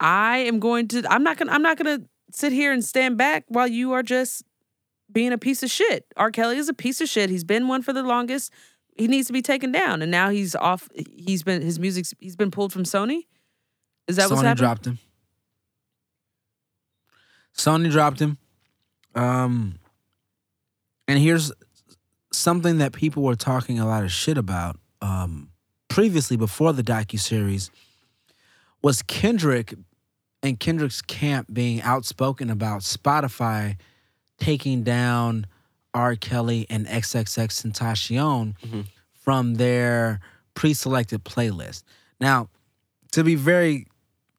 I 0.00 0.38
am 0.38 0.58
going 0.58 0.88
to 0.88 1.04
I'm 1.08 1.22
not 1.22 1.36
gonna 1.36 1.52
I'm 1.52 1.62
not 1.62 1.78
gonna 1.78 2.00
sit 2.32 2.52
here 2.52 2.72
and 2.72 2.84
stand 2.84 3.16
back 3.16 3.44
while 3.46 3.68
you 3.68 3.92
are 3.92 4.02
just 4.02 4.42
being 5.12 5.32
a 5.32 5.38
piece 5.38 5.62
of 5.62 5.70
shit. 5.70 6.06
R. 6.16 6.32
Kelly 6.32 6.56
is 6.56 6.68
a 6.68 6.74
piece 6.74 7.00
of 7.00 7.08
shit. 7.08 7.30
He's 7.30 7.44
been 7.44 7.68
one 7.68 7.82
for 7.82 7.92
the 7.92 8.02
longest. 8.02 8.52
He 8.96 9.08
needs 9.08 9.26
to 9.28 9.32
be 9.32 9.42
taken 9.42 9.72
down. 9.72 10.02
And 10.02 10.10
now 10.10 10.30
he's 10.30 10.54
off 10.54 10.88
he's 10.94 11.42
been 11.42 11.62
his 11.62 11.78
music's 11.78 12.14
he's 12.18 12.36
been 12.36 12.50
pulled 12.50 12.72
from 12.72 12.84
Sony. 12.84 13.26
Is 14.08 14.16
that 14.16 14.26
Sony 14.26 14.30
what's 14.30 14.42
happening? 14.42 14.56
dropped 14.56 14.86
him. 14.86 14.98
Sony 17.56 17.90
dropped 17.90 18.20
him. 18.20 18.38
Um, 19.14 19.78
and 21.06 21.18
here's 21.18 21.52
something 22.32 22.78
that 22.78 22.92
people 22.92 23.22
were 23.22 23.36
talking 23.36 23.78
a 23.78 23.86
lot 23.86 24.04
of 24.04 24.10
shit 24.10 24.38
about 24.38 24.78
um, 25.00 25.50
previously 25.88 26.36
before 26.36 26.72
the 26.72 26.82
docu 26.82 27.18
series 27.18 27.70
was 28.82 29.02
Kendrick 29.02 29.74
and 30.42 30.58
Kendrick's 30.58 31.02
camp 31.02 31.48
being 31.52 31.82
outspoken 31.82 32.50
about 32.50 32.80
Spotify 32.80 33.76
taking 34.38 34.82
down 34.82 35.46
R. 35.94 36.16
Kelly 36.16 36.66
and 36.70 36.86
XXXTentacion 36.86 38.54
Mhm. 38.60 38.86
from 39.12 39.54
their 39.54 40.20
pre-selected 40.54 41.24
playlist. 41.24 41.82
Now, 42.20 42.48
to 43.12 43.22
be 43.24 43.34
very 43.34 43.86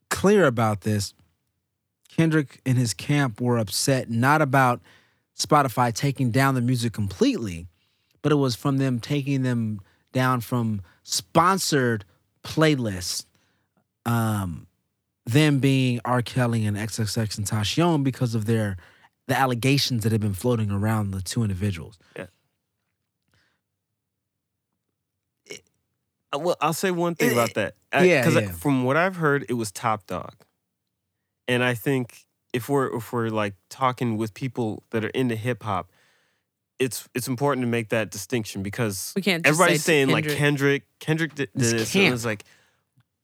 clear 0.09 0.45
about 0.45 0.81
this, 0.81 1.13
Kendrick 2.09 2.61
and 2.65 2.77
his 2.77 2.93
camp 2.93 3.41
were 3.41 3.57
upset 3.57 4.09
not 4.09 4.41
about 4.41 4.81
Spotify 5.37 5.93
taking 5.93 6.29
down 6.31 6.53
the 6.55 6.61
music 6.61 6.93
completely, 6.93 7.67
but 8.21 8.31
it 8.31 8.35
was 8.35 8.55
from 8.55 8.77
them 8.77 8.99
taking 8.99 9.41
them 9.41 9.79
down 10.11 10.41
from 10.41 10.81
sponsored 11.01 12.05
playlists. 12.43 13.25
Um, 14.05 14.67
them 15.25 15.59
being 15.59 16.01
R. 16.05 16.21
Kelly 16.21 16.65
and 16.65 16.75
XXXTentacion 16.77 18.03
because 18.03 18.35
of 18.35 18.45
their 18.45 18.77
the 19.27 19.37
allegations 19.37 20.03
that 20.03 20.11
have 20.11 20.21
been 20.21 20.33
floating 20.33 20.69
around 20.71 21.11
the 21.11 21.21
two 21.21 21.41
individuals. 21.43 21.97
Uh, 22.19 22.25
Well, 26.39 26.57
I'll 26.61 26.73
say 26.73 26.89
one 26.91 27.15
thing 27.15 27.29
Eh, 27.29 27.33
about 27.33 27.53
that. 27.53 27.75
yeah, 27.93 28.21
because 28.21 28.35
yeah. 28.41 28.51
from 28.53 28.83
what 28.83 28.97
I've 28.97 29.17
heard, 29.17 29.45
it 29.49 29.53
was 29.53 29.71
Top 29.71 30.07
Dawg, 30.07 30.33
and 31.47 31.63
I 31.63 31.75
think 31.75 32.25
if 32.53 32.67
we're 32.69 32.95
if 32.97 33.13
we're 33.13 33.29
like 33.29 33.53
talking 33.69 34.17
with 34.17 34.33
people 34.33 34.83
that 34.89 35.05
are 35.05 35.09
into 35.09 35.35
hip 35.35 35.61
hop, 35.63 35.91
it's 36.79 37.07
it's 37.13 37.27
important 37.27 37.63
to 37.63 37.67
make 37.67 37.89
that 37.89 38.09
distinction 38.09 38.63
because 38.63 39.13
We 39.15 39.21
can't. 39.21 39.43
Just 39.45 39.53
everybody's 39.53 39.83
say 39.83 39.91
saying 40.05 40.09
like 40.09 40.23
Kendrick. 40.25 40.37
Kendrick 40.39 40.83
Kendrick 40.99 41.35
did 41.35 41.49
This 41.53 41.71
this, 41.71 41.95
and 41.95 42.13
it's 42.15 42.25
like, 42.25 42.43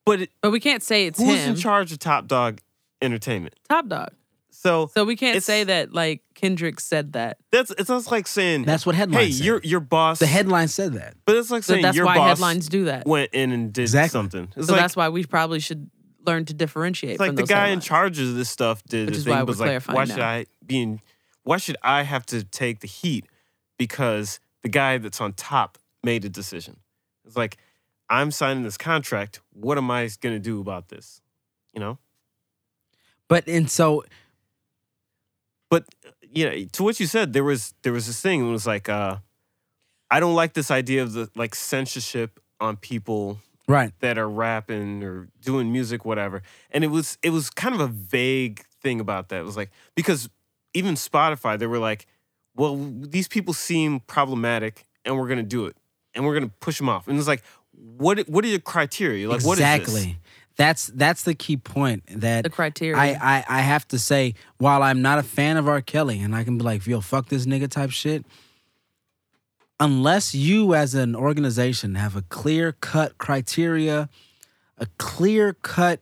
but 0.05 0.21
it, 0.21 0.29
but 0.41 0.51
we 0.51 0.59
can't 0.59 0.83
say 0.83 1.07
it's 1.07 1.17
who's 1.19 1.39
him. 1.39 1.51
in 1.51 1.55
charge 1.55 1.91
of 1.91 1.97
Top 1.97 2.27
Dawg 2.27 2.59
Entertainment? 3.01 3.55
Top 3.67 3.87
Dawg. 3.87 4.09
So 4.51 4.89
So 4.93 5.05
we 5.05 5.15
can't 5.15 5.31
It's- 5.37 5.45
say 5.45 5.63
that 5.65 5.93
like 5.93 6.21
Kendrick 6.35 6.79
said 6.79 7.13
that. 7.13 7.37
that's 7.51 7.71
it's 7.71 7.89
almost 7.89 8.11
like 8.11 8.27
saying, 8.27 8.63
That's 8.65 8.85
what 8.85 8.95
hey, 8.95 8.99
headlines 8.99 9.37
said. 9.37 9.45
your 9.45 9.61
your 9.63 9.79
boss. 9.79 10.19
the 10.19 10.25
headline 10.27 10.67
said 10.67 10.93
that. 10.93 11.15
but 11.25 11.35
it's 11.37 11.49
like 11.51 11.63
So 11.63 11.73
saying 11.73 11.83
that's 11.83 11.95
your 11.95 12.05
why 12.05 12.15
boss 12.15 12.29
headlines 12.39 12.67
do 12.69 12.85
that. 12.85 13.05
went 13.05 13.29
in 13.33 13.51
and 13.51 13.71
did 13.71 13.81
Exactly. 13.83 14.09
something. 14.09 14.51
It's 14.55 14.67
so 14.67 14.73
like 14.73 14.81
that's 14.81 14.95
why 14.95 15.09
we 15.09 15.23
probably 15.25 15.59
should 15.59 15.89
learn 16.25 16.45
to 16.45 16.53
differentiate. 16.53 17.13
It's 17.13 17.19
like 17.19 17.29
from 17.29 17.35
the 17.37 17.41
those 17.43 17.49
guy 17.49 17.65
in 17.67 17.79
headlines. 17.79 17.85
charge 17.85 18.19
of 18.19 18.35
this 18.35 18.49
stuff 18.49 18.83
did 18.83 19.05
Which 19.07 19.13
the 19.15 19.17
is 19.19 19.23
thing 19.25 19.33
why 19.33 19.43
was 19.43 19.57
we're 19.59 19.65
like, 19.65 19.83
clarifying 19.85 19.95
why 19.95 20.03
now. 20.05 20.13
should 20.15 20.23
I 20.23 20.45
be 20.65 20.81
in, 20.81 21.01
why 21.43 21.57
should 21.57 21.77
I 21.81 22.03
have 22.03 22.25
to 22.27 22.43
take 22.43 22.81
the 22.81 22.87
heat 22.87 23.25
because 23.77 24.39
the 24.61 24.69
guy 24.69 24.97
that's 24.97 25.21
on 25.21 25.33
top 25.33 25.77
made 26.03 26.25
a 26.25 26.29
decision? 26.29 26.77
It's 27.25 27.37
like 27.37 27.57
I'm 28.09 28.31
signing 28.31 28.63
this 28.63 28.77
contract. 28.77 29.39
What 29.53 29.77
am 29.77 29.89
I 29.91 30.09
going 30.19 30.35
to 30.35 30.39
do 30.39 30.59
about 30.59 30.89
this? 30.89 31.21
You 31.73 31.79
know. 31.79 31.99
But 33.27 33.47
and 33.47 33.69
so 33.69 34.03
But 35.69 35.85
you 36.21 36.49
know, 36.49 36.65
to 36.73 36.83
what 36.83 36.99
you 36.99 37.05
said, 37.05 37.33
there 37.33 37.43
was 37.43 37.73
there 37.83 37.93
was 37.93 38.07
this 38.07 38.21
thing. 38.21 38.47
It 38.47 38.51
was 38.51 38.67
like, 38.67 38.89
uh, 38.89 39.17
I 40.11 40.19
don't 40.19 40.35
like 40.35 40.53
this 40.53 40.71
idea 40.71 41.03
of 41.03 41.13
the 41.13 41.29
like 41.35 41.55
censorship 41.55 42.39
on 42.59 42.77
people 42.77 43.39
right. 43.67 43.93
that 43.99 44.17
are 44.17 44.29
rapping 44.29 45.03
or 45.03 45.29
doing 45.41 45.71
music, 45.71 46.03
whatever. 46.05 46.41
And 46.71 46.83
it 46.83 46.87
was 46.87 47.17
it 47.23 47.29
was 47.29 47.49
kind 47.49 47.75
of 47.75 47.81
a 47.81 47.87
vague 47.87 48.65
thing 48.81 48.99
about 48.99 49.29
that. 49.29 49.41
It 49.41 49.45
was 49.45 49.57
like 49.57 49.71
because 49.95 50.29
even 50.73 50.95
Spotify, 50.95 51.57
they 51.57 51.67
were 51.67 51.79
like, 51.79 52.05
well, 52.55 52.75
these 52.75 53.27
people 53.27 53.53
seem 53.53 54.01
problematic, 54.01 54.85
and 55.05 55.17
we're 55.17 55.27
gonna 55.27 55.43
do 55.43 55.65
it, 55.65 55.77
and 56.13 56.25
we're 56.25 56.33
gonna 56.33 56.51
push 56.59 56.77
them 56.77 56.89
off. 56.89 57.07
And 57.07 57.17
it's 57.17 57.27
like, 57.27 57.43
what 57.71 58.19
what 58.27 58.43
are 58.43 58.49
your 58.49 58.59
criteria? 58.59 59.29
Like, 59.29 59.43
what 59.43 59.53
is 59.53 59.59
exactly. 59.59 59.93
this? 59.93 60.15
That's 60.59 60.87
that's 60.87 61.23
the 61.23 61.35
key 61.35 61.55
point 61.55 62.03
that 62.19 62.43
the 62.43 62.49
criteria. 62.49 62.97
I, 62.97 63.17
I 63.21 63.45
I 63.47 63.61
have 63.61 63.87
to 63.87 63.97
say, 63.97 64.35
while 64.57 64.83
I'm 64.83 65.01
not 65.01 65.17
a 65.17 65.23
fan 65.23 65.55
of 65.55 65.69
R. 65.69 65.79
Kelly, 65.79 66.19
and 66.19 66.35
I 66.35 66.43
can 66.43 66.57
be 66.57 66.65
like, 66.65 66.85
yo, 66.85 66.99
fuck 66.99 67.29
this 67.29 67.45
nigga 67.45 67.69
type 67.69 67.91
shit. 67.91 68.25
Unless 69.79 70.35
you 70.35 70.75
as 70.75 70.95
an 70.95 71.15
organization 71.15 71.95
have 71.95 72.17
a 72.17 72.23
clear 72.23 72.73
cut 72.73 73.17
criteria, 73.17 74.09
a 74.77 74.87
clear 74.97 75.53
cut 75.53 76.01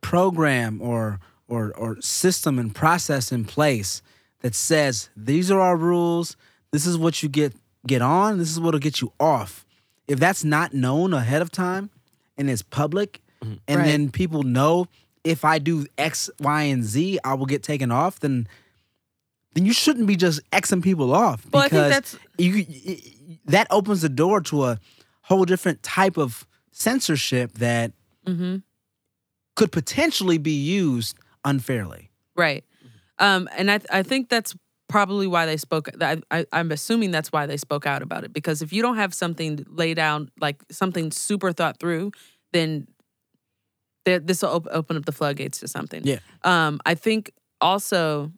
program 0.00 0.80
or 0.80 1.20
or 1.46 1.74
or 1.76 2.00
system 2.00 2.58
and 2.58 2.74
process 2.74 3.30
in 3.30 3.44
place 3.44 4.00
that 4.40 4.54
says 4.54 5.10
these 5.14 5.50
are 5.50 5.60
our 5.60 5.76
rules, 5.76 6.34
this 6.70 6.86
is 6.86 6.96
what 6.96 7.22
you 7.22 7.28
get 7.28 7.52
get 7.86 8.00
on, 8.00 8.38
this 8.38 8.50
is 8.50 8.58
what'll 8.58 8.80
get 8.80 9.02
you 9.02 9.12
off. 9.20 9.66
If 10.06 10.18
that's 10.18 10.44
not 10.44 10.72
known 10.72 11.12
ahead 11.12 11.42
of 11.42 11.50
time 11.50 11.90
and 12.38 12.48
it's 12.48 12.62
public, 12.62 13.20
and 13.42 13.60
Right. 13.68 13.84
then 13.86 14.10
people 14.10 14.42
know 14.42 14.88
if 15.24 15.44
I 15.44 15.58
do 15.58 15.86
X, 15.96 16.30
Y, 16.40 16.62
and 16.62 16.84
Z, 16.84 17.18
I 17.24 17.34
will 17.34 17.46
get 17.46 17.62
taken 17.62 17.90
off, 17.90 18.20
then 18.20 18.48
then 19.54 19.64
you 19.66 19.72
shouldn't 19.72 20.06
be 20.06 20.14
just 20.16 20.40
Xing 20.52 20.82
people 20.82 21.12
off 21.14 21.44
Well, 21.52 21.62
I 21.64 21.68
think 21.68 21.84
because 21.84 21.90
that's- 21.90 22.16
you, 22.38 22.54
y- 22.68 22.84
y- 22.86 23.38
that 23.46 23.66
opens 23.70 24.02
the 24.02 24.08
door 24.08 24.40
to 24.42 24.64
a 24.64 24.78
whole 25.22 25.44
different 25.44 25.82
type 25.82 26.16
of 26.16 26.46
censorship 26.70 27.52
that 27.54 27.92
mm-hmm. 28.26 28.58
could 29.56 29.72
potentially 29.72 30.38
be 30.38 30.52
used 30.52 31.16
unfairly. 31.44 32.10
Right. 32.36 32.64
Um, 33.18 33.48
and 33.56 33.70
I 33.70 33.80
I 33.90 34.02
think 34.04 34.28
that's 34.28 34.54
probably 34.88 35.26
why 35.26 35.44
they 35.46 35.56
spoke. 35.56 35.88
I, 36.00 36.18
I 36.30 36.46
I'm 36.52 36.70
assuming 36.70 37.10
that's 37.10 37.32
why 37.32 37.46
they 37.46 37.56
spoke 37.56 37.84
out 37.86 38.00
about 38.02 38.24
it 38.24 38.32
because 38.32 38.62
if 38.62 38.72
you 38.72 38.80
don't 38.82 38.96
have 38.96 39.12
something 39.12 39.64
laid 39.68 39.98
out 39.98 40.28
like 40.40 40.62
something 40.70 41.10
super 41.10 41.52
thought 41.52 41.80
through, 41.80 42.12
then 42.52 42.86
this 44.04 44.42
will 44.42 44.50
op- 44.50 44.68
open 44.70 44.96
up 44.96 45.04
the 45.04 45.12
floodgates 45.12 45.60
to 45.60 45.68
something. 45.68 46.02
Yeah. 46.04 46.18
Um, 46.42 46.80
I 46.86 46.94
think 46.94 47.32
also 47.60 48.32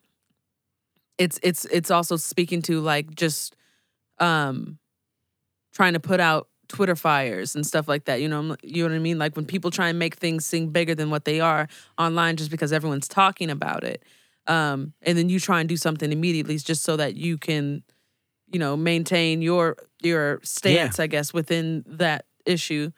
it's 1.18 1.38
it's 1.42 1.64
it's 1.66 1.90
also 1.90 2.16
speaking 2.16 2.62
to 2.62 2.80
like 2.80 3.14
just 3.14 3.54
um 4.18 4.78
trying 5.72 5.92
to 5.92 6.00
put 6.00 6.20
out 6.20 6.48
Twitter 6.68 6.96
fires 6.96 7.54
and 7.54 7.66
stuff 7.66 7.88
like 7.88 8.04
that. 8.06 8.20
You 8.20 8.28
know, 8.28 8.56
you 8.62 8.82
know 8.82 8.90
what 8.90 8.96
I 8.96 9.00
mean? 9.00 9.18
Like 9.18 9.36
when 9.36 9.44
people 9.44 9.70
try 9.70 9.88
and 9.88 9.98
make 9.98 10.16
things 10.16 10.46
seem 10.46 10.70
bigger 10.70 10.94
than 10.94 11.10
what 11.10 11.24
they 11.24 11.40
are 11.40 11.68
online 11.98 12.36
just 12.36 12.50
because 12.50 12.72
everyone's 12.72 13.08
talking 13.08 13.50
about 13.50 13.84
it. 13.84 14.02
Um, 14.46 14.94
and 15.02 15.18
then 15.18 15.28
you 15.28 15.38
try 15.38 15.60
and 15.60 15.68
do 15.68 15.76
something 15.76 16.10
immediately 16.12 16.56
just 16.58 16.82
so 16.82 16.96
that 16.96 17.16
you 17.16 17.38
can, 17.38 17.82
you 18.52 18.58
know, 18.58 18.76
maintain 18.76 19.42
your 19.42 19.76
your 20.02 20.40
stance, 20.42 20.98
I 20.98 21.06
guess, 21.06 21.34
within 21.34 21.84
that 21.86 22.24
issue. 22.46 22.90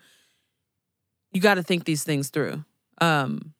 You 1.32 1.40
got 1.40 1.54
to 1.54 1.62
think 1.62 1.84
these 1.84 2.04
things 2.04 2.28
through. 2.28 2.64
Um, 3.00 3.54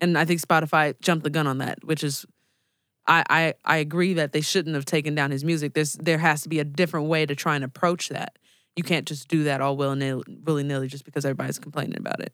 and 0.00 0.16
I 0.18 0.24
think 0.24 0.40
Spotify 0.40 0.98
jumped 1.00 1.24
the 1.24 1.30
gun 1.30 1.46
on 1.46 1.58
that, 1.58 1.84
which 1.84 2.02
is 2.02 2.26
I, 3.06 3.24
I 3.30 3.54
I 3.64 3.76
agree 3.78 4.14
that 4.14 4.32
they 4.32 4.40
shouldn't 4.40 4.74
have 4.74 4.84
taken 4.84 5.14
down 5.14 5.30
his 5.30 5.44
music. 5.44 5.74
There's 5.74 5.92
there 5.94 6.18
has 6.18 6.42
to 6.42 6.48
be 6.48 6.58
a 6.58 6.64
different 6.64 7.08
way 7.08 7.26
to 7.26 7.34
try 7.34 7.54
and 7.54 7.64
approach 7.64 8.08
that. 8.08 8.38
You 8.76 8.82
can't 8.82 9.06
just 9.06 9.28
do 9.28 9.44
that 9.44 9.60
all 9.60 9.76
willy 9.76 10.22
willy 10.44 10.62
nilly 10.64 10.88
just 10.88 11.04
because 11.04 11.24
everybody's 11.24 11.58
complaining 11.58 11.98
about 11.98 12.20
it. 12.20 12.32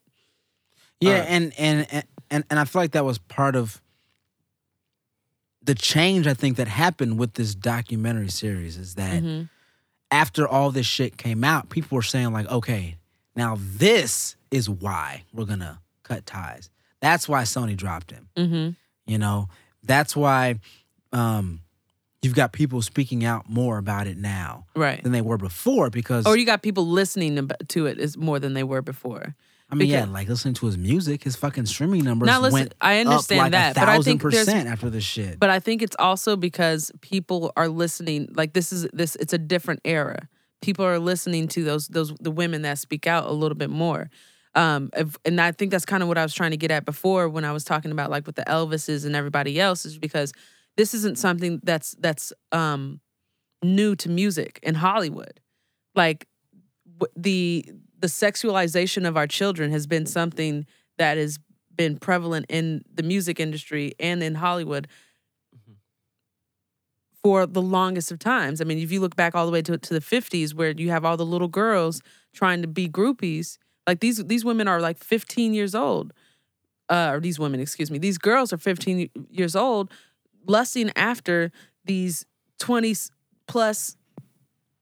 Yeah, 0.99 1.19
Uh, 1.19 1.25
and, 1.27 1.53
and 1.59 1.87
and 1.91 2.03
and 2.31 2.43
and 2.49 2.59
I 2.59 2.65
feel 2.65 2.81
like 2.81 2.91
that 2.91 3.05
was 3.05 3.17
part 3.17 3.55
of 3.55 3.81
the 5.61 5.75
change 5.75 6.27
I 6.27 6.33
think 6.33 6.57
that 6.57 6.67
happened 6.67 7.19
with 7.19 7.33
this 7.33 7.53
documentary 7.53 8.29
series 8.29 8.77
is 8.77 8.95
that 8.95 9.21
Mhm. 9.21 9.49
after 10.11 10.47
all 10.47 10.71
this 10.71 10.85
shit 10.85 11.17
came 11.17 11.43
out, 11.43 11.69
people 11.69 11.95
were 11.97 12.01
saying 12.01 12.31
like, 12.31 12.47
okay, 12.49 12.97
now 13.37 13.57
this 13.59 14.35
is 14.51 14.69
why 14.69 15.23
we're 15.31 15.45
gonna 15.45 15.79
cut 16.03 16.25
ties. 16.25 16.69
That's 16.99 17.29
why 17.29 17.43
Sony 17.43 17.77
dropped 17.77 18.11
him. 18.11 18.27
Mm-hmm. 18.35 18.69
You 19.11 19.17
know, 19.17 19.47
that's 19.83 20.15
why 20.15 20.59
um, 21.13 21.61
you've 22.21 22.33
got 22.35 22.51
people 22.51 22.81
speaking 22.81 23.23
out 23.23 23.47
more 23.49 23.77
about 23.77 24.07
it 24.07 24.17
now 24.17 24.65
Right. 24.75 25.01
than 25.01 25.11
they 25.11 25.21
were 25.21 25.37
before 25.37 25.89
because 25.89 26.25
Or 26.25 26.35
you 26.35 26.45
got 26.45 26.61
people 26.61 26.87
listening 26.87 27.49
to 27.69 27.85
it 27.85 27.99
is 27.99 28.17
more 28.17 28.39
than 28.39 28.53
they 28.53 28.63
were 28.63 28.81
before. 28.81 29.35
I 29.69 29.75
mean, 29.75 29.89
yeah, 29.89 30.05
like 30.05 30.29
listening 30.29 30.53
to 30.55 30.65
his 30.65 30.77
music, 30.77 31.23
his 31.23 31.35
fucking 31.35 31.65
streaming 31.65 32.05
numbers 32.05 32.27
Now, 32.27 32.39
listen, 32.39 32.53
went 32.53 32.75
I 32.79 32.99
understand 33.01 33.39
like 33.41 33.51
that, 33.51 33.75
but 33.75 33.89
I 33.89 33.99
think 33.99 34.21
there's- 34.21 34.45
percent 34.45 34.69
after 34.69 34.89
this 34.89 35.03
shit. 35.03 35.39
But 35.39 35.49
I 35.49 35.59
think 35.59 35.81
it's 35.81 35.95
also 35.99 36.37
because 36.37 36.89
people 37.01 37.51
are 37.57 37.67
listening. 37.67 38.29
Like 38.33 38.53
this 38.53 38.71
is 38.71 38.87
this. 38.93 39.15
It's 39.17 39.33
a 39.33 39.37
different 39.37 39.81
era. 39.83 40.29
People 40.61 40.85
are 40.85 40.99
listening 40.99 41.47
to 41.49 41.63
those 41.63 41.87
those 41.87 42.13
the 42.19 42.31
women 42.31 42.63
that 42.63 42.79
speak 42.79 43.07
out 43.07 43.25
a 43.27 43.31
little 43.31 43.55
bit 43.57 43.69
more. 43.69 44.09
Um, 44.55 44.89
if- 44.95 45.17
and 45.23 45.39
I 45.39 45.51
think 45.51 45.71
that's 45.71 45.85
kind 45.85 46.01
of 46.01 46.09
what 46.09 46.17
I 46.17 46.23
was 46.23 46.33
trying 46.33 46.51
to 46.51 46.57
get 46.57 46.71
at 46.71 46.83
before 46.85 47.29
when 47.29 47.45
I 47.45 47.51
was 47.51 47.63
talking 47.63 47.91
about 47.91 48.09
like 48.09 48.25
with 48.25 48.35
the 48.35 48.43
Elvises 48.45 49.05
and 49.05 49.15
everybody 49.15 49.59
else 49.59 49.85
is 49.85 49.97
because 49.99 50.33
this 50.75 50.93
isn't 50.93 51.17
something 51.19 51.59
that's 51.63 51.95
that's 51.99 52.33
um 52.51 52.99
new 53.63 53.95
to 53.97 54.09
music 54.09 54.59
in 54.63 54.75
Hollywood. 54.75 55.39
Like 55.95 56.27
w- 56.99 57.11
the 57.15 57.65
the 57.99 58.07
sexualization 58.07 59.07
of 59.07 59.17
our 59.17 59.27
children 59.27 59.71
has 59.71 59.87
been 59.87 60.05
something 60.05 60.65
that 60.97 61.17
has 61.17 61.39
been 61.75 61.97
prevalent 61.97 62.45
in 62.49 62.83
the 62.93 63.03
music 63.03 63.39
industry 63.39 63.93
and 63.99 64.23
in 64.23 64.35
Hollywood 64.35 64.87
for 67.23 67.45
the 67.45 67.61
longest 67.61 68.11
of 68.11 68.19
times. 68.19 68.61
I 68.61 68.63
mean, 68.63 68.77
if 68.77 68.91
you 68.91 68.99
look 68.99 69.15
back 69.15 69.35
all 69.35 69.45
the 69.45 69.51
way 69.51 69.61
to, 69.63 69.77
to 69.77 69.93
the 69.93 70.01
50s 70.01 70.53
where 70.53 70.71
you 70.71 70.89
have 70.89 71.03
all 71.03 71.17
the 71.17 71.25
little 71.25 71.47
girls 71.47 72.01
trying 72.33 72.61
to 72.61 72.67
be 72.67 72.87
groupies, 72.87 73.57
like 73.85 73.99
these 73.99 74.23
these 74.25 74.45
women 74.45 74.67
are 74.67 74.79
like 74.81 74.97
15 75.03 75.53
years 75.53 75.73
old. 75.75 76.13
Uh, 76.89 77.11
or 77.13 77.19
these 77.19 77.37
women, 77.37 77.59
excuse 77.59 77.91
me. 77.91 77.97
These 77.97 78.17
girls 78.17 78.53
are 78.53 78.57
15 78.57 79.09
years 79.29 79.57
old 79.57 79.91
lusting 80.47 80.89
after 80.95 81.51
these 81.83 82.25
20 82.59 82.95
plus 83.47 83.97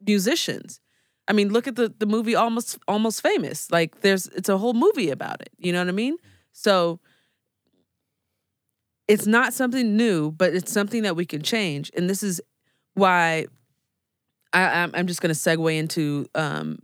musicians. 0.05 0.79
I 1.27 1.33
mean, 1.33 1.51
look 1.51 1.67
at 1.67 1.75
the 1.75 1.93
the 1.97 2.05
movie 2.05 2.35
almost 2.35 2.77
almost 2.87 3.21
famous. 3.21 3.71
Like 3.71 4.01
there's 4.01 4.27
it's 4.27 4.49
a 4.49 4.57
whole 4.57 4.73
movie 4.73 5.09
about 5.09 5.41
it. 5.41 5.49
You 5.57 5.73
know 5.73 5.79
what 5.79 5.87
I 5.89 5.93
mean? 5.93 6.17
So 6.51 6.99
it's 9.07 9.27
not 9.27 9.53
something 9.53 9.95
new, 9.95 10.31
but 10.31 10.53
it's 10.53 10.71
something 10.71 11.03
that 11.03 11.15
we 11.15 11.25
can 11.25 11.41
change. 11.41 11.91
And 11.95 12.09
this 12.09 12.23
is 12.23 12.41
why 12.93 13.45
I, 14.53 14.89
I'm 14.93 15.07
just 15.07 15.21
gonna 15.21 15.33
segue 15.33 15.77
into 15.77 16.27
um 16.35 16.79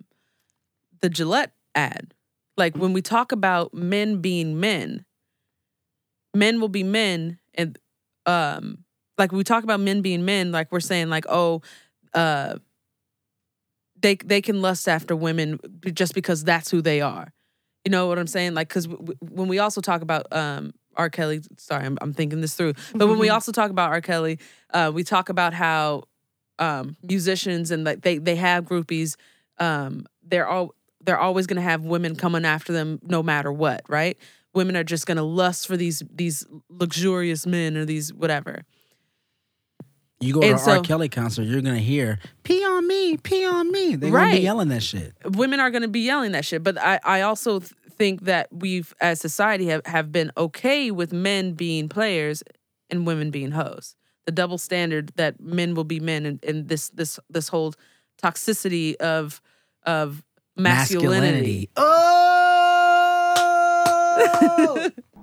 the 1.02 1.10
Gillette 1.10 1.54
ad. 1.76 2.14
Like 2.58 2.78
when 2.78 2.94
we 2.94 3.02
talk 3.02 3.32
about 3.32 3.74
men 3.74 4.22
being 4.22 4.60
men, 4.60 5.06
men 6.34 6.60
will 6.60 6.70
be 6.70 6.84
men 6.84 7.40
and 7.56 7.78
um 8.26 8.84
like 9.18 9.32
we 9.32 9.44
talk 9.44 9.64
about 9.64 9.80
men 9.80 10.02
being 10.02 10.26
men, 10.26 10.52
like 10.52 10.72
we're 10.72 10.80
saying 10.80 11.10
like, 11.10 11.26
oh, 11.30 11.62
uh 12.14 12.56
they 14.02 14.16
they 14.16 14.42
can 14.42 14.62
lust 14.62 14.88
after 14.88 15.16
women 15.16 15.60
just 15.94 16.14
because 16.14 16.44
that's 16.44 16.72
who 16.72 16.82
they 16.82 17.02
are. 17.02 17.32
You 17.86 17.92
know 17.92 18.08
what 18.08 18.20
I'm 18.20 18.28
saying? 18.28 18.54
Like, 18.54 18.68
because 18.68 18.88
w- 18.88 19.16
when 19.22 19.48
we 19.48 19.60
also 19.60 19.82
talk 19.82 20.02
about 20.02 20.28
um, 20.32 20.74
R. 20.98 21.10
Kelly, 21.10 21.42
sorry, 21.58 21.86
I'm, 21.86 21.98
I'm 22.02 22.14
thinking 22.14 22.42
this 22.42 22.56
through, 22.56 22.74
but 22.94 23.08
when 23.08 23.20
we 23.20 23.30
also 23.30 23.52
talk 23.52 23.72
about 23.72 23.92
R. 23.92 24.02
Kelly, 24.02 24.40
uh, 24.74 24.92
we 24.94 25.04
talk 25.04 25.30
about 25.30 25.54
how 25.54 26.04
um, 26.60 26.96
musicians 27.02 27.72
and 27.72 27.84
like 27.84 28.02
they 28.02 28.18
they 28.18 28.36
have 28.36 28.66
groupies. 28.66 29.16
Um, 29.58 30.06
they're 30.24 30.48
all 30.48 30.76
they're 31.04 31.18
always 31.20 31.48
going 31.48 31.56
to 31.56 31.62
have 31.62 31.84
women 31.84 32.16
coming 32.16 32.46
after 32.46 32.72
them 32.74 33.00
no 33.04 33.24
matter 33.24 33.52
what, 33.52 33.82
right? 33.88 34.18
Women 34.54 34.76
are 34.76 34.84
just 34.84 35.08
going 35.08 35.18
to 35.18 35.24
lust 35.24 35.66
for 35.68 35.78
these 35.78 36.04
these 36.14 36.46
luxurious 36.70 37.46
men 37.48 37.78
or 37.78 37.86
these 37.86 38.14
whatever. 38.14 38.64
You 40.20 40.34
go 40.34 40.42
to 40.42 40.46
And 40.46 40.54
an 40.54 40.60
so- 40.60 40.72
R. 40.78 40.82
Kelly 40.82 41.10
concert, 41.10 41.44
you're 41.44 41.62
gonna 41.62 41.80
hear 41.80 42.20
"Pee 42.44 42.64
on 42.64 42.88
me, 42.88 43.18
pee 43.18 43.44
on 43.46 43.72
me." 43.72 43.96
They're 43.96 44.12
gonna 44.12 44.32
be 44.34 44.42
yelling 44.42 44.68
that 44.70 44.84
shit. 44.84 45.14
women 45.26 45.60
are 45.60 45.72
going 45.72 45.82
to 45.82 45.88
be 45.88 46.02
yelling 46.02 46.34
that 46.34 46.46
shit. 46.46 46.64
But 46.64 46.78
I, 46.78 47.00
I 47.04 47.22
also 47.22 47.60
th- 47.60 47.72
think 48.02 48.24
that 48.24 48.48
we've, 48.52 48.96
as 49.00 49.22
society, 49.22 49.68
have, 49.68 49.86
have 49.86 50.12
been 50.12 50.32
okay 50.36 50.90
with 50.90 51.14
men 51.14 51.54
being 51.54 51.88
players 51.88 52.42
and 52.90 53.06
women 53.06 53.30
being 53.30 53.52
hoes. 53.52 53.96
The 54.26 54.32
double 54.32 54.58
standard 54.58 55.12
that 55.18 55.40
men 55.40 55.76
will 55.76 55.84
be 55.84 56.00
men, 56.00 56.26
and, 56.26 56.44
and 56.44 56.68
this 56.68 56.90
this 56.90 57.20
this 57.30 57.48
whole 57.48 57.76
toxicity 58.22 58.96
of 58.96 59.40
of 59.84 60.24
masculinity. 60.58 61.70
Oh. 61.76 61.88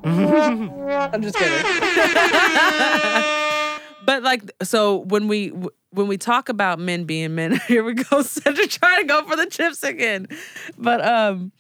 I'm 1.13 1.23
just 1.23 1.37
kidding. 1.37 1.65
but 4.07 4.23
like, 4.23 4.43
so 4.63 4.99
when 4.99 5.27
we 5.27 5.53
when 5.91 6.07
we 6.07 6.17
talk 6.17 6.49
about 6.49 6.79
men 6.79 7.03
being 7.05 7.35
men, 7.35 7.59
here 7.67 7.83
we 7.83 7.95
go, 7.95 8.23
Sandra 8.23 8.69
trying 8.69 9.01
to 9.01 9.07
go 9.07 9.25
for 9.25 9.35
the 9.37 9.47
chips 9.47 9.83
again. 9.83 10.29
But 10.77 11.05
um, 11.05 11.51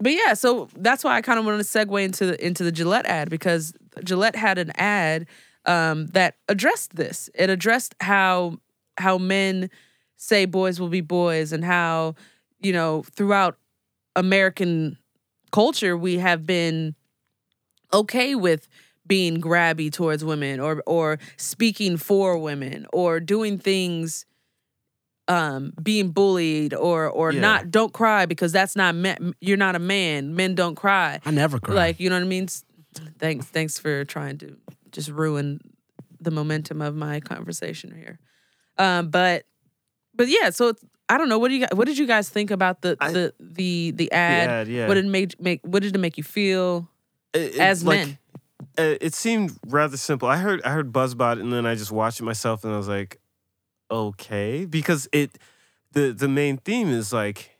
but 0.00 0.12
yeah, 0.12 0.34
so 0.34 0.68
that's 0.76 1.04
why 1.04 1.16
I 1.16 1.22
kind 1.22 1.38
of 1.38 1.44
wanted 1.44 1.58
to 1.58 1.64
segue 1.64 2.02
into 2.02 2.26
the 2.26 2.44
into 2.46 2.64
the 2.64 2.72
Gillette 2.72 3.06
ad 3.06 3.28
because 3.30 3.72
Gillette 4.04 4.36
had 4.36 4.58
an 4.58 4.72
ad 4.76 5.26
um 5.66 6.06
that 6.08 6.36
addressed 6.48 6.96
this. 6.96 7.28
It 7.34 7.50
addressed 7.50 7.94
how 8.00 8.58
how 8.96 9.18
men 9.18 9.70
say 10.16 10.44
boys 10.46 10.80
will 10.80 10.88
be 10.88 11.00
boys 11.00 11.52
and 11.52 11.64
how 11.64 12.14
you 12.60 12.72
know 12.72 13.02
throughout 13.14 13.58
American 14.16 14.96
culture 15.52 15.96
we 15.96 16.18
have 16.18 16.46
been 16.46 16.94
okay 17.92 18.34
with 18.34 18.68
being 19.06 19.40
grabby 19.40 19.92
towards 19.92 20.24
women 20.24 20.60
or 20.60 20.82
or 20.86 21.18
speaking 21.36 21.96
for 21.96 22.38
women 22.38 22.86
or 22.92 23.18
doing 23.20 23.58
things 23.58 24.24
um 25.30 25.72
being 25.82 26.10
bullied 26.10 26.74
or 26.74 27.08
or 27.08 27.32
Yeah. 27.32 27.40
not 27.40 27.70
don't 27.70 27.92
cry 27.92 28.26
because 28.26 28.52
that's 28.52 28.74
not 28.74 28.94
men 28.94 29.34
you're 29.40 29.56
not 29.66 29.76
a 29.76 29.78
man 29.78 30.34
men 30.34 30.54
don't 30.54 30.74
cry 30.74 31.20
I 31.24 31.30
never 31.30 31.58
cry. 31.60 31.74
like 31.74 32.00
you 32.00 32.10
know 32.10 32.16
what 32.16 32.22
i 32.24 32.26
mean 32.26 32.48
thanks 33.18 33.46
thanks 33.46 33.78
for 33.78 34.04
trying 34.04 34.38
to 34.38 34.56
just 34.90 35.08
ruin 35.08 35.60
the 36.20 36.30
momentum 36.32 36.82
of 36.82 36.96
my 36.96 37.20
conversation 37.20 37.94
here 37.94 38.18
um 38.78 39.08
but 39.10 39.44
but 40.14 40.26
yeah 40.28 40.50
so 40.50 40.68
it's, 40.68 40.82
i 41.08 41.16
don't 41.16 41.28
know 41.28 41.38
what 41.38 41.48
do 41.48 41.54
you 41.54 41.60
guys, 41.60 41.74
what 41.74 41.86
did 41.86 41.96
you 41.98 42.06
guys 42.06 42.28
think 42.28 42.50
about 42.50 42.82
the 42.82 42.96
I- 43.00 43.12
the 43.12 43.32
the 43.38 43.92
the 43.92 44.12
ad, 44.12 44.48
ad, 44.50 44.68
yeah. 44.68 44.88
what 44.88 44.94
did 44.94 45.04
it 45.04 45.08
make 45.08 45.40
make 45.40 45.60
what 45.62 45.82
did 45.82 45.94
it 45.94 45.98
make 46.00 46.18
you 46.18 46.24
feel 46.24 46.88
It- 47.32 47.54
it- 47.54 47.60
as 47.60 47.84
like, 47.84 47.98
men 48.06 48.18
uh, 48.78 48.96
it 49.00 49.14
seemed 49.14 49.58
rather 49.66 49.96
simple. 49.96 50.28
I 50.28 50.36
heard 50.36 50.60
I 50.64 50.70
heard 50.70 50.92
buzz 50.92 51.12
about 51.12 51.38
it, 51.38 51.44
and 51.44 51.52
then 51.52 51.66
I 51.66 51.74
just 51.74 51.90
watched 51.90 52.20
it 52.20 52.24
myself, 52.24 52.62
and 52.64 52.72
I 52.72 52.76
was 52.76 52.88
like, 52.88 53.18
okay, 53.90 54.64
because 54.64 55.08
it 55.12 55.38
the 55.92 56.12
the 56.12 56.28
main 56.28 56.56
theme 56.58 56.88
is 56.88 57.12
like 57.12 57.58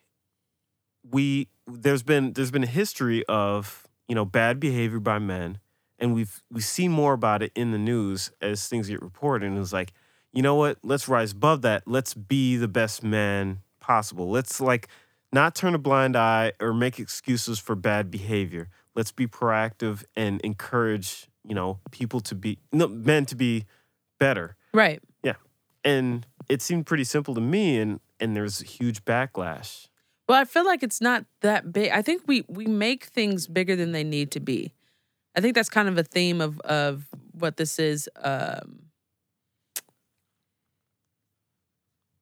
we 1.09 1.49
there's 1.67 2.03
been 2.03 2.33
there's 2.33 2.51
been 2.51 2.65
a 2.65 2.69
history 2.69 3.25
of 3.27 3.87
you 4.09 4.15
know 4.15 4.25
bad 4.25 4.61
behavior 4.61 5.01
by 5.01 5.19
men, 5.19 5.59
and 5.99 6.15
we've 6.15 6.43
we 6.51 6.61
see 6.61 6.89
more 6.89 7.13
about 7.13 7.43
it 7.43 7.53
in 7.55 7.73
the 7.73 7.79
news 7.79 8.31
as 8.41 8.69
things 8.69 8.89
get 8.89 9.03
reported, 9.03 9.47
and 9.47 9.59
it's 9.59 9.73
like 9.73 9.93
you 10.33 10.43
know 10.43 10.55
what, 10.55 10.79
let's 10.83 11.09
rise 11.09 11.33
above 11.33 11.63
that. 11.63 11.83
Let's 11.87 12.15
be 12.15 12.57
the 12.57 12.69
best 12.69 13.03
man 13.03 13.61
possible. 13.81 14.31
Let's 14.31 14.61
like 14.61 14.89
not 15.33 15.55
turn 15.55 15.75
a 15.75 15.79
blind 15.79 16.17
eye 16.17 16.53
or 16.61 16.73
make 16.73 16.99
excuses 16.99 17.59
for 17.59 17.75
bad 17.75 18.11
behavior. 18.11 18.69
Let's 18.95 19.13
be 19.13 19.27
proactive 19.27 20.05
and 20.17 20.41
encourage, 20.43 21.29
you 21.45 21.55
know, 21.55 21.81
people 21.91 22.21
to 22.21 22.35
be 22.35 22.59
no, 22.73 22.87
men 22.89 23.27
to 23.27 23.35
be 23.35 23.65
better. 24.19 24.57
right 24.73 25.03
And 25.85 26.27
it 26.49 26.63
seemed 26.63 26.87
pretty 26.87 27.05
simple 27.05 27.35
to 27.35 27.41
me 27.41 27.79
and 27.79 28.01
and 28.19 28.37
there's 28.37 28.61
a 28.61 28.67
huge 28.67 29.05
backlash. 29.05 29.89
Well, 30.29 30.41
I 30.41 30.45
feel 30.45 30.65
like 30.65 30.83
it's 30.83 31.01
not 31.01 31.25
that 31.41 31.73
big. 31.73 31.91
I 31.91 32.03
think 32.03 32.23
we 32.27 32.45
we 32.49 32.67
make 32.67 33.05
things 33.05 33.47
bigger 33.47 33.75
than 33.77 33.93
they 33.93 34.05
need 34.05 34.31
to 34.33 34.41
be. 34.41 34.75
I 35.37 35.41
think 35.41 35.55
that's 35.55 35.69
kind 35.69 35.89
of 35.89 35.99
a 35.99 36.05
theme 36.05 36.41
of 36.41 36.61
of 36.61 37.09
what 37.33 37.57
this 37.57 37.79
is. 37.79 38.09
Um, 38.17 38.91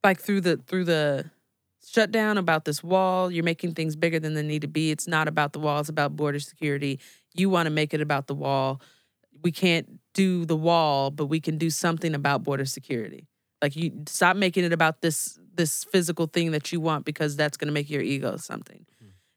like 0.05 0.20
through 0.20 0.40
the 0.40 0.56
through 0.66 0.85
the 0.85 1.30
shutdown 1.86 2.39
about 2.39 2.64
this 2.64 2.82
wall, 2.82 3.30
you're 3.30 3.44
making 3.44 3.74
things 3.74 3.97
bigger 3.97 4.18
than 4.18 4.35
they 4.35 4.43
need 4.43 4.62
to 4.62 4.68
be. 4.68 4.90
It's 4.90 5.06
not 5.06 5.28
about 5.28 5.52
the 5.52 5.59
wall; 5.59 5.80
it's 5.80 5.89
about 5.89 6.16
border 6.16 6.40
security. 6.40 7.01
You 7.35 7.51
want 7.51 7.66
to 7.66 7.70
make 7.70 7.93
it 7.93 8.01
about 8.01 8.26
the 8.26 8.35
wall. 8.35 8.80
We 9.43 9.52
can't 9.52 10.01
do 10.14 10.44
the 10.44 10.56
wall, 10.56 11.10
but 11.10 11.26
we 11.26 11.40
can 11.40 11.59
do 11.59 11.70
something 11.70 12.14
about 12.14 12.43
border 12.43 12.64
security. 12.64 13.27
Like 13.62 13.74
you 13.76 14.05
stop 14.06 14.36
making 14.36 14.64
it 14.64 14.72
about 14.72 15.01
this 15.01 15.39
this 15.55 15.82
physical 15.85 16.26
thing 16.26 16.52
that 16.52 16.70
you 16.72 16.80
want 16.80 17.05
because 17.05 17.35
that's 17.36 17.56
going 17.56 17.66
to 17.66 17.72
make 17.72 17.90
your 17.90 18.02
ego 18.02 18.36
something. 18.36 18.86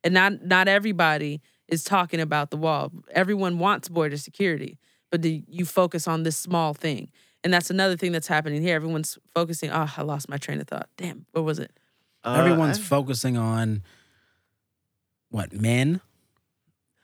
And 0.03 0.14
not 0.14 0.43
not 0.45 0.68
everybody 0.68 1.41
is 1.68 1.84
talking 1.84 2.19
about 2.19 2.52
the 2.52 2.57
wall. 2.57 2.91
Everyone 3.11 3.57
wants 3.60 3.88
border 3.89 4.18
security, 4.18 4.77
but 5.10 5.22
the, 5.22 5.43
you 5.48 5.65
focus 5.65 6.07
on 6.07 6.23
this 6.23 6.35
small 6.38 6.73
thing. 6.73 7.10
And 7.43 7.52
that's 7.53 7.69
another 7.72 7.95
thing 7.98 8.11
that's 8.11 8.27
happening 8.27 8.61
here. 8.61 8.76
Everyone's 8.76 9.18
focusing, 9.34 9.72
oh, 9.72 9.91
I 9.98 10.02
lost 10.03 10.30
my 10.30 10.38
train 10.38 10.60
of 10.61 10.68
thought. 10.68 10.89
Damn, 10.98 11.26
what 11.31 11.43
was 11.43 11.57
it? 11.60 11.72
Uh, 12.23 12.35
Everyone's 12.38 12.77
I- 12.77 12.81
focusing 12.84 13.38
on 13.38 13.81
what 15.30 15.53
men 15.53 16.02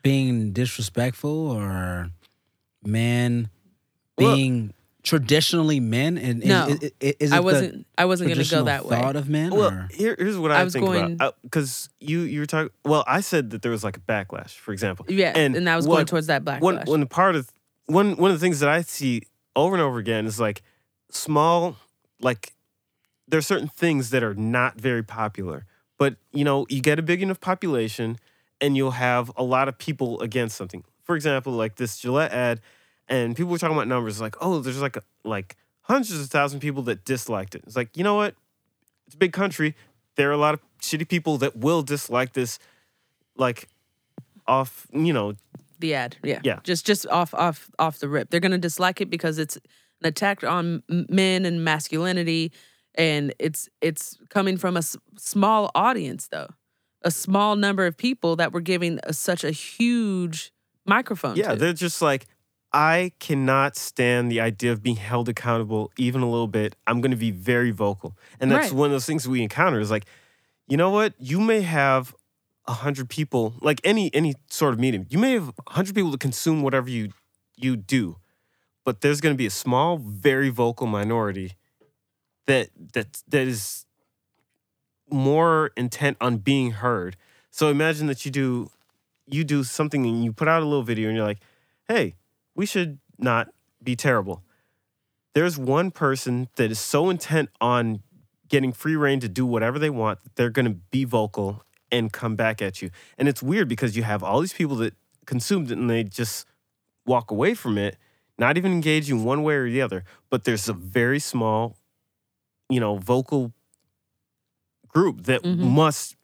being 0.03 0.51
disrespectful 0.51 1.49
or 1.49 2.11
men 2.83 3.49
Well- 4.17 4.35
being 4.35 4.73
traditionally 5.07 5.79
men. 5.79 6.17
And 6.17 6.41
is- 6.43 6.49
No. 6.49 6.67
is, 6.67 6.91
is, 6.99 7.13
is 7.19 7.31
it 7.31 7.35
I 7.35 7.39
wasn't 7.39 7.87
I 7.97 8.05
wasn't 8.05 8.27
going 8.29 8.35
to 8.37 8.43
go 8.43 8.63
traditional 8.63 8.65
that 8.65 8.85
way. 8.85 8.99
Thought 9.01 9.15
of 9.15 9.27
men. 9.29 9.51
well, 9.51 9.71
or? 9.71 9.87
here, 9.91 10.15
here's 10.17 10.37
what 10.37 10.51
I, 10.51 10.61
I 10.61 10.63
was 10.63 10.73
think 10.73 10.85
going- 10.85 11.13
about 11.13 11.27
uh, 11.27 11.31
because 11.43 11.89
you 11.99 12.19
you 12.21 12.39
were 12.41 12.45
talking. 12.45 12.69
Well, 12.85 13.03
I 13.07 13.21
said 13.21 13.49
that 13.51 13.61
there 13.61 13.71
was 13.71 13.83
like 13.83 13.97
a 13.97 14.01
backlash, 14.01 14.51
for 14.51 14.71
example. 14.73 15.05
Yeah, 15.09 15.33
and, 15.35 15.55
and 15.55 15.69
I 15.69 15.75
was 15.75 15.87
going 15.87 16.05
towards 16.05 16.27
that 16.27 16.43
backlash. 16.43 16.61
one 16.61 16.77
one 16.85 17.07
part 17.07 17.35
of 17.35 17.49
one 17.87 18.15
one 18.17 18.31
of 18.31 18.39
the 18.39 18.43
things 18.45 18.59
that 18.59 18.69
I 18.69 18.81
see 18.81 19.23
over 19.55 19.73
and 19.75 19.81
over 19.81 19.97
again 19.97 20.25
is 20.25 20.39
like 20.39 20.61
small 21.09 21.77
like 22.21 22.53
there 23.27 23.37
are 23.37 23.41
certain 23.43 23.67
things 23.67 24.09
that 24.11 24.23
are 24.23 24.35
not 24.35 24.79
very 24.79 25.03
popular 25.03 25.65
but 25.97 26.15
you 26.33 26.43
know 26.43 26.65
you 26.69 26.81
get 26.81 26.99
a 26.99 27.01
big 27.01 27.21
enough 27.23 27.39
population 27.39 28.17
and 28.59 28.75
you'll 28.75 28.91
have 28.91 29.31
a 29.37 29.43
lot 29.43 29.67
of 29.67 29.77
people 29.77 30.19
against 30.21 30.57
something 30.57 30.83
for 31.03 31.15
example 31.15 31.53
like 31.53 31.75
this 31.75 31.97
Gillette 31.97 32.33
ad 32.33 32.59
and 33.09 33.35
people 33.35 33.51
were 33.51 33.57
talking 33.57 33.75
about 33.75 33.87
numbers 33.87 34.19
like 34.21 34.35
oh 34.41 34.59
there's 34.59 34.81
like 34.81 34.97
like 35.23 35.55
hundreds 35.81 36.19
of 36.19 36.27
thousand 36.29 36.59
people 36.59 36.81
that 36.83 37.05
disliked 37.05 37.55
it 37.55 37.63
it's 37.65 37.75
like 37.75 37.95
you 37.95 38.03
know 38.03 38.15
what 38.15 38.35
it's 39.05 39.15
a 39.15 39.17
big 39.17 39.33
country 39.33 39.75
there 40.15 40.29
are 40.29 40.33
a 40.33 40.37
lot 40.37 40.53
of 40.53 40.59
shitty 40.81 41.07
people 41.07 41.37
that 41.37 41.55
will 41.55 41.81
dislike 41.81 42.33
this 42.33 42.59
like 43.37 43.69
off 44.47 44.87
you 44.93 45.13
know 45.13 45.33
the 45.79 45.93
ad, 45.93 46.17
yeah, 46.23 46.39
Yeah. 46.43 46.59
just 46.63 46.87
just 46.87 47.05
off 47.07 47.35
off 47.35 47.69
off 47.77 47.99
the 47.99 48.09
rip. 48.09 48.31
They're 48.31 48.39
to 48.51 48.57
dislike 48.57 48.99
it 48.99 49.11
because 49.11 49.37
it's 49.37 49.57
an 49.57 50.07
attack 50.07 50.43
on 50.43 50.81
men 50.89 51.45
and 51.45 51.63
masculinity, 51.63 52.51
and 52.95 53.31
it's 53.37 53.69
it's 53.79 54.17
coming 54.29 54.57
from 54.57 54.75
a 54.75 54.79
s- 54.79 54.97
small 55.19 55.69
audience 55.75 56.29
though, 56.29 56.47
a 57.03 57.11
small 57.11 57.55
number 57.55 57.85
of 57.85 57.95
people 57.95 58.35
that 58.37 58.51
were 58.53 58.59
giving 58.61 58.99
a, 59.03 59.13
such 59.13 59.43
a 59.43 59.51
huge 59.51 60.51
microphone. 60.87 61.35
Yeah, 61.35 61.49
to. 61.51 61.55
they're 61.57 61.73
just 61.73 62.01
like, 62.01 62.25
I 62.73 63.13
cannot 63.19 63.75
stand 63.77 64.31
the 64.31 64.41
idea 64.41 64.71
of 64.71 64.83
being 64.83 64.97
held 64.97 65.29
accountable 65.29 65.91
even 65.97 66.21
a 66.21 66.29
little 66.29 66.47
bit. 66.47 66.75
I'm 66.85 67.01
going 67.01 67.11
to 67.11 67.17
be 67.17 67.31
very 67.31 67.71
vocal. 67.71 68.15
And 68.39 68.51
that's 68.51 68.67
Right. 68.71 68.73
one 68.77 68.85
of 68.87 68.91
those 68.91 69.05
things 69.05 69.27
we 69.27 69.41
encounter 69.41 69.79
is 69.79 69.89
like, 69.89 70.05
you 70.67 70.75
know 70.77 70.89
what? 70.89 71.13
You 71.17 71.39
may 71.39 71.61
have 71.61 72.13
a 72.67 72.73
hundred 72.73 73.09
people, 73.09 73.55
like 73.61 73.79
any 73.85 74.13
any 74.13 74.35
sort 74.49 74.73
of 74.73 74.79
medium. 74.79 75.05
You 75.09 75.17
may 75.17 75.31
have 75.33 75.49
a 75.67 75.71
hundred 75.71 75.95
people 75.95 76.11
to 76.11 76.17
consume 76.17 76.61
whatever 76.61 76.89
you 76.89 77.11
you 77.55 77.77
do, 77.77 78.17
but 78.83 78.99
there's 79.01 79.21
going 79.21 79.33
to 79.33 79.37
be 79.37 79.45
a 79.45 79.49
small, 79.51 79.97
very 79.97 80.49
vocal 80.49 80.87
minority 80.87 81.53
that 82.45 82.69
that 82.93 83.23
that 83.29 83.47
is 83.47 83.85
more 85.09 85.71
intent 85.77 86.17
on 86.19 86.37
being 86.37 86.71
heard. 86.71 87.15
So 87.49 87.69
imagine 87.69 88.07
that 88.07 88.25
you 88.25 88.31
do 88.31 88.69
you 89.25 89.43
do 89.43 89.63
something 89.63 90.05
and 90.05 90.23
you 90.23 90.31
put 90.33 90.47
out 90.47 90.61
a 90.61 90.65
little 90.65 90.83
video 90.83 91.07
and 91.07 91.17
you're 91.17 91.25
like, 91.25 91.39
"Hey, 91.87 92.15
we 92.57 92.65
should 92.65 92.99
not 93.17 93.47
be 93.81 93.95
terrible." 93.95 94.43
There's 95.33 95.57
one 95.57 95.91
person 95.91 96.49
that 96.55 96.71
is 96.71 96.79
so 96.79 97.09
intent 97.09 97.49
on 97.61 98.01
getting 98.49 98.73
free 98.73 98.95
reign 98.95 99.19
to 99.19 99.29
do 99.29 99.45
whatever 99.45 99.77
they 99.77 99.89
want 99.89 100.23
that 100.23 100.35
they're 100.35 100.49
going 100.49 100.65
to 100.65 100.77
be 100.91 101.03
vocal 101.05 101.63
and 101.91 102.11
come 102.11 102.35
back 102.35 102.61
at 102.61 102.81
you. 102.81 102.89
And 103.17 103.27
it's 103.29 103.43
weird 103.43 103.67
because 103.69 103.95
you 103.95 104.03
have 104.03 104.23
all 104.23 104.41
these 104.41 104.53
people 104.53 104.75
that 104.77 104.93
consumed 105.25 105.69
it 105.69 105.77
and 105.77 105.89
they 105.89 106.03
just 106.03 106.47
walk 107.05 107.29
away 107.31 107.53
from 107.53 107.77
it, 107.77 107.97
not 108.37 108.57
even 108.57 108.71
engaging 108.71 109.23
one 109.23 109.43
way 109.43 109.55
or 109.55 109.69
the 109.69 109.81
other. 109.81 110.03
But 110.29 110.43
there's 110.43 110.67
a 110.67 110.73
very 110.73 111.19
small, 111.19 111.77
you 112.69 112.79
know, 112.79 112.97
vocal 112.97 113.53
group 114.87 115.23
that 115.23 115.43
Mhm. 115.43 115.59
must 115.59 116.15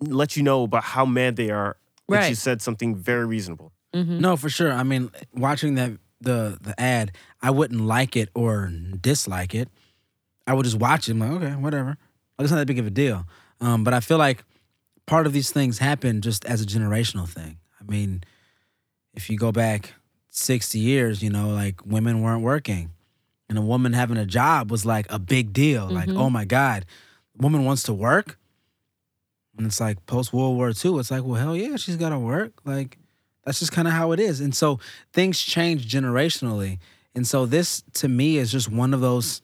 let 0.00 0.36
you 0.36 0.42
know 0.42 0.64
about 0.64 0.84
how 0.84 1.06
mad 1.06 1.36
they 1.36 1.50
are 1.50 1.76
that 2.08 2.28
you 2.28 2.34
said 2.34 2.60
something 2.62 2.96
very 2.96 3.26
reasonable. 3.26 3.72
Mhm. 3.96 4.20
No, 4.20 4.36
for 4.36 4.48
sure. 4.50 4.72
I 4.72 4.82
mean, 4.82 5.10
watching 5.34 5.74
that 5.76 5.92
the 6.20 6.58
the 6.60 6.78
ad, 6.80 7.12
I 7.42 7.50
wouldn't 7.50 7.80
like 7.80 8.16
it 8.16 8.28
or 8.34 8.70
dislike 9.00 9.54
it. 9.54 9.68
I 10.46 10.52
would 10.54 10.64
just 10.64 10.78
watch 10.78 11.08
it. 11.08 11.12
I'm 11.12 11.20
like, 11.20 11.30
okay, 11.42 11.54
whatever. 11.56 11.96
Like 12.38 12.44
it's 12.44 12.50
not 12.50 12.58
that 12.58 12.66
big 12.66 12.78
of 12.78 12.86
a 12.86 12.90
deal. 12.90 13.26
Um, 13.60 13.84
but 13.84 13.94
I 13.94 14.00
feel 14.00 14.18
like 14.18 14.44
part 15.06 15.26
of 15.26 15.32
these 15.32 15.50
things 15.50 15.78
happen 15.78 16.20
just 16.20 16.44
as 16.44 16.60
a 16.62 16.66
generational 16.66 17.28
thing. 17.28 17.58
I 17.80 17.84
mean, 17.90 18.22
if 19.14 19.30
you 19.30 19.38
go 19.38 19.50
back 19.52 19.94
sixty 20.30 20.78
years, 20.78 21.22
you 21.22 21.30
know, 21.30 21.48
like 21.48 21.84
women 21.86 22.20
weren't 22.22 22.42
working, 22.42 22.90
and 23.48 23.56
a 23.58 23.62
woman 23.62 23.92
having 23.94 24.16
a 24.18 24.26
job 24.26 24.70
was 24.70 24.84
like 24.84 25.06
a 25.10 25.18
big 25.18 25.52
deal. 25.52 25.86
Like, 25.88 26.08
Mhm. 26.08 26.18
oh 26.18 26.28
my 26.30 26.44
god, 26.44 26.84
woman 27.36 27.64
wants 27.64 27.82
to 27.84 27.94
work. 27.94 28.38
And 29.56 29.66
it's 29.66 29.80
like 29.80 30.04
post 30.06 30.32
World 30.34 30.56
War 30.56 30.68
II, 30.68 30.98
it's 30.98 31.10
like, 31.10 31.24
well, 31.24 31.40
hell 31.40 31.56
yeah, 31.56 31.76
she's 31.76 31.96
got 31.96 32.10
to 32.10 32.18
work. 32.18 32.52
Like, 32.66 32.98
that's 33.46 33.60
just 33.60 33.72
kind 33.72 33.88
of 33.88 33.94
how 33.94 34.12
it 34.12 34.20
is. 34.20 34.40
And 34.40 34.54
so 34.54 34.80
things 35.12 35.40
change 35.40 35.90
generationally. 35.90 36.78
And 37.14 37.26
so 37.26 37.46
this 37.46 37.82
to 37.94 38.08
me 38.08 38.36
is 38.36 38.52
just 38.52 38.70
one 38.70 38.92
of 38.92 39.00
those 39.00 39.40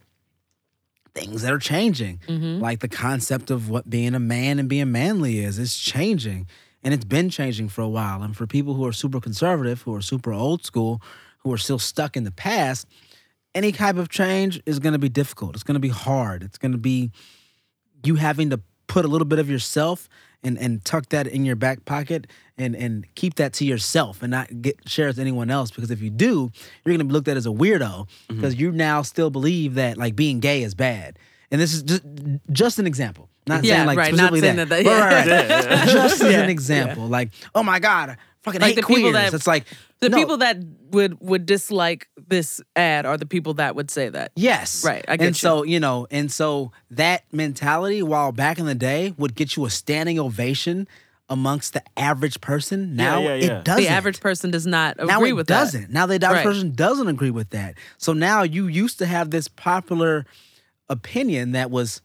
things 1.14 1.42
that 1.42 1.52
are 1.52 1.58
changing. 1.58 2.20
Mhm. 2.26 2.60
Like 2.60 2.80
the 2.80 2.88
concept 2.88 3.50
of 3.50 3.70
what 3.70 3.88
being 3.88 4.14
a 4.14 4.20
man 4.20 4.58
and 4.58 4.68
being 4.68 4.90
manly 4.92 5.38
is, 5.38 5.58
it's 5.58 5.78
changing. 5.78 6.46
And 6.82 6.92
it's 6.92 7.04
been 7.04 7.30
changing 7.30 7.68
for 7.68 7.82
a 7.82 7.88
while. 7.88 8.22
And 8.22 8.36
for 8.36 8.46
people 8.46 8.74
who 8.74 8.84
are 8.86 8.92
super 8.92 9.20
conservative, 9.20 9.82
who 9.82 9.94
are 9.94 10.02
super 10.02 10.32
old 10.32 10.64
school, 10.64 11.00
who 11.38 11.52
are 11.52 11.58
still 11.58 11.78
stuck 11.78 12.16
in 12.16 12.24
the 12.24 12.32
past, 12.32 12.88
any 13.54 13.70
type 13.70 13.96
of 13.96 14.08
change 14.08 14.60
is 14.66 14.80
going 14.80 14.94
to 14.94 14.98
be 14.98 15.08
difficult. 15.08 15.54
It's 15.54 15.62
going 15.62 15.74
to 15.74 15.80
be 15.80 15.90
hard. 15.90 16.42
It's 16.42 16.58
going 16.58 16.72
to 16.72 16.78
be 16.78 17.12
you 18.04 18.16
having 18.16 18.50
to 18.50 18.60
put 18.88 19.04
a 19.04 19.08
little 19.08 19.26
bit 19.26 19.38
of 19.38 19.48
yourself 19.48 20.08
and 20.42 20.58
and 20.58 20.84
tuck 20.84 21.08
that 21.10 21.26
in 21.26 21.44
your 21.44 21.56
back 21.56 21.84
pocket 21.84 22.26
and 22.58 22.74
and 22.74 23.06
keep 23.14 23.34
that 23.36 23.52
to 23.54 23.64
yourself 23.64 24.22
and 24.22 24.30
not 24.30 24.62
get 24.62 24.76
share 24.88 25.08
it 25.08 25.14
to 25.14 25.20
anyone 25.20 25.50
else. 25.50 25.70
Because 25.70 25.90
if 25.90 26.00
you 26.00 26.10
do 26.10 26.50
you're 26.84 26.92
going 26.92 26.98
to 26.98 27.04
be 27.04 27.12
looked 27.12 27.28
at 27.28 27.36
as 27.36 27.46
a 27.46 27.50
weirdo 27.50 27.80
mm-hmm. 27.80 28.36
because 28.36 28.56
you 28.56 28.72
now 28.72 29.02
still 29.02 29.30
believe 29.30 29.74
that 29.74 29.96
like 29.96 30.16
being 30.16 30.40
gay 30.40 30.62
is 30.62 30.74
bad. 30.74 31.18
And 31.50 31.60
this 31.60 31.74
is 31.74 31.82
just 31.82 32.02
just 32.50 32.78
an 32.78 32.86
example. 32.86 33.28
Not 33.46 33.64
Yeah, 33.64 33.76
saying 33.76 33.86
like 33.86 33.98
right, 33.98 34.14
not 34.14 34.28
specifically 34.28 34.40
saying 34.40 34.56
that, 34.56 34.68
that- 34.68 34.84
Right, 34.86 35.26
right, 35.26 35.26
right. 35.26 35.48
Yeah, 35.48 35.84
yeah. 35.84 35.86
just 35.86 36.22
as 36.22 36.34
an 36.34 36.50
example. 36.50 37.06
Like 37.06 37.30
oh 37.54 37.62
my 37.62 37.78
god 37.78 38.16
fucking 38.42 38.60
Like 38.60 38.68
hate 38.70 38.74
the 38.76 38.82
people 38.86 39.10
queers 39.10 39.14
that- 39.14 39.34
it's 39.34 39.46
like 39.46 39.64
The 40.00 40.08
no, 40.08 40.16
people 40.16 40.36
that 40.38 40.58
would 40.90 41.18
would 41.20 41.46
dislike 41.46 42.08
this 42.28 42.60
ad 42.74 43.06
are 43.06 43.16
the 43.16 43.26
people 43.26 43.54
that 43.54 43.74
would 43.76 43.90
say 43.90 44.08
that. 44.08 44.32
Yes. 44.34 44.84
Right, 44.84 45.04
I 45.08 45.16
get 45.16 45.26
and 45.28 45.36
you. 45.36 45.38
so, 45.38 45.62
you 45.62 45.78
know, 45.80 46.06
and 46.10 46.30
so 46.30 46.72
that 46.90 47.24
mentality, 47.32 48.02
while 48.02 48.32
back 48.32 48.58
in 48.58 48.66
the 48.66 48.74
day 48.74 49.14
would 49.16 49.34
get 49.36 49.54
you 49.56 49.64
a 49.64 49.70
standing 49.70 50.18
ovation 50.18 50.88
amongst 51.28 51.72
the 51.72 51.82
average 51.96 52.40
person, 52.40 52.94
now 52.96 53.20
yeah, 53.20 53.34
yeah. 53.36 53.58
it 53.60 53.64
doesn't. 53.64 53.84
The 53.84 53.88
average 53.88 54.20
person 54.20 54.50
does 54.50 54.66
not 54.66 54.96
agree 54.98 55.06
now 55.06 55.22
it 55.24 55.32
with 55.34 55.46
doesn't. 55.46 55.90
Now 55.90 56.04
the 56.06 56.16
average 56.16 56.30
Right. 56.38 56.44
person 56.44 56.74
doesn't 56.74 57.08
agree 57.08 57.30
with 57.30 57.50
that. 57.50 57.76
So 57.96 58.12
now 58.12 58.42
you 58.42 58.66
used 58.66 58.98
to 58.98 59.06
have 59.06 59.30
this 59.30 59.46
popular 59.48 60.26
opinion 60.88 61.52
that 61.52 61.70
was 61.70 62.02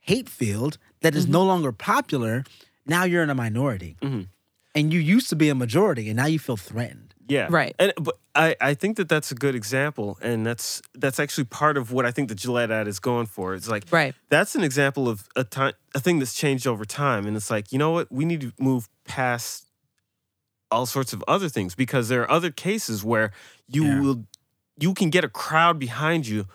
hate 0.00 0.28
filled 0.28 0.78
that 1.00 1.14
is 1.14 1.24
Mm-hmm. 1.24 1.32
no 1.32 1.44
longer 1.44 1.72
popular. 1.72 2.44
Now 2.86 3.04
you're 3.04 3.22
in 3.22 3.30
a 3.30 3.34
minority. 3.34 3.96
Mhm. 4.02 4.28
And 4.78 4.92
you 4.92 5.00
used 5.00 5.28
to 5.30 5.36
be 5.36 5.48
a 5.48 5.54
majority 5.54 6.08
and 6.08 6.16
now 6.16 6.26
you 6.26 6.38
feel 6.38 6.56
threatened. 6.56 7.14
Yeah. 7.28 7.48
Right. 7.50 7.74
And 7.78 7.92
but 8.00 8.16
I, 8.34 8.56
I 8.60 8.74
think 8.74 8.96
that 8.96 9.08
that's 9.08 9.30
a 9.30 9.34
good 9.34 9.54
example, 9.54 10.18
and 10.22 10.46
that's 10.46 10.80
that's 10.94 11.20
actually 11.20 11.44
part 11.44 11.76
of 11.76 11.92
what 11.92 12.06
I 12.06 12.10
think 12.10 12.28
the 12.30 12.34
Gillette 12.34 12.70
ad 12.70 12.88
is 12.88 12.98
going 13.00 13.26
for. 13.26 13.54
It's 13.54 13.68
like. 13.68 13.84
Right. 13.90 14.14
that's 14.30 14.54
an 14.54 14.64
example 14.64 15.08
of 15.08 15.28
a 15.36 15.44
time 15.44 15.74
a 15.94 16.00
thing 16.00 16.20
that's 16.20 16.34
changed 16.34 16.66
over 16.66 16.86
time, 16.86 17.26
and 17.26 17.36
it's 17.36 17.50
like 17.50 17.70
you 17.72 17.78
know 17.78 17.90
what 17.90 18.10
we 18.10 18.24
need 18.24 18.40
to 18.40 18.52
move 18.58 18.88
past 19.04 19.66
all 20.70 20.86
sorts 20.86 21.12
of 21.12 21.22
other 21.28 21.48
things 21.50 21.74
because 21.74 22.08
there 22.08 22.22
are 22.22 22.30
other 22.30 22.50
cases 22.50 23.04
where 23.04 23.30
you 23.66 23.84
Yeah. 23.84 24.00
will 24.00 24.24
you 24.80 24.94
can 24.94 25.10
get 25.10 25.24
a 25.24 25.28
crowd 25.28 25.78
behind 25.78 26.26
you 26.26 26.46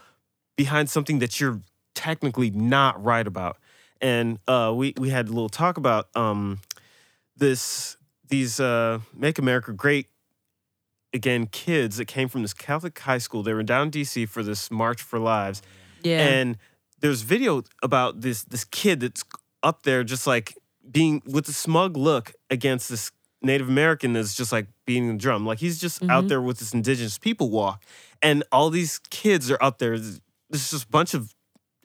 behind 0.55 0.89
something 0.89 1.19
that 1.19 1.39
you're 1.39 1.61
technically 1.93 2.49
not 2.49 3.03
right 3.03 3.27
about. 3.27 3.57
And 4.01 4.39
uh, 4.47 4.73
we 4.75 4.93
we 4.97 5.09
had 5.09 5.27
a 5.27 5.31
little 5.31 5.49
talk 5.49 5.77
about 5.77 6.07
um, 6.15 6.59
this 7.37 7.97
these 8.29 8.59
uh, 8.59 8.99
Make 9.15 9.37
America 9.37 9.73
Great 9.73 10.07
again 11.13 11.45
kids 11.47 11.97
that 11.97 12.05
came 12.05 12.27
from 12.27 12.41
this 12.41 12.53
Catholic 12.53 12.97
high 12.97 13.17
school. 13.19 13.43
They 13.43 13.53
were 13.53 13.63
down 13.63 13.83
in 13.83 13.89
D.C. 13.91 14.25
for 14.25 14.43
this 14.43 14.71
March 14.71 15.01
for 15.01 15.19
Lives, 15.19 15.61
Yeah. 16.03 16.19
and 16.25 16.57
there's 16.99 17.21
video 17.21 17.63
about 17.81 18.21
this 18.21 18.43
this 18.43 18.63
kid 18.63 18.99
that's 19.01 19.23
up 19.61 19.83
there 19.83 20.03
just 20.03 20.25
like 20.25 20.55
being 20.89 21.21
with 21.25 21.47
a 21.47 21.53
smug 21.53 21.95
look 21.95 22.33
against 22.49 22.89
this 22.89 23.11
Native 23.41 23.67
American 23.69 24.13
that's 24.13 24.33
just 24.35 24.51
like 24.51 24.67
beating 24.85 25.09
the 25.09 25.17
drum. 25.17 25.45
Like 25.45 25.59
he's 25.59 25.79
just 25.79 26.01
out 26.05 26.25
Mhm. 26.25 26.29
there 26.29 26.41
with 26.41 26.59
this 26.59 26.73
indigenous 26.73 27.17
people 27.17 27.49
walk. 27.49 27.83
And 28.21 28.43
all 28.51 28.69
these 28.69 28.99
kids 29.09 29.51
are 29.51 29.57
up 29.61 29.79
there. 29.79 29.97
There's 29.99 30.19
just 30.51 30.85
a 30.85 30.87
bunch 30.87 31.13
of 31.13 31.33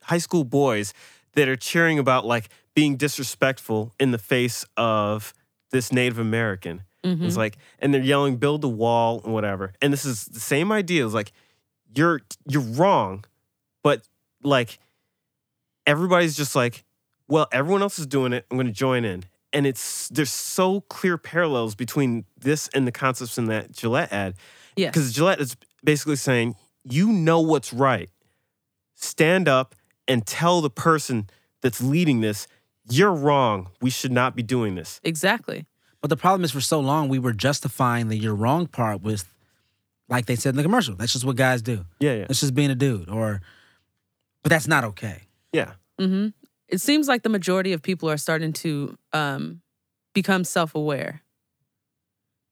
high 0.05 0.19
school 0.19 0.45
boys 0.45 0.95
that 1.35 1.49
are 1.49 1.57
cheering 1.57 1.99
about 1.99 2.25
like 2.27 2.49
being 2.75 2.97
disrespectful 2.97 3.93
in 4.01 4.11
the 4.13 4.19
face 4.19 4.65
of 4.77 5.33
this 5.71 5.93
Native 5.93 6.19
American. 6.19 6.83
Mhm. 7.05 7.25
It's 7.25 7.37
like, 7.37 7.57
and 7.79 7.95
they're 7.95 8.03
yelling, 8.03 8.37
build 8.37 8.63
the 8.63 8.69
wall 8.69 9.21
and 9.25 9.33
whatever. 9.33 9.73
And 9.81 9.93
this 9.93 10.05
is 10.05 10.25
the 10.27 10.41
same 10.41 10.73
idea. 10.73 11.05
It's 11.05 11.15
like, 11.15 11.33
you're 11.95 12.21
you're 12.47 12.63
wrong, 12.63 13.25
but 13.83 14.03
like 14.43 14.79
everybody's 15.87 16.37
just 16.37 16.55
like, 16.55 16.85
well, 17.29 17.47
everyone 17.53 17.83
else 17.83 17.99
is 17.99 18.07
doing 18.07 18.33
it. 18.33 18.47
I'm 18.51 18.57
gonna 18.57 18.73
join 18.73 19.05
in. 19.05 19.25
And 19.53 19.67
it's 19.67 20.09
there's 20.09 20.31
so 20.31 20.83
clear 20.83 21.17
parallels 21.17 21.75
between 21.75 22.25
this 22.39 22.69
and 22.75 22.87
the 22.87 22.93
concepts 22.93 23.39
in 23.39 23.47
that 23.47 23.73
Gillette 23.73 24.13
ad. 24.13 24.35
Yeah. 24.77 24.89
Because 24.89 25.13
Gillette 25.13 25.41
is 25.41 25.57
basically 25.83 26.17
saying, 26.17 26.57
you 26.85 27.09
know 27.13 27.41
what's 27.41 27.73
right. 27.73 28.11
Stand 28.95 29.49
up 29.49 29.75
and 30.07 30.27
tell 30.27 30.61
the 30.61 30.71
person 30.71 31.29
that's 31.63 31.81
leading 31.81 32.21
this, 32.21 32.47
you're 32.91 33.13
wrong. 33.13 33.71
We 33.81 33.91
should 33.91 34.13
not 34.13 34.35
be 34.37 34.43
doing 34.43 34.75
this. 34.75 35.01
exactly. 35.05 35.67
But 36.01 36.11
the 36.11 36.17
problem 36.17 36.45
is, 36.45 36.53
for 36.53 36.61
so 36.61 36.79
long, 36.79 37.09
we 37.09 37.19
were 37.19 37.33
justifying 37.33 38.07
the 38.09 38.17
you're 38.17 38.35
wrong 38.35 38.69
part 38.69 39.03
with, 39.03 39.35
like 40.09 40.27
they 40.27 40.37
said 40.37 40.51
in 40.51 40.57
the 40.57 40.63
commercial, 40.63 40.95
that's 40.95 41.13
just 41.13 41.25
what 41.25 41.35
guys 41.35 41.61
do. 41.61 41.85
Yeah, 41.99 42.13
yeah. 42.15 42.25
That's 42.29 42.39
just 42.39 42.55
being 42.55 42.71
a 42.71 42.77
dude. 42.77 43.09
Or, 43.09 43.41
but 44.45 44.51
that's 44.51 44.69
not 44.69 44.85
okay. 44.85 45.23
Yeah. 45.53 45.73
hmm 45.99 46.29
It 46.69 46.81
seems 46.81 47.09
like 47.09 47.25
the 47.25 47.29
majority 47.29 47.73
of 47.73 47.83
people 47.83 48.09
are 48.09 48.17
starting 48.17 48.53
to 48.55 48.97
um, 49.13 49.61
become 50.15 50.45
self 50.45 50.77
aware. 50.77 51.23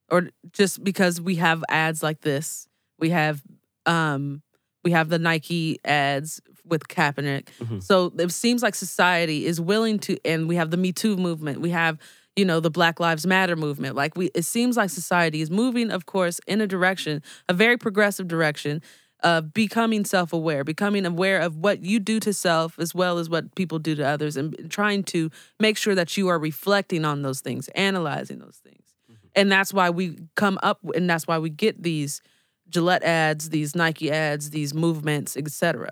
Or 0.09 0.29
just 0.51 0.83
because 0.83 1.19
we 1.21 1.35
have 1.35 1.63
ads 1.69 2.03
like 2.03 2.21
this, 2.21 2.67
we 2.99 3.11
have 3.11 3.41
um, 3.85 4.41
we 4.83 4.91
have 4.91 5.07
the 5.09 5.19
Nike 5.19 5.79
ads 5.85 6.41
with 6.67 6.87
Kaepernick. 6.87 7.47
Mhm. 7.61 7.81
So 7.83 8.11
it 8.17 8.31
seems 8.31 8.61
like 8.63 8.75
society 8.75 9.45
is 9.45 9.59
willing 9.59 9.99
to, 9.99 10.17
and 10.25 10.47
we 10.47 10.55
have 10.55 10.71
the 10.71 10.77
Me 10.77 10.91
Too 10.91 11.17
movement. 11.17 11.61
We 11.61 11.69
have 11.71 11.97
you 12.35 12.45
know 12.45 12.59
the 12.59 12.69
Black 12.69 12.99
Lives 12.99 13.25
Matter 13.25 13.55
movement. 13.55 13.95
Like 13.95 14.15
we, 14.15 14.27
it 14.35 14.45
seems 14.45 14.77
like 14.77 14.89
society 14.91 15.41
is 15.41 15.49
moving, 15.49 15.89
of 15.89 16.05
course, 16.05 16.39
in 16.47 16.61
a 16.61 16.67
direction, 16.67 17.23
a 17.49 17.53
very 17.53 17.77
progressive 17.77 18.27
direction 18.27 18.81
of 19.23 19.51
becoming 19.51 20.05
self-aware, 20.05 20.63
becoming 20.63 21.03
aware 21.03 21.39
of 21.39 21.55
what 21.57 21.83
you 21.83 21.99
do 21.99 22.19
to 22.19 22.31
self 22.31 22.77
as 22.77 22.93
well 22.93 23.17
as 23.17 23.27
what 23.27 23.55
people 23.55 23.79
do 23.79 23.95
to 23.95 24.05
others, 24.05 24.37
and 24.37 24.69
trying 24.69 25.03
to 25.03 25.31
make 25.59 25.75
sure 25.77 25.95
that 25.95 26.15
you 26.15 26.27
are 26.27 26.37
reflecting 26.37 27.03
on 27.03 27.23
those 27.23 27.41
things, 27.41 27.67
analyzing 27.69 28.37
those 28.37 28.59
things, 28.63 28.93
and 29.35 29.51
that's 29.51 29.73
why 29.73 29.89
we 29.89 30.19
come 30.35 30.59
up, 30.61 30.79
and 30.93 31.09
that's 31.09 31.25
why 31.25 31.39
we 31.39 31.49
get 31.49 31.81
these 31.81 32.21
Gillette 32.69 33.01
ads, 33.01 33.49
these 33.49 33.75
Nike 33.75 34.11
ads, 34.11 34.51
these 34.51 34.75
movements, 34.75 35.35
etc. 35.35 35.89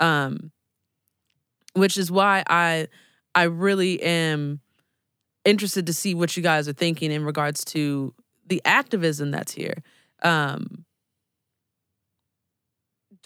Um, 0.00 0.52
which 1.74 1.96
is 1.96 2.10
why 2.10 2.42
I 2.48 2.88
I 3.34 3.44
really 3.44 4.02
am 4.02 4.60
interested 5.44 5.86
to 5.86 5.92
see 5.92 6.14
what 6.14 6.36
you 6.36 6.42
guys 6.42 6.68
are 6.68 6.72
thinking 6.72 7.12
in 7.12 7.24
regards 7.24 7.64
to 7.66 8.14
the 8.46 8.60
activism 8.64 9.30
that's 9.30 9.52
here. 9.52 9.82
Um, 10.22 10.84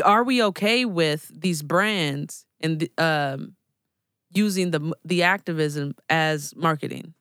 are 0.05 0.25
we 0.25 0.43
okay 0.43 0.85
with 0.85 1.31
these 1.35 1.63
brands 1.63 2.47
and 2.61 2.81
the, 2.81 2.91
um, 2.99 3.55
using 4.33 4.71
the 4.71 4.93
the 5.05 5.23
activism 5.23 5.95
as 6.09 6.55
marketing? 6.57 7.15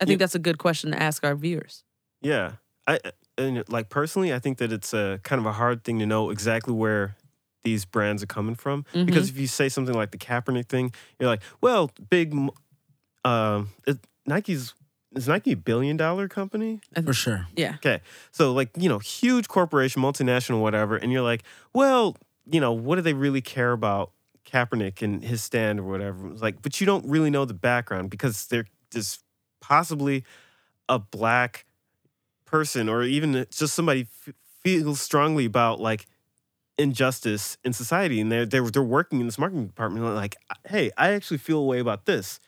I 0.00 0.04
think 0.04 0.18
Yeah. 0.18 0.24
that's 0.24 0.34
a 0.34 0.38
good 0.40 0.58
question 0.58 0.90
to 0.92 1.02
ask 1.02 1.24
our 1.24 1.34
viewers. 1.36 1.84
Yeah, 2.20 2.52
I 2.86 2.98
and 3.36 3.64
like 3.68 3.88
personally, 3.88 4.32
I 4.32 4.38
think 4.38 4.58
that 4.58 4.72
it's 4.72 4.92
a 4.94 5.20
kind 5.22 5.40
of 5.40 5.46
a 5.46 5.52
hard 5.52 5.84
thing 5.84 5.98
to 5.98 6.06
know 6.06 6.30
exactly 6.30 6.72
where 6.72 7.16
these 7.62 7.84
brands 7.84 8.22
are 8.22 8.26
coming 8.26 8.54
from 8.54 8.84
because 8.92 9.30
if 9.30 9.38
you 9.38 9.46
say 9.46 9.68
something 9.68 9.94
like 9.94 10.10
the 10.10 10.18
Kaepernick 10.18 10.66
thing, 10.68 10.92
you're 11.18 11.28
like, 11.28 11.40
well, 11.62 11.90
big, 12.10 12.34
um, 13.24 13.70
it, 13.86 13.98
Nike's 14.26 14.74
is 15.16 15.28
Nike 15.28 15.52
a 15.52 15.56
billion 15.56 15.96
dollar 15.96 16.28
company? 16.28 16.80
For 17.04 17.12
sure. 17.12 17.46
Yeah. 17.56 17.74
Okay, 17.76 18.00
so 18.32 18.52
like 18.52 18.70
you 18.76 18.88
know, 18.88 18.98
huge 18.98 19.48
corporation, 19.48 20.02
multinational, 20.02 20.60
whatever, 20.60 20.96
and 20.96 21.12
you're 21.12 21.22
like, 21.22 21.42
well, 21.72 22.16
you 22.50 22.60
know, 22.60 22.72
what 22.72 22.96
do 22.96 23.02
they 23.02 23.14
really 23.14 23.40
care 23.40 23.72
about 23.72 24.12
Kaepernick 24.46 25.02
and 25.02 25.22
his 25.24 25.42
stand 25.42 25.80
or 25.80 25.84
whatever? 25.84 26.30
It's 26.32 26.42
like, 26.42 26.62
but 26.62 26.80
you 26.80 26.86
don't 26.86 27.06
really 27.06 27.30
know 27.30 27.44
the 27.44 27.54
background 27.54 28.10
because 28.10 28.46
they're 28.46 28.66
just 28.90 29.22
possibly 29.60 30.24
a 30.88 30.98
black 30.98 31.64
person 32.44 32.88
or 32.88 33.02
even 33.02 33.46
just 33.50 33.74
somebody 33.74 34.02
f- 34.26 34.34
feels 34.62 35.00
strongly 35.00 35.44
about 35.44 35.80
like 35.80 36.06
injustice 36.76 37.56
in 37.64 37.72
society 37.72 38.20
and 38.20 38.32
they're, 38.32 38.46
they're 38.46 38.68
they're 38.68 38.82
working 38.82 39.20
in 39.20 39.26
this 39.26 39.38
marketing 39.38 39.66
department 39.66 40.04
like 40.16 40.34
hey 40.66 40.90
i 40.96 41.10
actually 41.12 41.38
feel 41.38 41.58
a 41.58 41.64
way 41.64 41.78
about 41.78 42.04
this. 42.06 42.40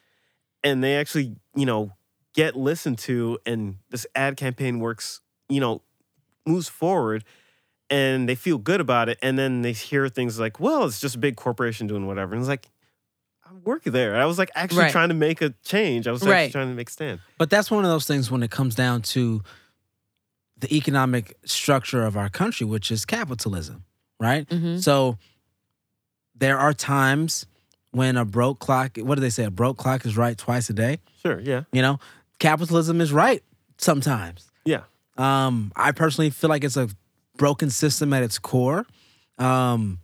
And 0.65 0.83
they 0.83 0.97
actually 0.97 1.37
you 1.55 1.65
know 1.67 1.93
get 2.35 2.57
listened 2.57 2.99
to 3.01 3.39
and 3.47 3.77
this 3.91 4.05
ad 4.17 4.37
campaign 4.37 4.81
works 4.81 5.21
you 5.49 5.61
know 5.61 5.83
moves 6.45 6.69
forward 6.69 7.25
and 7.89 8.29
they 8.29 8.35
feel 8.35 8.59
good 8.59 8.81
about 8.81 9.09
it. 9.09 9.17
And 9.23 9.39
then 9.39 9.63
they 9.63 9.73
hear 9.73 10.09
things 10.09 10.41
like 10.41 10.59
well 10.59 10.85
it's 10.87 11.01
just 11.01 11.15
a 11.15 11.19
big 11.19 11.37
corporation 11.37 11.87
doing 11.87 12.07
whatever. 12.07 12.33
And 12.35 12.41
it's 12.43 12.49
like 12.49 12.67
i'm 13.49 13.63
working 13.63 13.93
there. 13.93 14.17
I 14.17 14.25
was 14.25 14.39
like 14.39 14.51
actually 14.57 14.83
Right. 14.85 14.91
trying 14.93 15.11
to 15.11 15.15
make 15.15 15.41
a 15.41 15.51
change. 15.65 16.09
I 16.09 16.11
was 16.11 16.23
Right. 16.23 16.35
actually 16.47 16.53
trying 16.53 16.69
to 16.71 16.75
make 16.75 16.89
a 16.89 16.93
stand. 16.93 17.21
But 17.39 17.49
that's 17.49 17.71
one 17.71 17.85
of 17.85 17.91
those 17.91 18.07
things 18.07 18.29
when 18.29 18.43
it 18.43 18.51
comes 18.51 18.75
down 18.75 19.03
to 19.03 19.43
the 20.59 20.75
economic 20.75 21.37
structure 21.45 22.03
of 22.05 22.17
our 22.17 22.29
country, 22.29 22.67
which 22.67 22.91
is 22.91 23.05
capitalism, 23.05 23.85
right? 24.19 24.49
Mhm. 24.49 24.83
So 24.83 25.19
there 26.35 26.59
are 26.59 26.73
times 26.73 27.47
when 27.91 28.17
a 28.17 28.25
broke 28.25 28.59
clock, 28.59 28.97
what 28.99 29.15
do 29.17 29.21
they 29.21 29.31
say? 29.31 29.45
A 29.45 29.51
broke 29.51 29.77
clock 29.79 30.05
is 30.07 30.17
right 30.17 30.37
twice 30.37 30.69
a 30.71 30.73
day. 30.75 30.99
sure 31.23 31.41
yeah 31.41 31.63
You 31.73 31.83
know, 31.83 31.99
capitalism 32.39 33.01
is 33.01 33.13
right 33.13 33.43
sometimes. 33.79 34.51
yeah 34.65 34.83
Um, 35.19 35.73
I 35.77 35.93
personally 35.93 36.31
feel 36.31 36.51
like 36.51 36.63
it's 36.65 36.77
a 36.77 36.89
broken 37.37 37.71
system 37.71 38.13
at 38.13 38.23
its 38.23 38.39
core. 38.39 38.87
Um, 39.39 39.99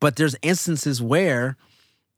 but 0.00 0.16
there's 0.16 0.36
instances 0.42 1.00
where, 1.00 1.56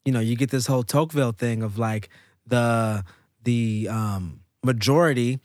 you 0.05 0.13
know, 0.13 0.21
you 0.21 0.37
get 0.37 0.51
this 0.51 0.67
whole 0.67 0.83
Tocqueville 0.85 1.33
thing 1.33 1.63
of 1.63 1.79
like 1.79 2.09
the 2.47 3.05
the 3.43 3.89
um, 3.91 4.41
majority 4.63 5.39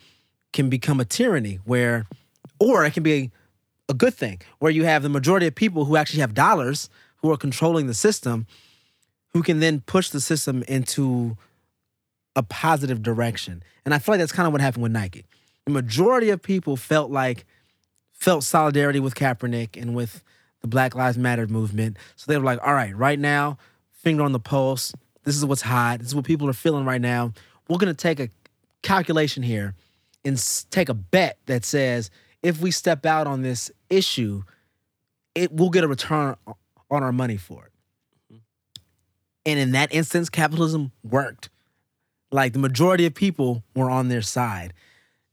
can 0.54 0.70
become 0.70 1.00
a 1.00 1.06
tyranny 1.06 1.60
where, 1.66 2.08
or 2.60 2.86
it 2.86 2.94
can 2.94 3.04
be 3.04 3.32
a 3.88 3.94
good 3.94 4.14
thing 4.14 4.40
where 4.60 4.72
you 4.72 4.86
have 4.86 5.04
the 5.04 5.10
majority 5.10 5.48
of 5.48 5.56
people 5.56 5.86
who 5.86 5.96
actually 5.96 6.22
have 6.22 6.34
dollars 6.34 6.90
who 7.18 7.32
are 7.32 7.38
controlling 7.38 7.88
the 7.88 7.94
system, 7.94 8.48
who 9.34 9.44
can 9.44 9.60
then 9.60 9.82
push 9.82 10.10
the 10.10 10.22
system 10.22 10.64
into 10.68 11.38
a 12.36 12.44
positive 12.44 13.02
direction. 13.02 13.64
And 13.86 13.94
I 13.94 14.00
feel 14.00 14.14
like 14.14 14.20
that's 14.20 14.32
kind 14.32 14.48
of 14.48 14.54
what 14.54 14.62
happened 14.62 14.84
with 14.84 14.92
Nike. 14.92 15.26
The 15.66 15.72
majority 15.72 16.30
of 16.30 16.42
people 16.42 16.78
felt 16.78 17.12
like 17.12 17.46
felt 18.14 18.44
solidarity 18.44 19.00
with 19.00 19.16
Kaepernick 19.16 19.82
and 19.82 19.96
with 19.96 20.24
the 20.62 20.68
Black 20.68 20.96
Lives 20.96 21.18
Matter 21.18 21.48
movement. 21.48 21.98
So 22.16 22.32
they 22.32 22.38
were 22.38 22.44
like, 22.44 22.60
all 22.66 22.74
right, 22.74 22.96
right 22.96 23.20
now, 23.20 23.58
finger 23.92 24.24
on 24.24 24.32
the 24.32 24.40
pulse. 24.40 24.94
This 25.24 25.36
is 25.36 25.46
what's 25.46 25.62
hot. 25.62 26.00
This 26.00 26.10
is 26.10 26.16
what 26.16 26.26
people 26.26 26.50
are 26.50 26.54
feeling 26.54 26.86
right 26.86 27.02
now. 27.02 27.34
We're 27.68 27.78
gonna 27.78 27.94
take 27.94 28.20
a 28.20 28.30
calculation 28.82 29.44
here 29.44 29.76
and 30.26 30.42
take 30.70 30.90
a 30.90 30.94
bet 30.94 31.38
that 31.46 31.64
says 31.66 32.10
if 32.44 32.60
we 32.62 32.72
step 32.72 33.06
out 33.06 33.28
on 33.28 33.42
this 33.42 33.72
issue, 33.90 34.44
it 35.36 35.54
will 35.54 35.70
get 35.70 35.84
a 35.84 35.88
return 35.88 36.36
on 36.92 37.04
our 37.04 37.12
money 37.12 37.38
for 37.38 37.66
it. 37.66 37.72
And 39.46 39.60
in 39.60 39.72
that 39.72 39.94
instance, 39.94 40.30
capitalism 40.30 40.92
worked. 41.04 41.50
Like 42.32 42.54
the 42.54 42.60
majority 42.60 43.06
of 43.06 43.14
people 43.16 43.64
were 43.76 43.90
on 43.90 44.10
their 44.10 44.22
side. 44.22 44.74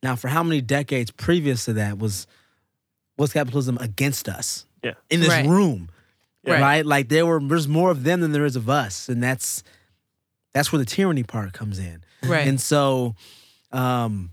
Now, 0.03 0.17
for 0.17 0.29
how 0.29 0.43
many 0.43 0.61
decades 0.61 1.11
previous 1.11 1.65
to 1.67 1.75
that 1.75 1.99
was 1.99 2.27
was 3.19 3.33
capitalism 3.33 3.79
against 3.79 4.29
us 4.29 4.67
yeah 4.85 4.93
in 5.11 5.21
this 5.21 5.31
Right. 5.31 5.47
room? 5.47 5.89
Right. 6.45 6.61
Right. 6.61 6.87
Like 6.87 7.09
there 7.09 7.27
were 7.27 7.41
there's 7.41 7.67
more 7.69 7.91
of 7.91 8.05
them 8.05 8.21
than 8.21 8.33
there 8.33 8.45
is 8.45 8.57
of 8.57 8.69
us. 8.71 9.09
And 9.09 9.23
that's 9.23 9.63
that's 10.55 10.73
where 10.73 10.79
the 10.79 10.85
tyranny 10.87 11.23
part 11.25 11.53
comes 11.53 11.79
in. 11.79 12.03
Right. 12.23 12.47
And 12.47 12.61
so 12.61 13.15
um 13.73 14.31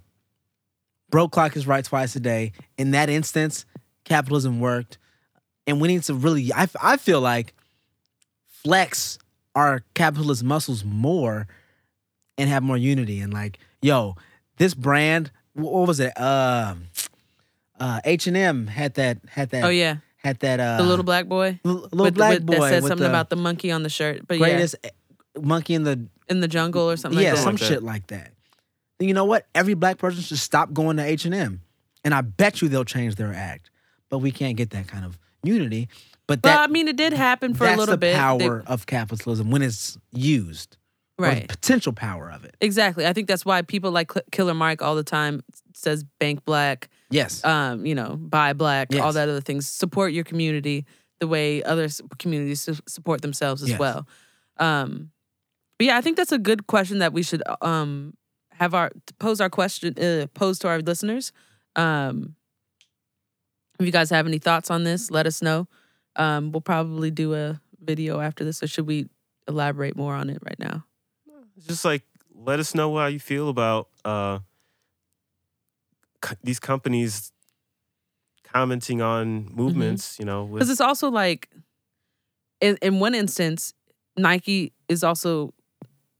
broke 1.14 1.31
clock 1.31 1.56
is 1.56 1.68
right 1.68 1.85
twice 1.85 2.15
a 2.15 2.19
day. 2.19 2.52
In 2.76 2.90
that 2.91 3.07
instance, 3.07 3.65
capitalism 4.03 4.60
worked. 4.60 4.98
And 5.68 5.80
we 5.80 5.88
need 5.88 6.02
to 6.03 6.15
really 6.15 6.52
I, 6.52 6.68
I 6.81 6.98
feel 6.98 7.22
like 7.22 7.53
flex 8.48 9.19
our 9.53 9.84
capitalist 9.94 10.44
muscles 10.44 10.84
more 10.84 11.48
and 12.40 12.49
have 12.49 12.64
more 12.64 12.77
unity 12.77 13.19
and 13.19 13.31
like, 13.31 13.60
yo, 13.80 14.15
this 14.57 14.73
brand, 14.73 15.30
what 15.53 15.88
was 15.88 15.99
it? 15.99 16.19
Um 16.19 16.88
uh 17.80 17.99
H&M 18.03 18.65
had 18.65 18.95
that 18.95 19.19
had 19.27 19.52
that 19.52 19.65
oh 19.65 19.69
yeah, 19.69 19.98
had 20.18 20.40
that 20.40 20.60
uh 20.60 20.77
the 20.77 20.84
little 20.84 21.06
black 21.06 21.27
boy. 21.27 21.60
l- 21.64 21.73
little 21.91 22.06
with, 22.06 22.15
black 22.15 22.40
with- 22.40 22.48
boy 22.48 22.60
that 22.60 22.69
said 22.69 22.81
something 22.81 22.98
the 23.03 23.10
about 23.10 23.30
the 23.30 23.35
monkey 23.35 23.72
on 23.72 23.84
the 23.84 23.90
shirt. 23.90 24.27
But 24.27 24.40
yeah 24.40 24.48
greatest 24.48 24.76
monkey 25.40 25.76
in 25.76 25.84
the 25.84 26.07
in 26.27 26.40
the 26.40 26.48
jungle 26.48 26.90
or 26.90 26.98
something 26.98 27.22
yeah, 27.22 27.34
like 27.34 27.35
that. 27.38 27.44
some 27.44 27.56
Like 27.56 27.64
shit 27.64 27.84
like 27.84 28.07
that. 28.07 28.32
Then 29.04 29.10
you 29.10 29.14
know 29.14 29.26
what? 29.26 29.48
Every 29.54 29.74
black 29.74 29.98
person 29.98 30.22
should 30.22 30.38
stop 30.38 30.72
going 30.72 30.96
to 30.96 31.04
H 31.04 31.26
and 31.26 31.36
M, 31.36 31.60
and 32.06 32.14
I 32.14 32.22
bet 32.22 32.62
you 32.62 32.70
they'll 32.70 32.86
change 32.86 33.16
their 33.16 33.34
act. 33.34 33.70
But 34.08 34.20
we 34.20 34.32
can't 34.32 34.56
get 34.56 34.70
that 34.70 34.88
kind 34.88 35.04
of 35.04 35.20
unity. 35.44 35.90
But 36.26 36.40
well, 36.42 36.56
that 36.58 36.70
I 36.70 36.72
mean, 36.72 36.88
it 36.88 36.96
did 36.96 37.12
happen 37.12 37.54
for 37.54 37.66
a 37.66 37.68
that's 37.68 37.80
little 37.80 37.96
the 37.96 37.98
bit. 37.98 38.14
They- 38.14 38.18
power 38.18 38.64
of 38.66 38.86
capitalism 38.86 39.52
when 39.52 39.62
it's 39.62 39.98
used, 40.14 40.78
the 41.18 41.24
right. 41.24 41.48
potential 41.50 41.92
power 41.92 42.32
of 42.32 42.46
it. 42.46 42.56
Exactly. 42.62 43.06
I 43.06 43.12
think 43.12 43.28
that's 43.28 43.44
why 43.44 43.62
people 43.62 43.92
like 43.92 44.10
Killer 44.32 44.54
Mike 44.54 44.82
all 44.82 44.96
the 44.96 45.04
time 45.04 45.44
says 45.76 46.06
bank 46.22 46.46
black, 46.46 46.88
Yes, 47.10 47.44
um, 47.44 47.86
you 47.86 47.96
know, 47.96 48.16
buy 48.16 48.54
black, 48.54 48.96
all 48.96 49.12
that 49.12 49.28
other 49.28 49.42
things. 49.42 49.68
Support 49.68 50.14
your 50.14 50.24
community 50.24 50.86
the 51.20 51.28
way 51.28 51.62
other 51.64 51.90
communities 52.20 52.70
support 52.88 53.22
themselves 53.22 53.64
as 53.64 53.72
Yes. 53.72 53.80
well. 53.80 54.08
Um, 54.56 55.12
but 55.78 55.88
yeah, 55.88 55.98
I 55.98 56.02
think 56.02 56.16
that's 56.16 56.32
a 56.32 56.40
good 56.40 56.68
question 56.68 57.00
that 57.00 57.12
we 57.12 57.22
should 57.22 57.44
um 57.62 58.14
have 58.60 58.74
our 58.74 58.92
pose 59.20 59.42
our 59.42 59.50
question 59.50 59.98
uh, 60.00 60.28
pose 60.34 60.60
to 60.60 60.68
our 60.68 60.80
listeners. 60.80 61.32
Um, 61.76 62.36
if 63.80 63.86
you 63.86 63.92
guys 63.92 64.10
have 64.10 64.28
any 64.28 64.38
thoughts 64.38 64.70
on 64.70 64.84
this, 64.84 65.10
let 65.10 65.26
us 65.26 65.42
know. 65.42 65.68
Um, 66.16 66.52
we'll 66.52 66.62
probably 66.62 67.12
do 67.12 67.34
a 67.34 67.60
video 67.82 68.20
after 68.20 68.44
this, 68.44 68.62
or 68.62 68.68
should 68.68 68.88
we 68.88 69.10
elaborate 69.48 69.96
more 69.96 70.14
on 70.14 70.30
it 70.30 70.40
right 70.44 70.60
now? 70.60 70.86
Just 71.68 71.84
like 71.84 72.04
let 72.34 72.60
us 72.60 72.76
know 72.76 72.96
how 72.98 73.08
you 73.08 73.20
feel 73.20 73.50
about 73.50 73.90
uh, 74.06 74.40
co- 76.22 76.36
these 76.44 76.60
companies 76.60 77.32
commenting 78.44 79.02
on 79.02 79.50
movements. 79.54 80.18
You 80.20 80.26
know, 80.26 80.46
Because 80.46 80.68
with, 80.68 80.72
it's 80.72 80.82
also 80.82 81.10
like, 81.10 81.50
in, 82.62 82.78
in 82.82 83.00
one 83.00 83.16
instance, 83.16 83.74
Nike 84.18 84.74
is 84.88 85.04
also, 85.04 85.54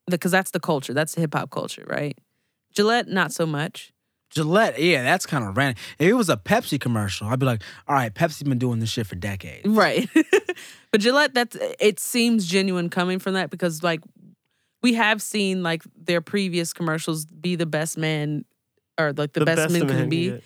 because 0.08 0.32
that's 0.32 0.52
the 0.52 0.60
culture, 0.60 0.94
that's 0.94 1.16
the 1.16 1.22
hip 1.22 1.34
hop 1.34 1.52
culture, 1.52 1.86
right? 1.88 2.18
Gillette, 2.74 3.08
not 3.08 3.32
so 3.32 3.46
much. 3.46 3.92
Gillette. 4.32 4.80
Yeah, 4.80 5.04
that's 5.04 5.26
kind 5.26 5.44
of 5.44 5.56
random. 5.56 5.82
If 6.00 6.10
it 6.10 6.14
was 6.14 6.30
a 6.30 6.38
Pepsi 6.38 6.80
commercial, 6.80 7.28
I'd 7.28 7.40
be 7.40 7.46
like, 7.46 7.62
all 7.88 7.96
right, 7.96 8.14
Pepsi's 8.14 8.44
been 8.44 8.58
doing 8.58 8.80
this 8.80 8.90
shit 8.90 9.06
for 9.06 9.16
decades. 9.16 9.68
Right. 9.68 10.10
but 10.92 11.02
Gillette, 11.02 11.34
that's, 11.36 11.56
it 11.80 12.00
seems 12.00 12.48
genuine 12.48 12.90
coming 12.90 13.20
from 13.20 13.34
that 13.36 13.52
because, 13.52 13.84
like, 13.84 14.02
we 14.82 14.96
have 14.96 15.22
seen, 15.22 15.62
like, 15.62 15.84
their 15.96 16.20
previous 16.20 16.74
commercials 16.74 17.26
be 17.26 17.56
the 17.56 17.68
best 17.68 17.98
man 17.98 18.44
or, 19.00 19.14
like, 19.14 19.34
the, 19.34 19.46
best, 19.46 19.72
men 19.72 19.84
a 19.84 19.86
can 19.86 20.10
be. 20.10 20.42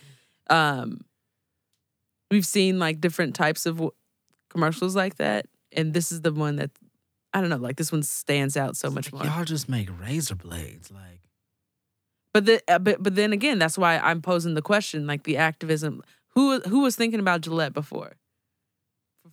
um 0.50 1.02
we've 2.30 2.46
seen 2.46 2.78
like 2.78 3.00
different 3.00 3.36
types 3.36 3.66
of 3.66 3.76
w- 3.76 3.92
commercials 4.50 4.96
like 4.96 5.16
that 5.16 5.46
and 5.72 5.94
this 5.94 6.12
is 6.12 6.22
the 6.22 6.34
one 6.34 6.58
that 6.58 6.72
i 7.34 7.40
don't 7.40 7.50
know 7.50 7.56
like 7.56 7.78
this 7.78 7.92
one 7.92 8.04
stands 8.04 8.58
out 8.58 8.76
so 8.76 8.90
much 8.90 9.12
more 9.14 9.24
Y'all 9.24 9.46
just 9.46 9.70
make 9.70 9.90
razor 10.02 10.36
blades, 10.36 10.92
like. 10.92 11.22
But 12.38 12.46
the 12.46 12.62
uh, 12.68 12.80
but, 12.80 13.02
but 13.02 13.16
then 13.16 13.34
again 13.34 13.58
that's 13.60 13.78
why 13.78 13.98
i'm 13.98 14.22
posing 14.22 14.54
the 14.54 14.62
question 14.62 15.08
like 15.08 15.24
the 15.24 15.38
activism 15.38 16.04
who 16.30 16.60
who 16.62 16.82
was 16.82 16.96
thinking 16.96 17.20
about 17.20 17.42
gillette 17.42 17.74
before 17.74 18.16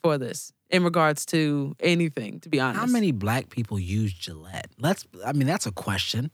for 0.03 0.19
this 0.19 0.53
in 0.71 0.85
regards 0.85 1.25
to 1.27 1.75
anything. 1.81 2.41
To 2.41 2.49
be 2.49 2.61
honest, 2.61 2.81
How 2.81 2.87
many 2.87 3.13
black 3.13 3.49
people 3.49 3.79
use 3.79 4.13
Gillette? 4.13 4.69
Let's. 4.79 5.07
I 5.25 5.33
mean, 5.33 5.47
that's 5.47 5.67
a 5.67 5.73
question. 5.73 6.31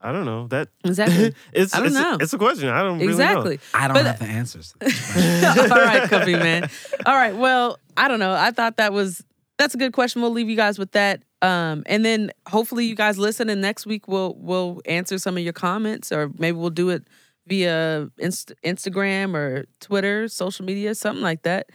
I 0.00 0.12
don't 0.12 0.24
know 0.24 0.46
that. 0.48 0.68
exactly? 0.84 1.34
it's 1.52 1.74
I 1.74 1.78
don't 1.78 1.86
it's, 1.88 1.94
know. 1.96 2.16
it's 2.20 2.32
a 2.32 2.38
question. 2.38 2.68
I 2.68 2.82
don't 2.82 2.98
really 2.98 3.12
exactly. 3.12 3.58
I 3.74 3.88
don't 3.88 3.94
But- 3.94 4.06
have 4.06 4.18
the 4.20 4.26
answers. 4.26 4.72
To 4.72 4.78
this 4.86 5.12
question. 5.12 5.72
All 5.72 5.78
right, 5.78 6.08
Cuffy 6.08 6.32
man. 6.34 6.70
All 7.04 7.14
right. 7.14 7.34
Well, 7.34 7.78
I 7.96 8.08
don't 8.08 8.20
know. 8.20 8.32
I 8.32 8.52
thought 8.52 8.76
that 8.76 8.92
was 8.92 9.24
that's 9.58 9.74
a 9.74 9.78
good 9.78 9.92
question. 9.92 10.22
We'll 10.22 10.30
leave 10.32 10.48
you 10.48 10.56
guys 10.56 10.78
with 10.78 10.92
that. 10.92 11.22
Um, 11.46 11.84
and 11.86 12.04
then 12.04 12.32
hopefully 12.48 12.86
you 12.86 12.96
guys 12.96 13.18
listen, 13.18 13.48
and 13.48 13.60
next 13.60 13.86
week 13.86 14.08
we'll 14.08 14.34
we'll 14.36 14.82
answer 14.84 15.16
some 15.16 15.36
of 15.36 15.44
your 15.44 15.52
comments, 15.52 16.10
or 16.10 16.28
maybe 16.38 16.58
we'll 16.58 16.70
do 16.70 16.88
it 16.88 17.04
via 17.46 18.10
Inst- 18.18 18.52
Instagram 18.64 19.36
or 19.36 19.66
Twitter, 19.78 20.26
social 20.26 20.64
media, 20.64 20.92
something 20.96 21.22
like 21.22 21.42
that. 21.42 21.70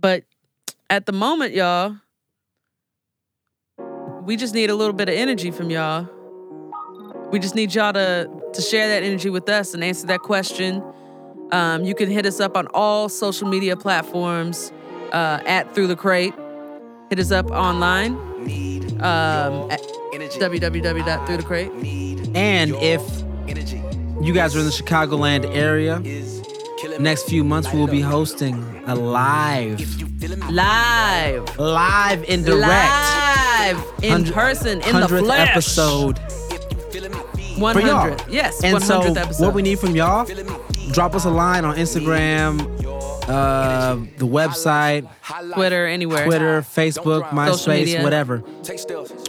But 0.00 0.24
at 0.88 1.04
the 1.04 1.12
moment, 1.12 1.52
y'all, 1.52 1.96
we 4.22 4.36
just 4.36 4.54
need 4.54 4.70
a 4.70 4.74
little 4.74 4.94
bit 4.94 5.10
of 5.10 5.14
energy 5.14 5.50
from 5.50 5.68
y'all. 5.68 6.08
We 7.30 7.38
just 7.38 7.54
need 7.54 7.74
y'all 7.74 7.92
to 7.92 8.26
to 8.54 8.62
share 8.62 8.88
that 8.88 9.02
energy 9.02 9.28
with 9.28 9.50
us 9.50 9.74
and 9.74 9.84
answer 9.84 10.06
that 10.06 10.20
question. 10.20 10.82
Um, 11.52 11.84
you 11.84 11.94
can 11.94 12.10
hit 12.10 12.24
us 12.24 12.40
up 12.40 12.56
on 12.56 12.68
all 12.72 13.10
social 13.10 13.48
media 13.48 13.76
platforms 13.76 14.72
uh, 15.12 15.40
at 15.44 15.74
Through 15.74 15.88
the 15.88 15.96
Crate. 15.96 16.32
Hit 17.10 17.18
us 17.18 17.30
up 17.30 17.50
online 17.50 18.16
um, 19.02 19.70
at 19.70 19.80
www.throughthecrate. 19.82 22.36
and 22.36 22.74
if 22.76 23.02
you 24.24 24.32
guys 24.34 24.56
are 24.56 24.60
in 24.60 24.64
the 24.64 24.70
Chicagoland 24.72 25.44
area, 25.54 26.00
next 27.00 27.24
few 27.28 27.44
months 27.44 27.72
we 27.72 27.78
will 27.78 27.86
be 27.86 28.00
hosting 28.00 28.54
a 28.86 28.94
live, 28.94 29.80
Live, 30.50 31.58
live 31.58 32.24
in 32.24 32.42
direct. 32.42 32.62
Live 32.62 33.84
in 34.02 34.24
person 34.26 34.80
in 34.82 34.96
the 35.00 35.06
100th 35.06 35.18
flesh. 35.20 35.48
episode. 35.50 36.18
One 37.58 37.74
for 37.74 37.80
y'all. 37.80 37.98
hundred, 38.00 38.22
yes, 38.30 38.62
And 38.62 38.74
one 38.74 38.82
so, 38.82 39.00
episode. 39.00 39.44
what 39.44 39.54
we 39.54 39.62
need 39.62 39.78
from 39.80 39.96
y'all, 39.96 40.26
drop 40.92 41.14
us 41.14 41.24
a 41.24 41.30
line 41.30 41.64
on 41.64 41.76
Instagram, 41.76 42.58
uh, 43.28 43.96
the 44.16 44.26
website, 44.26 45.08
Twitter, 45.52 45.86
anywhere. 45.86 46.24
Twitter, 46.24 46.62
Facebook, 46.62 47.28
MySpace, 47.30 48.02
whatever. 48.02 48.38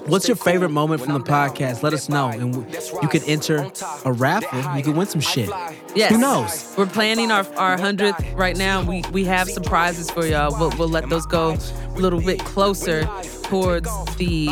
What's 0.08 0.28
your 0.28 0.38
favorite 0.38 0.70
moment 0.70 1.02
from 1.02 1.14
the 1.14 1.20
podcast? 1.20 1.84
Let 1.84 1.94
us 1.94 2.10
know, 2.10 2.30
and 2.30 2.56
you 2.56 3.08
can 3.10 3.24
enter 3.24 3.70
a 4.06 4.12
raffle. 4.12 4.78
You 4.78 4.84
can 4.84 4.96
win 4.96 5.08
some 5.08 5.22
shit. 5.22 5.50
Yes. 5.96 6.12
Who 6.12 6.18
knows? 6.18 6.74
We're 6.78 6.86
planning 6.86 7.32
our 7.32 7.46
our 7.56 7.78
hundredth 7.78 8.34
right 8.34 8.58
now. 8.58 8.84
We 8.84 9.04
we 9.12 9.26
have 9.26 9.50
some 9.50 9.64
prizes 9.64 10.10
for 10.10 10.26
y'all. 10.26 10.58
We'll, 10.60 10.72
we'll 10.78 10.90
let 10.90 11.10
those 11.10 11.26
go 11.26 11.58
a 11.96 12.00
little 12.00 12.22
bit 12.22 12.40
closer 12.40 13.04
towards 13.44 13.90
the 14.16 14.50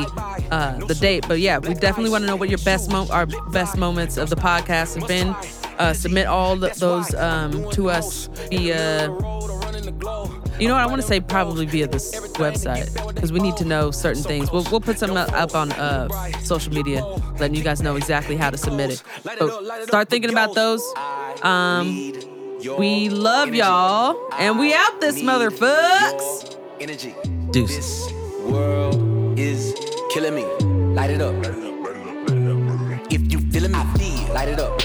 uh, 0.51 0.77
the 0.85 0.95
date. 0.95 1.25
But 1.27 1.39
yeah, 1.39 1.59
we 1.59 1.73
definitely 1.73 2.09
want 2.09 2.23
to 2.23 2.27
know 2.27 2.35
what 2.35 2.49
your 2.49 2.59
best 2.59 2.91
mo- 2.91 3.07
our 3.11 3.25
best 3.51 3.77
moments 3.77 4.17
of 4.17 4.29
the 4.29 4.35
podcast 4.35 4.99
have 4.99 5.07
been. 5.07 5.35
Uh, 5.79 5.93
submit 5.93 6.27
all 6.27 6.57
th- 6.59 6.75
those 6.75 7.13
um, 7.15 7.69
to 7.71 7.89
us 7.89 8.27
via. 8.49 9.07
You 10.59 10.67
know 10.67 10.73
what? 10.73 10.81
I 10.81 10.87
want 10.87 11.01
to 11.01 11.07
say 11.07 11.19
probably 11.19 11.65
via 11.67 11.87
this 11.87 12.15
website 12.33 12.91
because 13.13 13.31
we 13.31 13.39
need 13.39 13.55
to 13.57 13.65
know 13.65 13.91
certain 13.91 14.23
things. 14.23 14.51
We'll, 14.51 14.65
we'll 14.71 14.81
put 14.81 14.97
something 14.97 15.17
up 15.17 15.53
on 15.53 15.71
uh, 15.73 16.07
social 16.39 16.73
media, 16.73 17.05
letting 17.39 17.55
you 17.55 17.63
guys 17.63 17.81
know 17.81 17.95
exactly 17.95 18.35
how 18.37 18.49
to 18.49 18.57
submit 18.57 18.89
it. 18.91 19.03
But 19.23 19.85
start 19.85 20.09
thinking 20.09 20.31
about 20.31 20.55
those. 20.55 20.83
Um, 21.43 22.13
we 22.77 23.09
love 23.09 23.53
y'all, 23.53 24.17
and 24.33 24.57
we 24.57 24.73
out 24.73 24.99
this 24.99 25.21
motherfucks. 25.21 26.57
Energy. 26.79 27.13
Deuces. 27.51 28.11
World 28.41 29.37
is 29.37 29.75
killing 30.11 30.35
me. 30.35 30.45
Light 30.95 31.11
it 31.11 31.21
up. 31.21 31.35
If 33.11 33.31
you 33.31 33.39
feeling 33.51 33.71
me. 33.71 34.27
Light 34.33 34.49
it 34.49 34.59
up. 34.59 34.81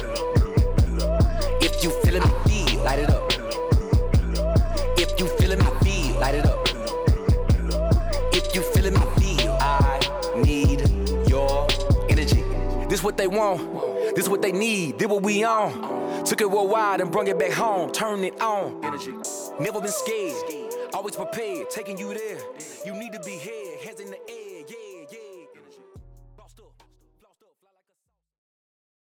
This 13.03 13.07
what 13.07 13.17
they 13.17 13.27
want. 13.27 14.15
This 14.15 14.29
what 14.29 14.43
they 14.43 14.53
need. 14.53 14.97
This 14.97 15.09
what 15.09 15.25
we 15.25 15.43
on. 15.43 16.25
Took 16.25 16.41
it 16.41 16.49
worldwide 16.49 17.01
and 17.01 17.11
brung 17.11 17.27
it 17.27 17.37
back 17.37 17.51
home. 17.51 17.91
Turn 17.91 18.23
it 18.23 18.41
on. 18.41 18.79
Energy. 18.85 19.13
Never 19.59 19.81
been 19.81 19.91
scared. 19.91 20.37
Always 20.95 21.17
prepared. 21.17 21.69
Taking 21.69 21.99
you 21.99 22.15
there. 22.15 22.39
You 22.87 22.95
need 22.95 23.13
to 23.13 23.19
be 23.19 23.33
here. 23.33 23.77